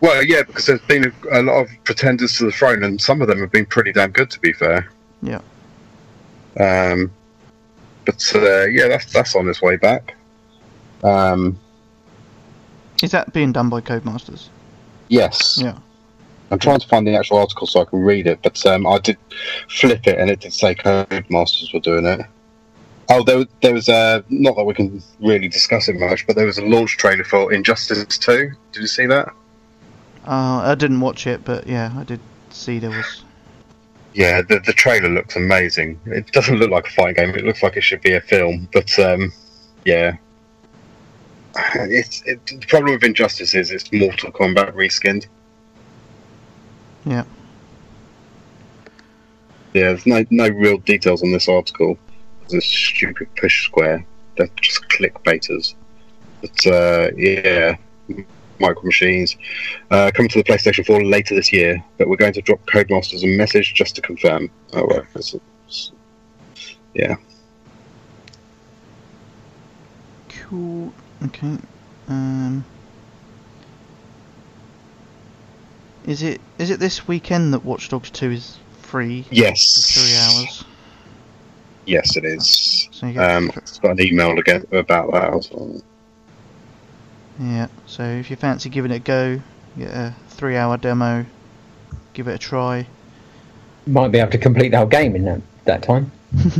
Well, 0.00 0.22
yeah, 0.22 0.42
because 0.42 0.66
there's 0.66 0.80
been 0.82 1.12
a, 1.30 1.40
a 1.40 1.42
lot 1.42 1.62
of 1.62 1.70
pretenders 1.84 2.36
to 2.38 2.44
the 2.44 2.52
throne, 2.52 2.84
and 2.84 3.00
some 3.00 3.22
of 3.22 3.28
them 3.28 3.38
have 3.40 3.50
been 3.50 3.66
pretty 3.66 3.92
damn 3.92 4.10
good, 4.10 4.30
to 4.30 4.40
be 4.40 4.52
fair. 4.52 4.88
Yeah. 5.22 5.40
Um, 6.60 7.10
but 8.04 8.32
uh, 8.34 8.64
yeah, 8.64 8.88
that's 8.88 9.12
that's 9.12 9.34
on 9.34 9.48
its 9.48 9.62
way 9.62 9.76
back. 9.76 10.14
Um, 11.02 11.58
Is 13.02 13.10
that 13.12 13.32
being 13.32 13.52
done 13.52 13.68
by 13.68 13.80
Codemasters? 13.80 14.48
yes. 15.08 15.58
Yeah. 15.62 15.78
I'm 16.50 16.58
trying 16.58 16.78
to 16.78 16.86
find 16.86 17.06
the 17.06 17.16
actual 17.16 17.38
article 17.38 17.66
so 17.66 17.80
I 17.80 17.84
can 17.84 18.00
read 18.00 18.26
it, 18.26 18.40
but 18.42 18.64
um, 18.66 18.86
I 18.86 18.98
did 18.98 19.16
flip 19.68 20.06
it 20.06 20.18
and 20.18 20.30
it 20.30 20.40
did 20.40 20.52
say 20.52 20.74
Codemasters 20.74 21.72
were 21.72 21.80
doing 21.80 22.04
it. 22.04 22.20
Oh, 23.10 23.22
there, 23.22 23.44
there 23.62 23.74
was 23.74 23.88
a 23.88 24.24
not 24.28 24.56
that 24.56 24.64
we 24.64 24.74
can 24.74 25.02
really 25.20 25.48
discuss 25.48 25.88
it 25.88 25.98
much, 25.98 26.26
but 26.26 26.36
there 26.36 26.46
was 26.46 26.58
a 26.58 26.64
launch 26.64 26.96
trailer 26.96 27.24
for 27.24 27.52
Injustice 27.52 28.18
2. 28.18 28.50
Did 28.72 28.80
you 28.80 28.86
see 28.86 29.06
that? 29.06 29.28
Uh, 30.26 30.62
I 30.64 30.74
didn't 30.74 31.00
watch 31.00 31.26
it, 31.26 31.44
but 31.44 31.66
yeah, 31.66 31.92
I 31.96 32.04
did 32.04 32.20
see 32.50 32.78
there 32.78 32.90
was. 32.90 33.24
Yeah, 34.14 34.42
the 34.42 34.60
the 34.60 34.72
trailer 34.72 35.08
looks 35.08 35.36
amazing. 35.36 36.00
It 36.06 36.30
doesn't 36.32 36.58
look 36.58 36.70
like 36.70 36.86
a 36.86 36.90
fighting 36.90 37.14
game. 37.14 37.34
It 37.34 37.44
looks 37.44 37.62
like 37.62 37.76
it 37.76 37.82
should 37.82 38.00
be 38.00 38.14
a 38.14 38.20
film, 38.20 38.68
but 38.72 38.98
um, 38.98 39.32
yeah. 39.84 40.16
It's 41.74 42.22
it, 42.22 42.44
the 42.46 42.66
problem 42.66 42.94
with 42.94 43.04
Injustice 43.04 43.54
is 43.54 43.70
it's 43.70 43.92
Mortal 43.92 44.32
Kombat 44.32 44.72
reskinned. 44.72 45.26
Yeah. 47.04 47.24
Yeah, 49.74 49.92
there's 49.92 50.06
no 50.06 50.24
no 50.30 50.48
real 50.48 50.78
details 50.78 51.22
on 51.22 51.32
this 51.32 51.48
article. 51.48 51.98
This 52.48 52.64
stupid 52.66 53.28
push 53.36 53.64
square. 53.66 54.04
They're 54.36 54.48
just 54.60 54.82
clickbaiters. 54.88 55.74
But 56.40 56.66
uh, 56.66 57.10
yeah, 57.16 57.76
Micro 58.58 58.82
Machines 58.82 59.36
uh, 59.90 60.10
coming 60.14 60.28
to 60.30 60.38
the 60.42 60.44
PlayStation 60.44 60.84
4 60.86 61.04
later 61.04 61.34
this 61.34 61.52
year. 61.52 61.82
But 61.98 62.08
we're 62.08 62.16
going 62.16 62.34
to 62.34 62.42
drop 62.42 62.60
Codemasters 62.66 63.22
a 63.24 63.36
message 63.36 63.74
just 63.74 63.94
to 63.96 64.02
confirm. 64.02 64.50
Oh, 64.72 64.86
well, 64.86 65.06
it's, 65.14 65.34
it's, 65.66 65.92
yeah. 66.94 67.16
Cool. 70.28 70.92
Okay. 71.24 71.56
Um. 72.08 72.64
Is 76.06 76.22
it 76.22 76.40
is 76.58 76.70
it 76.70 76.80
this 76.80 77.08
weekend 77.08 77.54
that 77.54 77.64
Watch 77.64 77.88
Dogs 77.88 78.10
2 78.10 78.30
is 78.30 78.58
free 78.82 79.22
for 79.22 79.34
Yes. 79.34 79.94
three 79.94 80.14
hours? 80.18 80.64
Yes, 81.86 82.16
it 82.16 82.24
is. 82.24 82.88
So 82.92 83.06
you 83.06 83.20
Um, 83.20 83.50
I've 83.54 83.80
got 83.80 83.92
an 83.92 84.00
email 84.00 84.38
again 84.38 84.64
about 84.72 85.12
that. 85.12 85.34
as 85.34 85.50
well. 85.50 85.82
yeah. 87.38 87.66
So 87.86 88.02
if 88.04 88.30
you 88.30 88.36
fancy 88.36 88.68
giving 88.70 88.90
it 88.90 88.96
a 88.96 88.98
go, 89.00 89.40
get 89.78 89.90
a 89.90 90.14
three-hour 90.28 90.78
demo, 90.78 91.26
give 92.14 92.28
it 92.28 92.34
a 92.34 92.38
try. 92.38 92.86
Might 93.86 94.12
be 94.12 94.18
able 94.18 94.30
to 94.30 94.38
complete 94.38 94.70
the 94.70 94.78
whole 94.78 94.86
game 94.86 95.14
in 95.14 95.24
that, 95.24 95.40
that 95.64 95.82
time. 95.82 96.10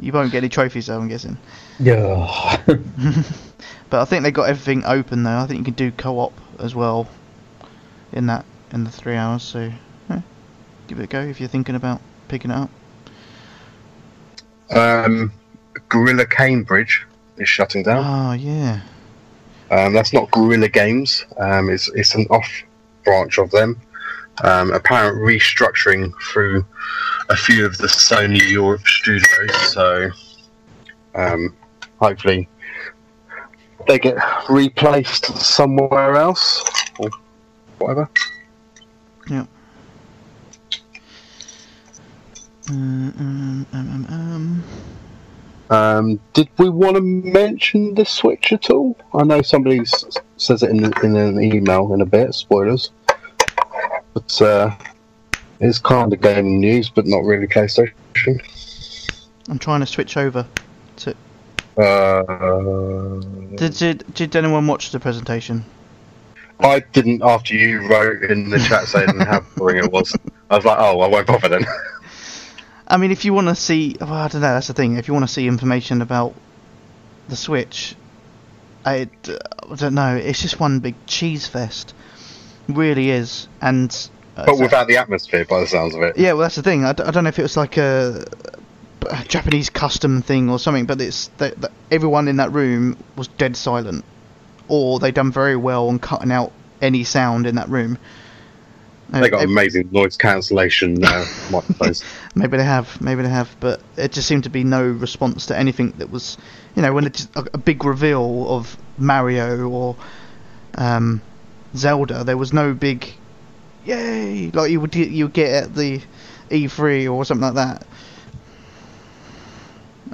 You 0.00 0.12
won't 0.12 0.32
get 0.32 0.38
any 0.38 0.48
trophies 0.48 0.86
though, 0.86 0.98
I'm 0.98 1.08
guessing. 1.08 1.36
Yeah. 1.78 2.58
But 3.90 4.00
I 4.00 4.04
think 4.06 4.22
they 4.22 4.30
got 4.30 4.48
everything 4.48 4.84
open 4.86 5.22
though. 5.22 5.36
I 5.36 5.46
think 5.46 5.58
you 5.58 5.64
can 5.66 5.74
do 5.74 5.90
co-op 5.92 6.32
as 6.58 6.74
well 6.74 7.08
in 8.10 8.24
that 8.26 8.46
in 8.72 8.84
the 8.84 8.90
three 8.90 9.16
hours. 9.16 9.42
So 9.42 9.70
yeah, 10.08 10.22
give 10.88 10.98
it 10.98 11.04
a 11.04 11.06
go 11.06 11.20
if 11.20 11.40
you're 11.40 11.48
thinking 11.50 11.74
about 11.74 12.00
picking 12.28 12.50
it 12.50 12.54
up. 12.56 12.70
Um, 14.72 15.32
Guerrilla 15.88 16.26
Cambridge 16.26 17.04
is 17.36 17.48
shutting 17.48 17.82
down. 17.82 18.04
Oh 18.04 18.32
yeah. 18.32 18.80
Um, 19.70 19.92
that's 19.94 20.12
not 20.12 20.30
Guerrilla 20.30 20.68
Games. 20.68 21.24
Um, 21.38 21.70
it's 21.70 21.88
it's 21.94 22.14
an 22.14 22.26
off 22.30 22.48
branch 23.04 23.38
of 23.38 23.50
them. 23.50 23.80
Um, 24.42 24.72
apparent 24.72 25.18
restructuring 25.18 26.12
through 26.30 26.64
a 27.28 27.36
few 27.36 27.66
of 27.66 27.76
the 27.78 27.86
Sony 27.86 28.50
Europe 28.50 28.86
studios. 28.86 29.72
So 29.72 30.10
um, 31.14 31.54
hopefully 31.98 32.48
they 33.86 33.98
get 33.98 34.16
replaced 34.48 35.26
somewhere 35.38 36.16
else 36.16 36.64
or 36.98 37.10
whatever. 37.78 38.08
Um, 39.30 39.48
um, 42.72 43.66
um, 43.72 44.06
um, 45.70 45.76
Um, 45.76 46.20
did 46.32 46.48
we 46.58 46.68
want 46.68 46.96
to 46.96 47.00
mention 47.02 47.94
the 47.94 48.04
Switch 48.04 48.52
at 48.52 48.70
all? 48.70 48.96
I 49.14 49.24
know 49.24 49.42
somebody 49.42 49.80
s- 49.80 50.04
says 50.36 50.62
it 50.62 50.70
in, 50.70 50.78
the, 50.82 50.92
in 51.02 51.16
an 51.16 51.42
email 51.42 51.92
in 51.94 52.00
a 52.00 52.06
bit. 52.06 52.34
Spoilers, 52.34 52.90
but 54.14 54.42
uh, 54.42 54.74
it's 55.60 55.78
kind 55.78 56.12
of 56.12 56.20
gaming 56.20 56.60
news, 56.60 56.90
but 56.90 57.06
not 57.06 57.24
really 57.24 57.46
PlayStation. 57.46 57.92
I'm 59.48 59.58
trying 59.58 59.80
to 59.80 59.86
switch 59.86 60.16
over. 60.16 60.46
Uh, 61.74 63.20
Did, 63.56 63.72
did 63.74 64.04
did 64.14 64.36
anyone 64.36 64.66
watch 64.66 64.90
the 64.90 65.00
presentation? 65.00 65.64
I 66.60 66.80
didn't 66.92 67.22
after 67.22 67.54
you 67.54 67.88
wrote 67.88 68.24
in 68.24 68.50
the 68.50 68.58
chat 68.58 68.86
saying 68.88 69.08
how 69.20 69.40
boring 69.56 69.78
it 69.82 69.90
was. 69.90 70.14
I 70.50 70.56
was 70.56 70.66
like, 70.66 70.78
oh, 70.78 71.00
I 71.00 71.08
won't 71.08 71.26
bother 71.26 71.48
then. 71.48 71.64
I 72.92 72.98
mean, 72.98 73.10
if 73.10 73.24
you 73.24 73.32
want 73.32 73.48
to 73.48 73.54
see, 73.54 73.96
well, 73.98 74.12
I 74.12 74.28
don't 74.28 74.42
know. 74.42 74.52
That's 74.52 74.66
the 74.66 74.74
thing. 74.74 74.98
If 74.98 75.08
you 75.08 75.14
want 75.14 75.26
to 75.26 75.32
see 75.32 75.48
information 75.48 76.02
about 76.02 76.34
the 77.26 77.36
Switch, 77.36 77.96
I, 78.84 79.08
I 79.70 79.74
don't 79.76 79.94
know. 79.94 80.14
It's 80.14 80.42
just 80.42 80.60
one 80.60 80.80
big 80.80 80.94
cheese 81.06 81.46
fest. 81.46 81.94
It 82.68 82.76
really 82.76 83.08
is. 83.08 83.48
And 83.62 83.90
uh, 84.36 84.44
but 84.44 84.58
without 84.58 84.88
the 84.88 84.98
atmosphere, 84.98 85.46
by 85.46 85.60
the 85.60 85.66
sounds 85.66 85.94
of 85.94 86.02
it. 86.02 86.18
yeah, 86.18 86.34
well, 86.34 86.42
that's 86.42 86.56
the 86.56 86.62
thing. 86.62 86.84
I, 86.84 86.92
d- 86.92 87.02
I 87.02 87.10
don't 87.10 87.24
know 87.24 87.28
if 87.28 87.38
it 87.38 87.42
was 87.42 87.56
like 87.56 87.78
a, 87.78 88.26
a 89.10 89.24
Japanese 89.24 89.70
custom 89.70 90.20
thing 90.20 90.50
or 90.50 90.58
something, 90.58 90.84
but 90.84 91.00
it's 91.00 91.28
that 91.38 91.58
that 91.62 91.72
everyone 91.90 92.28
in 92.28 92.36
that 92.36 92.52
room 92.52 93.02
was 93.16 93.28
dead 93.28 93.56
silent, 93.56 94.04
or 94.68 94.98
they 94.98 95.12
done 95.12 95.32
very 95.32 95.56
well 95.56 95.88
on 95.88 95.98
cutting 95.98 96.30
out 96.30 96.52
any 96.82 97.04
sound 97.04 97.46
in 97.46 97.54
that 97.54 97.70
room. 97.70 97.96
They 99.20 99.28
got 99.28 99.44
amazing 99.44 99.90
noise 99.92 100.16
cancellation 100.16 101.04
uh, 101.04 101.26
microphones. 101.50 102.02
Maybe 102.34 102.56
they 102.56 102.64
have, 102.64 102.98
maybe 103.00 103.22
they 103.22 103.28
have, 103.28 103.54
but 103.60 103.82
it 103.96 104.12
just 104.12 104.26
seemed 104.26 104.44
to 104.44 104.50
be 104.50 104.64
no 104.64 104.82
response 104.82 105.46
to 105.46 105.58
anything 105.58 105.90
that 105.98 106.10
was, 106.10 106.38
you 106.74 106.80
know, 106.80 106.94
when 106.94 107.04
it's 107.04 107.28
a, 107.36 107.44
a 107.52 107.58
big 107.58 107.84
reveal 107.84 108.46
of 108.48 108.74
Mario 108.96 109.68
or 109.68 109.96
um, 110.76 111.20
Zelda, 111.76 112.24
there 112.24 112.38
was 112.38 112.54
no 112.54 112.72
big, 112.72 113.12
yay, 113.84 114.50
like 114.50 114.70
you 114.70 114.80
would 114.80 114.94
you 114.94 115.26
would 115.26 115.34
get 115.34 115.64
at 115.64 115.74
the 115.74 116.00
E3 116.50 117.12
or 117.12 117.26
something 117.26 117.52
like 117.52 117.54
that. 117.54 117.86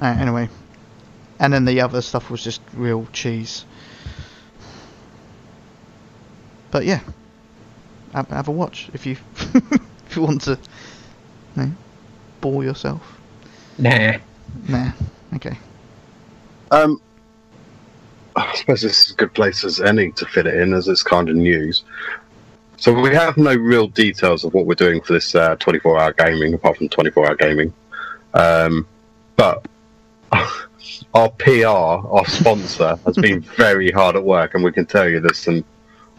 Uh, 0.01 0.15
anyway, 0.19 0.49
and 1.39 1.53
then 1.53 1.63
the 1.63 1.79
other 1.79 2.01
stuff 2.01 2.29
was 2.29 2.43
just 2.43 2.61
real 2.73 3.07
cheese. 3.13 3.65
But 6.71 6.83
yeah, 6.85 6.99
have, 8.13 8.27
have 8.29 8.47
a 8.47 8.51
watch 8.51 8.89
if 8.93 9.05
you 9.05 9.17
if 9.37 10.15
you 10.15 10.21
want 10.21 10.41
to 10.41 10.51
you 11.55 11.63
know, 11.63 11.71
bore 12.41 12.63
yourself. 12.63 13.01
nah. 13.77 14.17
Nah. 14.67 14.91
Okay. 15.35 15.57
Um, 16.71 17.01
I 18.35 18.55
suppose 18.55 18.81
this 18.81 19.05
is 19.05 19.11
a 19.13 19.15
good 19.15 19.33
place 19.33 19.63
as 19.63 19.79
any 19.79 20.11
to 20.13 20.25
fit 20.25 20.47
it 20.47 20.55
in, 20.55 20.73
as 20.73 20.87
it's 20.87 21.03
kind 21.03 21.29
of 21.29 21.35
news. 21.35 21.83
So 22.77 22.93
we 22.93 23.13
have 23.13 23.37
no 23.37 23.53
real 23.53 23.87
details 23.87 24.45
of 24.45 24.53
what 24.53 24.65
we're 24.65 24.75
doing 24.75 25.01
for 25.01 25.13
this 25.13 25.35
uh, 25.35 25.57
24-hour 25.57 26.13
gaming, 26.13 26.53
apart 26.53 26.77
from 26.77 26.87
24-hour 26.87 27.35
gaming. 27.35 27.73
Um, 28.33 28.87
but 29.35 29.67
our 31.13 31.29
PR, 31.31 31.67
our 31.67 32.25
sponsor, 32.25 32.97
has 33.05 33.17
been 33.17 33.41
very 33.41 33.91
hard 33.91 34.15
at 34.15 34.23
work, 34.23 34.55
and 34.55 34.63
we 34.63 34.71
can 34.71 34.85
tell 34.85 35.09
you 35.09 35.19
there's 35.19 35.37
some 35.37 35.65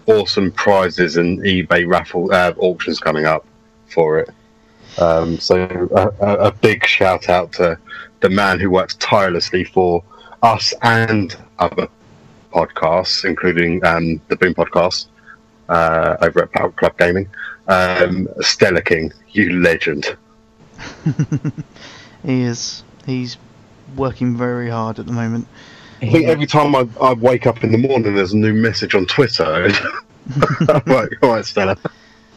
awesome 0.07 0.53
prizes 0.53 1.17
and 1.17 1.41
eBay 1.41 1.87
raffle 1.87 2.33
uh, 2.33 2.53
auctions 2.59 2.99
coming 2.99 3.27
up 3.27 3.47
for 3.87 4.21
it. 4.21 4.31
Um, 4.99 5.39
so 5.39 5.89
a, 5.95 6.49
a, 6.49 6.53
big 6.53 6.85
shout 6.85 7.29
out 7.29 7.53
to 7.55 7.79
the 8.21 8.29
man 8.29 8.59
who 8.59 8.71
works 8.71 8.97
tirelessly 8.97 9.63
for 9.63 10.03
us 10.43 10.75
and 10.83 11.37
other 11.61 11.89
podcasts, 12.53 13.25
including 13.25 13.85
um, 13.85 14.21
the 14.29 14.37
Boom 14.37 14.53
Podcast 14.53 15.07
uh, 15.69 16.17
over 16.21 16.43
at 16.43 16.53
Power 16.53 16.73
Club 16.73 16.99
Gaming. 16.99 17.29
Um, 17.69 18.27
Stella 18.41 18.83
King, 18.83 19.13
you 19.31 19.61
legend. 19.61 20.17
He 22.25 22.43
is. 22.43 22.83
He's 23.07 23.39
working 23.97 24.37
very 24.37 24.69
hard 24.69 24.99
at 24.99 25.07
the 25.07 25.13
moment. 25.13 25.47
I 26.03 26.11
think 26.11 26.27
every 26.29 26.47
time 26.47 26.75
I, 26.75 26.89
I 27.01 27.13
wake 27.13 27.47
up 27.47 27.63
in 27.63 27.73
the 27.73 27.79
morning, 27.79 28.15
there's 28.15 28.33
a 28.33 28.37
new 28.37 28.55
message 28.55 28.95
on 28.95 29.07
Twitter. 29.07 29.69
I'm 30.69 30.83
like, 30.87 31.11
all 31.23 31.31
right, 31.35 31.45
Stella. 31.45 31.77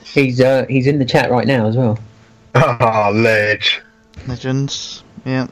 He's 0.04 0.42
uh, 0.42 0.66
he's 0.70 0.88
in 0.88 1.00
the 1.00 1.06
chat 1.06 1.32
right 1.32 1.48
now 1.48 1.68
as 1.68 1.78
well. 1.78 1.98
Ah, 2.56 3.10
ledge. 3.14 3.82
Legends. 4.28 5.04
Yeah. 5.26 5.48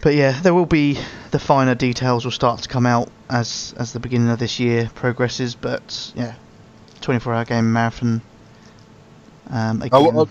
but 0.00 0.14
yeah, 0.14 0.40
there 0.40 0.52
will 0.52 0.66
be 0.66 0.98
the 1.30 1.38
finer 1.38 1.74
details 1.74 2.24
will 2.24 2.32
start 2.32 2.60
to 2.62 2.68
come 2.68 2.84
out 2.86 3.08
as 3.30 3.74
as 3.78 3.92
the 3.92 4.00
beginning 4.00 4.28
of 4.28 4.38
this 4.38 4.58
year 4.60 4.90
progresses. 4.94 5.54
But 5.54 6.12
yeah, 6.14 6.34
24 7.00 7.34
hour 7.34 7.44
game 7.44 7.72
marathon. 7.72 8.20
Um, 9.50 9.80
again, 9.82 9.90
Oh, 9.92 10.28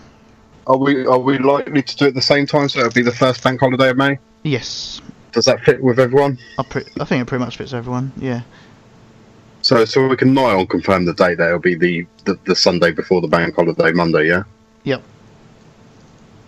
Are 0.66 0.76
we 0.76 1.06
are 1.06 1.18
we 1.18 1.38
likely 1.38 1.82
to 1.82 1.96
do 1.96 2.04
it 2.04 2.08
at 2.08 2.14
the 2.14 2.22
same 2.22 2.46
time? 2.46 2.68
So 2.68 2.80
it'll 2.80 2.92
be 2.92 3.02
the 3.02 3.10
first 3.12 3.42
bank 3.42 3.60
holiday 3.60 3.90
of 3.90 3.96
May. 3.96 4.18
yes, 4.42 5.00
Does 5.32 5.46
that 5.46 5.60
fit 5.62 5.82
with 5.82 5.98
everyone? 5.98 6.38
I, 6.58 6.62
pre- 6.62 6.84
I 7.00 7.04
think 7.04 7.22
it 7.22 7.26
pretty 7.26 7.44
much 7.44 7.56
fits 7.56 7.72
everyone. 7.72 8.12
Yeah, 8.16 8.42
So 9.62 9.84
so 9.84 10.06
we 10.06 10.16
can 10.16 10.34
nigh 10.34 10.54
on 10.54 10.66
confirm 10.66 11.04
the 11.06 11.14
date. 11.14 11.38
That 11.38 11.48
it'll 11.48 11.58
be 11.58 11.74
the, 11.74 12.06
the 12.24 12.38
the 12.44 12.54
Sunday 12.56 12.92
before 12.92 13.20
the 13.20 13.28
bank 13.28 13.54
holiday, 13.56 13.92
Monday. 13.92 14.28
Yeah. 14.28 14.42
Yep. 14.84 15.02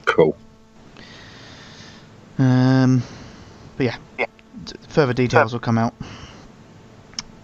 Cool. 0.06 0.36
Um, 2.38 3.02
but 3.76 3.84
yeah, 3.86 3.96
d- 4.18 4.26
further 4.88 5.12
details 5.14 5.52
will 5.52 5.60
come 5.60 5.78
out. 5.78 5.94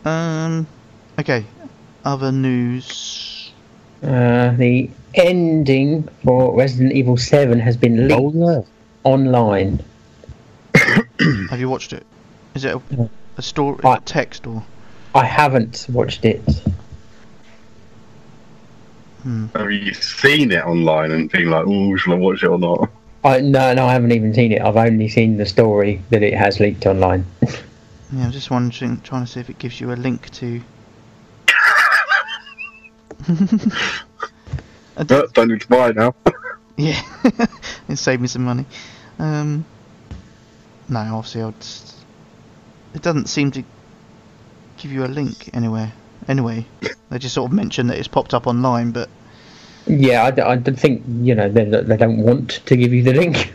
Um, 0.04 0.66
okay, 1.18 1.44
other 2.04 2.32
news. 2.32 3.52
Uh, 4.02 4.50
the 4.56 4.90
ending 5.14 6.08
for 6.24 6.56
Resident 6.56 6.92
Evil 6.92 7.16
7 7.18 7.58
has 7.60 7.76
been 7.76 8.08
leaked 8.08 8.66
online. 9.04 9.84
Have 11.50 11.60
you 11.60 11.68
watched 11.68 11.92
it? 11.92 12.04
Is 12.54 12.64
it 12.64 12.74
a, 12.74 13.08
a 13.36 13.42
story, 13.42 13.78
I- 13.84 13.98
text 14.04 14.46
or? 14.46 14.62
I 15.14 15.24
haven't 15.24 15.86
watched 15.90 16.24
it. 16.24 16.40
Hmm. 19.22 19.46
Have 19.54 19.70
you 19.70 19.92
seen 19.92 20.50
it 20.52 20.64
online 20.64 21.10
and 21.10 21.30
been 21.30 21.50
like, 21.50 21.64
"Oh, 21.66 21.94
shall 21.96 22.14
I 22.14 22.16
watch 22.16 22.42
it 22.42 22.46
or 22.48 22.58
not?" 22.58 22.88
I, 23.22 23.40
no, 23.40 23.74
no, 23.74 23.86
I 23.86 23.92
haven't 23.92 24.12
even 24.12 24.32
seen 24.32 24.52
it. 24.52 24.62
I've 24.62 24.76
only 24.76 25.08
seen 25.08 25.36
the 25.36 25.44
story 25.44 26.00
that 26.10 26.22
it 26.22 26.32
has 26.34 26.58
leaked 26.60 26.86
online. 26.86 27.26
Yeah, 28.12 28.24
I'm 28.24 28.32
just 28.32 28.50
wondering, 28.50 29.00
trying 29.02 29.24
to 29.24 29.30
see 29.30 29.38
if 29.38 29.48
it 29.50 29.58
gives 29.60 29.80
you 29.80 29.92
a 29.92 29.94
link 29.94 30.30
to. 30.30 30.60
I 34.96 35.04
d- 35.06 35.22
Don't 35.32 35.46
need 35.48 35.60
to 35.60 35.68
buy 35.68 35.92
now. 35.92 36.12
yeah, 36.76 37.00
it 37.88 37.96
saved 37.96 38.20
me 38.20 38.26
some 38.26 38.42
money. 38.44 38.64
Um, 39.20 39.64
no, 40.90 40.98
obviously, 41.16 41.42
I'll 41.42 41.52
just. 41.52 41.96
It 42.92 43.02
doesn't 43.02 43.28
seem 43.28 43.52
to 43.52 43.62
give 44.76 44.90
you 44.90 45.04
a 45.04 45.06
link 45.06 45.48
anywhere. 45.54 45.92
Anyway, 46.26 46.66
they 47.10 47.18
just 47.18 47.34
sort 47.34 47.50
of 47.50 47.54
mention 47.54 47.86
that 47.86 47.98
it's 47.98 48.08
popped 48.08 48.34
up 48.34 48.46
online, 48.46 48.90
but 48.90 49.08
yeah, 49.86 50.24
I, 50.24 50.30
d- 50.30 50.42
I 50.42 50.58
think, 50.58 51.02
you 51.20 51.34
know, 51.34 51.48
they, 51.48 51.64
they 51.64 51.96
don't 51.96 52.18
want 52.18 52.50
to 52.66 52.76
give 52.76 52.92
you 52.92 53.02
the 53.02 53.14
link. 53.14 53.52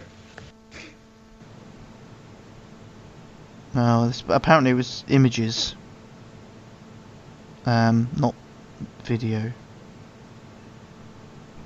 no, 3.74 4.08
this, 4.08 4.24
apparently 4.30 4.72
it 4.72 4.76
was 4.76 5.04
images, 5.10 5.76
um, 7.66 8.10
not 8.18 8.34
video. 9.04 9.52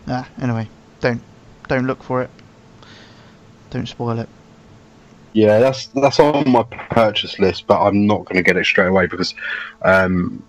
Ah, 0.08 0.28
anyway, 0.42 0.68
don't 1.00 1.22
don't 1.68 1.86
look 1.86 2.04
for 2.04 2.24
it. 2.24 2.30
Don't 3.70 3.88
spoil 3.88 4.20
it. 4.20 4.30
Yeah, 5.34 5.60
that's 5.60 5.88
that's 5.88 6.20
on 6.20 6.50
my 6.50 6.64
purchase 6.64 7.38
list, 7.40 7.68
but 7.68 7.82
I'm 7.82 8.08
not 8.08 8.26
going 8.26 8.38
to 8.38 8.44
get 8.44 8.58
it 8.58 8.66
straight 8.66 8.88
away 8.88 9.06
because 9.06 9.36
um, 9.84 10.44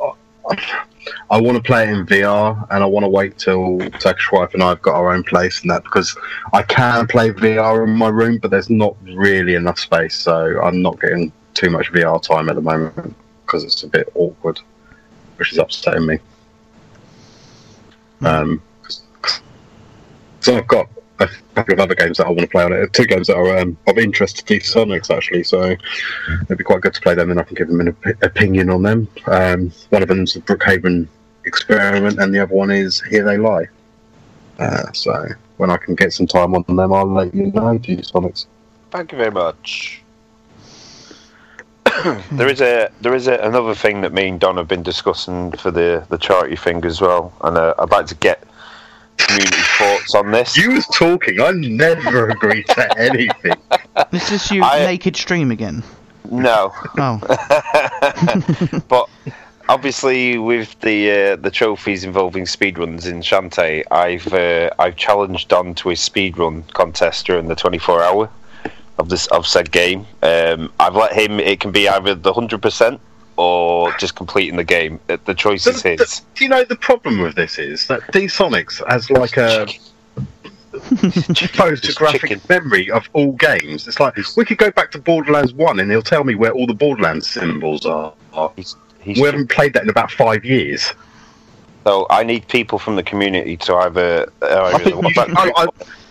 I, 0.00 0.82
I 1.30 1.40
want 1.40 1.56
to 1.56 1.62
play 1.62 1.84
it 1.84 1.90
in 1.90 2.06
VR, 2.06 2.66
and 2.70 2.82
I 2.82 2.86
want 2.86 3.04
to 3.04 3.08
wait 3.08 3.38
till 3.38 3.78
Turkish 4.00 4.32
wife 4.32 4.54
and 4.54 4.62
I've 4.62 4.80
got 4.80 4.94
our 4.94 5.12
own 5.12 5.24
place 5.24 5.60
and 5.60 5.70
that 5.70 5.84
because 5.84 6.16
I 6.52 6.62
can 6.62 7.06
play 7.06 7.30
VR 7.30 7.86
in 7.86 7.90
my 7.90 8.08
room, 8.08 8.38
but 8.38 8.50
there's 8.50 8.70
not 8.70 8.96
really 9.02 9.54
enough 9.54 9.78
space, 9.78 10.14
so 10.14 10.60
I'm 10.62 10.80
not 10.80 11.00
getting 11.00 11.32
too 11.54 11.70
much 11.70 11.92
VR 11.92 12.22
time 12.22 12.48
at 12.48 12.54
the 12.54 12.62
moment 12.62 13.14
because 13.44 13.64
it's 13.64 13.82
a 13.82 13.88
bit 13.88 14.10
awkward, 14.14 14.60
which 15.36 15.52
is 15.52 15.58
upsetting 15.58 16.06
me. 16.06 16.18
Um, 18.22 18.62
so 20.40 20.56
I've 20.56 20.66
got 20.66 20.88
a 21.20 21.28
couple 21.54 21.74
of 21.74 21.80
other 21.80 21.94
games 21.94 22.18
that 22.18 22.26
I 22.26 22.30
want 22.30 22.40
to 22.40 22.46
play 22.46 22.64
on 22.64 22.72
it. 22.72 22.92
Two 22.92 23.04
games 23.04 23.26
that 23.26 23.36
are 23.36 23.58
um, 23.58 23.76
of 23.86 23.98
interest 23.98 24.46
to 24.46 24.58
Sonics 24.58 25.14
actually, 25.14 25.44
so 25.44 25.76
it'd 26.42 26.58
be 26.58 26.64
quite 26.64 26.80
good 26.80 26.94
to 26.94 27.00
play 27.00 27.14
them, 27.14 27.30
and 27.30 27.40
I 27.40 27.42
can 27.42 27.54
give 27.54 27.68
them 27.68 27.80
an 27.80 27.88
op- 27.88 28.22
opinion 28.22 28.70
on 28.70 28.82
them. 28.82 29.08
Um, 29.26 29.72
one 29.90 30.02
of 30.02 30.08
them's 30.08 30.34
the 30.34 30.40
Brookhaven 30.40 31.08
Experiment, 31.44 32.18
and 32.20 32.34
the 32.34 32.40
other 32.40 32.54
one 32.54 32.70
is 32.70 33.00
Here 33.02 33.24
They 33.24 33.38
Lie. 33.38 33.66
Uh, 34.58 34.92
so 34.92 35.28
when 35.56 35.70
I 35.70 35.76
can 35.76 35.94
get 35.94 36.12
some 36.12 36.26
time 36.26 36.54
on 36.54 36.64
them, 36.68 36.92
I'll 36.92 37.06
let 37.06 37.34
you 37.34 37.46
know. 37.46 37.78
Sonics. 37.78 38.46
Thank 38.90 39.12
you 39.12 39.18
very 39.18 39.30
much. 39.30 40.02
there 42.32 42.48
is 42.48 42.60
a 42.60 42.90
there 43.00 43.14
is 43.14 43.26
a, 43.26 43.34
another 43.38 43.74
thing 43.74 44.02
that 44.02 44.12
me 44.12 44.28
and 44.28 44.40
Don 44.40 44.56
have 44.56 44.68
been 44.68 44.82
discussing 44.82 45.52
for 45.52 45.70
the 45.70 46.04
the 46.10 46.18
charity 46.18 46.56
thing 46.56 46.84
as 46.84 47.00
well, 47.00 47.32
and 47.42 47.56
uh, 47.56 47.74
I'd 47.78 47.90
like 47.90 48.06
to 48.06 48.14
get 48.14 48.42
community 49.28 49.56
thoughts 49.78 50.14
on 50.14 50.30
this. 50.32 50.56
You 50.56 50.72
was 50.72 50.86
talking. 50.88 51.40
I 51.40 51.52
never 51.52 52.28
agreed 52.30 52.66
to 52.68 52.98
anything. 53.00 53.54
This 54.10 54.24
is 54.24 54.30
this 54.30 54.50
you 54.50 54.62
I- 54.64 54.80
naked 54.86 55.16
stream 55.16 55.50
again? 55.50 55.82
No, 56.30 56.74
Oh, 56.98 57.20
but 58.88 59.08
obviously 59.70 60.36
with 60.36 60.78
the 60.80 61.10
uh, 61.10 61.36
the 61.36 61.50
trophies 61.50 62.04
involving 62.04 62.44
speedruns 62.44 63.06
in 63.06 63.20
Shantae, 63.20 63.82
I've 63.90 64.30
uh, 64.34 64.68
I've 64.78 64.96
challenged 64.96 65.48
Don 65.48 65.74
to 65.76 65.88
a 65.90 65.94
speedrun 65.94 66.70
contest 66.74 67.24
during 67.26 67.46
the 67.48 67.54
24 67.54 68.02
hour 68.02 68.28
of 68.98 69.08
this 69.08 69.26
of 69.28 69.46
said 69.46 69.70
game. 69.70 70.06
Um, 70.22 70.70
I've 70.78 70.96
let 70.96 71.14
him. 71.14 71.40
It 71.40 71.60
can 71.60 71.72
be 71.72 71.88
either 71.88 72.14
the 72.14 72.34
hundred 72.34 72.60
percent 72.60 73.00
or 73.38 73.92
just 73.98 74.16
completing 74.16 74.56
the 74.56 74.64
game. 74.64 74.98
The, 75.06 75.18
the 75.24 75.34
choice 75.34 75.66
is 75.66 75.80
his. 75.80 75.98
the- 75.98 76.20
do 76.34 76.44
you 76.44 76.50
know 76.50 76.64
the 76.64 76.76
problem 76.76 77.20
with 77.20 77.36
this 77.36 77.58
is 77.58 77.86
that 77.86 78.00
D 78.12 78.24
Sonics 78.24 78.86
has 78.90 79.10
like 79.10 79.36
a 79.36 79.66
photographic 81.54 82.48
memory 82.48 82.90
of 82.90 83.08
all 83.12 83.32
games. 83.32 83.86
It's 83.86 84.00
like 84.00 84.16
we 84.36 84.44
could 84.44 84.58
go 84.58 84.72
back 84.72 84.90
to 84.90 84.98
Borderlands 84.98 85.54
One 85.54 85.78
and 85.78 85.90
he'll 85.90 86.02
tell 86.02 86.24
me 86.24 86.34
where 86.34 86.50
all 86.50 86.66
the 86.66 86.74
Borderlands 86.74 87.28
symbols 87.28 87.86
are. 87.86 88.12
He's, 88.56 88.74
he's 89.00 89.18
We 89.20 89.26
haven't 89.26 89.50
played 89.50 89.72
that 89.74 89.84
in 89.84 89.88
about 89.88 90.10
five 90.10 90.44
years. 90.44 90.92
So 91.84 92.06
I 92.10 92.24
need 92.24 92.46
people 92.48 92.78
from 92.78 92.96
the 92.96 93.04
community 93.04 93.56
to 93.58 93.76
either. 93.76 94.32
Uh, 94.42 94.72
I 94.74 94.82
think 94.82 95.00
you 95.02 95.10
should, 95.10 95.30
I, 95.38 95.52
I, 95.56 95.66
I, 95.66 95.66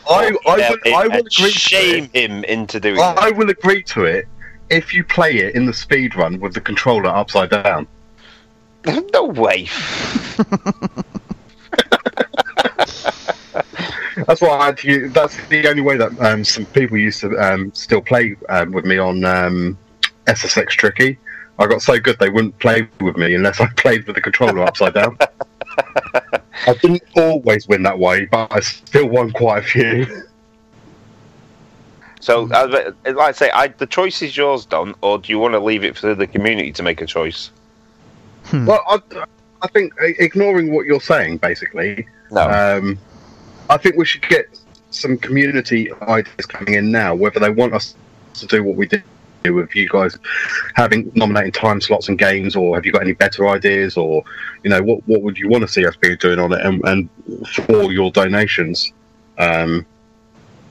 I, 0.09 0.31
will, 0.31 0.95
I 0.95 1.07
will 1.07 1.15
agree 1.19 1.27
to 1.27 1.49
shame 1.49 2.09
it. 2.13 2.31
him 2.31 2.45
into 2.45 2.79
doing 2.79 3.01
I. 3.01 3.15
I 3.19 3.31
will 3.31 3.49
agree 3.49 3.83
to 3.83 4.05
it 4.05 4.27
if 4.69 4.93
you 4.93 5.03
play 5.03 5.37
it 5.37 5.55
in 5.55 5.65
the 5.65 5.73
speed 5.73 6.15
run 6.15 6.39
with 6.39 6.53
the 6.53 6.61
controller 6.61 7.09
upside 7.09 7.49
down. 7.49 7.87
no 9.13 9.25
way. 9.25 9.67
That's 14.25 14.41
what 14.41 14.59
I 14.59 14.65
had 14.67 14.77
to. 14.79 14.87
use- 14.87 15.13
That's 15.13 15.35
the 15.47 15.67
only 15.67 15.81
way 15.81 15.95
that 15.97 16.19
um, 16.19 16.43
some 16.43 16.65
people 16.65 16.97
used 16.97 17.21
to 17.21 17.35
um, 17.37 17.71
still 17.73 18.01
play 18.01 18.35
um, 18.49 18.71
with 18.71 18.83
me 18.85 18.97
on 18.97 19.23
um, 19.25 19.77
SSX 20.25 20.69
Tricky. 20.69 21.17
I 21.59 21.67
got 21.67 21.81
so 21.81 21.99
good 21.99 22.17
they 22.19 22.29
wouldn't 22.29 22.57
play 22.59 22.87
with 22.99 23.15
me 23.17 23.35
unless 23.35 23.59
I 23.61 23.67
played 23.77 24.05
with 24.07 24.15
the 24.15 24.21
controller 24.21 24.61
upside 24.63 24.93
down. 24.95 25.17
I 26.65 26.73
didn't 26.81 27.03
always 27.15 27.67
win 27.67 27.83
that 27.83 27.97
way, 27.97 28.25
but 28.25 28.51
I 28.51 28.59
still 28.61 29.07
won 29.07 29.31
quite 29.31 29.59
a 29.63 29.67
few. 29.67 30.23
So, 32.27 32.51
uh, 32.51 32.91
like 33.05 33.17
I 33.17 33.31
say, 33.31 33.49
I, 33.51 33.69
the 33.69 33.87
choice 33.87 34.21
is 34.21 34.35
yours, 34.35 34.65
Don, 34.65 34.93
or 34.99 35.17
do 35.17 35.31
you 35.31 35.39
want 35.39 35.53
to 35.53 35.61
leave 35.61 35.85
it 35.85 35.97
for 35.97 36.13
the 36.13 36.27
community 36.27 36.73
to 36.73 36.83
make 36.83 36.99
a 36.99 37.05
choice? 37.05 37.51
Well, 38.51 38.83
I, 38.85 38.99
I 39.61 39.67
think 39.69 39.93
uh, 40.01 40.07
ignoring 40.19 40.73
what 40.73 40.85
you're 40.85 40.99
saying, 40.99 41.37
basically, 41.37 42.05
No. 42.29 42.41
um, 42.41 42.99
I 43.69 43.77
think 43.77 43.95
we 43.95 44.03
should 44.03 44.27
get 44.27 44.59
some 44.89 45.17
community 45.17 45.89
ideas 46.01 46.45
coming 46.45 46.73
in 46.73 46.91
now, 46.91 47.15
whether 47.15 47.39
they 47.39 47.49
want 47.49 47.73
us 47.73 47.95
to 48.33 48.45
do 48.45 48.61
what 48.61 48.75
we 48.75 48.87
did 48.87 49.03
with 49.45 49.73
you 49.73 49.87
guys 49.87 50.17
having 50.75 51.09
nominating 51.15 51.53
time 51.53 51.79
slots 51.79 52.09
and 52.09 52.19
games, 52.19 52.57
or 52.57 52.75
have 52.75 52.85
you 52.85 52.91
got 52.91 53.03
any 53.03 53.13
better 53.13 53.47
ideas, 53.47 53.95
or 53.95 54.21
you 54.63 54.69
know, 54.69 54.83
what 54.83 54.99
what 55.07 55.21
would 55.21 55.37
you 55.37 55.47
want 55.47 55.61
to 55.61 55.67
see 55.69 55.85
us 55.85 55.95
be 55.95 56.17
doing 56.17 56.39
on 56.39 56.51
it, 56.51 56.59
and, 56.59 56.81
and 56.83 57.09
for 57.63 57.93
your 57.93 58.11
donations, 58.11 58.91
um, 59.37 59.85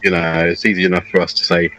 you 0.02 0.10
know, 0.10 0.46
it's 0.46 0.64
easy 0.64 0.84
enough 0.84 1.06
for 1.08 1.20
us 1.20 1.32
to 1.34 1.44
say 1.44 1.70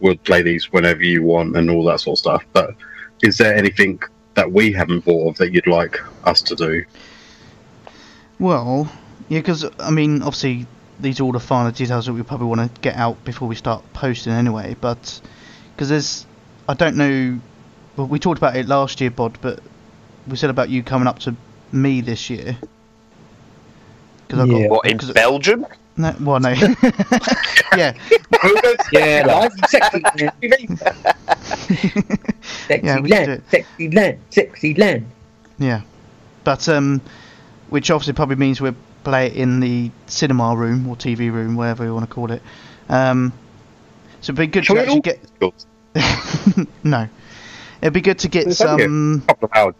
we'll 0.00 0.16
play 0.16 0.42
these 0.42 0.72
whenever 0.72 1.02
you 1.02 1.22
want 1.22 1.56
and 1.56 1.70
all 1.70 1.84
that 1.84 2.00
sort 2.00 2.14
of 2.14 2.18
stuff, 2.18 2.44
but 2.52 2.74
is 3.22 3.38
there 3.38 3.54
anything 3.56 4.00
that 4.34 4.52
we 4.52 4.72
haven't 4.72 5.02
thought 5.02 5.30
of 5.30 5.36
that 5.38 5.52
you'd 5.52 5.66
like 5.66 5.98
us 6.24 6.42
to 6.42 6.54
do? 6.54 6.84
well, 8.38 8.90
yeah, 9.28 9.38
because 9.40 9.64
I 9.80 9.90
mean, 9.90 10.22
obviously, 10.22 10.66
these 11.00 11.20
are 11.20 11.24
all 11.24 11.32
the 11.32 11.40
finer 11.40 11.72
details 11.72 12.06
that 12.06 12.12
we 12.12 12.22
probably 12.22 12.46
want 12.46 12.74
to 12.74 12.80
get 12.80 12.96
out 12.96 13.22
before 13.24 13.48
we 13.48 13.54
start 13.54 13.82
posting 13.92 14.32
anyway. 14.32 14.76
But 14.80 15.20
because 15.74 15.88
there's, 15.88 16.26
I 16.68 16.74
don't 16.74 16.96
know. 16.96 17.40
Well, 17.96 18.06
we 18.06 18.18
talked 18.18 18.38
about 18.38 18.56
it 18.56 18.66
last 18.68 19.00
year, 19.00 19.10
Bod, 19.10 19.38
but 19.40 19.60
we 20.28 20.36
said 20.36 20.50
about 20.50 20.68
you 20.68 20.82
coming 20.82 21.08
up 21.08 21.18
to 21.20 21.34
me 21.72 22.02
this 22.02 22.28
year. 22.30 22.56
Because 24.26 24.40
I 24.40 24.44
Yeah. 24.44 24.62
Got, 24.62 24.70
what, 24.70 24.86
in 24.86 24.98
'cause- 24.98 25.12
Belgium? 25.12 25.66
No, 25.98 26.14
well, 26.20 26.40
no. 26.40 26.48
yeah, 27.76 27.94
Yeah, 28.92 29.24
live 29.26 29.52
from 29.52 29.68
sexy 29.68 30.02
land. 30.02 30.78
sexy 32.68 32.86
Yeah, 32.86 33.00
we 33.00 33.08
should 33.08 33.08
do 33.08 33.14
land, 33.14 33.30
it. 33.30 33.42
sexy 33.50 33.90
land, 33.90 34.18
sexy 34.30 34.74
land. 34.74 35.06
yeah. 35.58 35.80
But 36.44 36.68
um, 36.68 37.00
which 37.70 37.90
obviously 37.90 38.12
probably 38.12 38.36
means 38.36 38.60
we'll 38.60 38.76
play 39.04 39.26
it 39.28 39.36
in 39.36 39.60
the 39.60 39.90
cinema 40.06 40.54
room 40.56 40.86
or 40.86 40.96
TV 40.96 41.32
room, 41.32 41.56
whatever 41.56 41.84
you 41.84 41.94
want 41.94 42.08
to 42.08 42.14
call 42.14 42.30
it. 42.30 42.42
Um, 42.88 43.32
so 44.20 44.32
it'd 44.32 44.36
be 44.36 44.46
good 44.46 44.64
Shall 44.64 44.76
to 44.76 44.82
we 44.82 44.96
actually 44.98 45.18
all- 45.40 45.54
get. 46.54 46.66
no, 46.84 47.08
it'd 47.80 47.92
be 47.94 48.00
good 48.00 48.18
to 48.20 48.28
get 48.28 48.46
It's 48.46 48.60
only 48.60 48.84
a 48.84 48.86
some 48.86 49.22
couple 49.26 49.46
of 49.46 49.52
hours. 49.56 49.74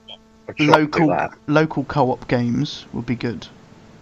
I 0.48 0.52
should 0.52 0.56
do 0.58 0.70
local 0.70 1.08
that. 1.08 1.32
local 1.46 1.84
co-op 1.84 2.26
games. 2.28 2.86
Would 2.92 3.06
be 3.06 3.16
good. 3.16 3.46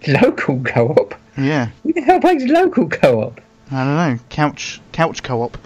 Local 0.07 0.61
co-op. 0.63 1.14
Yeah. 1.37 1.69
Who 1.83 1.93
the 1.93 2.01
hell 2.01 2.19
plays 2.19 2.43
local 2.45 2.87
co-op? 2.87 3.41
I 3.71 3.83
don't 3.83 3.95
know, 4.17 4.19
couch 4.29 4.79
couch 4.91 5.23
co-op, 5.23 5.57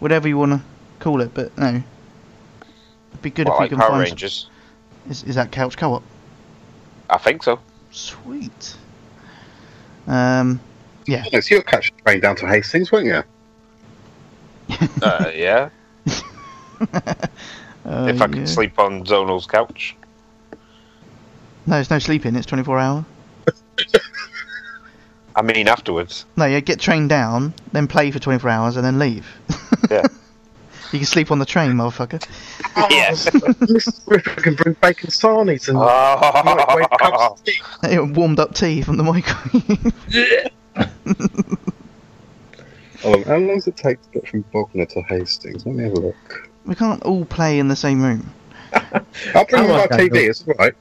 whatever 0.00 0.28
you 0.28 0.36
want 0.38 0.52
to 0.52 0.60
call 1.00 1.20
it, 1.22 1.32
but 1.34 1.56
no, 1.58 1.82
it'd 3.10 3.22
be 3.22 3.30
good 3.30 3.46
Well, 3.48 3.54
if 3.56 3.60
we 3.60 3.64
like 3.64 3.70
can 3.70 3.78
Power 3.78 3.90
find. 3.90 4.02
s- 4.02 4.08
Rangers. 4.10 4.50
Is, 5.10 5.22
is 5.24 5.34
that 5.36 5.50
couch 5.50 5.76
co-op? 5.76 6.02
I 7.10 7.16
think 7.18 7.42
so. 7.42 7.58
Sweet. 7.90 8.76
Um, 10.06 10.60
yeah, 11.06 11.24
Honest, 11.32 11.50
you'll 11.50 11.62
catch 11.62 11.88
a 11.90 12.02
train 12.02 12.20
down 12.20 12.36
to 12.36 12.46
Hastings, 12.46 12.92
won't 12.92 13.06
you? 13.06 13.22
Uh, 15.02 15.30
yeah. 15.34 15.70
uh, 16.06 16.12
if 16.90 17.26
I 17.86 18.26
yeah. 18.26 18.26
can 18.28 18.46
sleep 18.46 18.78
on 18.78 19.04
Zonal's 19.06 19.46
couch. 19.46 19.96
No, 21.66 21.74
there's 21.76 21.88
no 21.90 21.98
sleeping. 21.98 22.36
It's 22.36 22.46
24 22.46 22.78
hour. 22.78 23.04
I 25.38 25.42
mean, 25.42 25.68
afterwards. 25.68 26.26
No, 26.36 26.46
you 26.46 26.60
get 26.60 26.80
trained 26.80 27.10
down, 27.10 27.54
then 27.70 27.86
play 27.86 28.10
for 28.10 28.18
24 28.18 28.50
hours, 28.50 28.76
and 28.76 28.84
then 28.84 28.98
leave. 28.98 29.26
Yeah. 29.90 30.02
you 30.92 30.98
can 30.98 31.06
sleep 31.06 31.30
on 31.30 31.38
the 31.38 31.46
train, 31.46 31.70
motherfucker. 31.72 32.20
yes. 32.90 33.26
Mrs. 33.30 34.04
Griffin 34.04 34.42
can 34.42 34.54
bring 34.54 34.74
bacon 34.82 35.08
sarnies 35.10 35.68
and 35.68 35.78
lightweight 35.78 36.86
oh, 36.90 36.96
cups 36.98 37.40
of 37.40 37.44
tea. 37.44 37.98
Warmed 37.98 38.38
up 38.40 38.54
tea 38.54 38.82
from 38.82 38.96
the 38.96 39.04
microwave. 39.04 39.94
Yeah. 40.08 40.48
Oh, 43.04 43.22
how 43.24 43.36
long 43.36 43.54
does 43.54 43.68
it 43.68 43.76
take 43.76 44.02
to 44.02 44.08
get 44.10 44.28
from 44.28 44.40
Bognor 44.52 44.86
to 44.86 45.02
Hastings? 45.02 45.64
Let 45.64 45.76
me 45.76 45.84
have 45.84 45.92
a 45.92 46.00
look. 46.00 46.50
we 46.66 46.74
can't 46.74 47.00
all 47.04 47.24
play 47.24 47.60
in 47.60 47.68
the 47.68 47.76
same 47.76 48.02
room. 48.02 48.28
I'll 48.72 49.44
bring 49.44 49.46
Come 49.46 49.68
my 49.68 49.82
on, 49.82 49.88
TV, 49.88 50.28
it's 50.28 50.46
alright. 50.48 50.74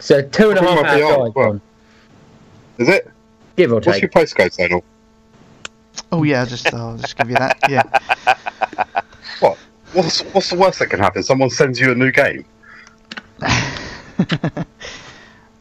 So 0.00 0.20
two 0.20 0.50
and 0.50 0.58
a 0.58 0.62
half 0.62 0.82
Well, 0.82 0.84
hour 0.84 0.98
yeah, 0.98 1.16
drive, 1.16 1.34
well. 1.34 1.60
Is 2.76 2.88
it? 2.88 3.10
Give 3.56 3.72
or 3.72 3.76
What's 3.76 3.86
take. 3.86 4.02
your 4.02 4.10
postcode, 4.10 4.56
Zonal? 4.56 4.82
Oh 6.10 6.22
yeah, 6.22 6.40
I'll 6.40 6.46
just 6.46 6.72
I'll 6.72 6.96
just 6.96 7.16
give 7.16 7.30
you 7.30 7.36
that. 7.36 7.58
Yeah. 7.68 7.82
What? 9.40 9.58
What's, 9.92 10.20
what's 10.26 10.50
the 10.50 10.56
worst 10.56 10.78
that 10.78 10.86
can 10.86 11.00
happen? 11.00 11.22
Someone 11.24 11.50
sends 11.50 11.80
you 11.80 11.90
a 11.90 11.94
new 11.96 12.12
game? 12.12 12.44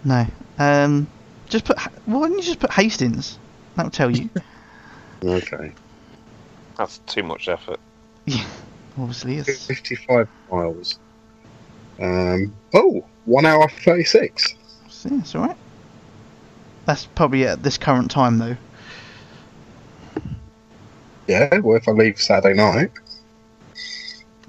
no. 0.04 0.28
Um, 0.60 1.08
just 1.50 1.66
put. 1.66 1.80
Why 2.06 2.28
don't 2.28 2.38
you 2.38 2.44
just 2.44 2.60
put 2.60 2.72
Hastings? 2.72 3.40
That'll 3.76 3.92
tell 3.92 4.12
you. 4.12 4.30
Okay. 5.24 5.72
That's 6.80 6.98
too 7.00 7.22
much 7.22 7.48
effort. 7.48 7.80
Obviously, 8.98 9.38
it's 9.38 9.68
55 9.68 10.28
miles. 10.52 10.98
Um, 12.00 12.56
oh, 12.74 13.06
one 13.26 13.46
hour 13.46 13.70
36. 13.84 14.56
yeah, 15.06 15.20
it's 15.20 15.36
all 15.36 15.46
right. 15.46 15.58
That's 16.92 17.06
probably 17.06 17.48
at 17.48 17.64
this 17.64 17.78
current 17.78 18.12
time 18.12 18.38
though. 18.38 18.58
Yeah, 21.26 21.60
well, 21.60 21.78
if 21.78 21.88
I 21.88 21.94
leave 21.94 22.20
Saturday 22.20 22.54
night. 22.54 22.92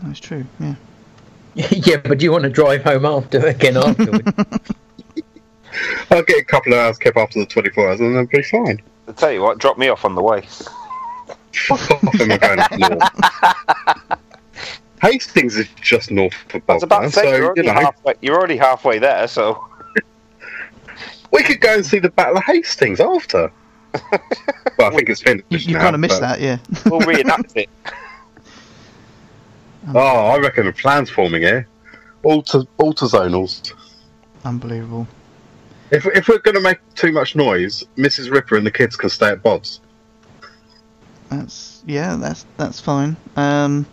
That's 0.01 0.19
true. 0.19 0.45
Yeah. 0.59 0.75
yeah, 1.55 1.99
but 1.99 2.19
do 2.19 2.25
you 2.25 2.33
want 2.33 2.43
to 2.43 2.51
drive 2.51 2.83
home 2.83 3.07
after 3.07 3.47
again 3.47 3.77
afterwards? 3.77 4.25
I'll 6.11 6.25
get 6.25 6.39
a 6.39 6.45
couple 6.45 6.73
of 6.73 6.81
hours 6.81 6.99
kept 6.99 7.17
after 7.17 7.39
the 7.39 7.47
24 7.47 7.89
hours 7.89 8.01
and 8.01 8.11
then 8.11 8.19
I'll 8.19 8.27
be 8.27 8.43
fine. 8.43 8.83
I'll 9.07 9.15
tell 9.15 9.31
you 9.31 9.41
what, 9.41 9.59
drop 9.59 9.79
me 9.79 9.87
off 9.87 10.05
on 10.05 10.17
the 10.17 10.23
way. 10.23 10.41
Fuck 11.53 11.91
off, 11.93 12.21
am 12.21 12.33
I 12.33 12.39
going 12.39 12.59
up 12.59 12.73
north? 12.77 14.19
Hastings 15.01 15.55
is 15.55 15.69
just 15.81 16.11
north 16.11 16.35
of 16.53 16.63
I 16.69 16.75
was 16.75 16.83
about 16.83 17.03
Bognor, 17.03 17.11
so, 17.13 17.37
you're, 17.37 17.53
you 17.55 17.63
know, 17.63 17.73
halfway, 17.73 18.15
you're 18.21 18.37
already 18.37 18.57
halfway 18.57 18.99
there, 18.99 19.29
so. 19.29 19.65
We 21.33 21.43
could 21.43 21.61
go 21.61 21.75
and 21.75 21.85
see 21.85 21.99
the 21.99 22.11
Battle 22.11 22.37
of 22.37 22.45
Hastings 22.45 23.01
after. 23.01 23.51
well, 24.79 24.91
I 24.93 24.95
think 24.95 25.09
it's 25.09 25.21
finished 25.21 25.45
You, 25.51 25.59
you 25.59 25.77
kind 25.77 25.95
of 25.95 26.01
missed 26.01 26.21
but- 26.21 26.39
that, 26.39 26.41
yeah. 26.41 26.59
We'll 26.87 27.01
reenact 27.01 27.53
it. 27.57 27.69
Oh, 29.89 29.99
I 29.99 30.39
reckon 30.39 30.69
a 30.69 30.73
plan's 30.73 31.11
forming 31.11 31.43
here. 31.43 31.67
Alter, 32.23 32.63
alter 32.79 33.07
zonals. 33.07 33.73
Unbelievable. 34.45 35.09
If, 35.91 36.07
if 36.07 36.29
we're 36.29 36.39
going 36.39 36.55
to 36.55 36.61
make 36.61 36.79
too 36.95 37.11
much 37.11 37.35
noise, 37.35 37.83
Mrs. 37.97 38.31
Ripper 38.31 38.57
and 38.57 38.65
the 38.65 38.71
kids 38.71 38.95
can 38.97 39.11
stay 39.11 39.31
at 39.31 39.43
Bob's. 39.43 39.81
That's 41.31 41.83
yeah, 41.87 42.17
that's 42.17 42.47
that's 42.59 42.79
fine. 42.79 43.17
Um, 43.35 43.87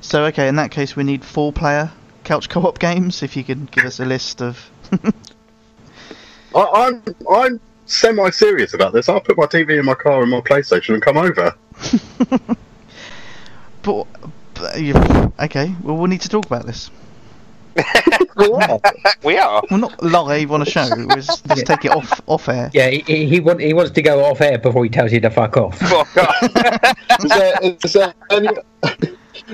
so 0.00 0.24
okay, 0.24 0.48
in 0.48 0.56
that 0.56 0.70
case, 0.70 0.96
we 0.96 1.04
need 1.04 1.24
four-player 1.24 1.92
couch 2.24 2.48
co-op 2.48 2.78
games. 2.78 3.22
If 3.22 3.36
you 3.36 3.44
could 3.44 3.70
give 3.70 3.84
us 3.84 4.00
a 4.00 4.04
list 4.06 4.42
of. 4.42 4.70
I, 6.58 6.86
I'm 6.86 7.02
I'm 7.30 7.60
semi 7.86 8.30
serious 8.30 8.74
about 8.74 8.92
this. 8.92 9.08
I'll 9.08 9.20
put 9.20 9.36
my 9.36 9.46
TV 9.46 9.78
in 9.78 9.84
my 9.84 9.94
car 9.94 10.22
and 10.22 10.30
my 10.30 10.40
PlayStation 10.40 10.94
and 10.94 11.02
come 11.02 11.16
over. 11.16 11.54
but, 13.82 14.06
but 14.54 14.76
okay, 15.40 15.74
well 15.82 15.96
we'll 15.96 16.06
need 16.06 16.20
to 16.22 16.28
talk 16.28 16.46
about 16.46 16.66
this. 16.66 16.90
we 18.36 19.38
are. 19.38 19.62
Well, 19.70 19.78
not 19.78 20.02
live 20.02 20.50
on 20.50 20.62
a 20.62 20.64
show. 20.64 20.88
We'll 20.96 21.08
just, 21.08 21.46
just 21.46 21.66
take 21.66 21.84
it 21.84 21.92
off 21.92 22.20
off 22.26 22.48
air. 22.48 22.70
yeah, 22.74 22.88
he, 22.88 23.00
he, 23.06 23.26
he, 23.26 23.40
want, 23.40 23.60
he 23.60 23.72
wants 23.72 23.92
to 23.92 24.02
go 24.02 24.24
off 24.24 24.40
air 24.40 24.58
before 24.58 24.82
he 24.84 24.90
tells 24.90 25.12
you 25.12 25.20
to 25.20 25.30
fuck 25.30 25.56
off. 25.56 25.78
Fuck 25.88 26.16
off. 26.16 26.42
Is 27.22 27.30
there 27.30 27.58
is 27.62 27.92
there 27.92 28.14
any 28.30 28.48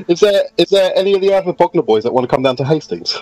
is 0.08 0.20
there 0.20 0.42
is 0.56 0.70
there 0.70 0.92
any 0.96 1.14
of 1.14 1.20
the 1.20 1.34
other 1.34 1.52
Bognor 1.52 1.82
boys 1.82 2.02
that 2.04 2.12
want 2.12 2.24
to 2.28 2.34
come 2.34 2.42
down 2.42 2.56
to 2.56 2.64
Hastings? 2.64 3.18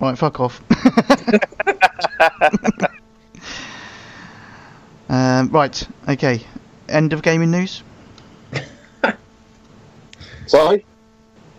Right, 0.00 0.16
fuck 0.16 0.40
off. 0.40 0.62
um, 5.08 5.50
right, 5.50 5.88
okay. 6.08 6.40
End 6.88 7.12
of 7.12 7.22
gaming 7.22 7.50
news. 7.50 7.82
Sorry, 10.46 10.84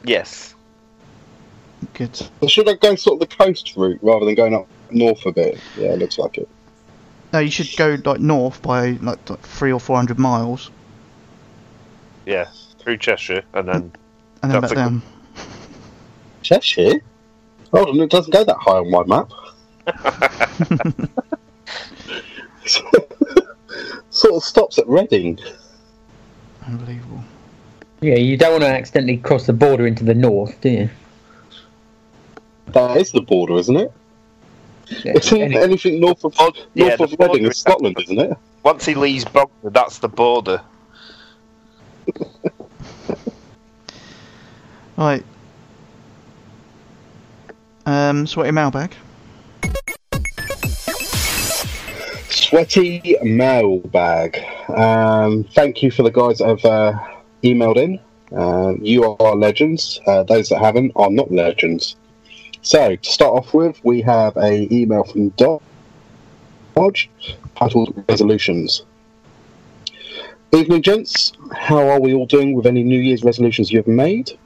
yes. 0.03 0.55
Good. 1.93 2.27
Or 2.41 2.49
should 2.49 2.67
I 2.67 2.73
go 2.73 2.95
sort 2.95 3.21
of 3.21 3.29
the 3.29 3.35
coast 3.35 3.73
route 3.77 3.99
rather 4.01 4.25
than 4.25 4.35
going 4.35 4.53
up 4.53 4.67
north 4.89 5.25
a 5.25 5.31
bit? 5.31 5.57
Yeah, 5.77 5.93
it 5.93 5.99
looks 5.99 6.17
like 6.17 6.37
it. 6.37 6.49
No, 7.31 7.39
you 7.39 7.49
should 7.49 7.69
go 7.77 7.97
like 8.03 8.19
north 8.19 8.61
by 8.61 8.91
like, 9.01 9.29
like 9.29 9.39
three 9.39 9.71
or 9.71 9.79
four 9.79 9.95
hundred 9.95 10.19
miles, 10.19 10.69
Yeah. 12.25 12.49
Through 12.79 12.97
Cheshire, 12.97 13.43
and 13.53 13.67
then. 13.67 13.91
and 14.41 14.51
then 14.51 14.61
That's 14.61 14.73
back 14.73 14.83
down. 14.83 15.01
Cheshire. 16.41 17.01
Hold 17.71 17.89
on, 17.89 17.99
it 18.01 18.09
doesn't 18.09 18.31
go 18.31 18.43
that 18.43 18.57
high 18.57 18.77
on 18.77 18.91
my 18.91 19.03
map. 19.05 19.31
sort 24.09 24.35
of 24.35 24.43
stops 24.43 24.77
at 24.77 24.87
Reading. 24.87 25.39
Unbelievable. 26.67 27.23
Yeah, 28.01 28.15
you 28.15 28.37
don't 28.37 28.51
want 28.51 28.63
to 28.63 28.69
accidentally 28.69 29.17
cross 29.17 29.45
the 29.45 29.53
border 29.53 29.87
into 29.87 30.03
the 30.03 30.13
north, 30.13 30.59
do 30.61 30.69
you? 30.69 30.89
That 32.67 32.97
is 32.97 33.11
the 33.11 33.21
border, 33.21 33.55
isn't 33.55 33.75
it? 33.77 33.91
Yeah. 35.03 35.13
Isn't 35.17 35.41
Any- 35.41 35.57
anything 35.57 35.99
north 36.01 36.23
of 36.25 36.37
north 36.37 36.55
Yeah, 36.73 36.95
of 36.99 37.11
Reading 37.19 37.43
is 37.45 37.51
is- 37.51 37.57
Scotland, 37.59 37.97
isn't 38.01 38.19
it? 38.19 38.37
Once 38.63 38.85
he 38.85 38.93
leaves 38.95 39.25
Bognor, 39.25 39.71
that's 39.71 39.99
the 39.99 40.07
border. 40.09 40.61
Right. 44.97 45.23
Um, 47.85 48.27
sweaty 48.27 48.51
mailbag. 48.51 48.93
Sweaty 52.29 53.17
mailbag. 53.23 54.39
Um, 54.69 55.43
thank 55.55 55.81
you 55.81 55.91
for 55.91 56.03
the 56.03 56.11
guys 56.11 56.39
that 56.39 56.47
have 56.47 56.65
uh, 56.65 56.99
emailed 57.43 57.77
in. 57.77 57.99
Uh, 58.35 58.73
you 58.81 59.03
are 59.03 59.35
legends. 59.35 59.99
Uh, 60.07 60.23
those 60.23 60.49
that 60.49 60.59
haven't 60.59 60.91
are 60.95 61.09
not 61.09 61.31
legends. 61.31 61.95
So 62.61 62.95
to 62.95 63.09
start 63.09 63.33
off 63.33 63.53
with, 63.53 63.83
we 63.83 64.01
have 64.01 64.37
a 64.37 64.67
email 64.73 65.03
from 65.03 65.29
Dodge 65.29 67.09
titled 67.55 68.03
"Resolutions." 68.07 68.83
Evening, 70.53 70.81
gents. 70.81 71.31
How 71.53 71.87
are 71.89 71.99
we 71.99 72.13
all 72.13 72.25
doing 72.25 72.53
with 72.53 72.65
any 72.65 72.83
New 72.83 72.99
Year's 72.99 73.23
resolutions 73.23 73.71
you 73.71 73.79
have 73.79 73.87
made? 73.87 74.37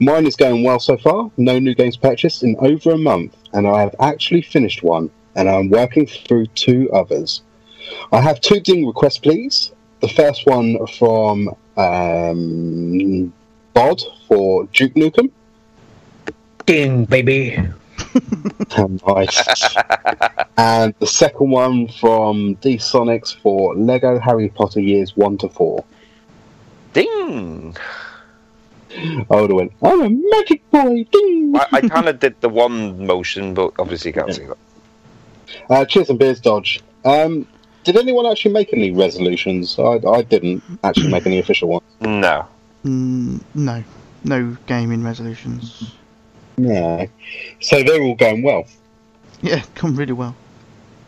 Mine 0.00 0.26
is 0.26 0.36
going 0.36 0.62
well 0.62 0.78
so 0.78 0.96
far. 0.96 1.30
No 1.36 1.58
new 1.58 1.74
games 1.74 1.96
purchased 1.96 2.42
in 2.42 2.56
over 2.60 2.92
a 2.92 2.98
month, 2.98 3.36
and 3.52 3.66
I 3.66 3.80
have 3.80 3.94
actually 4.00 4.42
finished 4.42 4.82
one 4.82 5.10
and 5.36 5.48
I'm 5.48 5.68
working 5.68 6.06
through 6.06 6.46
two 6.48 6.90
others. 6.92 7.42
I 8.12 8.20
have 8.20 8.40
two 8.40 8.60
ding 8.60 8.86
requests, 8.86 9.18
please. 9.18 9.72
The 10.00 10.08
first 10.08 10.46
one 10.46 10.86
from 10.86 11.48
um, 11.76 13.32
Bod 13.72 14.02
for 14.28 14.66
Duke 14.66 14.94
Nukem. 14.94 15.30
Ding, 16.66 17.04
baby. 17.04 17.58
nice. 19.06 19.76
and 20.56 20.94
the 20.98 21.06
second 21.06 21.50
one 21.50 21.88
from 21.88 22.54
D 22.54 22.76
Sonics 22.76 23.34
for 23.34 23.74
Lego 23.74 24.18
Harry 24.18 24.48
Potter 24.48 24.80
years 24.80 25.16
one 25.16 25.38
to 25.38 25.48
four. 25.48 25.84
Ding! 26.92 27.76
I 28.96 29.24
would 29.30 29.50
have 29.50 29.56
went, 29.56 29.72
I'm 29.82 30.02
a 30.02 30.10
magic 30.10 30.70
boy. 30.70 31.04
Ding. 31.10 31.54
I, 31.56 31.66
I 31.72 31.80
kind 31.82 32.08
of 32.08 32.20
did 32.20 32.40
the 32.40 32.48
one 32.48 33.06
motion, 33.06 33.54
but 33.54 33.72
obviously 33.78 34.10
you 34.10 34.14
can't 34.14 34.34
see 34.34 34.44
that. 34.46 34.58
Uh, 35.70 35.84
cheers 35.84 36.10
and 36.10 36.18
beers, 36.18 36.40
Dodge. 36.40 36.80
Um, 37.04 37.46
did 37.84 37.96
anyone 37.96 38.26
actually 38.26 38.52
make 38.52 38.72
any 38.72 38.90
resolutions? 38.90 39.78
I, 39.78 40.00
I 40.06 40.22
didn't 40.22 40.62
actually 40.82 41.10
make 41.10 41.26
any 41.26 41.38
official 41.38 41.68
ones. 41.68 41.84
No. 42.00 42.46
Mm, 42.84 43.42
no, 43.54 43.84
no 44.24 44.56
gaming 44.66 45.02
resolutions. 45.04 45.92
No. 46.56 47.06
So 47.60 47.82
they're 47.82 48.02
all 48.02 48.14
going 48.14 48.42
well. 48.42 48.64
Yeah, 49.42 49.62
gone 49.74 49.96
really 49.96 50.12
well. 50.12 50.34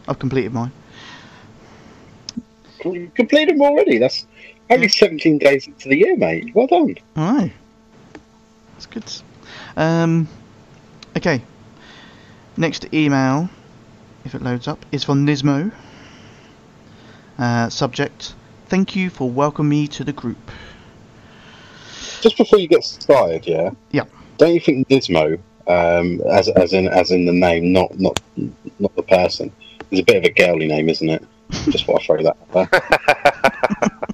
I've 0.08 0.18
completed 0.18 0.52
mine. 0.52 0.72
You 2.84 3.10
completed 3.14 3.54
them 3.54 3.62
already. 3.62 3.98
That's 3.98 4.26
only 4.70 4.88
17 4.88 5.38
days 5.38 5.66
into 5.66 5.88
the 5.88 5.96
year, 5.96 6.16
mate. 6.16 6.54
Well 6.54 6.66
done. 6.66 6.96
All 7.16 7.32
right, 7.34 7.52
that's 8.76 8.86
good. 8.86 9.04
Um, 9.76 10.28
okay. 11.16 11.42
Next 12.58 12.92
email, 12.92 13.48
if 14.24 14.34
it 14.34 14.42
loads 14.42 14.68
up, 14.68 14.84
is 14.92 15.02
from 15.02 15.26
Nismo. 15.26 15.72
Uh, 17.38 17.68
subject: 17.70 18.34
Thank 18.66 18.94
you 18.94 19.10
for 19.10 19.30
welcoming 19.30 19.70
me 19.70 19.88
to 19.88 20.04
the 20.04 20.12
group. 20.12 20.50
Just 22.20 22.36
before 22.36 22.58
you 22.58 22.68
get 22.68 22.84
started, 22.84 23.46
yeah. 23.46 23.70
Yeah. 23.92 24.04
Don't 24.38 24.54
you 24.54 24.60
think 24.60 24.88
Nismo, 24.88 25.38
um, 25.66 26.20
as 26.30 26.48
as 26.48 26.72
in 26.72 26.88
as 26.88 27.10
in 27.10 27.24
the 27.24 27.32
name, 27.32 27.72
not 27.72 27.98
not 27.98 28.20
not 28.78 28.94
the 28.96 29.02
person, 29.02 29.52
is 29.90 30.00
a 30.00 30.04
bit 30.04 30.16
of 30.16 30.24
a 30.24 30.30
girly 30.30 30.66
name, 30.66 30.88
isn't 30.88 31.08
it? 31.08 31.24
Just 31.70 31.88
want 31.88 32.00
to 32.00 32.06
throw 32.06 32.22
that 32.22 32.36
out 32.54 32.70
there. 32.70 33.92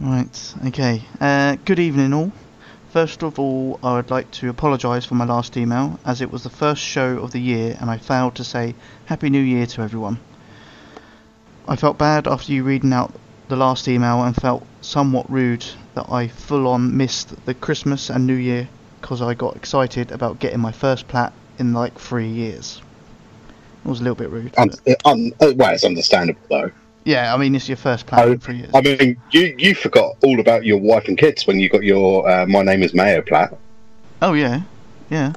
Right, 0.00 0.54
okay. 0.68 1.02
Uh, 1.20 1.56
good 1.66 1.78
evening, 1.78 2.14
all. 2.14 2.32
First 2.90 3.22
of 3.22 3.38
all, 3.38 3.78
I 3.84 3.94
would 3.94 4.10
like 4.10 4.32
to 4.32 4.48
apologise 4.48 5.04
for 5.04 5.14
my 5.14 5.24
last 5.24 5.56
email, 5.56 6.00
as 6.04 6.20
it 6.20 6.32
was 6.32 6.42
the 6.42 6.50
first 6.50 6.82
show 6.82 7.18
of 7.18 7.30
the 7.30 7.38
year 7.38 7.76
and 7.80 7.88
I 7.88 7.98
failed 7.98 8.34
to 8.34 8.42
say 8.42 8.74
Happy 9.04 9.30
New 9.30 9.40
Year 9.40 9.64
to 9.66 9.82
everyone. 9.82 10.18
I 11.68 11.76
felt 11.76 11.98
bad 11.98 12.26
after 12.26 12.50
you 12.50 12.64
reading 12.64 12.92
out 12.92 13.14
the 13.46 13.54
last 13.54 13.86
email 13.86 14.24
and 14.24 14.34
felt 14.34 14.66
somewhat 14.80 15.30
rude 15.30 15.64
that 15.94 16.10
I 16.10 16.26
full 16.26 16.66
on 16.66 16.96
missed 16.96 17.46
the 17.46 17.54
Christmas 17.54 18.10
and 18.10 18.26
New 18.26 18.34
Year 18.34 18.68
because 19.00 19.22
I 19.22 19.34
got 19.34 19.54
excited 19.54 20.10
about 20.10 20.40
getting 20.40 20.58
my 20.58 20.72
first 20.72 21.06
plat 21.06 21.32
in 21.60 21.72
like 21.72 21.96
three 21.96 22.28
years. 22.28 22.82
It 23.84 23.88
was 23.88 24.00
a 24.00 24.02
little 24.02 24.16
bit 24.16 24.30
rude. 24.30 24.52
Uh, 24.58 24.66
uh, 25.04 25.52
well, 25.54 25.72
it's 25.72 25.84
understandable 25.84 26.42
though. 26.50 26.72
Yeah, 27.04 27.34
I 27.34 27.38
mean, 27.38 27.54
it's 27.54 27.68
your 27.68 27.76
first 27.76 28.06
plat 28.06 28.26
Oh, 28.26 28.32
in 28.32 28.40
three 28.40 28.56
years. 28.58 28.70
I 28.74 28.80
mean, 28.80 29.20
you 29.30 29.54
you 29.58 29.74
forgot 29.74 30.16
all 30.22 30.40
about 30.40 30.64
your 30.64 30.78
wife 30.78 31.08
and 31.08 31.16
kids 31.16 31.46
when 31.46 31.58
you 31.58 31.68
got 31.68 31.82
your 31.82 32.28
uh, 32.28 32.46
My 32.46 32.62
Name 32.62 32.82
Is 32.82 32.94
Mayo 32.94 33.22
plat. 33.22 33.56
Oh, 34.22 34.34
yeah, 34.34 34.62
yeah. 35.08 35.32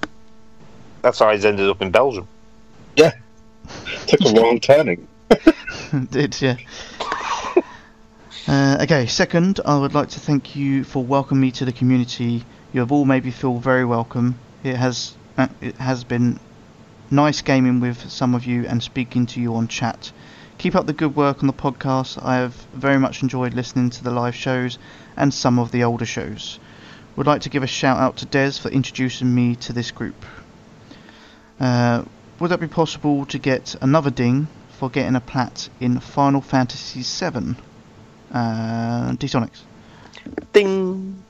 That's 1.01 1.19
how 1.19 1.31
he's 1.31 1.45
ended 1.45 1.69
up 1.69 1.81
in 1.81 1.91
Belgium. 1.91 2.27
Yeah, 2.95 3.11
took 4.07 4.21
a 4.21 4.41
wrong 4.41 4.59
turning. 4.59 5.07
did, 6.11 6.39
yeah. 6.41 6.57
Uh, 8.45 8.77
okay, 8.81 9.05
second, 9.05 9.61
I 9.65 9.77
would 9.77 9.93
like 9.93 10.09
to 10.09 10.19
thank 10.19 10.55
you 10.55 10.83
for 10.83 11.03
welcoming 11.03 11.41
me 11.41 11.51
to 11.51 11.65
the 11.65 11.71
community. 11.71 12.43
You 12.73 12.81
have 12.81 12.91
all 12.91 13.05
made 13.05 13.23
me 13.23 13.31
feel 13.31 13.57
very 13.57 13.85
welcome. 13.85 14.37
It 14.63 14.75
has 14.75 15.15
uh, 15.37 15.47
it 15.61 15.75
has 15.77 16.03
been 16.03 16.39
nice 17.09 17.41
gaming 17.41 17.79
with 17.79 18.09
some 18.09 18.35
of 18.35 18.45
you 18.45 18.65
and 18.65 18.83
speaking 18.83 19.25
to 19.27 19.39
you 19.39 19.55
on 19.55 19.67
chat. 19.67 20.11
Keep 20.63 20.75
up 20.75 20.85
the 20.85 20.93
good 20.93 21.13
work 21.13 21.43
on 21.43 21.47
the 21.47 21.51
podcast. 21.51 22.17
I 22.23 22.35
have 22.35 22.53
very 22.73 22.97
much 22.97 23.21
enjoyed 23.21 23.53
listening 23.53 23.89
to 23.89 24.01
the 24.01 24.11
live 24.11 24.33
shows 24.33 24.79
and 25.17 25.33
some 25.33 25.59
of 25.59 25.71
the 25.71 25.83
older 25.83 26.05
shows. 26.05 26.57
Would 27.17 27.27
like 27.27 27.41
to 27.41 27.49
give 27.49 27.63
a 27.63 27.67
shout 27.67 27.97
out 27.97 28.15
to 28.19 28.25
Des 28.25 28.53
for 28.53 28.69
introducing 28.69 29.35
me 29.35 29.57
to 29.57 29.73
this 29.73 29.91
group. 29.91 30.15
Uh, 31.59 32.05
would 32.39 32.47
that 32.47 32.61
be 32.61 32.69
possible 32.69 33.25
to 33.25 33.37
get 33.37 33.75
another 33.81 34.09
ding 34.09 34.47
for 34.69 34.89
getting 34.89 35.17
a 35.17 35.19
plat 35.19 35.67
in 35.81 35.99
Final 35.99 36.39
Fantasy 36.39 37.01
VII? 37.01 37.57
Uh, 38.31 39.11
Dsonics. 39.17 39.63
Ding! 40.53 41.22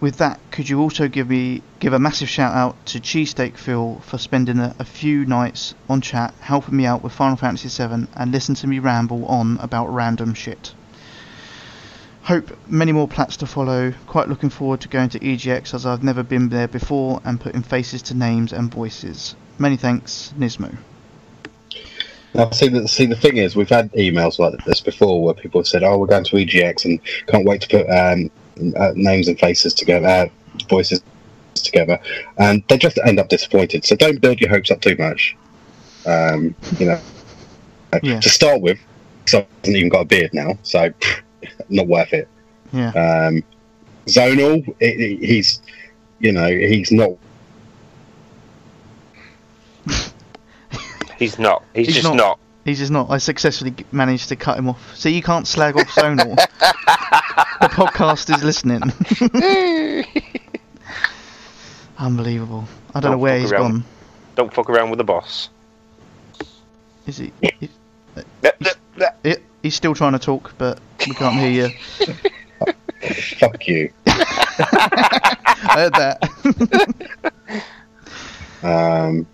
With 0.00 0.18
that, 0.18 0.38
could 0.52 0.68
you 0.68 0.80
also 0.80 1.08
give 1.08 1.28
me 1.28 1.60
give 1.80 1.92
a 1.92 1.98
massive 1.98 2.28
shout 2.28 2.54
out 2.54 2.86
to 2.86 3.00
Cheesesteak 3.00 3.56
Phil 3.56 4.00
for 4.04 4.16
spending 4.16 4.60
a, 4.60 4.74
a 4.78 4.84
few 4.84 5.26
nights 5.26 5.74
on 5.88 6.00
chat 6.00 6.32
helping 6.40 6.76
me 6.76 6.86
out 6.86 7.02
with 7.02 7.12
Final 7.12 7.36
Fantasy 7.36 7.68
VII 7.68 8.06
and 8.14 8.30
listen 8.30 8.54
to 8.56 8.68
me 8.68 8.78
ramble 8.78 9.26
on 9.26 9.58
about 9.58 9.88
random 9.88 10.34
shit. 10.34 10.72
Hope 12.22 12.56
many 12.68 12.92
more 12.92 13.08
plats 13.08 13.38
to 13.38 13.46
follow. 13.46 13.92
Quite 14.06 14.28
looking 14.28 14.50
forward 14.50 14.82
to 14.82 14.88
going 14.88 15.08
to 15.08 15.18
EGX 15.18 15.74
as 15.74 15.84
I've 15.84 16.04
never 16.04 16.22
been 16.22 16.48
there 16.50 16.68
before 16.68 17.20
and 17.24 17.40
putting 17.40 17.62
faces 17.62 18.02
to 18.02 18.14
names 18.14 18.52
and 18.52 18.72
voices. 18.72 19.34
Many 19.58 19.76
thanks, 19.76 20.32
Nismo. 20.38 20.76
Now, 22.34 22.50
see 22.50 22.68
the 22.68 22.86
see 22.86 23.06
the 23.06 23.16
thing 23.16 23.38
is, 23.38 23.56
we've 23.56 23.68
had 23.68 23.90
emails 23.94 24.38
like 24.38 24.64
this 24.64 24.80
before 24.80 25.24
where 25.24 25.34
people 25.34 25.60
have 25.60 25.66
said, 25.66 25.82
"Oh, 25.82 25.98
we're 25.98 26.06
going 26.06 26.24
to 26.24 26.36
EGX 26.36 26.84
and 26.84 27.00
can't 27.26 27.46
wait 27.46 27.62
to 27.62 27.68
put 27.68 27.88
um, 27.90 28.30
uh, 28.76 28.92
names 28.94 29.28
and 29.28 29.38
faces 29.38 29.74
together, 29.74 30.06
uh, 30.06 30.26
voices 30.68 31.02
together," 31.54 31.98
and 32.38 32.62
they 32.68 32.78
just 32.78 32.98
end 33.04 33.18
up 33.18 33.28
disappointed. 33.28 33.84
So 33.84 33.96
don't 33.96 34.20
build 34.20 34.40
your 34.40 34.50
hopes 34.50 34.70
up 34.70 34.80
too 34.80 34.96
much. 34.98 35.36
Um, 36.06 36.54
you 36.78 36.86
know, 36.86 37.00
Yeah. 38.02 38.20
to 38.20 38.28
start 38.28 38.60
with, 38.60 38.78
so 39.26 39.46
hasn't 39.62 39.76
even 39.76 39.88
got 39.88 40.00
a 40.00 40.04
beard 40.04 40.32
now, 40.32 40.58
so 40.62 40.92
not 41.68 41.86
worth 41.86 42.12
it. 42.12 42.28
Yeah. 42.72 42.90
Um, 42.90 43.42
Zonal, 44.06 44.66
i 44.80 44.84
i- 44.86 45.18
he's, 45.26 45.60
you 46.20 46.32
know, 46.32 46.48
he's 46.48 46.90
not. 46.92 47.12
He's 51.18 51.38
not. 51.38 51.64
He's, 51.74 51.86
He's 51.86 51.96
just 51.96 52.06
not. 52.08 52.16
not. 52.16 52.38
He's 52.64 52.78
just 52.78 52.92
not. 52.92 53.10
I 53.10 53.18
successfully 53.18 53.74
managed 53.92 54.28
to 54.28 54.36
cut 54.36 54.56
him 54.58 54.68
off. 54.68 54.94
So 54.96 55.08
you 55.08 55.22
can't 55.22 55.46
slag 55.48 55.76
off 55.76 55.88
Zonal. 55.88 56.36
the 57.60 57.68
podcast 57.68 58.34
is 58.34 58.42
listening. 58.44 58.82
Unbelievable. 61.98 62.64
I 62.94 63.00
don't, 63.00 63.02
Don't 63.02 63.12
know 63.12 63.18
where 63.18 63.38
he's 63.38 63.52
around. 63.52 63.70
gone. 63.72 63.84
Don't 64.36 64.52
fuck 64.54 64.70
around 64.70 64.88
with 64.90 64.98
the 64.98 65.04
boss. 65.04 65.48
Is 67.06 67.18
he? 67.18 67.32
he- 67.42 67.68
Yep, 68.42 68.56
yep, 68.60 68.74
yep. 68.96 69.18
he- 69.22 69.36
He's 69.62 69.74
still 69.74 69.94
trying 69.94 70.12
to 70.12 70.18
talk, 70.18 70.54
but 70.58 70.78
we 71.06 71.14
can't 71.14 71.34
hear 71.36 71.50
you. 71.50 71.68
Fuck 73.38 73.66
you. 73.68 73.90
I 74.06 75.36
heard 75.74 75.92
that. 75.94 76.22
Um, 78.62 79.26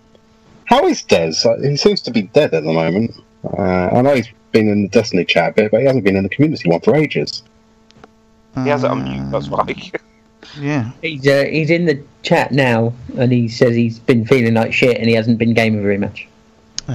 how 0.65 0.85
is 0.87 1.03
Des? 1.03 1.33
He 1.61 1.77
seems 1.77 2.01
to 2.01 2.11
be 2.11 2.23
dead 2.23 2.53
at 2.55 2.63
the 2.63 2.73
moment. 2.73 3.15
Uh, 3.43 3.89
I 3.91 4.01
know 4.01 4.15
he's 4.15 4.27
been 4.51 4.67
in 4.69 4.81
the 4.83 4.87
Destiny 4.89 5.25
chat 5.25 5.51
a 5.51 5.53
bit, 5.53 5.71
but 5.71 5.79
he 5.81 5.85
hasn't 5.87 6.03
been 6.03 6.15
in 6.15 6.23
the 6.23 6.29
community 6.29 6.69
one 6.69 6.81
for 6.81 6.95
ages. 6.95 7.43
He 8.63 8.69
has 8.69 8.83
it 8.83 8.91
on 8.91 9.03
mute, 9.03 9.29
that's 9.31 9.47
Uh, 9.47 9.51
why. 9.51 9.91
Yeah. 10.61 10.91
He's 11.01 11.27
uh, 11.27 11.45
he's 11.49 11.69
in 11.71 11.85
the 11.85 12.01
chat 12.21 12.51
now, 12.51 12.93
and 13.17 13.31
he 13.31 13.49
says 13.49 13.75
he's 13.75 13.97
been 13.99 14.25
feeling 14.25 14.53
like 14.53 14.71
shit, 14.73 14.97
and 14.97 15.09
he 15.09 15.15
hasn't 15.15 15.37
been 15.39 15.53
gaming 15.53 15.81
very 15.81 15.97
much. 15.97 16.27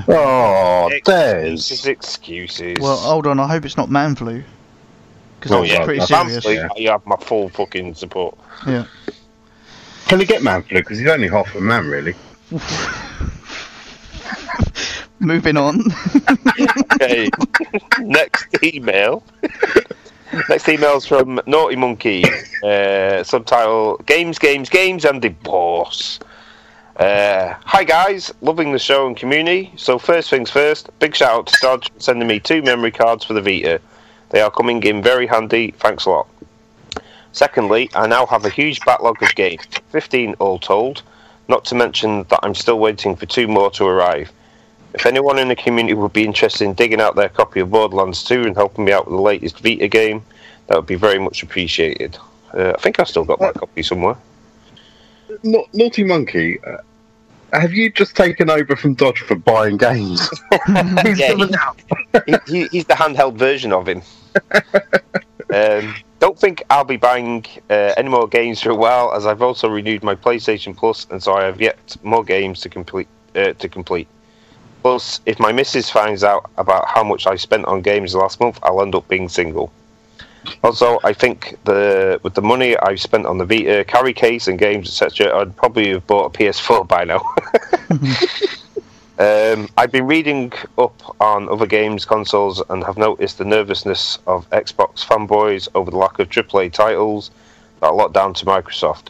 Oh, 0.09 0.89
It's 0.93 1.69
just 1.69 1.85
Des. 1.85 1.91
excuses. 1.91 2.79
Well, 2.81 2.97
hold 2.97 3.27
on. 3.27 3.41
I 3.41 3.49
hope 3.49 3.65
it's 3.65 3.77
not 3.77 3.91
man 3.91 4.15
flu. 4.15 4.43
Because 5.39 5.53
Oh, 5.53 5.61
that's 5.63 5.73
yeah, 5.73 5.85
pretty 5.85 5.99
that's- 5.99 6.09
serious. 6.09 6.47
Honestly, 6.47 6.55
yeah. 6.55 6.69
you 6.77 6.91
have 6.91 7.05
my 7.07 7.17
full 7.17 7.49
fucking 7.51 7.95
support. 7.97 8.39
Yeah. 8.67 8.85
Can 10.07 10.21
he 10.21 10.27
get 10.27 10.43
man 10.45 10.63
flu? 10.63 10.79
Because 10.79 10.99
he's 10.99 11.09
only 11.09 11.29
half 11.29 11.53
a 11.55 11.61
man, 11.61 11.87
really. 11.89 12.15
Moving 15.19 15.57
on. 15.57 15.83
Okay. 17.03 17.31
Next 17.99 18.47
email. 18.63 19.23
Next 20.49 20.69
email's 20.69 21.07
from 21.07 21.41
Naughty 21.47 21.77
Monkey. 21.77 22.25
Uh, 22.63 23.25
subtitle 23.25 23.97
Games, 24.07 24.39
Games, 24.39 24.69
Games 24.69 25.05
and 25.05 25.21
Divorce. 25.23 26.21
Uh, 26.97 27.55
hi 27.65 27.83
guys, 27.83 28.33
loving 28.43 28.73
the 28.73 28.79
show 28.79 29.07
and 29.07 29.17
community. 29.17 29.73
So 29.77 29.99
first 29.99 30.31
things 30.31 30.51
first, 30.51 30.91
big 30.99 31.17
shout 31.17 31.33
out 31.33 31.47
to 31.47 31.59
Dodge 31.63 31.91
for 31.91 32.01
sending 32.01 32.29
me 32.29 32.39
two 32.39 32.63
memory 32.63 32.91
cards 32.91 33.25
for 33.25 33.33
the 33.33 33.41
Vita. 33.41 33.81
They 34.29 34.41
are 34.41 34.51
coming 34.51 34.83
in 34.83 35.03
very 35.03 35.27
handy. 35.27 35.73
Thanks 35.79 36.05
a 36.05 36.11
lot. 36.11 36.29
Secondly, 37.33 37.91
I 37.95 38.07
now 38.07 38.27
have 38.27 38.45
a 38.45 38.51
huge 38.51 38.81
backlog 38.81 39.23
of 39.23 39.35
games, 39.35 39.65
15 39.89 40.35
all 40.35 40.59
told. 40.59 41.03
Not 41.49 41.65
to 41.67 41.75
mention 41.75 42.25
that 42.25 42.41
I'm 42.43 42.55
still 42.55 42.79
waiting 42.79 43.17
for 43.17 43.27
two 43.27 43.49
more 43.49 43.71
to 43.73 43.87
arrive. 43.87 44.31
If 44.95 45.07
anyone 45.07 45.39
in 45.39 45.49
the 45.49 45.57
community 45.57 45.95
would 45.95 46.13
be 46.13 46.25
interested 46.25 46.65
in 46.65 46.75
digging 46.75 47.01
out 47.01 47.15
their 47.15 47.29
copy 47.29 47.61
of 47.61 47.71
Borderlands 47.71 48.25
2 48.25 48.43
and 48.43 48.57
helping 48.57 48.85
me 48.85 48.93
out 48.93 49.07
with 49.07 49.15
the 49.15 49.21
latest 49.23 49.61
Vita 49.61 49.89
game, 49.89 50.23
that 50.67 50.77
would 50.77 50.87
be 50.87 50.97
very 50.97 51.19
much 51.19 51.43
appreciated. 51.43 52.17
Uh, 52.53 52.73
I 52.77 52.81
think 52.81 52.99
I've 52.99 53.09
still 53.09 53.25
got 53.25 53.41
my 53.41 53.53
copy 53.53 53.83
somewhere. 53.83 54.17
Na- 55.45 55.63
Naughty 55.73 56.03
Monkey, 56.03 56.59
uh, 56.65 56.79
have 57.53 57.73
you 57.73 57.91
just 57.91 58.17
taken 58.17 58.51
over 58.51 58.77
from 58.77 58.95
Dodge 58.95 59.21
for 59.21 59.37
buying 59.37 59.77
games? 59.77 60.29
He's 61.05 61.19
Yeah, 61.19 62.39
he, 62.47 62.67
he's 62.69 62.85
the 62.85 62.95
handheld 62.95 63.37
version 63.37 63.73
of 63.73 63.89
him. 63.89 64.03
um, 65.55 65.95
don't 66.19 66.39
think 66.39 66.63
I'll 66.71 66.85
be 66.85 66.97
buying 66.97 67.45
uh, 67.71 67.95
any 67.97 68.09
more 68.09 68.29
games 68.29 68.61
for 68.61 68.71
a 68.71 68.75
while, 68.77 69.13
as 69.15 69.27
I've 69.27 69.43
also 69.43 69.69
renewed 69.69 70.03
my 70.03 70.15
PlayStation 70.15 70.77
Plus, 70.77 71.07
and 71.11 71.23
so 71.23 71.35
I 71.35 71.45
have 71.45 71.61
yet 71.61 71.97
more 72.03 72.25
games 72.25 72.61
to 72.61 72.69
complete. 72.69 73.09
Uh, 73.35 73.53
to 73.53 73.69
complete. 73.69 74.09
Plus, 74.83 75.21
if 75.27 75.39
my 75.39 75.53
missus 75.53 75.91
finds 75.91 76.25
out 76.25 76.51
about 76.57 76.89
how 76.89 77.05
much 77.05 77.27
I 77.27 77.37
spent 77.37 77.67
on 77.67 77.83
games 77.83 78.15
last 78.15 78.41
month, 78.41 78.59
I'll 78.63 78.81
end 78.83 78.95
up 78.95 79.07
being 79.09 79.29
single. 79.29 79.73
Also, 80.65 80.99
I 81.05 81.13
think 81.13 81.59
the 81.65 82.19
with 82.23 82.35
the 82.35 82.43
money 82.43 82.77
I've 82.79 83.01
spent 83.01 83.27
on 83.27 83.37
the 83.37 83.45
Vita 83.45 83.85
carry 83.85 84.15
case 84.15 84.49
and 84.49 84.59
games, 84.59 84.89
etc., 84.89 85.39
I'd 85.39 85.55
probably 85.55 85.91
have 85.91 86.07
bought 86.07 86.35
a 86.35 86.39
PS4 86.39 86.89
by 86.89 87.05
now. 87.05 87.23
Um, 89.21 89.69
I've 89.77 89.93
been 89.93 90.07
reading 90.07 90.51
up 90.79 90.99
on 91.21 91.47
other 91.51 91.67
games 91.67 92.07
consoles 92.07 92.63
and 92.71 92.83
have 92.85 92.97
noticed 92.97 93.37
the 93.37 93.45
nervousness 93.45 94.19
of 94.27 94.49
Xbox 94.49 95.05
fanboys 95.05 95.69
over 95.75 95.91
the 95.91 95.99
lack 95.99 96.19
of 96.19 96.31
AAA 96.31 96.73
titles 96.73 97.31
that 97.81 97.89
are 97.89 97.95
locked 97.95 98.15
down 98.15 98.33
to 98.33 98.47
Microsoft, 98.47 99.09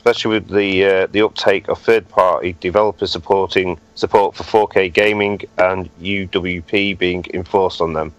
especially 0.00 0.32
with 0.40 0.48
the 0.48 0.82
uh, 0.82 1.06
the 1.08 1.20
uptake 1.20 1.68
of 1.68 1.78
third-party 1.78 2.56
developers 2.58 3.10
supporting 3.10 3.78
support 3.96 4.34
for 4.34 4.44
4K 4.44 4.90
gaming 4.90 5.42
and 5.58 5.90
UWP 6.00 6.96
being 6.96 7.22
enforced 7.34 7.82
on 7.82 7.92
them. 7.92 8.10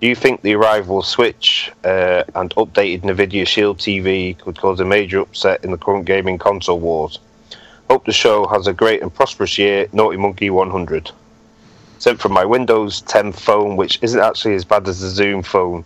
Do 0.00 0.06
you 0.06 0.14
think 0.14 0.40
the 0.40 0.54
arrival 0.54 1.00
of 1.00 1.04
Switch 1.04 1.70
uh, 1.84 2.24
and 2.34 2.48
updated 2.54 3.02
Nvidia 3.02 3.46
Shield 3.46 3.76
TV 3.78 4.38
could 4.38 4.58
cause 4.58 4.80
a 4.80 4.84
major 4.86 5.20
upset 5.20 5.62
in 5.62 5.72
the 5.72 5.76
current 5.76 6.06
gaming 6.06 6.38
console 6.38 6.80
wars? 6.80 7.18
Hope 7.90 8.06
the 8.06 8.12
show 8.12 8.46
has 8.46 8.66
a 8.66 8.72
great 8.72 9.02
and 9.02 9.12
prosperous 9.12 9.58
year. 9.58 9.86
Naughty 9.92 10.16
Monkey 10.16 10.48
100. 10.48 11.10
Sent 11.98 12.18
from 12.18 12.32
my 12.32 12.46
Windows 12.46 13.02
10 13.02 13.32
phone, 13.32 13.76
which 13.76 13.98
isn't 14.00 14.20
actually 14.20 14.54
as 14.54 14.64
bad 14.64 14.88
as 14.88 15.02
the 15.02 15.10
Zoom 15.10 15.42
phone. 15.42 15.84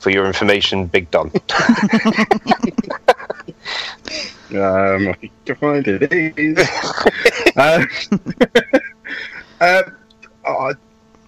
For 0.00 0.10
your 0.10 0.26
information, 0.26 0.86
Big 0.86 1.10
Don. 1.10 1.32
Um, 4.50 5.08
I 5.08 5.12
think 5.12 5.44
to 5.44 5.54
find 5.54 5.86
it 5.86 6.10
is. 6.10 6.58
uh, 7.56 7.84
uh, 9.60 9.82
uh, 10.46 10.74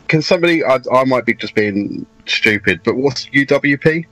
can 0.08 0.22
somebody? 0.22 0.64
I, 0.64 0.78
I 0.90 1.04
might 1.04 1.26
be 1.26 1.34
just 1.34 1.54
being 1.54 2.06
stupid, 2.24 2.80
but 2.82 2.96
what's 2.96 3.26
UWP? 3.26 4.06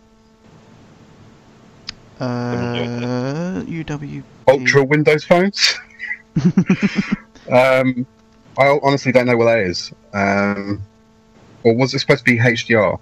Uh, 2.21 3.63
UW. 3.63 4.23
Ultra 4.47 4.85
Windows 4.85 5.25
phones. 5.25 5.75
um, 7.51 8.07
I 8.59 8.79
honestly 8.83 9.13
don't 9.13 9.27
know 9.27 9.37
what 9.39 9.47
that 9.47 9.61
is. 9.61 9.91
Um, 10.13 10.83
or 11.63 11.75
was 11.75 11.95
it 11.95 12.01
supposed 12.01 12.27
to 12.27 12.31
be 12.31 12.39
HDR? 12.39 13.01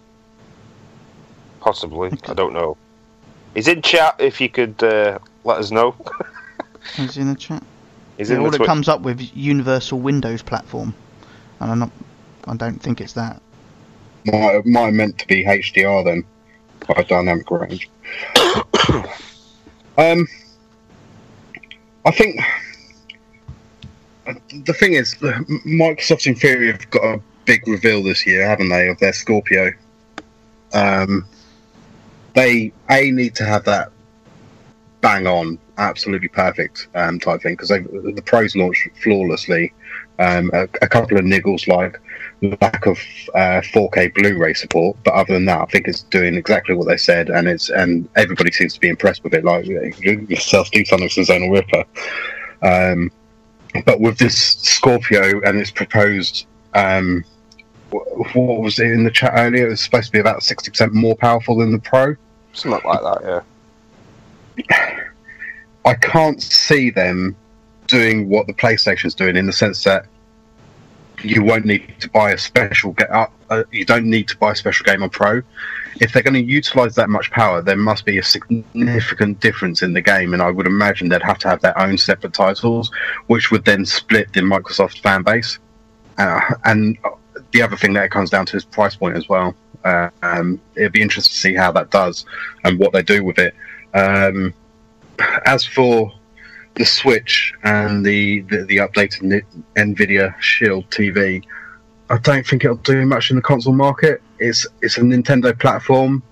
Possibly. 1.67 2.13
I 2.29 2.35
don't 2.35 2.53
know. 2.53 2.77
He's 3.53 3.67
in 3.67 3.83
chat 3.83 4.15
if 4.21 4.41
you 4.41 4.49
could 4.49 4.81
uh, 4.85 5.19
let 5.43 5.59
us 5.59 5.73
know. 5.73 5.97
Is 6.97 7.17
in 7.17 7.27
the 7.27 7.35
chat. 7.35 7.61
He's 8.17 8.31
Yeah, 8.31 8.37
in 8.37 8.43
all 8.43 8.51
the 8.51 8.55
it 8.55 8.59
Twi- 8.59 8.67
comes 8.67 8.89
up 8.89 9.01
with 9.01 9.37
Universal 9.37 9.99
Windows 9.99 10.43
Platform, 10.43 10.95
and 11.59 11.73
I'm 11.73 11.81
not. 11.81 11.91
I 12.45 12.55
don't 12.55 12.81
think 12.81 13.01
it's 13.01 13.15
that. 13.15 13.43
Might, 14.27 14.65
might 14.65 14.93
meant 14.93 15.19
to 15.19 15.27
be 15.27 15.43
HDR 15.45 16.05
then, 16.05 16.25
high 16.87 17.03
dynamic 17.03 17.51
range. 17.51 17.91
um, 19.99 20.29
I 22.05 22.13
think 22.13 22.41
the 24.65 24.73
thing 24.73 24.93
is, 24.93 25.17
Microsoft 25.17 26.29
in 26.29 26.37
theory 26.37 26.71
have 26.71 26.89
got 26.91 27.03
a 27.03 27.21
big 27.45 27.67
reveal 27.67 28.05
this 28.05 28.25
year, 28.25 28.47
haven't 28.47 28.69
they, 28.69 28.89
of 28.89 29.01
their 29.01 29.13
Scorpio? 29.13 29.73
Um, 30.73 31.27
they 32.37 32.73
a 32.91 33.11
need 33.11 33.35
to 33.35 33.45
have 33.45 33.65
that 33.65 33.91
bang 35.01 35.27
on, 35.27 35.59
absolutely 35.79 36.29
perfect 36.29 36.89
um, 36.95 37.19
type 37.19 37.41
thing 37.43 37.55
because 37.55 37.69
the 37.69 38.23
pros 38.25 38.55
launched 38.55 38.89
flawlessly. 39.03 39.73
Um, 40.19 40.51
a, 40.55 40.63
a 40.81 40.89
couple 40.89 41.19
of 41.19 41.25
niggles 41.25 41.69
like 41.69 42.01
lack 42.63 42.87
of 42.87 42.99
uh, 43.35 43.61
4K 43.61 44.15
Blu-ray 44.15 44.55
support, 44.55 44.97
but 45.05 45.15
other 45.15 45.35
than 45.35 45.45
that, 45.47 45.61
I 45.61 45.65
think 45.67 45.89
it's 45.89 46.03
doing 46.05 46.35
exactly 46.35 46.75
what 46.75 46.87
they 46.87 46.97
said, 46.97 47.29
and 47.31 47.49
it's 47.49 47.69
and 47.71 48.09
everybody 48.17 48.51
seems 48.51 48.75
to 48.75 48.81
be 48.81 48.89
impressed 48.89 49.25
with 49.25 49.35
it. 49.35 49.45
Like 49.45 49.67
yourself, 49.67 50.69
Steve 50.69 50.87
Sonics 50.87 51.17
and 51.17 51.27
Zonal 51.27 51.53
Ripper. 51.53 51.85
Um, 52.63 53.11
but 53.85 54.01
with 54.01 54.19
this 54.19 54.57
Scorpio 54.57 55.41
and 55.43 55.59
its 55.59 55.71
proposed, 55.71 56.47
um, 56.75 57.25
what 57.91 58.61
was 58.61 58.79
it 58.79 58.91
in 58.91 59.05
the 59.05 59.11
chat 59.11 59.33
earlier? 59.35 59.67
It 59.67 59.71
was 59.71 59.81
supposed 59.83 60.07
to 60.07 60.13
be 60.13 60.19
about 60.19 60.43
sixty 60.43 60.71
percent 60.71 60.95
more 60.95 61.17
powerful 61.17 61.57
than 61.57 61.73
the 61.73 61.79
Pro. 61.79 62.17
Something 62.57 62.81
like 62.85 63.01
that, 63.03 63.45
yeah. 64.69 65.05
I 65.85 65.95
can't 65.95 66.43
see 66.43 66.91
them 66.91 67.37
doing 67.87 68.31
what 68.31 68.47
the 68.47 68.55
PlayStation's 68.55 69.15
doing 69.15 69.37
in 69.37 69.47
the 69.47 69.53
sense 69.53 69.85
that 69.85 70.07
you 71.23 71.43
won't 71.43 71.67
need 71.67 71.95
to 72.01 72.09
buy 72.11 72.33
a 72.33 72.39
special 72.39 72.93
get 72.93 73.11
up. 73.11 73.33
Uh, 73.51 73.65
you 73.71 73.85
don't 73.85 74.07
need 74.07 74.27
to 74.29 74.37
buy 74.39 74.53
a 74.53 74.57
special 74.57 74.85
game 74.85 75.03
on 75.03 75.11
Pro. 75.11 75.43
If 76.01 76.13
they're 76.13 76.23
going 76.23 76.35
to 76.35 76.43
utilize 76.43 76.95
that 76.95 77.11
much 77.11 77.31
power, 77.31 77.61
there 77.61 77.77
must 77.77 78.07
be 78.07 78.17
a 78.17 78.23
significant 78.23 79.41
difference 79.41 79.83
in 79.83 79.93
the 79.93 80.01
game, 80.01 80.33
and 80.33 80.43
I 80.43 80.51
would 80.51 80.67
imagine 80.67 81.11
they'd 81.11 81.23
have 81.23 81.39
to 81.41 81.49
have 81.49 81.61
their 81.61 81.79
own 81.79 81.99
separate 81.99 82.33
titles, 82.33 82.91
which 83.27 83.51
would 83.51 83.67
then 83.67 83.85
split 83.85 84.33
the 84.33 84.41
Microsoft 84.41 85.01
fan 85.01 85.23
base. 85.23 85.59
Uh, 86.19 86.41
and 86.65 86.99
the 87.53 87.61
other 87.61 87.77
thing 87.77 87.93
that 87.93 88.05
it 88.05 88.11
comes 88.11 88.31
down 88.31 88.47
to 88.47 88.57
is 88.57 88.65
price 88.65 88.97
point 88.97 89.17
as 89.17 89.29
well. 89.29 89.55
Um, 90.23 90.61
it'd 90.75 90.93
be 90.93 91.03
interesting 91.03 91.33
to 91.33 91.41
see 91.41 91.55
how 91.55 91.73
that 91.73 91.91
does 91.91 92.25
and 92.65 92.79
what 92.79 92.93
they 92.93 93.03
do 93.03 93.25
with 93.25 93.39
it. 93.39 93.55
Um, 93.95 94.55
as 95.47 95.65
for 95.65 96.13
the 96.75 96.85
Switch 96.85 97.55
and 97.63 98.05
the, 98.05 98.41
the, 98.43 98.65
the 98.65 98.77
updated 98.79 99.43
Nvidia 99.77 100.39
Shield 100.41 100.89
TV, 100.91 101.43
I 102.11 102.19
don't 102.19 102.47
think 102.47 102.65
it'll 102.65 102.77
do 102.77 103.05
much 103.07 103.31
in 103.31 103.37
the 103.37 103.43
console 103.43 103.73
market. 103.73 104.23
It's 104.39 104.67
it's 104.83 104.97
a 104.99 105.01
Nintendo 105.01 105.59
platform. 105.59 106.23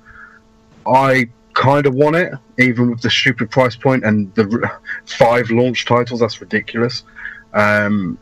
I 0.86 1.28
kind 1.55 1.86
of 1.86 1.94
want 1.94 2.16
it, 2.16 2.35
even 2.59 2.90
with 2.90 3.01
the 3.01 3.10
stupid 3.10 3.51
price 3.51 3.74
point 3.74 4.05
and 4.05 4.32
the 4.35 4.70
five 5.06 5.51
launch 5.51 5.85
titles. 5.86 6.20
That's 6.20 6.40
ridiculous. 6.40 7.02
Um, 7.55 8.18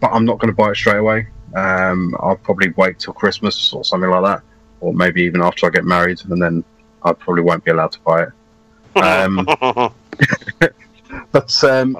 but 0.00 0.10
I'm 0.12 0.24
not 0.24 0.38
going 0.38 0.52
to 0.52 0.56
buy 0.56 0.70
it 0.70 0.76
straight 0.76 0.98
away. 0.98 1.28
Um, 1.54 2.16
I'll 2.20 2.36
probably 2.36 2.70
wait 2.70 2.98
till 2.98 3.12
Christmas 3.12 3.72
or 3.72 3.84
something 3.84 4.10
like 4.10 4.24
that, 4.24 4.42
or 4.80 4.92
maybe 4.92 5.22
even 5.22 5.42
after 5.42 5.66
I 5.66 5.70
get 5.70 5.84
married, 5.84 6.20
and 6.28 6.40
then 6.40 6.64
I 7.02 7.12
probably 7.12 7.42
won't 7.42 7.64
be 7.64 7.70
allowed 7.70 7.92
to 7.92 8.00
buy 8.00 8.24
it. 8.24 8.32
Um, 8.96 9.46
but 11.32 11.64
um, 11.64 11.96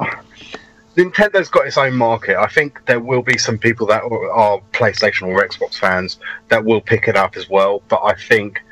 Nintendo's 0.97 1.49
got 1.49 1.67
its 1.67 1.77
own 1.77 1.95
market. 1.95 2.37
I 2.37 2.47
think 2.47 2.85
there 2.87 3.01
will 3.01 3.23
be 3.23 3.37
some 3.37 3.59
people 3.59 3.87
that 3.89 4.03
are 4.03 4.61
PlayStation 4.73 5.27
or 5.27 5.47
Xbox 5.47 5.77
fans 5.79 6.19
that 6.49 6.65
will 6.65 6.81
pick 6.81 7.09
it 7.09 7.17
up 7.17 7.37
as 7.37 7.49
well. 7.49 7.83
But 7.89 8.03
I 8.05 8.15
think 8.15 8.63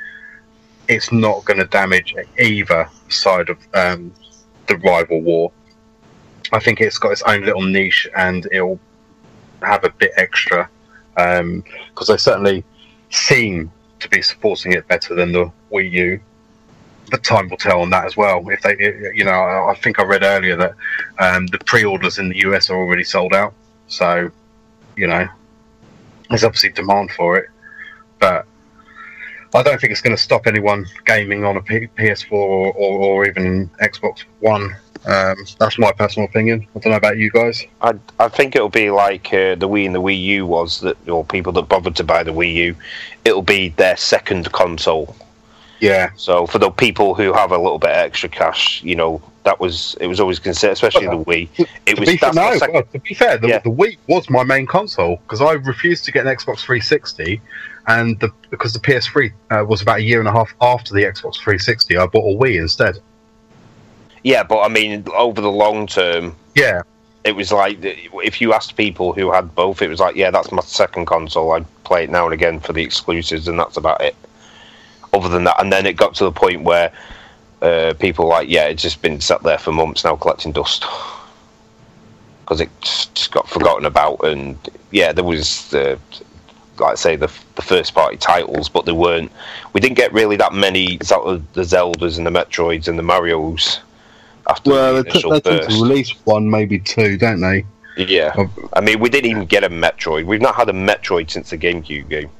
it's 0.88 1.10
not 1.10 1.44
going 1.44 1.58
to 1.58 1.66
damage 1.66 2.14
either 2.38 2.88
side 3.08 3.48
of 3.48 3.58
um, 3.74 4.12
the 4.68 4.76
rival 4.78 5.20
war. 5.20 5.52
I 6.52 6.60
think 6.60 6.80
it's 6.80 6.98
got 6.98 7.12
its 7.12 7.22
own 7.22 7.44
little 7.44 7.62
niche, 7.62 8.08
and 8.16 8.46
it'll 8.52 8.78
have 9.64 9.84
a 9.84 9.90
bit 9.90 10.12
extra 10.16 10.68
because 11.14 12.08
they 12.08 12.16
certainly 12.16 12.64
seem 13.10 13.70
to 14.00 14.08
be 14.08 14.22
supporting 14.22 14.72
it 14.72 14.86
better 14.88 15.14
than 15.14 15.32
the 15.32 15.50
Wii 15.70 15.90
U 15.92 16.20
but 17.10 17.22
time 17.22 17.48
will 17.48 17.56
tell 17.56 17.80
on 17.82 17.90
that 17.90 18.06
as 18.06 18.16
well. 18.16 18.42
If 18.48 18.62
they, 18.62 18.76
you 19.14 19.24
know, 19.24 19.32
I 19.32 19.72
I 19.72 19.74
think 19.74 19.98
I 19.98 20.04
read 20.04 20.22
earlier 20.22 20.56
that 20.56 20.74
um, 21.18 21.46
the 21.48 21.58
pre-orders 21.58 22.18
in 22.18 22.30
the 22.30 22.38
US 22.38 22.70
are 22.70 22.76
already 22.76 23.04
sold 23.04 23.34
out. 23.34 23.52
So, 23.88 24.30
you 24.96 25.06
know, 25.06 25.28
there's 26.30 26.42
obviously 26.42 26.70
demand 26.70 27.10
for 27.10 27.36
it, 27.36 27.50
but 28.18 28.46
I 29.54 29.62
don't 29.62 29.78
think 29.78 29.90
it's 29.90 30.00
going 30.00 30.16
to 30.16 30.22
stop 30.22 30.46
anyone 30.46 30.86
gaming 31.04 31.44
on 31.44 31.58
a 31.58 31.62
P- 31.62 31.88
PS4 31.98 32.32
or, 32.32 32.72
or, 32.72 32.98
or 33.00 33.26
even 33.26 33.68
Xbox 33.82 34.24
One. 34.40 34.74
Um, 35.04 35.36
that's 35.58 35.78
my 35.78 35.90
personal 35.92 36.28
opinion. 36.28 36.66
I 36.76 36.78
don't 36.78 36.90
know 36.92 36.96
about 36.96 37.18
you 37.18 37.30
guys. 37.30 37.64
I, 37.80 37.94
I 38.20 38.28
think 38.28 38.54
it'll 38.54 38.68
be 38.68 38.90
like 38.90 39.26
uh, 39.28 39.56
the 39.56 39.68
Wii 39.68 39.86
and 39.86 39.94
the 39.94 40.00
Wii 40.00 40.22
U 40.22 40.46
was 40.46 40.80
that, 40.80 40.96
or 41.08 41.24
people 41.24 41.52
that 41.54 41.62
bothered 41.62 41.96
to 41.96 42.04
buy 42.04 42.22
the 42.22 42.32
Wii 42.32 42.54
U, 42.54 42.76
it'll 43.24 43.42
be 43.42 43.70
their 43.70 43.96
second 43.96 44.52
console. 44.52 45.16
Yeah, 45.80 46.10
So 46.14 46.46
for 46.46 46.58
the 46.58 46.70
people 46.70 47.14
who 47.16 47.32
have 47.32 47.50
a 47.50 47.58
little 47.58 47.80
bit 47.80 47.90
extra 47.90 48.28
cash, 48.28 48.80
you 48.84 48.94
know, 48.94 49.20
That 49.42 49.58
was 49.58 49.96
it 50.00 50.06
was 50.06 50.20
always 50.20 50.38
considered, 50.38 50.74
especially 50.74 51.06
the 51.08 51.24
Wii. 51.24 51.48
It 51.86 51.98
was 51.98 52.08
be, 52.08 52.16
fair, 52.16 52.32
no, 52.32 52.54
second- 52.56 52.74
well, 52.74 52.84
to 52.92 52.98
be 53.00 53.14
fair, 53.14 53.36
the, 53.38 53.48
Yeah. 53.48 53.58
the 53.58 53.70
Wii 53.70 53.98
was 54.06 54.30
my 54.30 54.44
main 54.44 54.66
console 54.66 55.16
because 55.24 55.40
I 55.40 55.54
refused 55.54 56.04
to 56.04 56.12
get 56.12 56.24
an 56.24 56.32
Xbox 56.32 56.60
360, 56.60 57.40
and 57.88 58.20
the, 58.20 58.30
because 58.50 58.72
the 58.72 58.78
PS3 58.78 59.32
uh, 59.50 59.64
was 59.66 59.82
about 59.82 59.98
a 59.98 60.02
year 60.02 60.20
and 60.20 60.28
a 60.28 60.32
half 60.32 60.54
after 60.60 60.94
the 60.94 61.02
Xbox 61.02 61.34
360, 61.38 61.96
I 61.96 62.06
bought 62.06 62.24
a 62.32 62.36
Wii 62.38 62.60
instead. 62.60 63.00
Yeah, 64.22 64.42
but 64.42 64.60
I 64.62 64.68
mean, 64.68 65.04
over 65.14 65.40
the 65.40 65.50
long 65.50 65.86
term, 65.86 66.34
Yeah, 66.54 66.82
it 67.24 67.36
was 67.36 67.52
like 67.52 67.78
if 67.82 68.40
you 68.40 68.52
asked 68.52 68.76
people 68.76 69.12
who 69.12 69.32
had 69.32 69.54
both, 69.54 69.82
it 69.82 69.88
was 69.88 70.00
like, 70.00 70.16
yeah, 70.16 70.30
that's 70.30 70.52
my 70.52 70.62
second 70.62 71.06
console. 71.06 71.52
I'd 71.52 71.66
play 71.84 72.04
it 72.04 72.10
now 72.10 72.24
and 72.24 72.34
again 72.34 72.60
for 72.60 72.72
the 72.72 72.82
exclusives, 72.82 73.48
and 73.48 73.58
that's 73.58 73.76
about 73.76 74.00
it. 74.00 74.16
Other 75.12 75.28
than 75.28 75.44
that, 75.44 75.60
and 75.60 75.72
then 75.72 75.86
it 75.86 75.96
got 75.96 76.14
to 76.16 76.24
the 76.24 76.32
point 76.32 76.62
where 76.62 76.92
uh, 77.60 77.94
people 77.98 78.24
were 78.24 78.30
like, 78.30 78.48
yeah, 78.48 78.66
it's 78.66 78.82
just 78.82 79.02
been 79.02 79.20
sat 79.20 79.42
there 79.42 79.58
for 79.58 79.72
months 79.72 80.04
now 80.04 80.16
collecting 80.16 80.52
dust 80.52 80.84
because 82.40 82.60
it 82.60 82.70
just 82.80 83.14
just 83.14 83.30
got 83.30 83.48
forgotten 83.48 83.86
about. 83.86 84.24
And 84.24 84.58
yeah, 84.90 85.12
there 85.12 85.24
was 85.24 85.68
the 85.68 85.98
like 86.78 86.92
I 86.92 86.94
say 86.94 87.16
the 87.16 87.30
the 87.54 87.62
first 87.62 87.94
party 87.94 88.16
titles, 88.16 88.68
but 88.68 88.84
there 88.84 88.94
weren't. 88.94 89.30
We 89.72 89.80
didn't 89.80 89.96
get 89.96 90.12
really 90.12 90.36
that 90.36 90.54
many 90.54 90.98
sort 91.02 91.26
of 91.26 91.52
the 91.52 91.62
Zeldas 91.62 92.16
and 92.18 92.26
the 92.26 92.30
Metroids 92.30 92.88
and 92.88 92.98
the 92.98 93.02
Mario's 93.02 93.80
after 94.48 94.70
well, 94.70 94.96
the 94.96 95.02
they, 95.04 95.10
initial 95.10 95.30
they 95.30 95.40
tend 95.40 95.60
burst. 95.60 95.70
to 95.76 95.82
release 95.82 96.10
one, 96.24 96.48
maybe 96.50 96.78
two, 96.78 97.16
don't 97.16 97.40
they? 97.40 97.64
Yeah, 97.96 98.34
I 98.72 98.80
mean, 98.80 99.00
we 99.00 99.10
didn't 99.10 99.30
even 99.30 99.44
get 99.44 99.64
a 99.64 99.68
Metroid. 99.68 100.24
We've 100.24 100.40
not 100.40 100.54
had 100.54 100.68
a 100.70 100.72
Metroid 100.72 101.30
since 101.30 101.50
the 101.50 101.58
GameCube 101.58 102.08
game. 102.08 102.30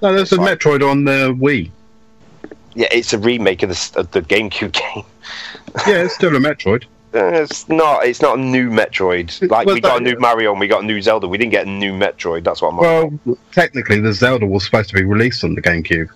No, 0.00 0.14
there's 0.14 0.32
a 0.32 0.36
Right. 0.38 0.58
Metroid 0.58 0.88
on 0.88 1.04
the 1.04 1.34
Wii. 1.38 1.70
Yeah, 2.74 2.88
it's 2.90 3.12
a 3.12 3.18
remake 3.18 3.62
of 3.62 3.68
the, 3.70 4.00
of 4.00 4.10
the 4.12 4.22
GameCube 4.22 4.72
game. 4.94 5.04
Yeah, 5.86 6.04
it's 6.04 6.14
still 6.14 6.34
a 6.34 6.38
Metroid. 6.38 6.84
Uh, 7.14 7.42
It's 7.42 7.68
not. 7.68 8.04
It's 8.06 8.20
not 8.22 8.38
a 8.38 8.40
new 8.40 8.70
Metroid. 8.70 9.48
Like 9.50 9.66
Well, 9.66 9.74
we 9.74 9.80
got 9.80 10.00
a 10.00 10.04
new 10.04 10.18
Mario 10.18 10.50
and 10.52 10.60
we 10.60 10.66
got 10.68 10.82
a 10.82 10.86
new 10.86 11.00
Zelda. 11.00 11.28
We 11.28 11.38
didn't 11.38 11.52
get 11.52 11.66
a 11.66 11.70
new 11.70 11.92
Metroid. 11.92 12.44
That's 12.44 12.60
what 12.62 12.68
I'm. 12.70 12.76
Well, 12.78 13.38
technically, 13.52 14.00
the 14.00 14.12
Zelda 14.12 14.46
was 14.46 14.64
supposed 14.64 14.88
to 14.90 14.94
be 14.94 15.04
released 15.04 15.44
on 15.44 15.54
the 15.54 15.62
GameCube. 15.62 16.08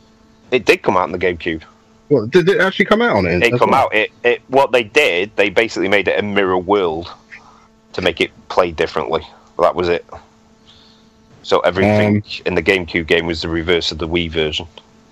it 0.50 0.64
did 0.66 0.82
come 0.82 0.96
out 0.96 1.04
in 1.06 1.12
the 1.12 1.18
GameCube. 1.18 1.62
Well, 2.10 2.26
did 2.26 2.48
it 2.48 2.60
actually 2.60 2.86
come 2.86 3.00
out 3.00 3.16
on 3.16 3.26
it? 3.26 3.42
It 3.42 3.58
come 3.58 3.70
well? 3.70 3.84
out. 3.86 3.94
It, 3.94 4.10
it. 4.24 4.42
What 4.48 4.72
they 4.72 4.82
did, 4.82 5.34
they 5.36 5.48
basically 5.48 5.88
made 5.88 6.08
it 6.08 6.18
a 6.18 6.22
mirror 6.22 6.58
world 6.58 7.08
to 7.92 8.02
make 8.02 8.20
it 8.20 8.30
play 8.48 8.72
differently. 8.72 9.22
That 9.58 9.74
was 9.74 9.88
it. 9.88 10.04
So 11.42 11.60
everything 11.60 12.16
Um, 12.16 12.22
in 12.46 12.54
the 12.56 12.62
GameCube 12.62 13.06
game 13.06 13.26
was 13.26 13.42
the 13.42 13.48
reverse 13.48 13.92
of 13.92 13.98
the 13.98 14.08
Wii 14.08 14.30
version. 14.30 14.66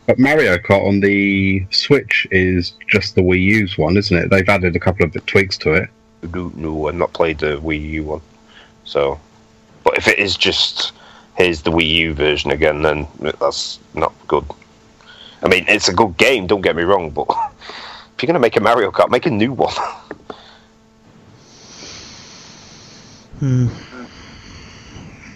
But 0.06 0.18
Mario 0.18 0.56
Kart 0.58 0.86
on 0.86 1.00
the 1.00 1.64
Switch 1.70 2.26
is 2.30 2.72
just 2.88 3.14
the 3.14 3.20
Wii 3.20 3.42
U's 3.42 3.78
one, 3.78 3.96
isn't 3.96 4.16
it? 4.16 4.30
They've 4.30 4.48
added 4.48 4.74
a 4.74 4.80
couple 4.80 5.06
of 5.06 5.26
tweaks 5.26 5.56
to 5.58 5.74
it. 5.74 5.88
No, 6.34 6.52
no, 6.56 6.88
I've 6.88 6.94
not 6.96 7.12
played 7.12 7.38
the 7.38 7.58
Wii 7.58 7.90
U 7.90 8.04
one. 8.04 8.20
So, 8.84 9.20
but 9.84 9.96
if 9.96 10.08
it 10.08 10.18
is 10.18 10.36
just 10.36 10.92
here's 11.36 11.62
the 11.62 11.70
Wii 11.70 11.88
U 11.88 12.14
version 12.14 12.50
again, 12.50 12.82
then 12.82 13.06
that's 13.38 13.78
not 13.94 14.12
good. 14.26 14.44
I 15.42 15.48
mean, 15.48 15.64
it's 15.68 15.88
a 15.88 15.92
good 15.94 16.16
game. 16.16 16.46
Don't 16.46 16.60
get 16.60 16.76
me 16.76 16.82
wrong, 16.82 17.10
but 17.10 17.26
if 17.30 18.22
you're 18.22 18.26
gonna 18.26 18.38
make 18.38 18.56
a 18.56 18.60
Mario 18.60 18.90
Kart, 18.90 19.10
make 19.10 19.26
a 19.26 19.30
new 19.30 19.52
one. 19.52 19.74
Hmm. 23.38 23.68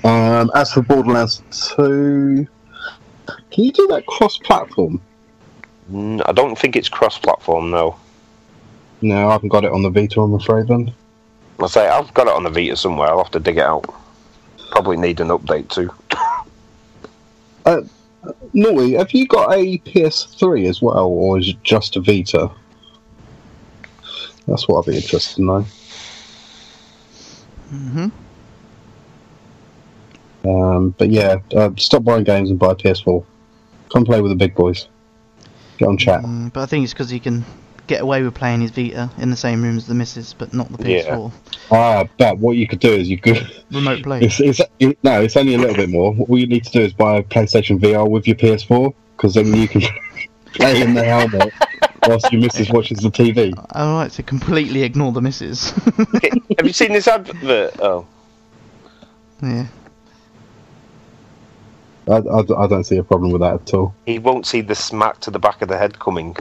Um, 0.04 0.50
as 0.56 0.72
for 0.72 0.82
Borderlands 0.82 1.40
2, 1.76 2.44
can 3.52 3.64
you 3.64 3.70
do 3.70 3.86
that 3.88 4.06
cross-platform? 4.06 5.00
Mm, 5.92 6.20
I 6.26 6.32
don't 6.32 6.58
think 6.58 6.74
it's 6.74 6.88
cross-platform. 6.88 7.70
No, 7.70 7.96
No, 9.02 9.28
I 9.28 9.32
haven't 9.32 9.50
got 9.50 9.64
it 9.64 9.70
on 9.70 9.82
the 9.82 9.90
Vita, 9.90 10.20
I'm 10.20 10.34
afraid. 10.34 10.66
Then 10.66 10.92
I 11.60 11.66
say 11.68 11.86
I've 11.86 12.12
got 12.14 12.26
it 12.26 12.32
on 12.32 12.42
the 12.42 12.50
Vita 12.50 12.76
somewhere. 12.76 13.08
I'll 13.08 13.22
have 13.22 13.30
to 13.32 13.40
dig 13.40 13.58
it 13.58 13.62
out. 13.62 13.84
Probably 14.72 14.96
need 14.96 15.20
an 15.20 15.28
update 15.28 15.68
too. 15.68 15.92
Naughty, 18.52 18.92
have 18.94 19.12
you 19.12 19.26
got 19.26 19.52
a 19.52 19.78
PS3 19.78 20.68
as 20.68 20.80
well, 20.80 21.06
or 21.06 21.38
is 21.38 21.48
it 21.48 21.62
just 21.62 21.96
a 21.96 22.00
Vita? 22.00 22.50
That's 24.46 24.68
what 24.68 24.80
I'd 24.80 24.90
be 24.90 24.96
interested 24.96 25.36
to 25.36 25.44
know. 25.44 25.66
hmm 27.68 28.08
Um, 30.44 30.90
but 30.98 31.10
yeah, 31.10 31.36
uh, 31.54 31.70
stop 31.76 32.04
buying 32.04 32.24
games 32.24 32.50
and 32.50 32.58
buy 32.58 32.72
a 32.72 32.74
PS4. 32.74 33.24
Come 33.92 34.04
play 34.04 34.20
with 34.20 34.30
the 34.30 34.36
big 34.36 34.54
boys. 34.54 34.88
Get 35.78 35.88
on 35.88 35.96
chat. 35.96 36.22
Mm, 36.22 36.52
but 36.52 36.60
I 36.60 36.66
think 36.66 36.84
it's 36.84 36.92
because 36.92 37.10
he 37.10 37.18
can 37.18 37.44
get 37.92 38.00
away 38.00 38.22
with 38.22 38.34
playing 38.34 38.62
his 38.62 38.70
Vita 38.70 39.10
in 39.18 39.30
the 39.30 39.36
same 39.36 39.62
room 39.62 39.76
as 39.76 39.86
the 39.86 39.94
missus, 39.94 40.32
but 40.32 40.54
not 40.54 40.72
the 40.72 40.78
PS4. 40.78 41.30
Ah, 41.70 42.04
but 42.16 42.38
what 42.38 42.56
you 42.56 42.66
could 42.66 42.80
do 42.80 42.90
is 42.90 43.08
you 43.08 43.18
could. 43.18 43.46
Remote 43.70 44.02
play. 44.02 44.20
It's, 44.22 44.40
it's, 44.40 44.60
it, 44.78 44.98
no, 45.04 45.20
it's 45.20 45.36
only 45.36 45.54
a 45.54 45.58
little 45.58 45.76
bit 45.76 45.90
more. 45.90 46.16
All 46.28 46.38
you 46.38 46.46
need 46.46 46.64
to 46.64 46.72
do 46.72 46.80
is 46.80 46.94
buy 46.94 47.18
a 47.18 47.22
PlayStation 47.22 47.78
VR 47.78 48.08
with 48.08 48.26
your 48.26 48.36
PS4, 48.36 48.94
because 49.16 49.34
then 49.34 49.54
you 49.54 49.68
can 49.68 49.82
play 50.54 50.80
in 50.80 50.94
the 50.94 51.04
helmet 51.04 51.52
whilst 52.06 52.32
your 52.32 52.40
missus 52.40 52.70
watches 52.70 52.98
the 52.98 53.10
TV. 53.10 53.52
I 53.72 53.92
like 53.92 54.12
to 54.12 54.22
completely 54.22 54.82
ignore 54.82 55.12
the 55.12 55.20
missus. 55.20 55.70
Have 55.70 56.64
you 56.64 56.72
seen 56.72 56.92
this 56.92 57.08
advert? 57.08 57.78
Oh, 57.80 58.06
yeah. 59.42 59.66
I, 62.08 62.14
I, 62.14 62.64
I 62.64 62.66
don't 62.66 62.84
see 62.84 62.96
a 62.96 63.04
problem 63.04 63.32
with 63.32 63.42
that 63.42 63.54
at 63.54 63.74
all. 63.74 63.94
he 64.06 64.18
won't 64.18 64.46
see 64.46 64.62
the 64.62 64.74
smack 64.74 65.20
to 65.20 65.30
the 65.30 65.38
back 65.38 65.60
of 65.60 65.68
the 65.68 65.76
head 65.76 65.98
coming. 65.98 66.36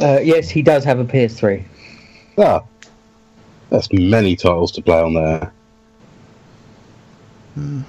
Uh, 0.00 0.20
yes, 0.20 0.48
he 0.48 0.62
does 0.62 0.84
have 0.84 1.00
a 1.00 1.04
PS3. 1.04 1.64
Ah, 2.36 2.62
that's 3.70 3.92
many 3.92 4.36
titles 4.36 4.70
to 4.72 4.82
play 4.82 5.00
on 5.00 5.14
there. 5.14 5.52
Did 7.56 7.84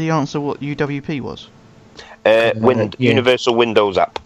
he 0.00 0.10
answer 0.10 0.40
what 0.40 0.60
UWP 0.60 1.20
was? 1.20 1.48
Uh, 2.24 2.52
Wind, 2.56 2.96
yeah. 2.98 3.10
Universal 3.10 3.54
Windows 3.54 3.96
app. 3.96 4.18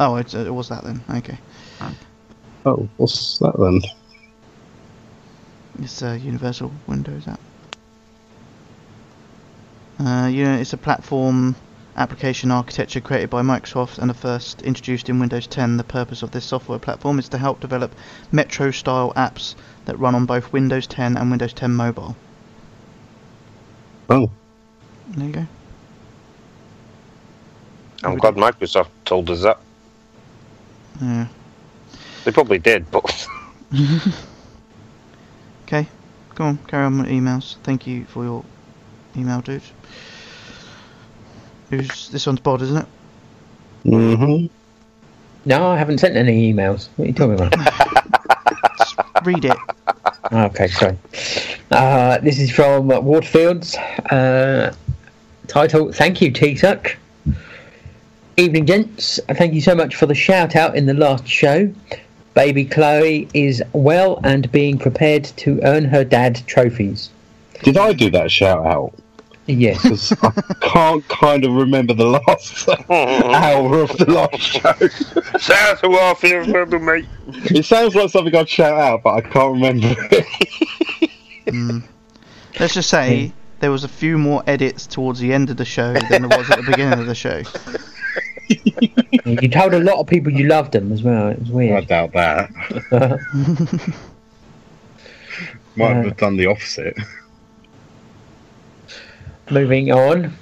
Oh, 0.00 0.16
it, 0.16 0.32
it 0.32 0.54
was 0.54 0.70
that 0.70 0.84
then. 0.84 1.02
Okay. 1.10 1.36
Oh, 2.64 2.88
what's 2.96 3.38
that 3.38 3.58
then? 3.58 3.82
It's 5.82 6.00
a 6.00 6.18
Universal 6.18 6.72
Windows 6.86 7.28
app. 7.28 7.40
Uh, 9.98 10.28
you 10.28 10.44
know, 10.44 10.56
it's 10.56 10.72
a 10.72 10.78
platform 10.78 11.56
application 11.96 12.50
architecture 12.50 13.00
created 13.00 13.30
by 13.30 13.42
Microsoft 13.42 13.98
and 13.98 14.10
the 14.10 14.14
first 14.14 14.62
introduced 14.62 15.08
in 15.08 15.18
Windows 15.18 15.46
10. 15.46 15.76
The 15.76 15.84
purpose 15.84 16.22
of 16.22 16.30
this 16.30 16.44
software 16.44 16.78
platform 16.78 17.18
is 17.18 17.28
to 17.30 17.38
help 17.38 17.60
develop 17.60 17.94
Metro-style 18.32 19.12
apps 19.14 19.54
that 19.84 19.98
run 19.98 20.14
on 20.14 20.26
both 20.26 20.52
Windows 20.52 20.86
10 20.86 21.16
and 21.16 21.30
Windows 21.30 21.52
10 21.52 21.74
Mobile. 21.74 22.16
Oh, 24.10 24.30
There 25.08 25.26
you 25.26 25.32
go. 25.32 25.46
I'm 28.02 28.18
glad 28.18 28.34
Microsoft 28.34 28.88
told 29.04 29.30
us 29.30 29.42
that. 29.42 29.58
Yeah. 31.00 31.26
They 32.24 32.32
probably 32.32 32.58
did, 32.58 32.90
but 32.90 33.28
Okay, 35.64 35.88
go 36.34 36.44
on, 36.44 36.58
carry 36.66 36.84
on 36.84 36.98
with 36.98 37.08
emails. 37.08 37.56
Thank 37.62 37.86
you 37.86 38.04
for 38.04 38.22
your 38.22 38.44
email, 39.16 39.40
dude. 39.40 39.62
Who's 41.76 42.08
this 42.10 42.26
one's 42.26 42.40
Bod, 42.40 42.62
isn't 42.62 42.76
it? 42.76 42.86
mm-hmm. 43.84 44.46
No, 45.46 45.66
I 45.66 45.76
haven't 45.76 45.98
sent 45.98 46.16
any 46.16 46.52
emails. 46.52 46.88
What 46.96 47.04
are 47.04 47.08
you 47.08 47.14
talking 47.14 47.34
about? 47.34 47.54
Read 49.24 49.44
it. 49.44 49.56
okay, 50.32 50.68
sorry. 50.68 50.96
Uh, 51.70 52.18
this 52.18 52.38
is 52.38 52.50
from 52.50 52.90
uh, 52.90 53.00
Waterfields. 53.00 53.76
Uh, 54.10 54.74
title 55.48 55.92
Thank 55.92 56.20
you, 56.22 56.30
T 56.30 56.54
Tuck. 56.54 56.96
Evening, 58.36 58.66
gents. 58.66 59.20
Thank 59.30 59.54
you 59.54 59.60
so 59.60 59.74
much 59.74 59.96
for 59.96 60.06
the 60.06 60.14
shout 60.14 60.56
out 60.56 60.76
in 60.76 60.86
the 60.86 60.94
last 60.94 61.26
show. 61.26 61.72
Baby 62.34 62.64
Chloe 62.64 63.28
is 63.34 63.62
well 63.72 64.20
and 64.24 64.50
being 64.50 64.78
prepared 64.78 65.24
to 65.24 65.60
earn 65.62 65.84
her 65.84 66.04
dad 66.04 66.42
trophies. 66.46 67.10
Did 67.62 67.76
I 67.76 67.92
do 67.92 68.10
that 68.10 68.30
shout 68.30 68.66
out? 68.66 68.92
Yes. 69.46 69.82
Because 69.82 70.12
I 70.22 70.54
can't 70.60 71.06
kind 71.08 71.44
of 71.44 71.52
remember 71.52 71.94
the 71.94 72.06
last 72.06 72.68
hour 72.90 73.82
of 73.82 73.96
the 73.98 74.06
last 74.08 74.40
show. 74.40 75.38
shout 75.38 75.80
to 75.80 75.88
Warfield, 75.88 76.50
brother, 76.50 76.78
mate. 76.78 77.06
It 77.26 77.64
sounds 77.64 77.94
like 77.94 78.10
something 78.10 78.34
I'd 78.34 78.48
shout 78.48 78.78
out, 78.78 79.02
but 79.02 79.14
I 79.14 79.20
can't 79.20 79.52
remember 79.54 79.94
it. 80.10 81.10
Mm. 81.46 81.84
Let's 82.58 82.74
just 82.74 82.88
say 82.88 83.32
there 83.60 83.70
was 83.70 83.84
a 83.84 83.88
few 83.88 84.16
more 84.18 84.42
edits 84.46 84.86
towards 84.86 85.20
the 85.20 85.32
end 85.32 85.50
of 85.50 85.56
the 85.56 85.64
show 85.64 85.92
than 85.92 86.28
there 86.28 86.38
was 86.38 86.50
at 86.50 86.56
the 86.56 86.70
beginning 86.70 86.98
of 86.98 87.06
the 87.06 87.14
show. 87.14 87.42
you 89.24 89.48
told 89.48 89.74
a 89.74 89.80
lot 89.80 89.98
of 89.98 90.06
people 90.06 90.32
you 90.32 90.46
loved 90.46 90.72
them 90.72 90.92
as 90.92 91.02
well. 91.02 91.28
It 91.28 91.40
was 91.40 91.50
weird. 91.50 91.84
I 91.84 91.86
doubt 91.86 92.12
that. 92.12 92.50
Might 95.76 95.94
have 95.94 96.16
done 96.16 96.36
the 96.36 96.46
opposite. 96.46 96.96
Moving 99.50 99.92
on. 99.92 100.32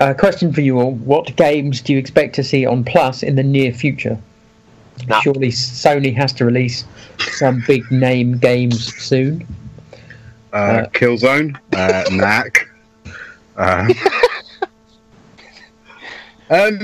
A 0.00 0.14
question 0.14 0.52
for 0.52 0.60
you 0.60 0.78
all: 0.78 0.92
What 0.92 1.34
games 1.36 1.80
do 1.80 1.92
you 1.92 1.98
expect 1.98 2.34
to 2.36 2.44
see 2.44 2.66
on 2.66 2.84
Plus 2.84 3.22
in 3.22 3.34
the 3.36 3.42
near 3.42 3.72
future? 3.72 4.18
Nah. 5.08 5.20
Surely 5.20 5.48
Sony 5.48 6.14
has 6.14 6.32
to 6.34 6.44
release 6.44 6.84
some 7.18 7.62
big 7.66 7.90
name 7.90 8.38
games 8.38 8.94
soon. 8.96 9.46
Uh, 10.52 10.56
Uh, 10.56 10.86
Killzone, 10.88 11.58
uh, 11.74 12.04
Knack. 12.10 12.68
Uh, 13.56 13.92
um, 16.50 16.80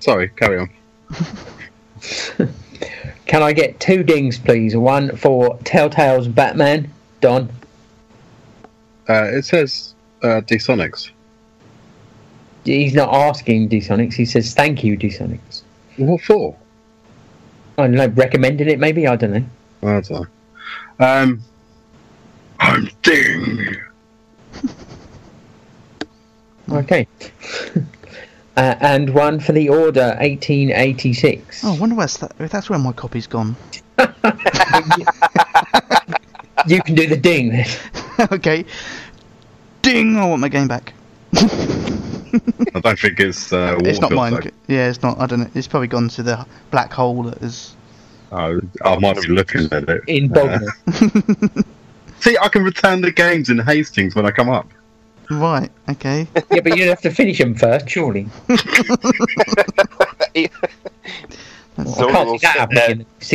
sorry, 0.00 0.28
carry 0.30 0.58
on. 0.58 0.70
Can 3.26 3.42
I 3.42 3.52
get 3.52 3.80
two 3.80 4.02
dings, 4.02 4.38
please? 4.38 4.76
One 4.76 5.16
for 5.16 5.58
Telltale's 5.64 6.28
Batman, 6.28 6.90
Don. 7.20 7.50
Uh, 9.08 9.24
it 9.24 9.44
says 9.44 9.94
uh, 10.22 10.40
D-Sonics. 10.40 11.10
He's 12.64 12.94
not 12.94 13.14
asking 13.14 13.68
Dsonics. 13.68 14.14
He 14.14 14.24
says 14.24 14.52
thank 14.52 14.82
you, 14.82 14.98
Dsonics. 14.98 15.62
What 15.98 16.20
for? 16.22 16.56
I 17.78 17.82
don't 17.82 17.92
know, 17.92 18.08
recommending 18.08 18.68
it 18.68 18.80
maybe. 18.80 19.06
I 19.06 19.14
don't 19.14 19.32
know. 19.32 19.44
I 19.82 20.00
don't 20.00 20.10
know. 20.10 20.26
Um, 20.98 21.40
I'm 22.58 22.88
Ding. 23.02 23.76
Okay. 26.68 27.06
uh, 28.56 28.74
and 28.80 29.14
one 29.14 29.38
for 29.38 29.52
the 29.52 29.68
Order 29.68 30.16
1886. 30.18 31.64
Oh, 31.64 31.74
I 31.74 31.78
wonder 31.78 31.94
where's 31.94 32.16
that, 32.16 32.32
if 32.40 32.50
that's 32.50 32.68
where 32.68 32.78
my 32.78 32.92
copy's 32.92 33.28
gone. 33.28 33.54
You 36.66 36.82
can 36.82 36.94
do 36.94 37.06
the 37.06 37.16
ding 37.16 37.48
then. 37.50 37.66
okay. 38.32 38.64
Ding! 39.82 40.16
I 40.16 40.26
want 40.26 40.40
my 40.40 40.48
game 40.48 40.68
back. 40.68 40.92
I 41.34 42.80
don't 42.82 42.98
think 42.98 43.20
it's. 43.20 43.52
Uh, 43.52 43.78
it's 43.84 44.00
not 44.00 44.12
mine. 44.12 44.34
though. 44.34 44.50
Yeah, 44.66 44.88
it's 44.88 45.02
not. 45.02 45.18
I 45.20 45.26
don't 45.26 45.40
know. 45.40 45.50
It's 45.54 45.68
probably 45.68 45.88
gone 45.88 46.08
to 46.10 46.22
the 46.22 46.46
black 46.70 46.92
hole 46.92 47.22
that 47.24 47.42
is. 47.42 47.74
Oh, 48.32 48.60
I 48.84 48.96
might 48.98 49.20
be 49.22 49.28
looking 49.28 49.68
at 49.72 49.88
it. 49.88 50.02
In 50.08 50.32
Uh, 50.32 50.34
Bognor. 50.34 50.72
see, 52.20 52.36
I 52.42 52.48
can 52.48 52.64
return 52.64 53.00
the 53.00 53.12
games 53.12 53.50
in 53.50 53.58
Hastings 53.58 54.14
when 54.16 54.26
I 54.26 54.30
come 54.32 54.48
up. 54.48 54.66
Right. 55.30 55.70
Okay. 55.88 56.26
yeah, 56.50 56.60
but 56.60 56.76
you'd 56.76 56.88
have 56.88 57.00
to 57.02 57.10
finish 57.10 57.38
them 57.38 57.54
first, 57.54 57.88
surely. 57.88 58.26
So 61.84 62.08
I 62.08 62.12
can't 62.12 62.28
we'll 62.28 62.38
see 62.38 62.46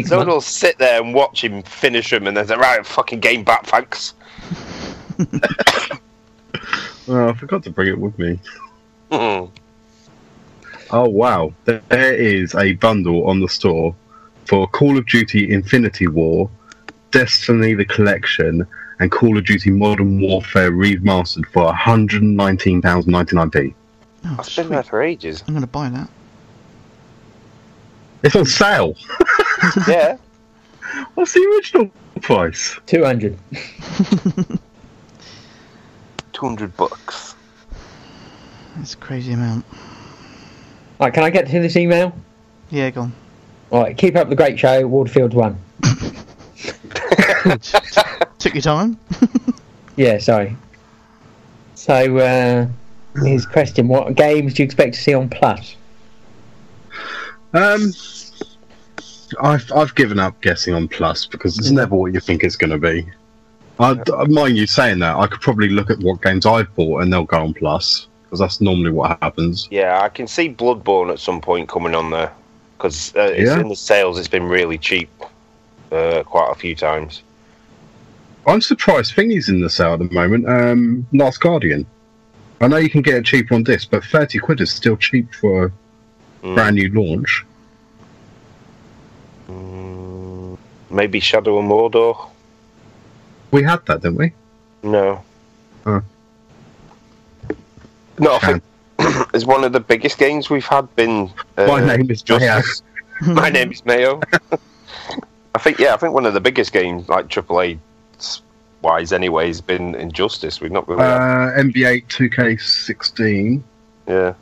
sit 0.01 0.09
there- 0.09 0.22
in 0.22 0.27
will 0.27 0.41
sit 0.41 0.77
there 0.80 1.01
and 1.01 1.13
watch 1.13 1.43
him 1.43 1.61
finish 1.63 2.09
them, 2.09 2.26
and 2.27 2.35
then 2.35 2.47
say, 2.47 2.55
"Right, 2.55 2.84
fucking 2.85 3.19
game 3.19 3.43
back, 3.43 3.65
thanks." 3.68 4.13
Oh, 7.07 7.30
I 7.30 7.34
forgot 7.34 7.63
to 7.63 7.72
bring 7.72 7.88
it 7.89 7.97
with 7.97 8.18
me. 8.19 8.39
Hmm. 9.11 9.45
Oh 10.91 11.09
wow, 11.09 11.51
there 11.65 11.81
is 12.13 12.53
a 12.55 12.73
bundle 12.73 13.27
on 13.27 13.39
the 13.41 13.49
store 13.49 13.93
for 14.45 14.68
Call 14.68 14.97
of 14.97 15.05
Duty 15.07 15.51
Infinity 15.51 16.07
War, 16.07 16.49
Destiny 17.11 17.73
the 17.73 17.85
Collection, 17.85 18.65
and 18.99 19.11
Call 19.11 19.38
of 19.38 19.45
Duty 19.45 19.72
Modern 19.72 20.22
Warfare 20.22 20.72
Remastered 20.72 21.45
for 21.47 21.72
£119.99p. 21.73 23.73
Oh, 24.23 24.35
I've 24.39 24.55
been 24.55 24.69
there 24.69 24.84
for 24.84 25.01
ages. 25.01 25.43
I'm 25.47 25.53
gonna 25.53 25.68
buy 25.68 25.89
that. 25.89 26.09
It's 28.23 28.35
on 28.35 28.45
sale. 28.45 28.95
yeah. 29.88 30.18
What's 31.15 31.34
the 31.34 31.39
original 31.39 31.89
price? 32.22 32.80
200. 32.85 33.38
Two 36.34 36.45
hundred 36.48 36.76
bucks. 36.77 37.35
It's 38.80 38.93
a 38.93 38.98
crazy 38.98 39.34
amount. 39.34 39.65
Right, 40.99 41.14
can 41.14 41.23
I 41.23 41.30
get 41.30 41.48
to 41.48 41.60
this 41.60 41.76
email? 41.76 42.14
Yeah, 42.69 42.89
go 42.91 43.02
on. 43.02 43.14
Alright, 43.72 43.98
keep 43.98 44.15
up 44.15 44.30
the 44.30 44.35
great 44.35 44.60
show. 44.60 44.85
Waterfield 44.88 45.34
1. 45.34 45.57
Took 48.39 48.53
your 48.53 48.61
time. 48.61 48.98
Yeah, 49.98 50.18
sorry. 50.19 50.56
So, 51.76 52.18
uh, 52.18 52.65
his 53.26 53.45
question 53.45 53.89
What 53.89 54.15
games 54.15 54.53
do 54.53 54.64
you 54.64 54.65
expect 54.65 54.95
to 54.95 55.02
see 55.02 55.14
on 55.14 55.27
Plus? 55.30 55.76
Um, 57.53 57.91
I've 59.41 59.72
I've 59.72 59.95
given 59.95 60.19
up 60.19 60.40
guessing 60.41 60.73
on 60.73 60.88
Plus 60.88 61.26
because 61.26 61.57
it's 61.57 61.72
never 61.72 61.95
what 61.95 62.14
you 62.14 62.19
think 62.19 62.44
it's 62.44 62.56
going 62.56 62.72
to 62.72 62.78
be. 62.78 63.06
I, 63.80 63.98
I 64.15 64.26
mind 64.26 64.57
you 64.57 64.68
saying 64.68 64.99
that 64.99 65.15
I 65.15 65.28
could 65.28 65.41
probably 65.41 65.69
look 65.69 65.90
at 65.90 65.99
what 65.99 66.22
games 66.22 66.45
I've 66.45 66.73
bought 66.76 67.02
and 67.02 67.11
they'll 67.11 67.23
go 67.26 67.38
on 67.41 67.53
Plus 67.53 68.07
because 68.23 68.40
that's 68.40 68.61
normally 68.61 68.91
what 68.91 69.18
happens. 69.22 69.68
Yeah, 69.72 70.02
I 70.02 70.10
can 70.10 70.28
see 70.28 70.49
Bloodborne 70.53 71.11
at 71.11 71.19
some 71.19 71.41
point 71.41 71.68
coming 71.68 71.95
on 71.95 72.11
there 72.11 72.32
because 72.78 73.15
uh, 73.15 73.22
it's 73.22 73.49
Yeah. 73.49 73.60
in 73.60 73.69
the 73.69 73.76
sales. 73.76 74.18
It's 74.19 74.28
been 74.28 74.48
really 74.48 74.78
cheap 74.78 75.10
uh, 75.91 76.23
quite 76.23 76.52
a 76.52 76.56
few 76.56 76.76
times. 76.76 77.23
I'm 78.48 78.61
surprised 78.61 79.14
Thingy's 79.15 79.49
in 79.49 79.61
the 79.61 79.69
sale 79.69 79.94
at 79.94 79.99
the 79.99 80.10
moment. 80.14 80.48
Um, 80.49 81.06
Last 81.14 81.40
Guardian. 81.41 81.86
I 82.60 82.68
know 82.68 82.78
you 82.78 82.90
can 82.90 83.02
get 83.02 83.15
it 83.15 83.26
cheap 83.26 83.52
on 83.52 83.64
disc, 83.64 83.90
but 83.91 84.03
thirty 84.03 84.38
quid 84.40 84.61
is 84.61 84.72
still 84.72 84.95
cheap 84.98 85.34
for 85.34 85.65
a 85.65 85.72
Mm. 86.43 86.55
brand 86.55 86.76
new 86.76 86.89
launch. 86.93 87.45
Mm, 89.49 90.57
maybe 90.89 91.19
Shadow 91.19 91.57
of 91.59 91.65
Mordor. 91.65 92.30
We 93.51 93.63
had 93.63 93.85
that, 93.85 94.01
didn't 94.01 94.18
we? 94.18 94.31
No. 94.84 95.23
Huh. 95.84 96.01
No, 98.19 98.35
I 98.35 98.39
think 98.39 98.63
it's 99.34 99.45
one 99.45 99.63
of 99.63 99.73
the 99.73 99.80
biggest 99.80 100.18
games 100.18 100.49
we've 100.49 100.65
had. 100.65 100.93
Been 100.95 101.31
uh, 101.57 101.68
My 101.68 101.85
name 101.85 102.09
is 102.09 102.22
Justice. 102.22 102.81
My 103.27 103.49
name 103.49 103.72
is 103.72 103.84
Mayo. 103.85 104.22
I 105.55 105.59
think 105.59 105.80
yeah, 105.80 105.93
I 105.93 105.97
think 105.97 106.13
one 106.13 106.26
of 106.26 106.34
the 106.34 106.39
biggest 106.39 106.72
games 106.72 107.09
like 107.09 107.27
AAA 107.27 107.77
wise 108.81 109.11
anyway 109.11 109.47
has 109.47 109.59
been 109.61 109.95
Injustice. 109.95 110.61
We've 110.61 110.72
not 110.72 110.88
really 110.88 111.01
had, 111.03 111.18
Uh, 111.18 111.61
NBA 111.61 112.05
2K16. 112.07 113.61
yeah. 114.07 114.34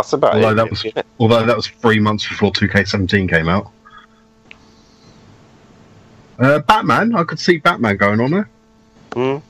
That's 0.00 0.14
about 0.14 0.34
Although 0.36 0.50
it. 0.52 0.54
that 0.54 0.70
was 0.70 0.84
it? 0.86 1.06
although 1.18 1.44
that 1.44 1.54
was 1.54 1.66
three 1.66 2.00
months 2.00 2.26
before 2.26 2.50
2K17 2.52 3.28
came 3.28 3.48
out. 3.50 3.70
Uh, 6.38 6.58
Batman, 6.60 7.14
I 7.14 7.22
could 7.24 7.38
see 7.38 7.58
Batman 7.58 7.98
going 7.98 8.18
on 8.18 8.30
there. 8.30 8.48
Mm. 9.10 9.42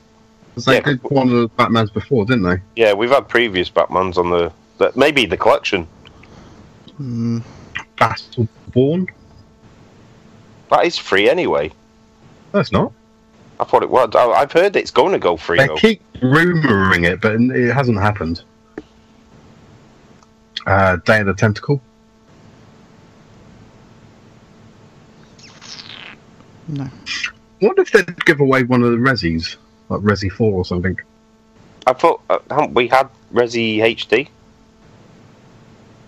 'Cause 0.53 0.65
they 0.65 0.75
Yeah. 0.75 0.81
did 0.81 0.99
one 1.03 1.29
of 1.29 1.33
the 1.35 1.47
Batmans 1.57 1.93
before, 1.93 2.25
didn't 2.25 2.43
they? 2.43 2.57
Yeah, 2.75 2.91
we've 2.91 3.09
had 3.11 3.29
previous 3.29 3.69
Batmans 3.69 4.17
on 4.17 4.29
the, 4.29 4.51
the 4.77 4.91
maybe 4.97 5.25
the 5.25 5.37
collection. 5.37 5.87
Mm, 7.01 7.43
Battleborn? 7.97 9.07
That 10.69 10.85
is 10.85 10.97
free 10.97 11.29
anyway. 11.29 11.71
No, 12.53 12.59
it's 12.59 12.73
not. 12.73 12.91
I 13.57 13.63
thought 13.63 13.83
it 13.83 13.89
was. 13.89 14.09
I, 14.15 14.25
I've 14.25 14.51
heard 14.51 14.75
it's 14.75 14.91
going 14.91 15.13
to 15.13 15.19
go 15.19 15.37
free 15.37 15.59
They 15.59 15.67
though. 15.67 15.75
keep 15.77 16.01
rumouring 16.21 17.05
it, 17.05 17.21
but 17.21 17.35
it 17.39 17.71
hasn't 17.73 17.99
happened. 18.01 18.41
Uh, 20.65 20.97
Day 20.97 21.19
of 21.21 21.25
the 21.27 21.33
Tentacle? 21.33 21.81
no. 26.67 26.87
What 27.59 27.77
if 27.77 27.91
they'd 27.91 28.25
give 28.25 28.39
away 28.39 28.63
one 28.63 28.81
of 28.83 28.91
the 28.91 28.97
Resis? 28.97 29.57
Like 29.89 30.01
Resi 30.01 30.31
4 30.31 30.51
or 30.51 30.65
something? 30.65 30.97
I 31.85 31.93
thought 31.93 32.21
uh, 32.29 32.39
haven't 32.49 32.73
we 32.73 32.87
had 32.87 33.09
Resi 33.33 33.77
HD. 33.77 34.27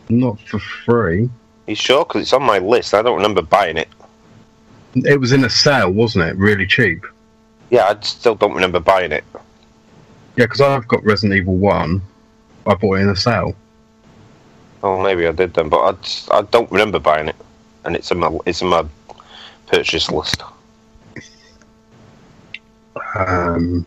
Not 0.10 0.40
for 0.42 0.60
free. 0.60 1.30
You 1.68 1.76
sure? 1.76 2.06
Because 2.06 2.24
it's 2.24 2.34
on 2.34 2.44
my 2.44 2.60
list. 2.60 2.94
I 2.94 3.02
don't 3.02 3.18
remember 3.18 3.42
buying 3.42 3.78
it. 3.78 3.90
It 4.96 5.20
was 5.20 5.32
in 5.32 5.44
a 5.44 5.50
sale, 5.50 5.92
wasn't 5.92 6.26
it? 6.26 6.36
Really 6.38 6.68
cheap. 6.68 7.06
Yeah, 7.70 7.86
I 7.86 8.00
still 8.02 8.36
don't 8.36 8.54
remember 8.54 8.80
buying 8.80 9.12
it. 9.12 9.24
Yeah, 10.36 10.46
because 10.46 10.62
I've 10.62 10.88
got 10.88 11.04
Resident 11.04 11.38
Evil 11.38 11.56
1. 11.56 12.02
I 12.68 12.74
bought 12.76 12.96
it 12.96 13.02
in 13.02 13.10
a 13.10 13.16
sale. 13.16 13.56
Oh, 14.84 15.02
maybe 15.02 15.26
I 15.28 15.32
did 15.32 15.54
then, 15.54 15.70
but 15.70 15.80
I, 15.82 15.92
just- 16.02 16.32
I 16.32 16.42
don't 16.42 16.70
remember 16.70 17.00
buying 17.00 17.30
it, 17.30 17.36
and 17.86 17.96
it's 17.96 18.12
in 18.12 18.20
my 18.20 18.38
it's 18.46 18.62
in 18.62 18.68
my 18.68 18.86
purchase 19.68 20.12
list. 20.12 20.44
Um, 23.16 23.86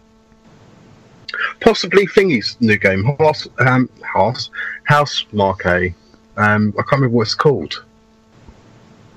possibly 1.61 2.07
Thingy's 2.07 2.57
new 2.61 2.79
game, 2.79 3.05
House, 3.19 3.47
um, 3.59 3.89
House, 4.03 4.51
Housemarque. 4.89 5.95
Um, 6.37 6.73
I 6.79 6.83
can't 6.83 6.93
remember 6.93 7.17
what 7.17 7.23
it's 7.23 7.35
called. 7.35 7.85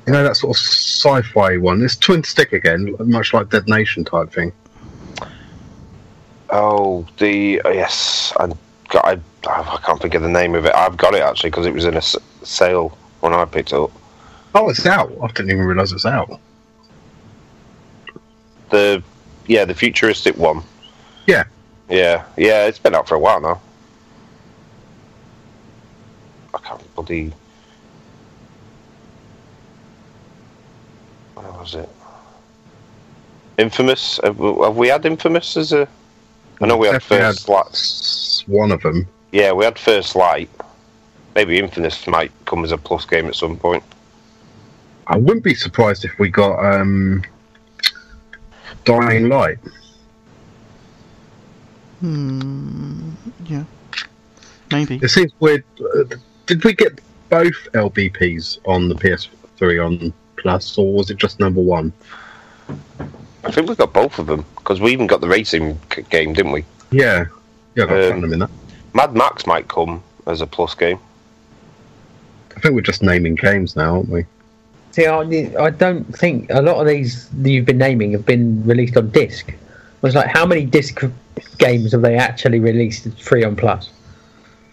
You 0.05 0.13
know 0.13 0.23
that 0.23 0.35
sort 0.37 0.57
of 0.57 0.61
sci-fi 0.61 1.57
one. 1.57 1.81
It's 1.83 1.95
twin 1.95 2.23
stick 2.23 2.51
again, 2.53 2.95
much 2.99 3.33
like 3.33 3.49
Dead 3.49 3.67
Nation 3.67 4.03
type 4.03 4.31
thing. 4.33 4.51
Oh, 6.49 7.05
the 7.19 7.61
oh, 7.63 7.69
yes, 7.69 8.33
I 8.39 8.51
got. 8.89 9.05
I, 9.05 9.19
I 9.47 9.79
can't 9.85 10.01
think 10.01 10.13
of 10.15 10.21
the 10.21 10.29
name 10.29 10.55
of 10.55 10.65
it. 10.65 10.75
I've 10.75 10.97
got 10.97 11.15
it 11.15 11.21
actually 11.21 11.49
because 11.49 11.65
it 11.65 11.73
was 11.73 11.85
in 11.85 11.93
a 11.93 11.97
s- 11.97 12.17
sale 12.43 12.97
when 13.21 13.33
I 13.33 13.45
picked 13.45 13.71
it 13.71 13.79
up. 13.79 13.91
Oh, 14.55 14.69
it's 14.69 14.85
out. 14.85 15.11
I 15.21 15.27
didn't 15.27 15.51
even 15.51 15.65
realise 15.65 15.91
it's 15.91 16.05
out. 16.05 16.39
The 18.69 19.01
yeah, 19.47 19.65
the 19.65 19.73
futuristic 19.73 20.37
one. 20.37 20.61
Yeah. 21.25 21.43
Yeah, 21.89 22.25
yeah, 22.37 22.65
it's 22.65 22.77
been 22.79 22.93
out 22.93 23.07
for 23.07 23.15
a 23.15 23.19
while 23.19 23.41
now. 23.41 23.61
I 26.53 26.59
can't 26.59 26.95
bloody. 26.95 27.33
Where 31.33 31.51
was 31.53 31.75
it? 31.75 31.89
Infamous. 33.57 34.19
Have 34.23 34.37
we 34.37 34.87
had 34.87 35.05
Infamous 35.05 35.57
as 35.57 35.73
a? 35.73 35.87
I 36.61 36.65
know 36.65 36.77
we 36.77 36.87
had 36.87 36.93
Definitely 36.93 37.25
First 37.25 37.49
Light. 37.49 38.43
one 38.47 38.71
of 38.71 38.81
them. 38.81 39.07
Yeah, 39.31 39.51
we 39.53 39.65
had 39.65 39.79
First 39.79 40.15
Light. 40.15 40.49
Maybe 41.35 41.57
Infamous 41.59 42.05
might 42.07 42.31
come 42.45 42.63
as 42.63 42.71
a 42.71 42.77
plus 42.77 43.05
game 43.05 43.27
at 43.27 43.35
some 43.35 43.57
point. 43.57 43.83
I 45.07 45.17
wouldn't 45.17 45.43
be 45.43 45.55
surprised 45.55 46.05
if 46.05 46.11
we 46.19 46.29
got 46.29 46.63
um, 46.63 47.23
Dying 48.83 49.29
Light. 49.29 49.57
Hmm. 51.99 53.11
Yeah. 53.45 53.63
Maybe. 54.71 54.99
It 55.01 55.09
seems 55.09 55.31
weird. 55.39 55.63
Uh, 55.79 56.15
did 56.45 56.63
we 56.63 56.73
get 56.73 56.99
both 57.29 57.67
LBPs 57.73 58.59
on 58.65 58.89
the 58.89 58.95
PS3 58.95 59.85
on 59.85 60.13
Plus, 60.37 60.77
or 60.77 60.93
was 60.93 61.09
it 61.09 61.17
just 61.17 61.39
number 61.39 61.61
one? 61.61 61.91
I 63.43 63.51
think 63.51 63.69
we 63.69 63.75
got 63.75 63.93
both 63.93 64.19
of 64.19 64.27
them 64.27 64.45
because 64.57 64.81
we 64.81 64.91
even 64.91 65.07
got 65.07 65.21
the 65.21 65.27
racing 65.27 65.79
c- 65.93 66.01
game, 66.09 66.33
didn't 66.33 66.51
we? 66.51 66.65
Yeah, 66.91 67.25
yeah, 67.75 67.85
got 67.85 67.91
Um, 67.91 68.09
random 68.11 68.33
in 68.33 68.39
that. 68.39 68.49
Mad 68.93 69.13
Max 69.15 69.45
might 69.47 69.67
come 69.67 70.03
as 70.27 70.41
a 70.41 70.47
plus 70.47 70.75
game. 70.75 70.99
I 72.55 72.59
think 72.59 72.75
we're 72.75 72.81
just 72.81 73.01
naming 73.03 73.35
games 73.35 73.75
now, 73.75 73.95
aren't 73.97 74.09
we? 74.09 74.25
See, 74.91 75.05
I, 75.05 75.19
I 75.63 75.69
don't 75.69 76.03
think 76.17 76.49
a 76.49 76.61
lot 76.61 76.77
of 76.81 76.87
these 76.87 77.29
that 77.29 77.49
you've 77.49 77.65
been 77.65 77.77
naming 77.77 78.11
have 78.11 78.25
been 78.25 78.65
released 78.65 78.97
on 78.97 79.09
disc. 79.11 79.49
I 79.51 79.55
was 80.01 80.15
like, 80.15 80.27
how 80.27 80.45
many 80.45 80.65
disc 80.65 81.01
games 81.57 81.91
have 81.93 82.01
they 82.01 82.15
actually 82.17 82.59
released 82.59 83.07
free 83.21 83.43
on 83.43 83.55
Plus? 83.55 83.89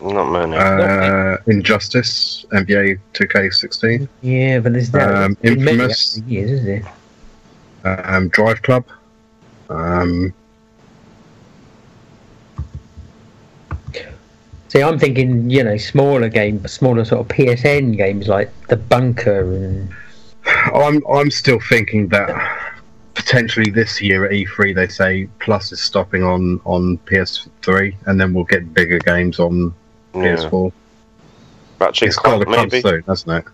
Not 0.01 0.31
many. 0.31 0.57
Uh, 0.57 1.37
Injustice, 1.47 2.45
NBA 2.53 2.99
2K16, 3.15 4.09
Yeah, 4.23 4.59
but 4.61 4.73
there's 4.73 4.93
no 4.93 5.01
Um, 5.01 5.35
been 5.43 5.63
many 5.63 5.79
Infamous. 5.85 6.19
years, 6.27 6.51
isn't 6.51 6.67
there? 6.67 6.93
Um, 7.87 8.29
Drive 8.29 8.63
Club. 8.63 8.85
Um, 9.69 10.33
See, 14.69 14.83
I'm 14.83 14.99
thinking, 14.99 15.49
you 15.49 15.63
know, 15.63 15.77
smaller 15.77 16.29
games, 16.29 16.71
smaller 16.73 17.05
sort 17.05 17.21
of 17.21 17.29
PSN 17.29 17.97
games 17.97 18.29
like 18.29 18.51
The 18.67 18.77
Bunker 18.77 19.55
and 19.55 19.89
I'm 20.75 21.03
I'm 21.09 21.31
still 21.31 21.61
thinking 21.61 22.09
that 22.09 22.29
potentially 23.15 23.71
this 23.71 24.01
year 24.01 24.27
at 24.27 24.33
E3 24.33 24.75
they 24.75 24.89
say 24.89 25.29
Plus 25.39 25.73
is 25.73 25.81
stopping 25.81 26.23
on 26.23 26.61
on 26.65 26.99
PS3, 27.07 27.95
and 28.07 28.21
then 28.21 28.33
we'll 28.33 28.45
get 28.45 28.73
bigger 28.75 28.99
games 28.99 29.39
on 29.39 29.75
yeah. 30.15 30.37
PS4. 30.37 30.73
Ratchet 31.79 32.09
It's 32.09 32.17
got 32.17 32.39
to 32.39 32.45
Clank, 32.45 32.73
come 32.73 32.81
maybe. 32.83 32.83
soon, 32.83 33.03
hasn't 33.07 33.47
it? 33.47 33.53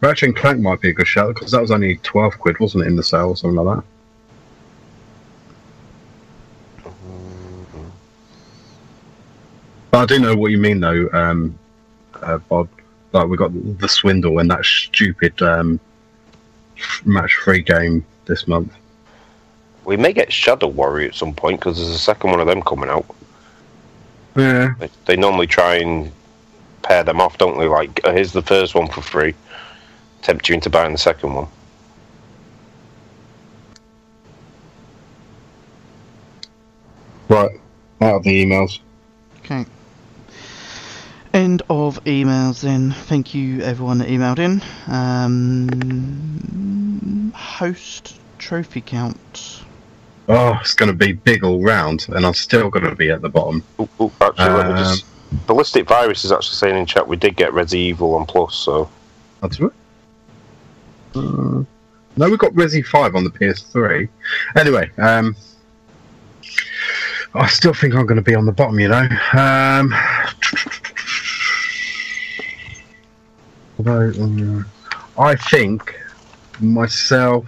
Ratchet 0.00 0.28
and 0.28 0.36
Clank 0.36 0.60
might 0.60 0.80
be 0.80 0.90
a 0.90 0.92
good 0.92 1.06
shout 1.06 1.34
because 1.34 1.50
that 1.50 1.60
was 1.60 1.70
only 1.70 1.96
twelve 1.98 2.38
quid, 2.38 2.58
wasn't 2.60 2.84
it, 2.84 2.86
in 2.86 2.96
the 2.96 3.02
sale 3.02 3.28
or 3.28 3.36
something 3.36 3.56
like 3.56 3.76
that? 3.76 3.84
But 9.90 9.98
I 9.98 10.06
do 10.06 10.18
know 10.18 10.36
what 10.36 10.50
you 10.50 10.58
mean, 10.58 10.80
though, 10.80 11.08
um, 11.12 11.58
uh, 12.22 12.38
Bob. 12.38 12.68
Like 13.12 13.28
we 13.28 13.36
got 13.36 13.52
the 13.78 13.88
swindle 13.88 14.40
and 14.40 14.50
that 14.50 14.64
stupid 14.64 15.40
um, 15.40 15.80
match 17.04 17.34
free 17.36 17.62
game 17.62 18.04
this 18.26 18.46
month. 18.46 18.74
We 19.84 19.96
may 19.96 20.12
get 20.12 20.30
Shadow 20.30 20.66
Warrior 20.66 21.08
at 21.08 21.14
some 21.14 21.32
point 21.32 21.60
because 21.60 21.76
there's 21.78 21.88
a 21.88 21.98
second 21.98 22.30
one 22.32 22.40
of 22.40 22.46
them 22.46 22.60
coming 22.60 22.90
out. 22.90 23.06
Yeah, 24.36 24.74
They, 24.78 24.90
they 25.06 25.16
normally 25.16 25.46
try 25.46 25.76
and 25.76 26.12
pair 26.82 27.04
them 27.04 27.20
off, 27.20 27.38
don't 27.38 27.58
they? 27.58 27.68
Like, 27.68 28.00
uh, 28.04 28.12
here's 28.12 28.32
the 28.32 28.42
first 28.42 28.74
one 28.74 28.88
for 28.88 29.00
free, 29.00 29.34
tempt 30.26 30.48
you 30.48 30.56
into 30.56 30.68
buying 30.68 30.90
the 30.90 30.98
second 30.98 31.34
one. 31.34 31.46
right. 37.28 37.60
Out 38.00 38.16
of 38.16 38.24
the 38.24 38.44
emails. 38.44 38.80
Okay. 39.38 39.64
End 41.32 41.62
of 41.70 42.02
emails 42.04 42.62
then. 42.62 42.90
Thank 42.92 43.34
you 43.34 43.60
everyone 43.60 43.98
that 43.98 44.08
emailed 44.08 44.40
in. 44.40 44.60
Um, 44.92 45.62
host 47.34 48.18
trophy 48.38 48.80
count. 48.80 49.62
Oh, 50.28 50.58
it's 50.60 50.74
going 50.74 50.90
to 50.90 50.96
be 50.96 51.12
big 51.12 51.44
all 51.44 51.62
round, 51.62 52.06
and 52.08 52.26
I'm 52.26 52.34
still 52.34 52.68
going 52.68 52.84
to 52.84 52.96
be 52.96 53.10
at 53.10 53.22
the 53.22 53.28
bottom. 53.28 53.62
Ooh, 53.80 53.88
ooh, 54.00 54.10
actually, 54.20 54.50
let 54.50 54.66
Um, 54.66 54.76
just. 54.76 55.04
Ballistic 55.46 55.86
Virus 55.88 56.24
is 56.24 56.32
actually 56.32 56.56
saying 56.56 56.76
in 56.76 56.86
chat 56.86 57.06
we 57.06 57.16
did 57.16 57.36
get 57.36 57.52
Resi 57.52 57.74
Evil 57.74 58.14
on 58.14 58.26
Plus, 58.26 58.56
so. 58.56 58.90
That's 59.40 59.60
right. 59.60 59.70
Uh, 61.16 61.64
no, 62.18 62.30
we 62.30 62.36
got 62.36 62.52
Resi 62.52 62.84
5 62.84 63.14
on 63.14 63.24
the 63.24 63.30
PS3. 63.30 64.08
Anyway, 64.56 64.90
um, 64.98 65.36
I 67.34 67.46
still 67.48 67.74
think 67.74 67.94
I'm 67.94 68.06
going 68.06 68.16
to 68.16 68.22
be 68.22 68.34
on 68.34 68.46
the 68.46 68.52
bottom, 68.52 68.78
you 68.80 68.88
know. 68.88 69.08
Um, 69.32 69.94
um, 73.86 74.66
I 75.18 75.34
think 75.34 75.98
myself, 76.60 77.46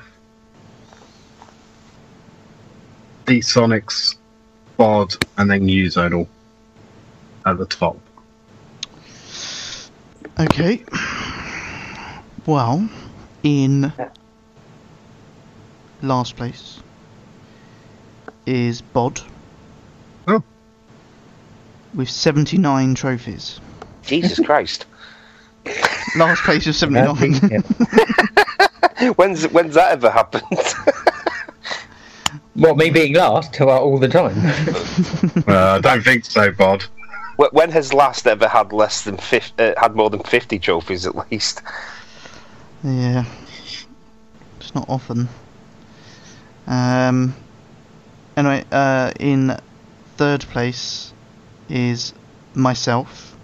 D 3.27 3.41
Sonics, 3.41 4.17
Bod, 4.77 5.15
and 5.39 5.51
then 5.51 5.67
Uzonal 5.67 6.29
at 7.47 7.59
the 7.59 7.67
top. 7.67 7.99
Okay. 10.39 10.85
Well, 12.47 12.89
in 13.43 13.93
last 16.03 16.37
place 16.37 16.81
is 18.47 18.81
Bod. 18.81 19.21
Oh. 20.27 20.43
With 21.95 22.09
79 22.09 22.95
trophies. 22.95 23.61
Jesus 24.03 24.39
Christ. 24.45 24.87
Last 26.17 26.43
place 26.43 26.67
is 26.67 26.79
79. 26.79 27.35
when's, 29.17 29.45
when's 29.49 29.75
that 29.75 29.93
ever 29.93 30.11
happened? 30.11 30.45
What, 32.59 32.77
me 32.77 32.91
being 32.91 33.15
last 33.15 33.59
well, 33.61 33.79
all 33.79 33.99
the 33.99 34.09
time? 34.09 34.35
Uh, 35.47 35.77
I 35.77 35.81
don't 35.81 36.03
think 36.03 36.25
so, 36.25 36.51
Bod. 36.51 36.85
When 37.37 37.71
has 37.71 37.95
last 37.95 38.27
ever 38.27 38.49
had 38.49 38.73
less 38.73 39.05
than 39.05 39.17
50, 39.17 39.63
uh, 39.63 39.75
had 39.79 39.95
more 39.95 40.11
than 40.11 40.21
50 40.21 40.59
trophies 40.59 41.07
at 41.07 41.15
least? 41.31 41.63
Yeah. 42.85 43.25
It's 44.59 44.75
not 44.75 44.89
often. 44.89 45.29
Um. 46.67 47.35
Anyway, 48.37 48.65
uh, 48.71 49.13
in 49.19 49.59
third 50.17 50.43
place 50.43 51.13
is 51.69 52.13
myself. 52.55 53.37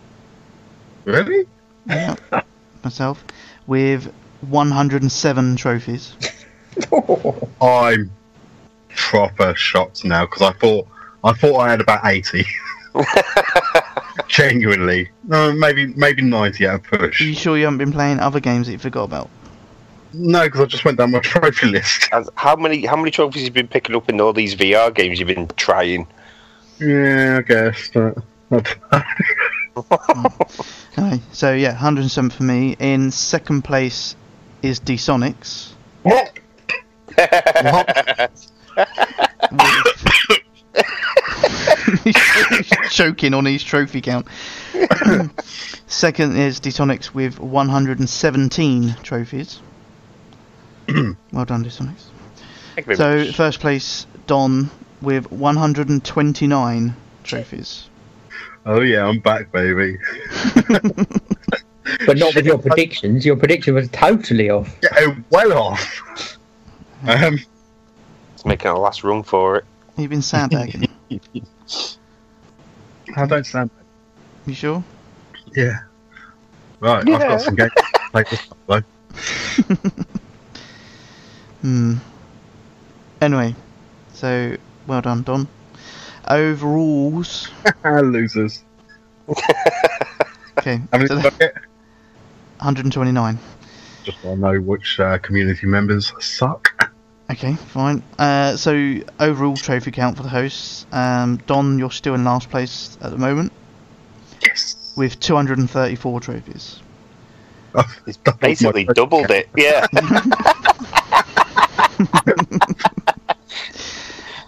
Really? 1.04 1.46
Yeah, 1.86 2.16
myself 2.84 3.24
with 3.66 4.12
107 4.42 5.56
trophies. 5.56 6.14
I'm 7.60 8.10
proper 8.94 9.54
shocked 9.54 10.04
now 10.04 10.26
because 10.26 10.42
I 10.42 10.52
thought 10.52 10.86
I 11.22 11.32
thought 11.32 11.58
I 11.58 11.70
had 11.70 11.80
about 11.80 12.04
eighty. 12.06 12.44
Genuinely, 14.28 15.10
no, 15.24 15.52
maybe 15.52 15.86
maybe 15.86 16.22
ninety 16.22 16.66
at 16.66 16.80
a 16.92 16.98
Are 17.00 17.10
you 17.18 17.34
sure 17.34 17.56
you 17.58 17.64
haven't 17.64 17.78
been 17.78 17.92
playing 17.92 18.20
other 18.20 18.40
games 18.40 18.66
that 18.66 18.72
you 18.72 18.78
forgot 18.78 19.04
about? 19.04 19.28
No, 20.12 20.44
because 20.44 20.60
I 20.60 20.64
just 20.66 20.84
went 20.84 20.98
down 20.98 21.10
my 21.10 21.18
trophy 21.20 21.66
list. 21.66 22.08
As- 22.12 22.30
How 22.36 22.54
many 22.56 22.86
how 22.86 22.96
many 22.96 23.10
trophies 23.10 23.42
have 23.42 23.48
you 23.56 23.62
been 23.62 23.68
picking 23.68 23.96
up 23.96 24.08
in 24.08 24.20
all 24.20 24.32
these 24.32 24.54
VR 24.54 24.94
games 24.94 25.18
you've 25.18 25.28
been 25.28 25.48
trying? 25.56 26.06
Yeah, 26.78 27.38
I 27.38 27.42
guess. 27.42 27.90
But, 28.50 28.76
Okay, 30.96 31.20
so 31.32 31.52
yeah, 31.52 31.70
107 31.72 32.30
for 32.30 32.42
me. 32.44 32.76
In 32.78 33.10
second 33.10 33.62
place 33.62 34.14
is 34.62 34.78
D-Sonics. 34.78 35.72
He's 42.04 42.16
choking 42.90 43.34
on 43.34 43.44
his 43.44 43.62
trophy 43.62 44.00
count. 44.00 44.26
Second 45.86 46.36
is 46.36 46.60
D-Sonics 46.60 47.12
with 47.14 47.38
117 47.38 48.96
trophies. 49.02 49.60
well 51.32 51.44
done, 51.44 51.62
D-Sonics. 51.62 52.04
Thank 52.74 52.96
So 52.96 53.18
much. 53.18 53.36
first 53.36 53.60
place 53.60 54.06
Don 54.26 54.70
with 55.00 55.30
129 55.30 56.96
trophies. 57.22 57.88
oh 58.66 58.80
yeah, 58.80 59.06
I'm 59.06 59.20
back, 59.20 59.52
baby. 59.52 59.98
but 62.06 62.16
not 62.18 62.34
with 62.34 62.46
your 62.46 62.58
predictions. 62.58 63.24
Your 63.24 63.36
prediction 63.36 63.74
was 63.74 63.88
totally 63.90 64.50
off. 64.50 64.74
Yeah, 64.82 65.14
well 65.30 65.52
off. 65.52 66.36
Um, 67.06 67.38
It's 68.32 68.46
making 68.46 68.70
a 68.70 68.78
last 68.78 69.04
run 69.04 69.22
for 69.22 69.56
it. 69.56 69.64
You've 69.96 70.10
been 70.10 70.22
sandbagging. 70.22 70.88
I 73.16 73.26
don't 73.26 73.44
stand. 73.44 73.70
You 74.46 74.54
sure? 74.54 74.82
Yeah. 75.54 75.80
Right, 76.80 76.98
I've 76.98 77.20
got 77.20 77.40
some 77.40 77.54
games 77.54 77.70
to 77.76 78.00
play 78.10 78.24
this 78.30 78.46
time, 78.46 78.58
though. 78.66 79.94
Hmm. 81.64 81.94
Anyway, 83.22 83.54
so 84.12 84.54
well 84.86 85.00
done, 85.00 85.22
Don. 85.22 85.48
Overalls. 86.28 87.48
Losers. 87.84 88.62
Okay, 90.58 90.76
How 90.92 90.98
many 90.98 91.06
so 91.06 91.14
did 91.16 91.24
I 91.24 91.30
get? 91.30 91.54
129. 91.54 93.38
Just 94.02 94.22
want 94.22 94.36
to 94.36 94.40
know 94.42 94.60
which 94.60 95.00
uh, 95.00 95.16
community 95.20 95.66
members 95.66 96.12
suck. 96.20 96.73
Okay, 97.30 97.54
fine. 97.54 98.02
Uh, 98.18 98.56
so 98.56 98.96
overall 99.18 99.56
trophy 99.56 99.90
count 99.90 100.16
for 100.16 100.22
the 100.22 100.28
hosts. 100.28 100.86
Um, 100.92 101.38
Don, 101.46 101.78
you're 101.78 101.90
still 101.90 102.14
in 102.14 102.24
last 102.24 102.50
place 102.50 102.98
at 103.00 103.10
the 103.10 103.16
moment 103.18 103.52
Yes. 104.42 104.92
with 104.96 105.18
234 105.20 106.20
trophies. 106.20 106.80
He's 108.06 108.18
basically 108.18 108.84
my- 108.84 108.92
doubled 108.92 109.30
it. 109.30 109.48
Yeah. 109.56 109.86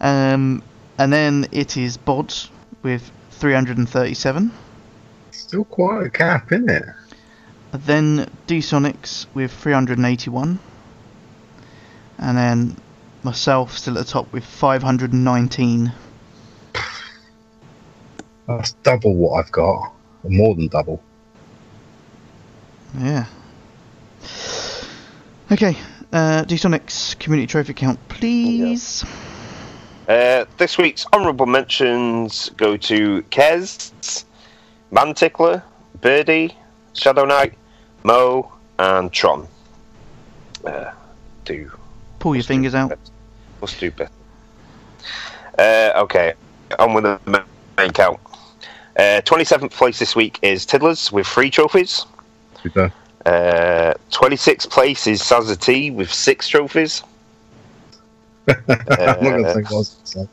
Um, 0.01 0.63
and 0.99 1.13
then 1.13 1.47
it 1.53 1.77
is 1.77 1.97
Bod 1.97 2.33
with 2.83 3.11
337. 3.33 4.51
Still 5.31 5.65
quite 5.65 6.07
a 6.07 6.09
gap, 6.11 6.53
isn't 6.53 6.71
it? 6.71 6.85
Then 7.73 8.29
D-Sonics 8.47 9.27
with 9.35 9.53
381. 9.53 10.59
And 12.19 12.37
then 12.37 12.77
myself 13.23 13.77
still 13.77 13.99
at 13.99 14.07
the 14.07 14.11
top 14.13 14.33
with 14.33 14.45
519. 14.45 15.93
That's 18.47 18.73
double 18.85 19.15
what 19.15 19.45
I've 19.45 19.53
got. 19.53 19.93
More 20.23 20.55
than 20.55 20.69
double. 20.69 21.03
Yeah. 22.99 23.27
Okay, 25.51 25.77
uh, 26.13 26.43
D-Sonics 26.45 27.19
community 27.19 27.47
trophy 27.47 27.75
count, 27.75 27.99
please. 28.09 29.05
Uh, 30.09 30.45
this 30.57 30.79
week's 30.79 31.05
honourable 31.13 31.47
mentions 31.47 32.51
go 32.51 32.77
to 32.77 33.23
Kez, 33.31 34.25
Mantickler, 34.93 35.63
Birdie, 36.01 36.57
Shadow 36.95 37.25
Knight, 37.25 37.55
Mo, 38.05 38.53
and 38.79 39.13
Tron. 39.13 39.49
Uh, 40.65 40.93
do 41.45 41.71
Pull 42.27 42.35
your 42.35 42.43
fingers 42.43 42.75
out. 42.75 42.99
Must 43.61 43.79
do 43.79 43.89
better. 43.93 44.11
Uh, 45.57 45.93
okay, 45.95 46.35
on 46.77 46.93
with 46.93 47.05
the 47.05 47.21
main 47.79 47.93
count. 47.93 48.19
Uh, 48.99 49.23
27th 49.25 49.71
place 49.71 50.01
this 50.01 50.17
week 50.17 50.41
is 50.43 50.67
Tiddlers 50.67 51.13
with 51.13 51.25
three 51.25 51.51
trophies. 51.51 52.05
Super. 52.61 52.93
Uh, 53.25 53.95
26th 54.11 54.69
place 54.71 55.07
is 55.07 55.23
Sazza 55.23 55.57
T 55.57 55.93
with 55.93 56.13
six 56.13 56.49
trophies. 56.49 57.05
I'm 58.49 58.57
not 58.67 59.21
going 59.21 59.45
to 59.45 59.55
say 59.55 59.63
was 59.71 59.97
gonna 60.13 60.29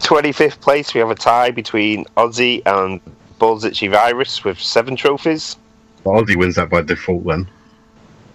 25th 0.00 0.60
place, 0.60 0.94
we 0.94 0.98
have 0.98 1.10
a 1.10 1.14
tie 1.14 1.52
between 1.52 2.06
Aussie 2.16 2.60
and 2.66 3.00
Ballistic 3.38 3.92
Virus 3.92 4.42
with 4.42 4.58
seven 4.58 4.96
trophies. 4.96 5.56
Well, 6.02 6.20
Aussie 6.20 6.34
wins 6.34 6.56
that 6.56 6.70
by 6.70 6.82
default 6.82 7.24
then. 7.24 7.48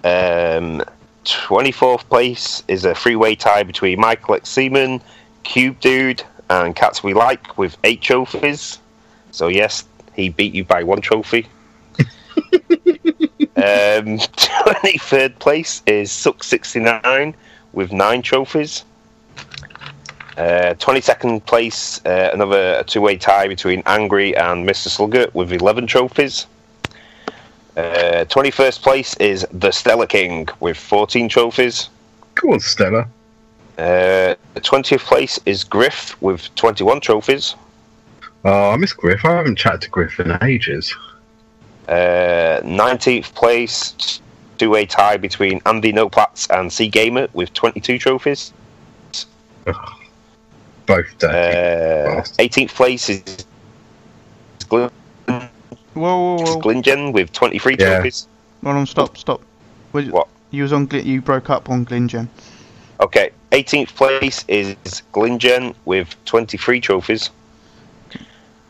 Um, 0.05 0.81
24th 1.25 2.07
place 2.09 2.63
is 2.67 2.85
a 2.85 2.95
three-way 2.95 3.35
tie 3.35 3.63
between 3.63 3.99
Michael 3.99 4.35
X. 4.35 4.49
Seaman, 4.49 5.01
Cube 5.43 5.79
Dude, 5.79 6.23
and 6.49 6.75
Cats 6.75 7.03
We 7.03 7.13
Like 7.13 7.57
with 7.57 7.77
eight 7.83 8.01
trophies. 8.01 8.79
So 9.31 9.47
yes, 9.47 9.85
he 10.13 10.29
beat 10.29 10.53
you 10.53 10.63
by 10.63 10.83
one 10.83 11.01
trophy. 11.01 11.47
um, 11.99 14.17
23rd 14.17 15.39
place 15.39 15.81
is 15.85 16.09
Suck69 16.09 17.33
with 17.73 17.91
nine 17.91 18.21
trophies. 18.21 18.83
Uh, 20.37 20.73
22nd 20.79 21.45
place, 21.45 22.03
uh, 22.05 22.31
another 22.33 22.83
two-way 22.83 23.15
tie 23.15 23.47
between 23.47 23.83
Angry 23.85 24.35
and 24.35 24.67
Mr. 24.67 24.87
Slugger 24.87 25.27
with 25.33 25.51
11 25.51 25.87
trophies. 25.87 26.47
Uh, 27.77 28.25
21st 28.25 28.81
place 28.81 29.15
is 29.17 29.47
the 29.53 29.71
Stella 29.71 30.05
King 30.05 30.47
with 30.59 30.77
14 30.77 31.29
trophies. 31.29 31.89
Go 32.35 32.53
on, 32.53 32.59
Stella. 32.59 33.07
Uh, 33.77 34.35
20th 34.55 35.05
place 35.05 35.39
is 35.45 35.63
Griff 35.63 36.21
with 36.21 36.53
21 36.55 36.99
trophies. 36.99 37.55
Oh, 38.43 38.71
I 38.71 38.75
miss 38.75 38.93
Griff. 38.93 39.23
I 39.23 39.35
haven't 39.35 39.57
chatted 39.57 39.81
to 39.81 39.89
Griff 39.89 40.19
in 40.19 40.37
ages. 40.43 40.93
Uh, 41.87 42.59
19th 42.63 43.33
place, 43.33 44.21
two 44.57 44.69
way 44.69 44.85
tie 44.85 45.17
between 45.17 45.61
Andy 45.65 45.93
Nopats 45.93 46.49
and 46.49 46.71
C 46.71 46.87
Gamer 46.87 47.27
with 47.33 47.53
22 47.53 47.97
trophies. 47.97 48.53
Both 50.85 51.17
dirty. 51.19 51.27
Uh, 51.27 52.21
18th 52.39 52.73
place 52.73 53.09
is 53.09 53.45
Whoa, 55.93 56.35
whoa, 56.37 56.43
whoa. 56.43 56.59
Glingen 56.61 57.13
with 57.13 57.31
23 57.33 57.75
Yeah. 57.79 57.95
trophies. 57.95 58.27
Hold 58.63 58.75
on, 58.77 58.85
stop, 58.87 59.17
stop. 59.17 59.41
Was- 59.93 60.05
What? 60.09 60.27
You 60.51 60.63
was 60.63 60.73
on. 60.73 60.87
You 60.91 61.21
broke 61.21 61.49
up 61.49 61.69
on 61.69 61.85
Glingen. 61.85 62.27
Okay, 62.99 63.31
18th 63.51 63.95
place 63.95 64.43
is 64.47 64.75
Glingen 65.13 65.73
with 65.85 66.13
23 66.25 66.79
trophies. 66.81 67.29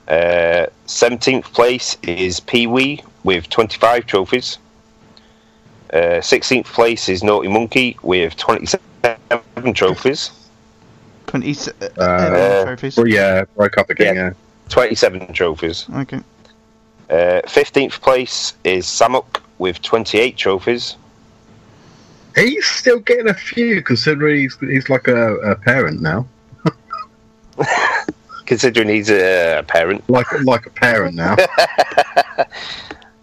Uh, 0.08 0.66
17th 0.88 1.52
place 1.54 1.98
is 2.04 2.40
Pee 2.40 2.68
Wee 2.68 3.02
with 3.24 3.50
25 3.50 4.06
trophies. 4.06 4.58
Uh, 5.94 6.22
16th 6.22 6.66
place 6.66 7.10
is 7.10 7.24
Naughty 7.24 7.48
Monkey 7.48 7.98
with 8.04 8.36
27 8.38 9.74
trophies. 9.74 10.32
27 11.28 11.90
Uh, 11.98 12.64
trophies. 12.66 12.98
Well, 12.98 13.08
yeah, 13.08 13.44
broke 13.56 13.78
up 13.78 13.90
again, 13.90 14.16
Yeah. 14.16 14.24
yeah. 14.28 14.34
27 14.70 15.34
trophies. 15.34 15.86
Okay. 15.98 16.20
Uh, 17.12 17.42
15th 17.46 18.00
place 18.02 18.54
is 18.64 18.86
Samuk 18.86 19.42
with 19.58 19.82
28 19.82 20.38
trophies. 20.38 20.96
He's 22.36 22.66
still 22.66 23.00
getting 23.00 23.28
a 23.28 23.34
few, 23.34 23.82
considering 23.84 24.40
he's, 24.40 24.58
he's 24.62 24.90
like 24.90 25.10
a, 25.10 25.36
a 25.40 25.56
parent 25.56 26.02
now. 26.02 26.26
Considering 28.46 28.88
he's 28.88 29.10
a 29.10 29.64
parent. 29.68 30.10
Like 30.10 30.28
like 30.44 30.66
a 30.66 30.70
parent 30.70 31.16
now. 31.16 31.36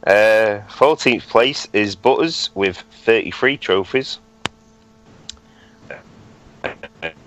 Uh, 0.06 0.62
14th 0.70 1.28
place 1.28 1.68
is 1.74 1.94
Butters 1.94 2.48
with 2.54 2.78
33 3.04 3.58
trophies. 3.58 4.18
Uh, 6.64 6.70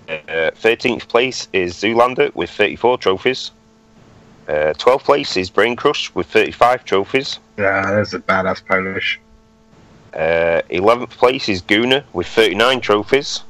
13th 0.08 1.06
place 1.06 1.46
is 1.52 1.74
Zoolander 1.74 2.34
with 2.34 2.50
34 2.50 2.98
trophies. 2.98 3.52
Uh, 4.48 4.74
12th 4.74 5.04
place 5.04 5.36
is 5.36 5.50
Brain 5.50 5.76
Crush 5.76 6.12
with 6.14 6.26
35 6.26 6.84
trophies. 6.84 7.38
yeah, 7.56 7.92
that's 7.92 8.12
a 8.12 8.18
badass 8.18 8.64
Polish. 8.66 9.20
Uh, 10.12 10.60
11th 10.70 11.10
place 11.10 11.48
is 11.48 11.62
Guna 11.62 12.04
with 12.12 12.26
39 12.26 12.80
trophies. 12.80 13.42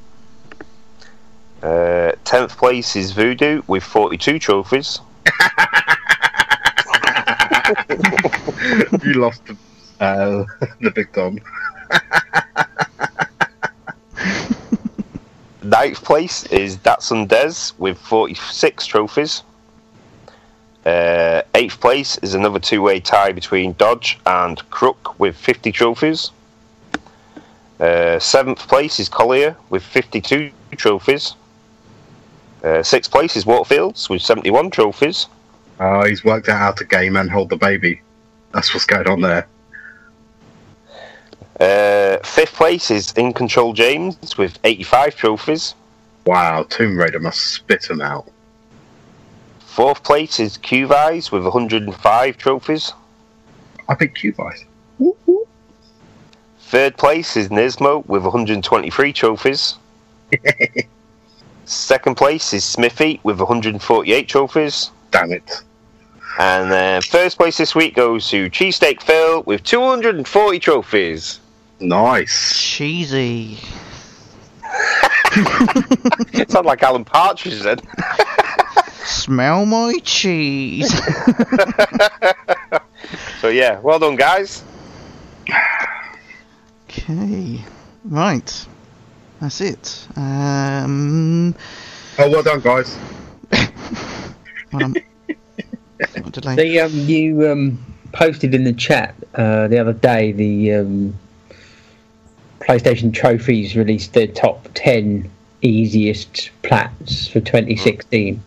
Uh, 1.63 2.13
10th 2.25 2.57
place 2.57 2.95
is 2.95 3.13
Voodoo 3.13 3.63
with 3.67 3.83
42 3.83 4.39
trophies. 4.39 5.01
you 9.03 9.15
lost 9.15 9.45
the, 9.47 9.57
uh, 10.01 10.45
the 10.81 10.91
big 10.91 11.11
Dom. 11.13 11.39
Ninth 15.63 16.05
place 16.05 16.45
is 16.47 16.77
Datsun 16.77 17.29
Des 17.29 17.73
with 17.79 17.99
46 17.99 18.87
trophies. 18.87 19.43
Uh, 20.85 21.43
eighth 21.55 21.81
place 21.81 22.19
is 22.19 22.35
another 22.35 22.59
two 22.59 22.83
way 22.83 22.99
tie 22.99 23.33
between 23.33 23.73
Dodge 23.75 24.19
and 24.27 24.59
Crook 24.71 25.19
with 25.19 25.37
50 25.37 25.71
trophies. 25.71 26.31
Uh, 27.79 28.19
seventh 28.19 28.67
place 28.69 28.99
is 28.99 29.09
Collier 29.09 29.57
with 29.71 29.83
52 29.83 30.51
trophies. 30.77 31.35
Uh, 32.63 32.83
sixth 32.83 33.11
place 33.11 33.37
is 33.37 33.45
Waterfields 33.45 34.09
with 34.09 34.23
71 34.23 34.71
trophies. 34.71 35.27
Oh, 35.81 36.05
he's 36.05 36.25
worked 36.25 36.49
out 36.49 36.59
how 36.59 36.73
to 36.73 36.85
game 36.85 37.17
and 37.17 37.31
hold 37.31 37.51
the 37.51 37.57
baby. 37.57 38.01
That's 38.53 38.73
what's 38.73 38.87
going 38.87 39.09
on 39.09 39.21
there. 39.21 39.49
Uh, 41.59 42.19
fifth 42.25 42.55
place 42.55 42.91
is 42.91 43.13
In 43.13 43.33
Control 43.33 43.73
James 43.73 44.37
with 44.39 44.59
85 44.65 45.17
trophies. 45.17 45.75
Wow, 46.25 46.65
Tomb 46.69 46.97
Raider 46.97 47.19
must 47.19 47.41
spit 47.41 47.91
him 47.91 48.01
out. 48.01 48.32
Fourth 49.73 50.05
place 50.05 50.39
is 50.39 50.59
Qvise 50.59 51.33
with 51.33 51.45
105 51.45 52.37
trophies. 52.37 52.93
I 53.89 53.95
think 53.95 54.15
Cubites. 54.15 54.67
Whoop, 54.99 55.19
whoop. 55.25 55.49
Third 56.59 56.99
place 56.99 57.39
is 57.39 57.49
Nismo 57.49 58.05
with 58.05 58.23
123 58.23 59.13
trophies. 59.15 59.77
Second 61.65 62.19
place 62.19 62.53
is 62.53 62.65
Smithy 62.67 63.21
with 63.23 63.39
148 63.39 64.29
trophies. 64.29 64.91
Damn 65.11 65.33
it. 65.33 65.63
And 66.39 66.71
then 66.71 67.01
first 67.01 67.39
place 67.39 67.57
this 67.57 67.75
week 67.75 67.95
goes 67.95 68.29
to 68.29 68.51
Cheesesteak 68.51 69.01
Phil 69.01 69.43
with 69.45 69.63
240 69.63 70.59
trophies. 70.59 71.41
Nice. 71.81 72.61
Cheesy. 72.61 73.57
Sound 76.49 76.67
like 76.67 76.83
Alan 76.83 77.07
Partridge 77.07 77.63
then. 77.63 77.79
Smell 79.23 79.67
my 79.67 79.99
cheese. 80.03 80.93
So 83.41 83.49
yeah, 83.49 83.81
well 83.81 83.99
done 83.99 84.15
guys. 84.15 84.63
okay. 86.89 87.61
Right. 88.05 88.67
That's 89.41 89.61
it. 89.61 90.07
Um. 90.15 91.57
Oh, 92.19 92.31
well 92.31 92.45
done, 92.45 92.61
guys. 92.61 92.97
Hold 94.71 94.83
on. 94.83 94.95
What 96.21 96.33
delay? 96.33 96.55
The 96.55 96.81
um, 96.81 96.93
you 96.93 97.51
um, 97.51 97.85
posted 98.13 98.55
in 98.55 98.63
the 98.63 98.73
chat 98.73 99.17
uh, 99.35 99.67
the 99.67 99.79
other 99.79 99.93
day 99.93 100.31
the 100.31 100.75
um, 100.75 101.19
PlayStation 102.61 103.13
trophies 103.13 103.75
released 103.77 104.13
their 104.13 104.29
top 104.29 104.69
ten 104.75 105.29
easiest 105.63 106.51
plats 106.63 107.27
for 107.27 107.41
2016. 107.41 108.41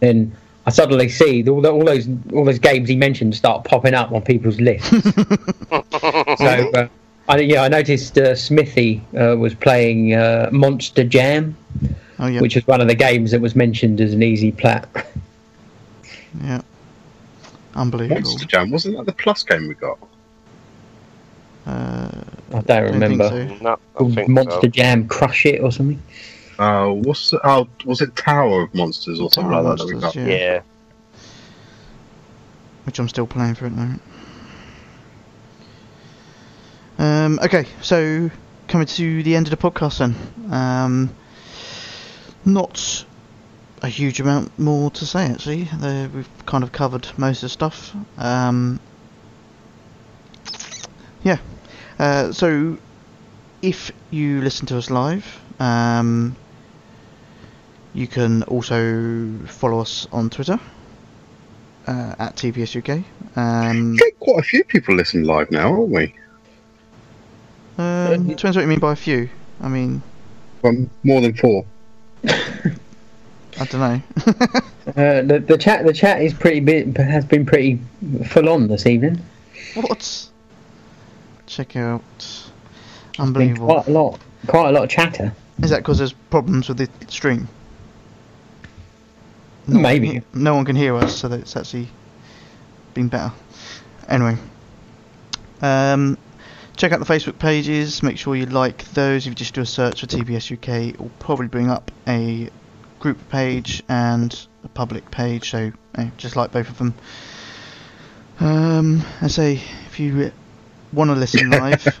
Yep. 0.00 0.14
Then 0.14 0.36
I 0.66 0.70
suddenly 0.70 1.08
see 1.08 1.48
all, 1.48 1.60
the, 1.60 1.70
all 1.70 1.84
those 1.84 2.08
all 2.32 2.44
those 2.44 2.58
games 2.58 2.88
he 2.88 2.96
mentioned 2.96 3.34
start 3.34 3.64
popping 3.64 3.94
up 3.94 4.12
on 4.12 4.22
people's 4.22 4.60
lists. 4.60 4.90
so 5.70 6.70
uh, 6.74 6.88
I, 7.28 7.38
yeah, 7.40 7.62
I 7.62 7.68
noticed 7.68 8.16
uh, 8.18 8.34
Smithy 8.34 9.02
uh, 9.18 9.36
was 9.36 9.54
playing 9.54 10.14
uh, 10.14 10.48
Monster 10.52 11.04
Jam, 11.04 11.56
Oh 12.18 12.26
yeah. 12.26 12.40
which 12.40 12.56
is 12.56 12.66
one 12.66 12.80
of 12.80 12.88
the 12.88 12.94
games 12.94 13.30
that 13.30 13.40
was 13.40 13.54
mentioned 13.54 14.00
as 14.00 14.12
an 14.12 14.22
easy 14.22 14.50
plat. 14.52 14.88
Yeah. 16.42 16.62
Unbelievable. 17.74 18.20
Monster 18.22 18.46
Jam, 18.46 18.70
wasn't 18.70 18.96
that 18.96 19.06
the 19.06 19.12
plus 19.12 19.42
game 19.42 19.68
we 19.68 19.74
got? 19.74 19.98
Uh, 21.66 21.70
I 22.50 22.60
don't 22.60 22.66
don't 22.66 22.84
remember. 22.92 23.28
think 23.28 23.58
so. 23.58 23.64
No, 23.64 23.78
I 24.00 24.14
think 24.14 24.28
Monster 24.28 24.60
so. 24.62 24.68
Jam 24.68 25.06
Crush 25.06 25.46
It 25.46 25.62
or 25.62 25.70
something. 25.70 26.02
Uh, 26.58 26.88
what's 26.88 27.30
the, 27.30 27.40
oh, 27.46 27.68
was 27.84 28.00
it 28.00 28.16
Tower 28.16 28.62
of 28.62 28.74
Monsters 28.74 29.20
or 29.20 29.30
something 29.30 29.52
Tower 29.52 29.62
like 29.62 29.72
of 29.72 29.78
that 29.78 29.84
that 29.86 29.94
we 29.94 30.00
Monsters, 30.00 30.24
got? 30.24 30.28
yeah. 30.30 30.36
Yeah. 30.36 30.60
which 32.84 32.98
I'm 32.98 33.08
still 33.08 33.26
playing 33.26 33.54
for 33.54 33.66
at 33.66 33.72
the 33.72 33.76
moment. 33.76 34.02
Um, 36.98 37.38
okay, 37.44 37.66
so 37.80 38.30
coming 38.66 38.86
to 38.88 39.22
the 39.22 39.36
end 39.36 39.46
of 39.46 39.50
the 39.50 39.70
podcast 39.70 39.98
then. 39.98 40.52
Um, 40.52 41.14
not 42.44 43.04
a 43.82 43.88
huge 43.88 44.18
amount 44.20 44.58
more 44.58 44.90
to 44.90 45.06
say 45.06 45.26
actually. 45.26 45.64
The, 45.64 46.10
we've 46.12 46.28
kind 46.46 46.64
of 46.64 46.72
covered 46.72 47.06
most 47.16 47.38
of 47.38 47.42
the 47.42 47.48
stuff. 47.50 47.94
Um, 48.16 48.80
yeah. 51.22 51.38
Uh, 51.98 52.32
so 52.32 52.78
if 53.62 53.92
you 54.10 54.40
listen 54.40 54.66
to 54.66 54.78
us 54.78 54.90
live, 54.90 55.40
um, 55.60 56.36
you 57.98 58.06
can 58.06 58.44
also 58.44 59.28
follow 59.46 59.80
us 59.80 60.06
on 60.12 60.30
Twitter 60.30 60.60
uh, 61.88 62.14
at 62.20 62.36
TPS 62.36 62.76
UK. 62.78 63.04
Um, 63.36 63.96
quite 64.20 64.38
a 64.38 64.42
few 64.42 64.62
people 64.62 64.94
listen 64.94 65.24
live 65.24 65.50
now, 65.50 65.72
aren't 65.72 65.88
we? 65.88 66.14
um, 67.76 68.28
depends 68.28 68.56
what 68.56 68.62
you 68.62 68.68
mean 68.68 68.78
by 68.78 68.92
a 68.92 68.96
few. 68.96 69.28
I 69.60 69.68
mean, 69.68 70.00
Well, 70.62 70.86
more 71.02 71.20
than 71.20 71.34
four. 71.34 71.64
I 72.24 73.64
don't 73.64 73.74
know. 73.74 74.02
Uh, 74.88 75.20
the, 75.20 75.38
the 75.46 75.58
chat 75.58 75.84
the 75.84 75.92
chat 75.92 76.22
is 76.22 76.32
pretty 76.32 76.60
bit 76.60 76.96
has 76.96 77.22
been 77.22 77.44
pretty 77.44 77.78
full 78.24 78.48
on 78.48 78.68
this 78.68 78.86
evening. 78.86 79.22
what? 79.74 80.30
Check 81.46 81.76
out. 81.76 82.48
Unbelievable. 83.18 83.66
quite 83.66 83.86
a 83.86 83.90
lot 83.90 84.18
quite 84.46 84.70
a 84.70 84.72
lot 84.72 84.84
of 84.84 84.88
chatter. 84.88 85.30
Is 85.62 85.68
that 85.68 85.80
because 85.80 85.98
there's 85.98 86.14
problems 86.14 86.70
with 86.70 86.78
the 86.78 86.88
stream? 87.12 87.48
No 89.68 89.80
Maybe. 89.80 90.08
he- 90.14 90.20
no 90.32 90.54
one 90.54 90.64
can 90.64 90.76
hear 90.76 90.96
us, 90.96 91.16
so 91.16 91.28
that 91.28 91.40
it's 91.40 91.56
actually 91.56 91.88
been 92.94 93.08
better. 93.08 93.32
Anyway, 94.08 94.36
um, 95.60 96.16
check 96.76 96.92
out 96.92 96.98
the 97.00 97.04
Facebook 97.04 97.38
pages. 97.38 98.02
Make 98.02 98.16
sure 98.18 98.34
you 98.34 98.46
like 98.46 98.84
those. 98.94 99.26
If 99.26 99.30
you 99.30 99.34
just 99.34 99.52
do 99.54 99.60
a 99.60 99.66
search 99.66 100.00
for 100.00 100.06
TPS 100.06 100.50
UK, 100.50 100.88
it 100.94 101.00
will 101.00 101.10
probably 101.18 101.48
bring 101.48 101.70
up 101.70 101.90
a 102.06 102.48
group 102.98 103.18
page 103.28 103.82
and 103.88 104.46
a 104.64 104.68
public 104.68 105.10
page. 105.10 105.50
So 105.50 105.70
eh, 105.96 106.08
just 106.16 106.34
like 106.34 106.50
both 106.50 106.68
of 106.70 106.78
them. 106.78 106.94
Um, 108.40 109.02
I 109.20 109.26
say 109.28 109.60
if 109.86 110.00
you 110.00 110.32
want 110.92 111.10
to 111.10 111.14
listen 111.14 111.50
live, 111.50 112.00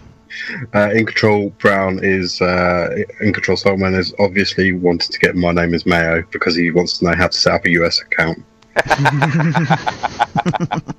Uh, 0.74 0.90
in 0.90 1.06
Control 1.06 1.50
Brown 1.58 2.00
is 2.02 2.40
uh, 2.40 3.04
in 3.20 3.32
Control 3.32 3.56
Soulman 3.56 3.96
is 3.96 4.12
obviously 4.18 4.72
wanted 4.72 5.12
to 5.12 5.18
get 5.18 5.36
My 5.36 5.52
Name 5.52 5.74
Is 5.74 5.86
Mayo 5.86 6.22
because 6.32 6.56
he 6.56 6.70
wants 6.70 6.98
to 6.98 7.06
know 7.06 7.14
how 7.14 7.28
to 7.28 7.36
set 7.36 7.54
up 7.54 7.64
a 7.64 7.70
US 7.70 8.00
account. 8.00 8.44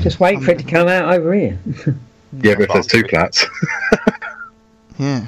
Just 0.00 0.20
wait 0.20 0.42
for 0.42 0.52
it 0.52 0.58
to 0.58 0.64
come 0.64 0.88
out 0.88 1.14
over 1.14 1.34
here. 1.34 1.58
Yeah, 2.32 2.54
but 2.54 2.62
if 2.62 2.72
there's 2.72 2.86
two 2.86 3.02
plats. 3.02 3.44
Yeah. 5.00 5.26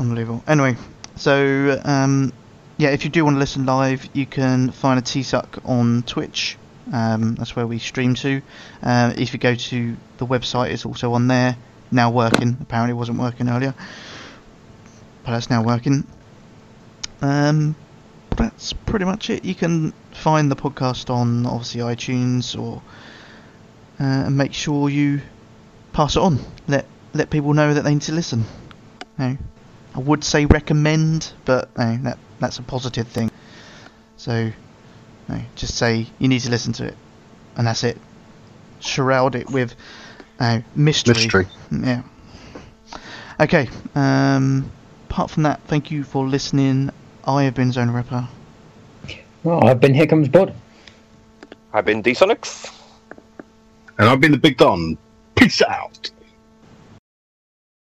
Unbelievable. 0.00 0.42
Anyway, 0.48 0.74
so 1.16 1.78
um, 1.84 2.32
yeah, 2.78 2.88
if 2.88 3.04
you 3.04 3.10
do 3.10 3.26
want 3.26 3.34
to 3.34 3.38
listen 3.38 3.66
live, 3.66 4.08
you 4.14 4.24
can 4.24 4.70
find 4.70 4.98
a 4.98 5.02
T-Suck 5.02 5.58
on 5.66 6.02
Twitch. 6.04 6.56
Um, 6.92 7.34
that's 7.34 7.54
where 7.54 7.66
we 7.66 7.78
stream 7.78 8.14
to. 8.16 8.42
Uh, 8.82 9.12
if 9.16 9.32
you 9.32 9.38
go 9.38 9.54
to 9.54 9.96
the 10.18 10.26
website, 10.26 10.70
it's 10.70 10.86
also 10.86 11.12
on 11.12 11.28
there. 11.28 11.56
Now 11.90 12.10
working. 12.10 12.56
Apparently, 12.60 12.94
wasn't 12.94 13.18
working 13.18 13.48
earlier, 13.48 13.74
but 15.24 15.32
that's 15.32 15.50
now 15.50 15.62
working. 15.62 16.06
Um, 17.20 17.76
that's 18.36 18.72
pretty 18.72 19.04
much 19.04 19.30
it. 19.30 19.44
You 19.44 19.54
can 19.54 19.92
find 20.12 20.50
the 20.50 20.56
podcast 20.56 21.10
on 21.10 21.46
obviously 21.46 21.82
iTunes 21.82 22.58
or 22.58 22.82
uh, 24.00 24.26
and 24.26 24.36
make 24.36 24.54
sure 24.54 24.88
you 24.88 25.20
pass 25.92 26.16
it 26.16 26.22
on. 26.22 26.40
Let 26.66 26.86
let 27.14 27.30
people 27.30 27.54
know 27.54 27.74
that 27.74 27.82
they 27.82 27.92
need 27.92 28.02
to 28.02 28.12
listen. 28.12 28.44
No, 29.18 29.36
I 29.94 29.98
would 29.98 30.24
say 30.24 30.46
recommend, 30.46 31.32
but 31.44 31.76
no, 31.76 31.98
that 31.98 32.18
that's 32.40 32.58
a 32.58 32.62
positive 32.62 33.06
thing. 33.08 33.30
So, 34.16 34.52
no, 35.28 35.40
just 35.56 35.76
say 35.76 36.06
you 36.18 36.28
need 36.28 36.40
to 36.40 36.50
listen 36.50 36.72
to 36.74 36.86
it, 36.86 36.96
and 37.56 37.66
that's 37.66 37.84
it. 37.84 37.98
Shroud 38.80 39.34
it 39.34 39.50
with 39.50 39.74
uh, 40.40 40.60
mystery. 40.74 41.14
Mystery. 41.14 41.46
Yeah. 41.70 42.02
Okay. 43.40 43.68
Um, 43.94 44.70
apart 45.08 45.30
from 45.30 45.44
that, 45.44 45.60
thank 45.66 45.90
you 45.90 46.04
for 46.04 46.26
listening. 46.26 46.90
I 47.24 47.44
have 47.44 47.54
been 47.54 47.70
Zone 47.72 47.90
Ripper. 47.90 48.28
Well, 49.44 49.64
I've 49.64 49.80
been 49.80 49.94
here 49.94 50.06
comes 50.06 50.28
Bod. 50.28 50.54
I've 51.72 51.84
been 51.84 52.02
D-Sonics. 52.02 52.72
And 53.98 54.08
I've 54.08 54.20
been 54.20 54.32
the 54.32 54.38
Big 54.38 54.56
Don. 54.56 54.96
Peace 55.34 55.62
out. 55.62 56.10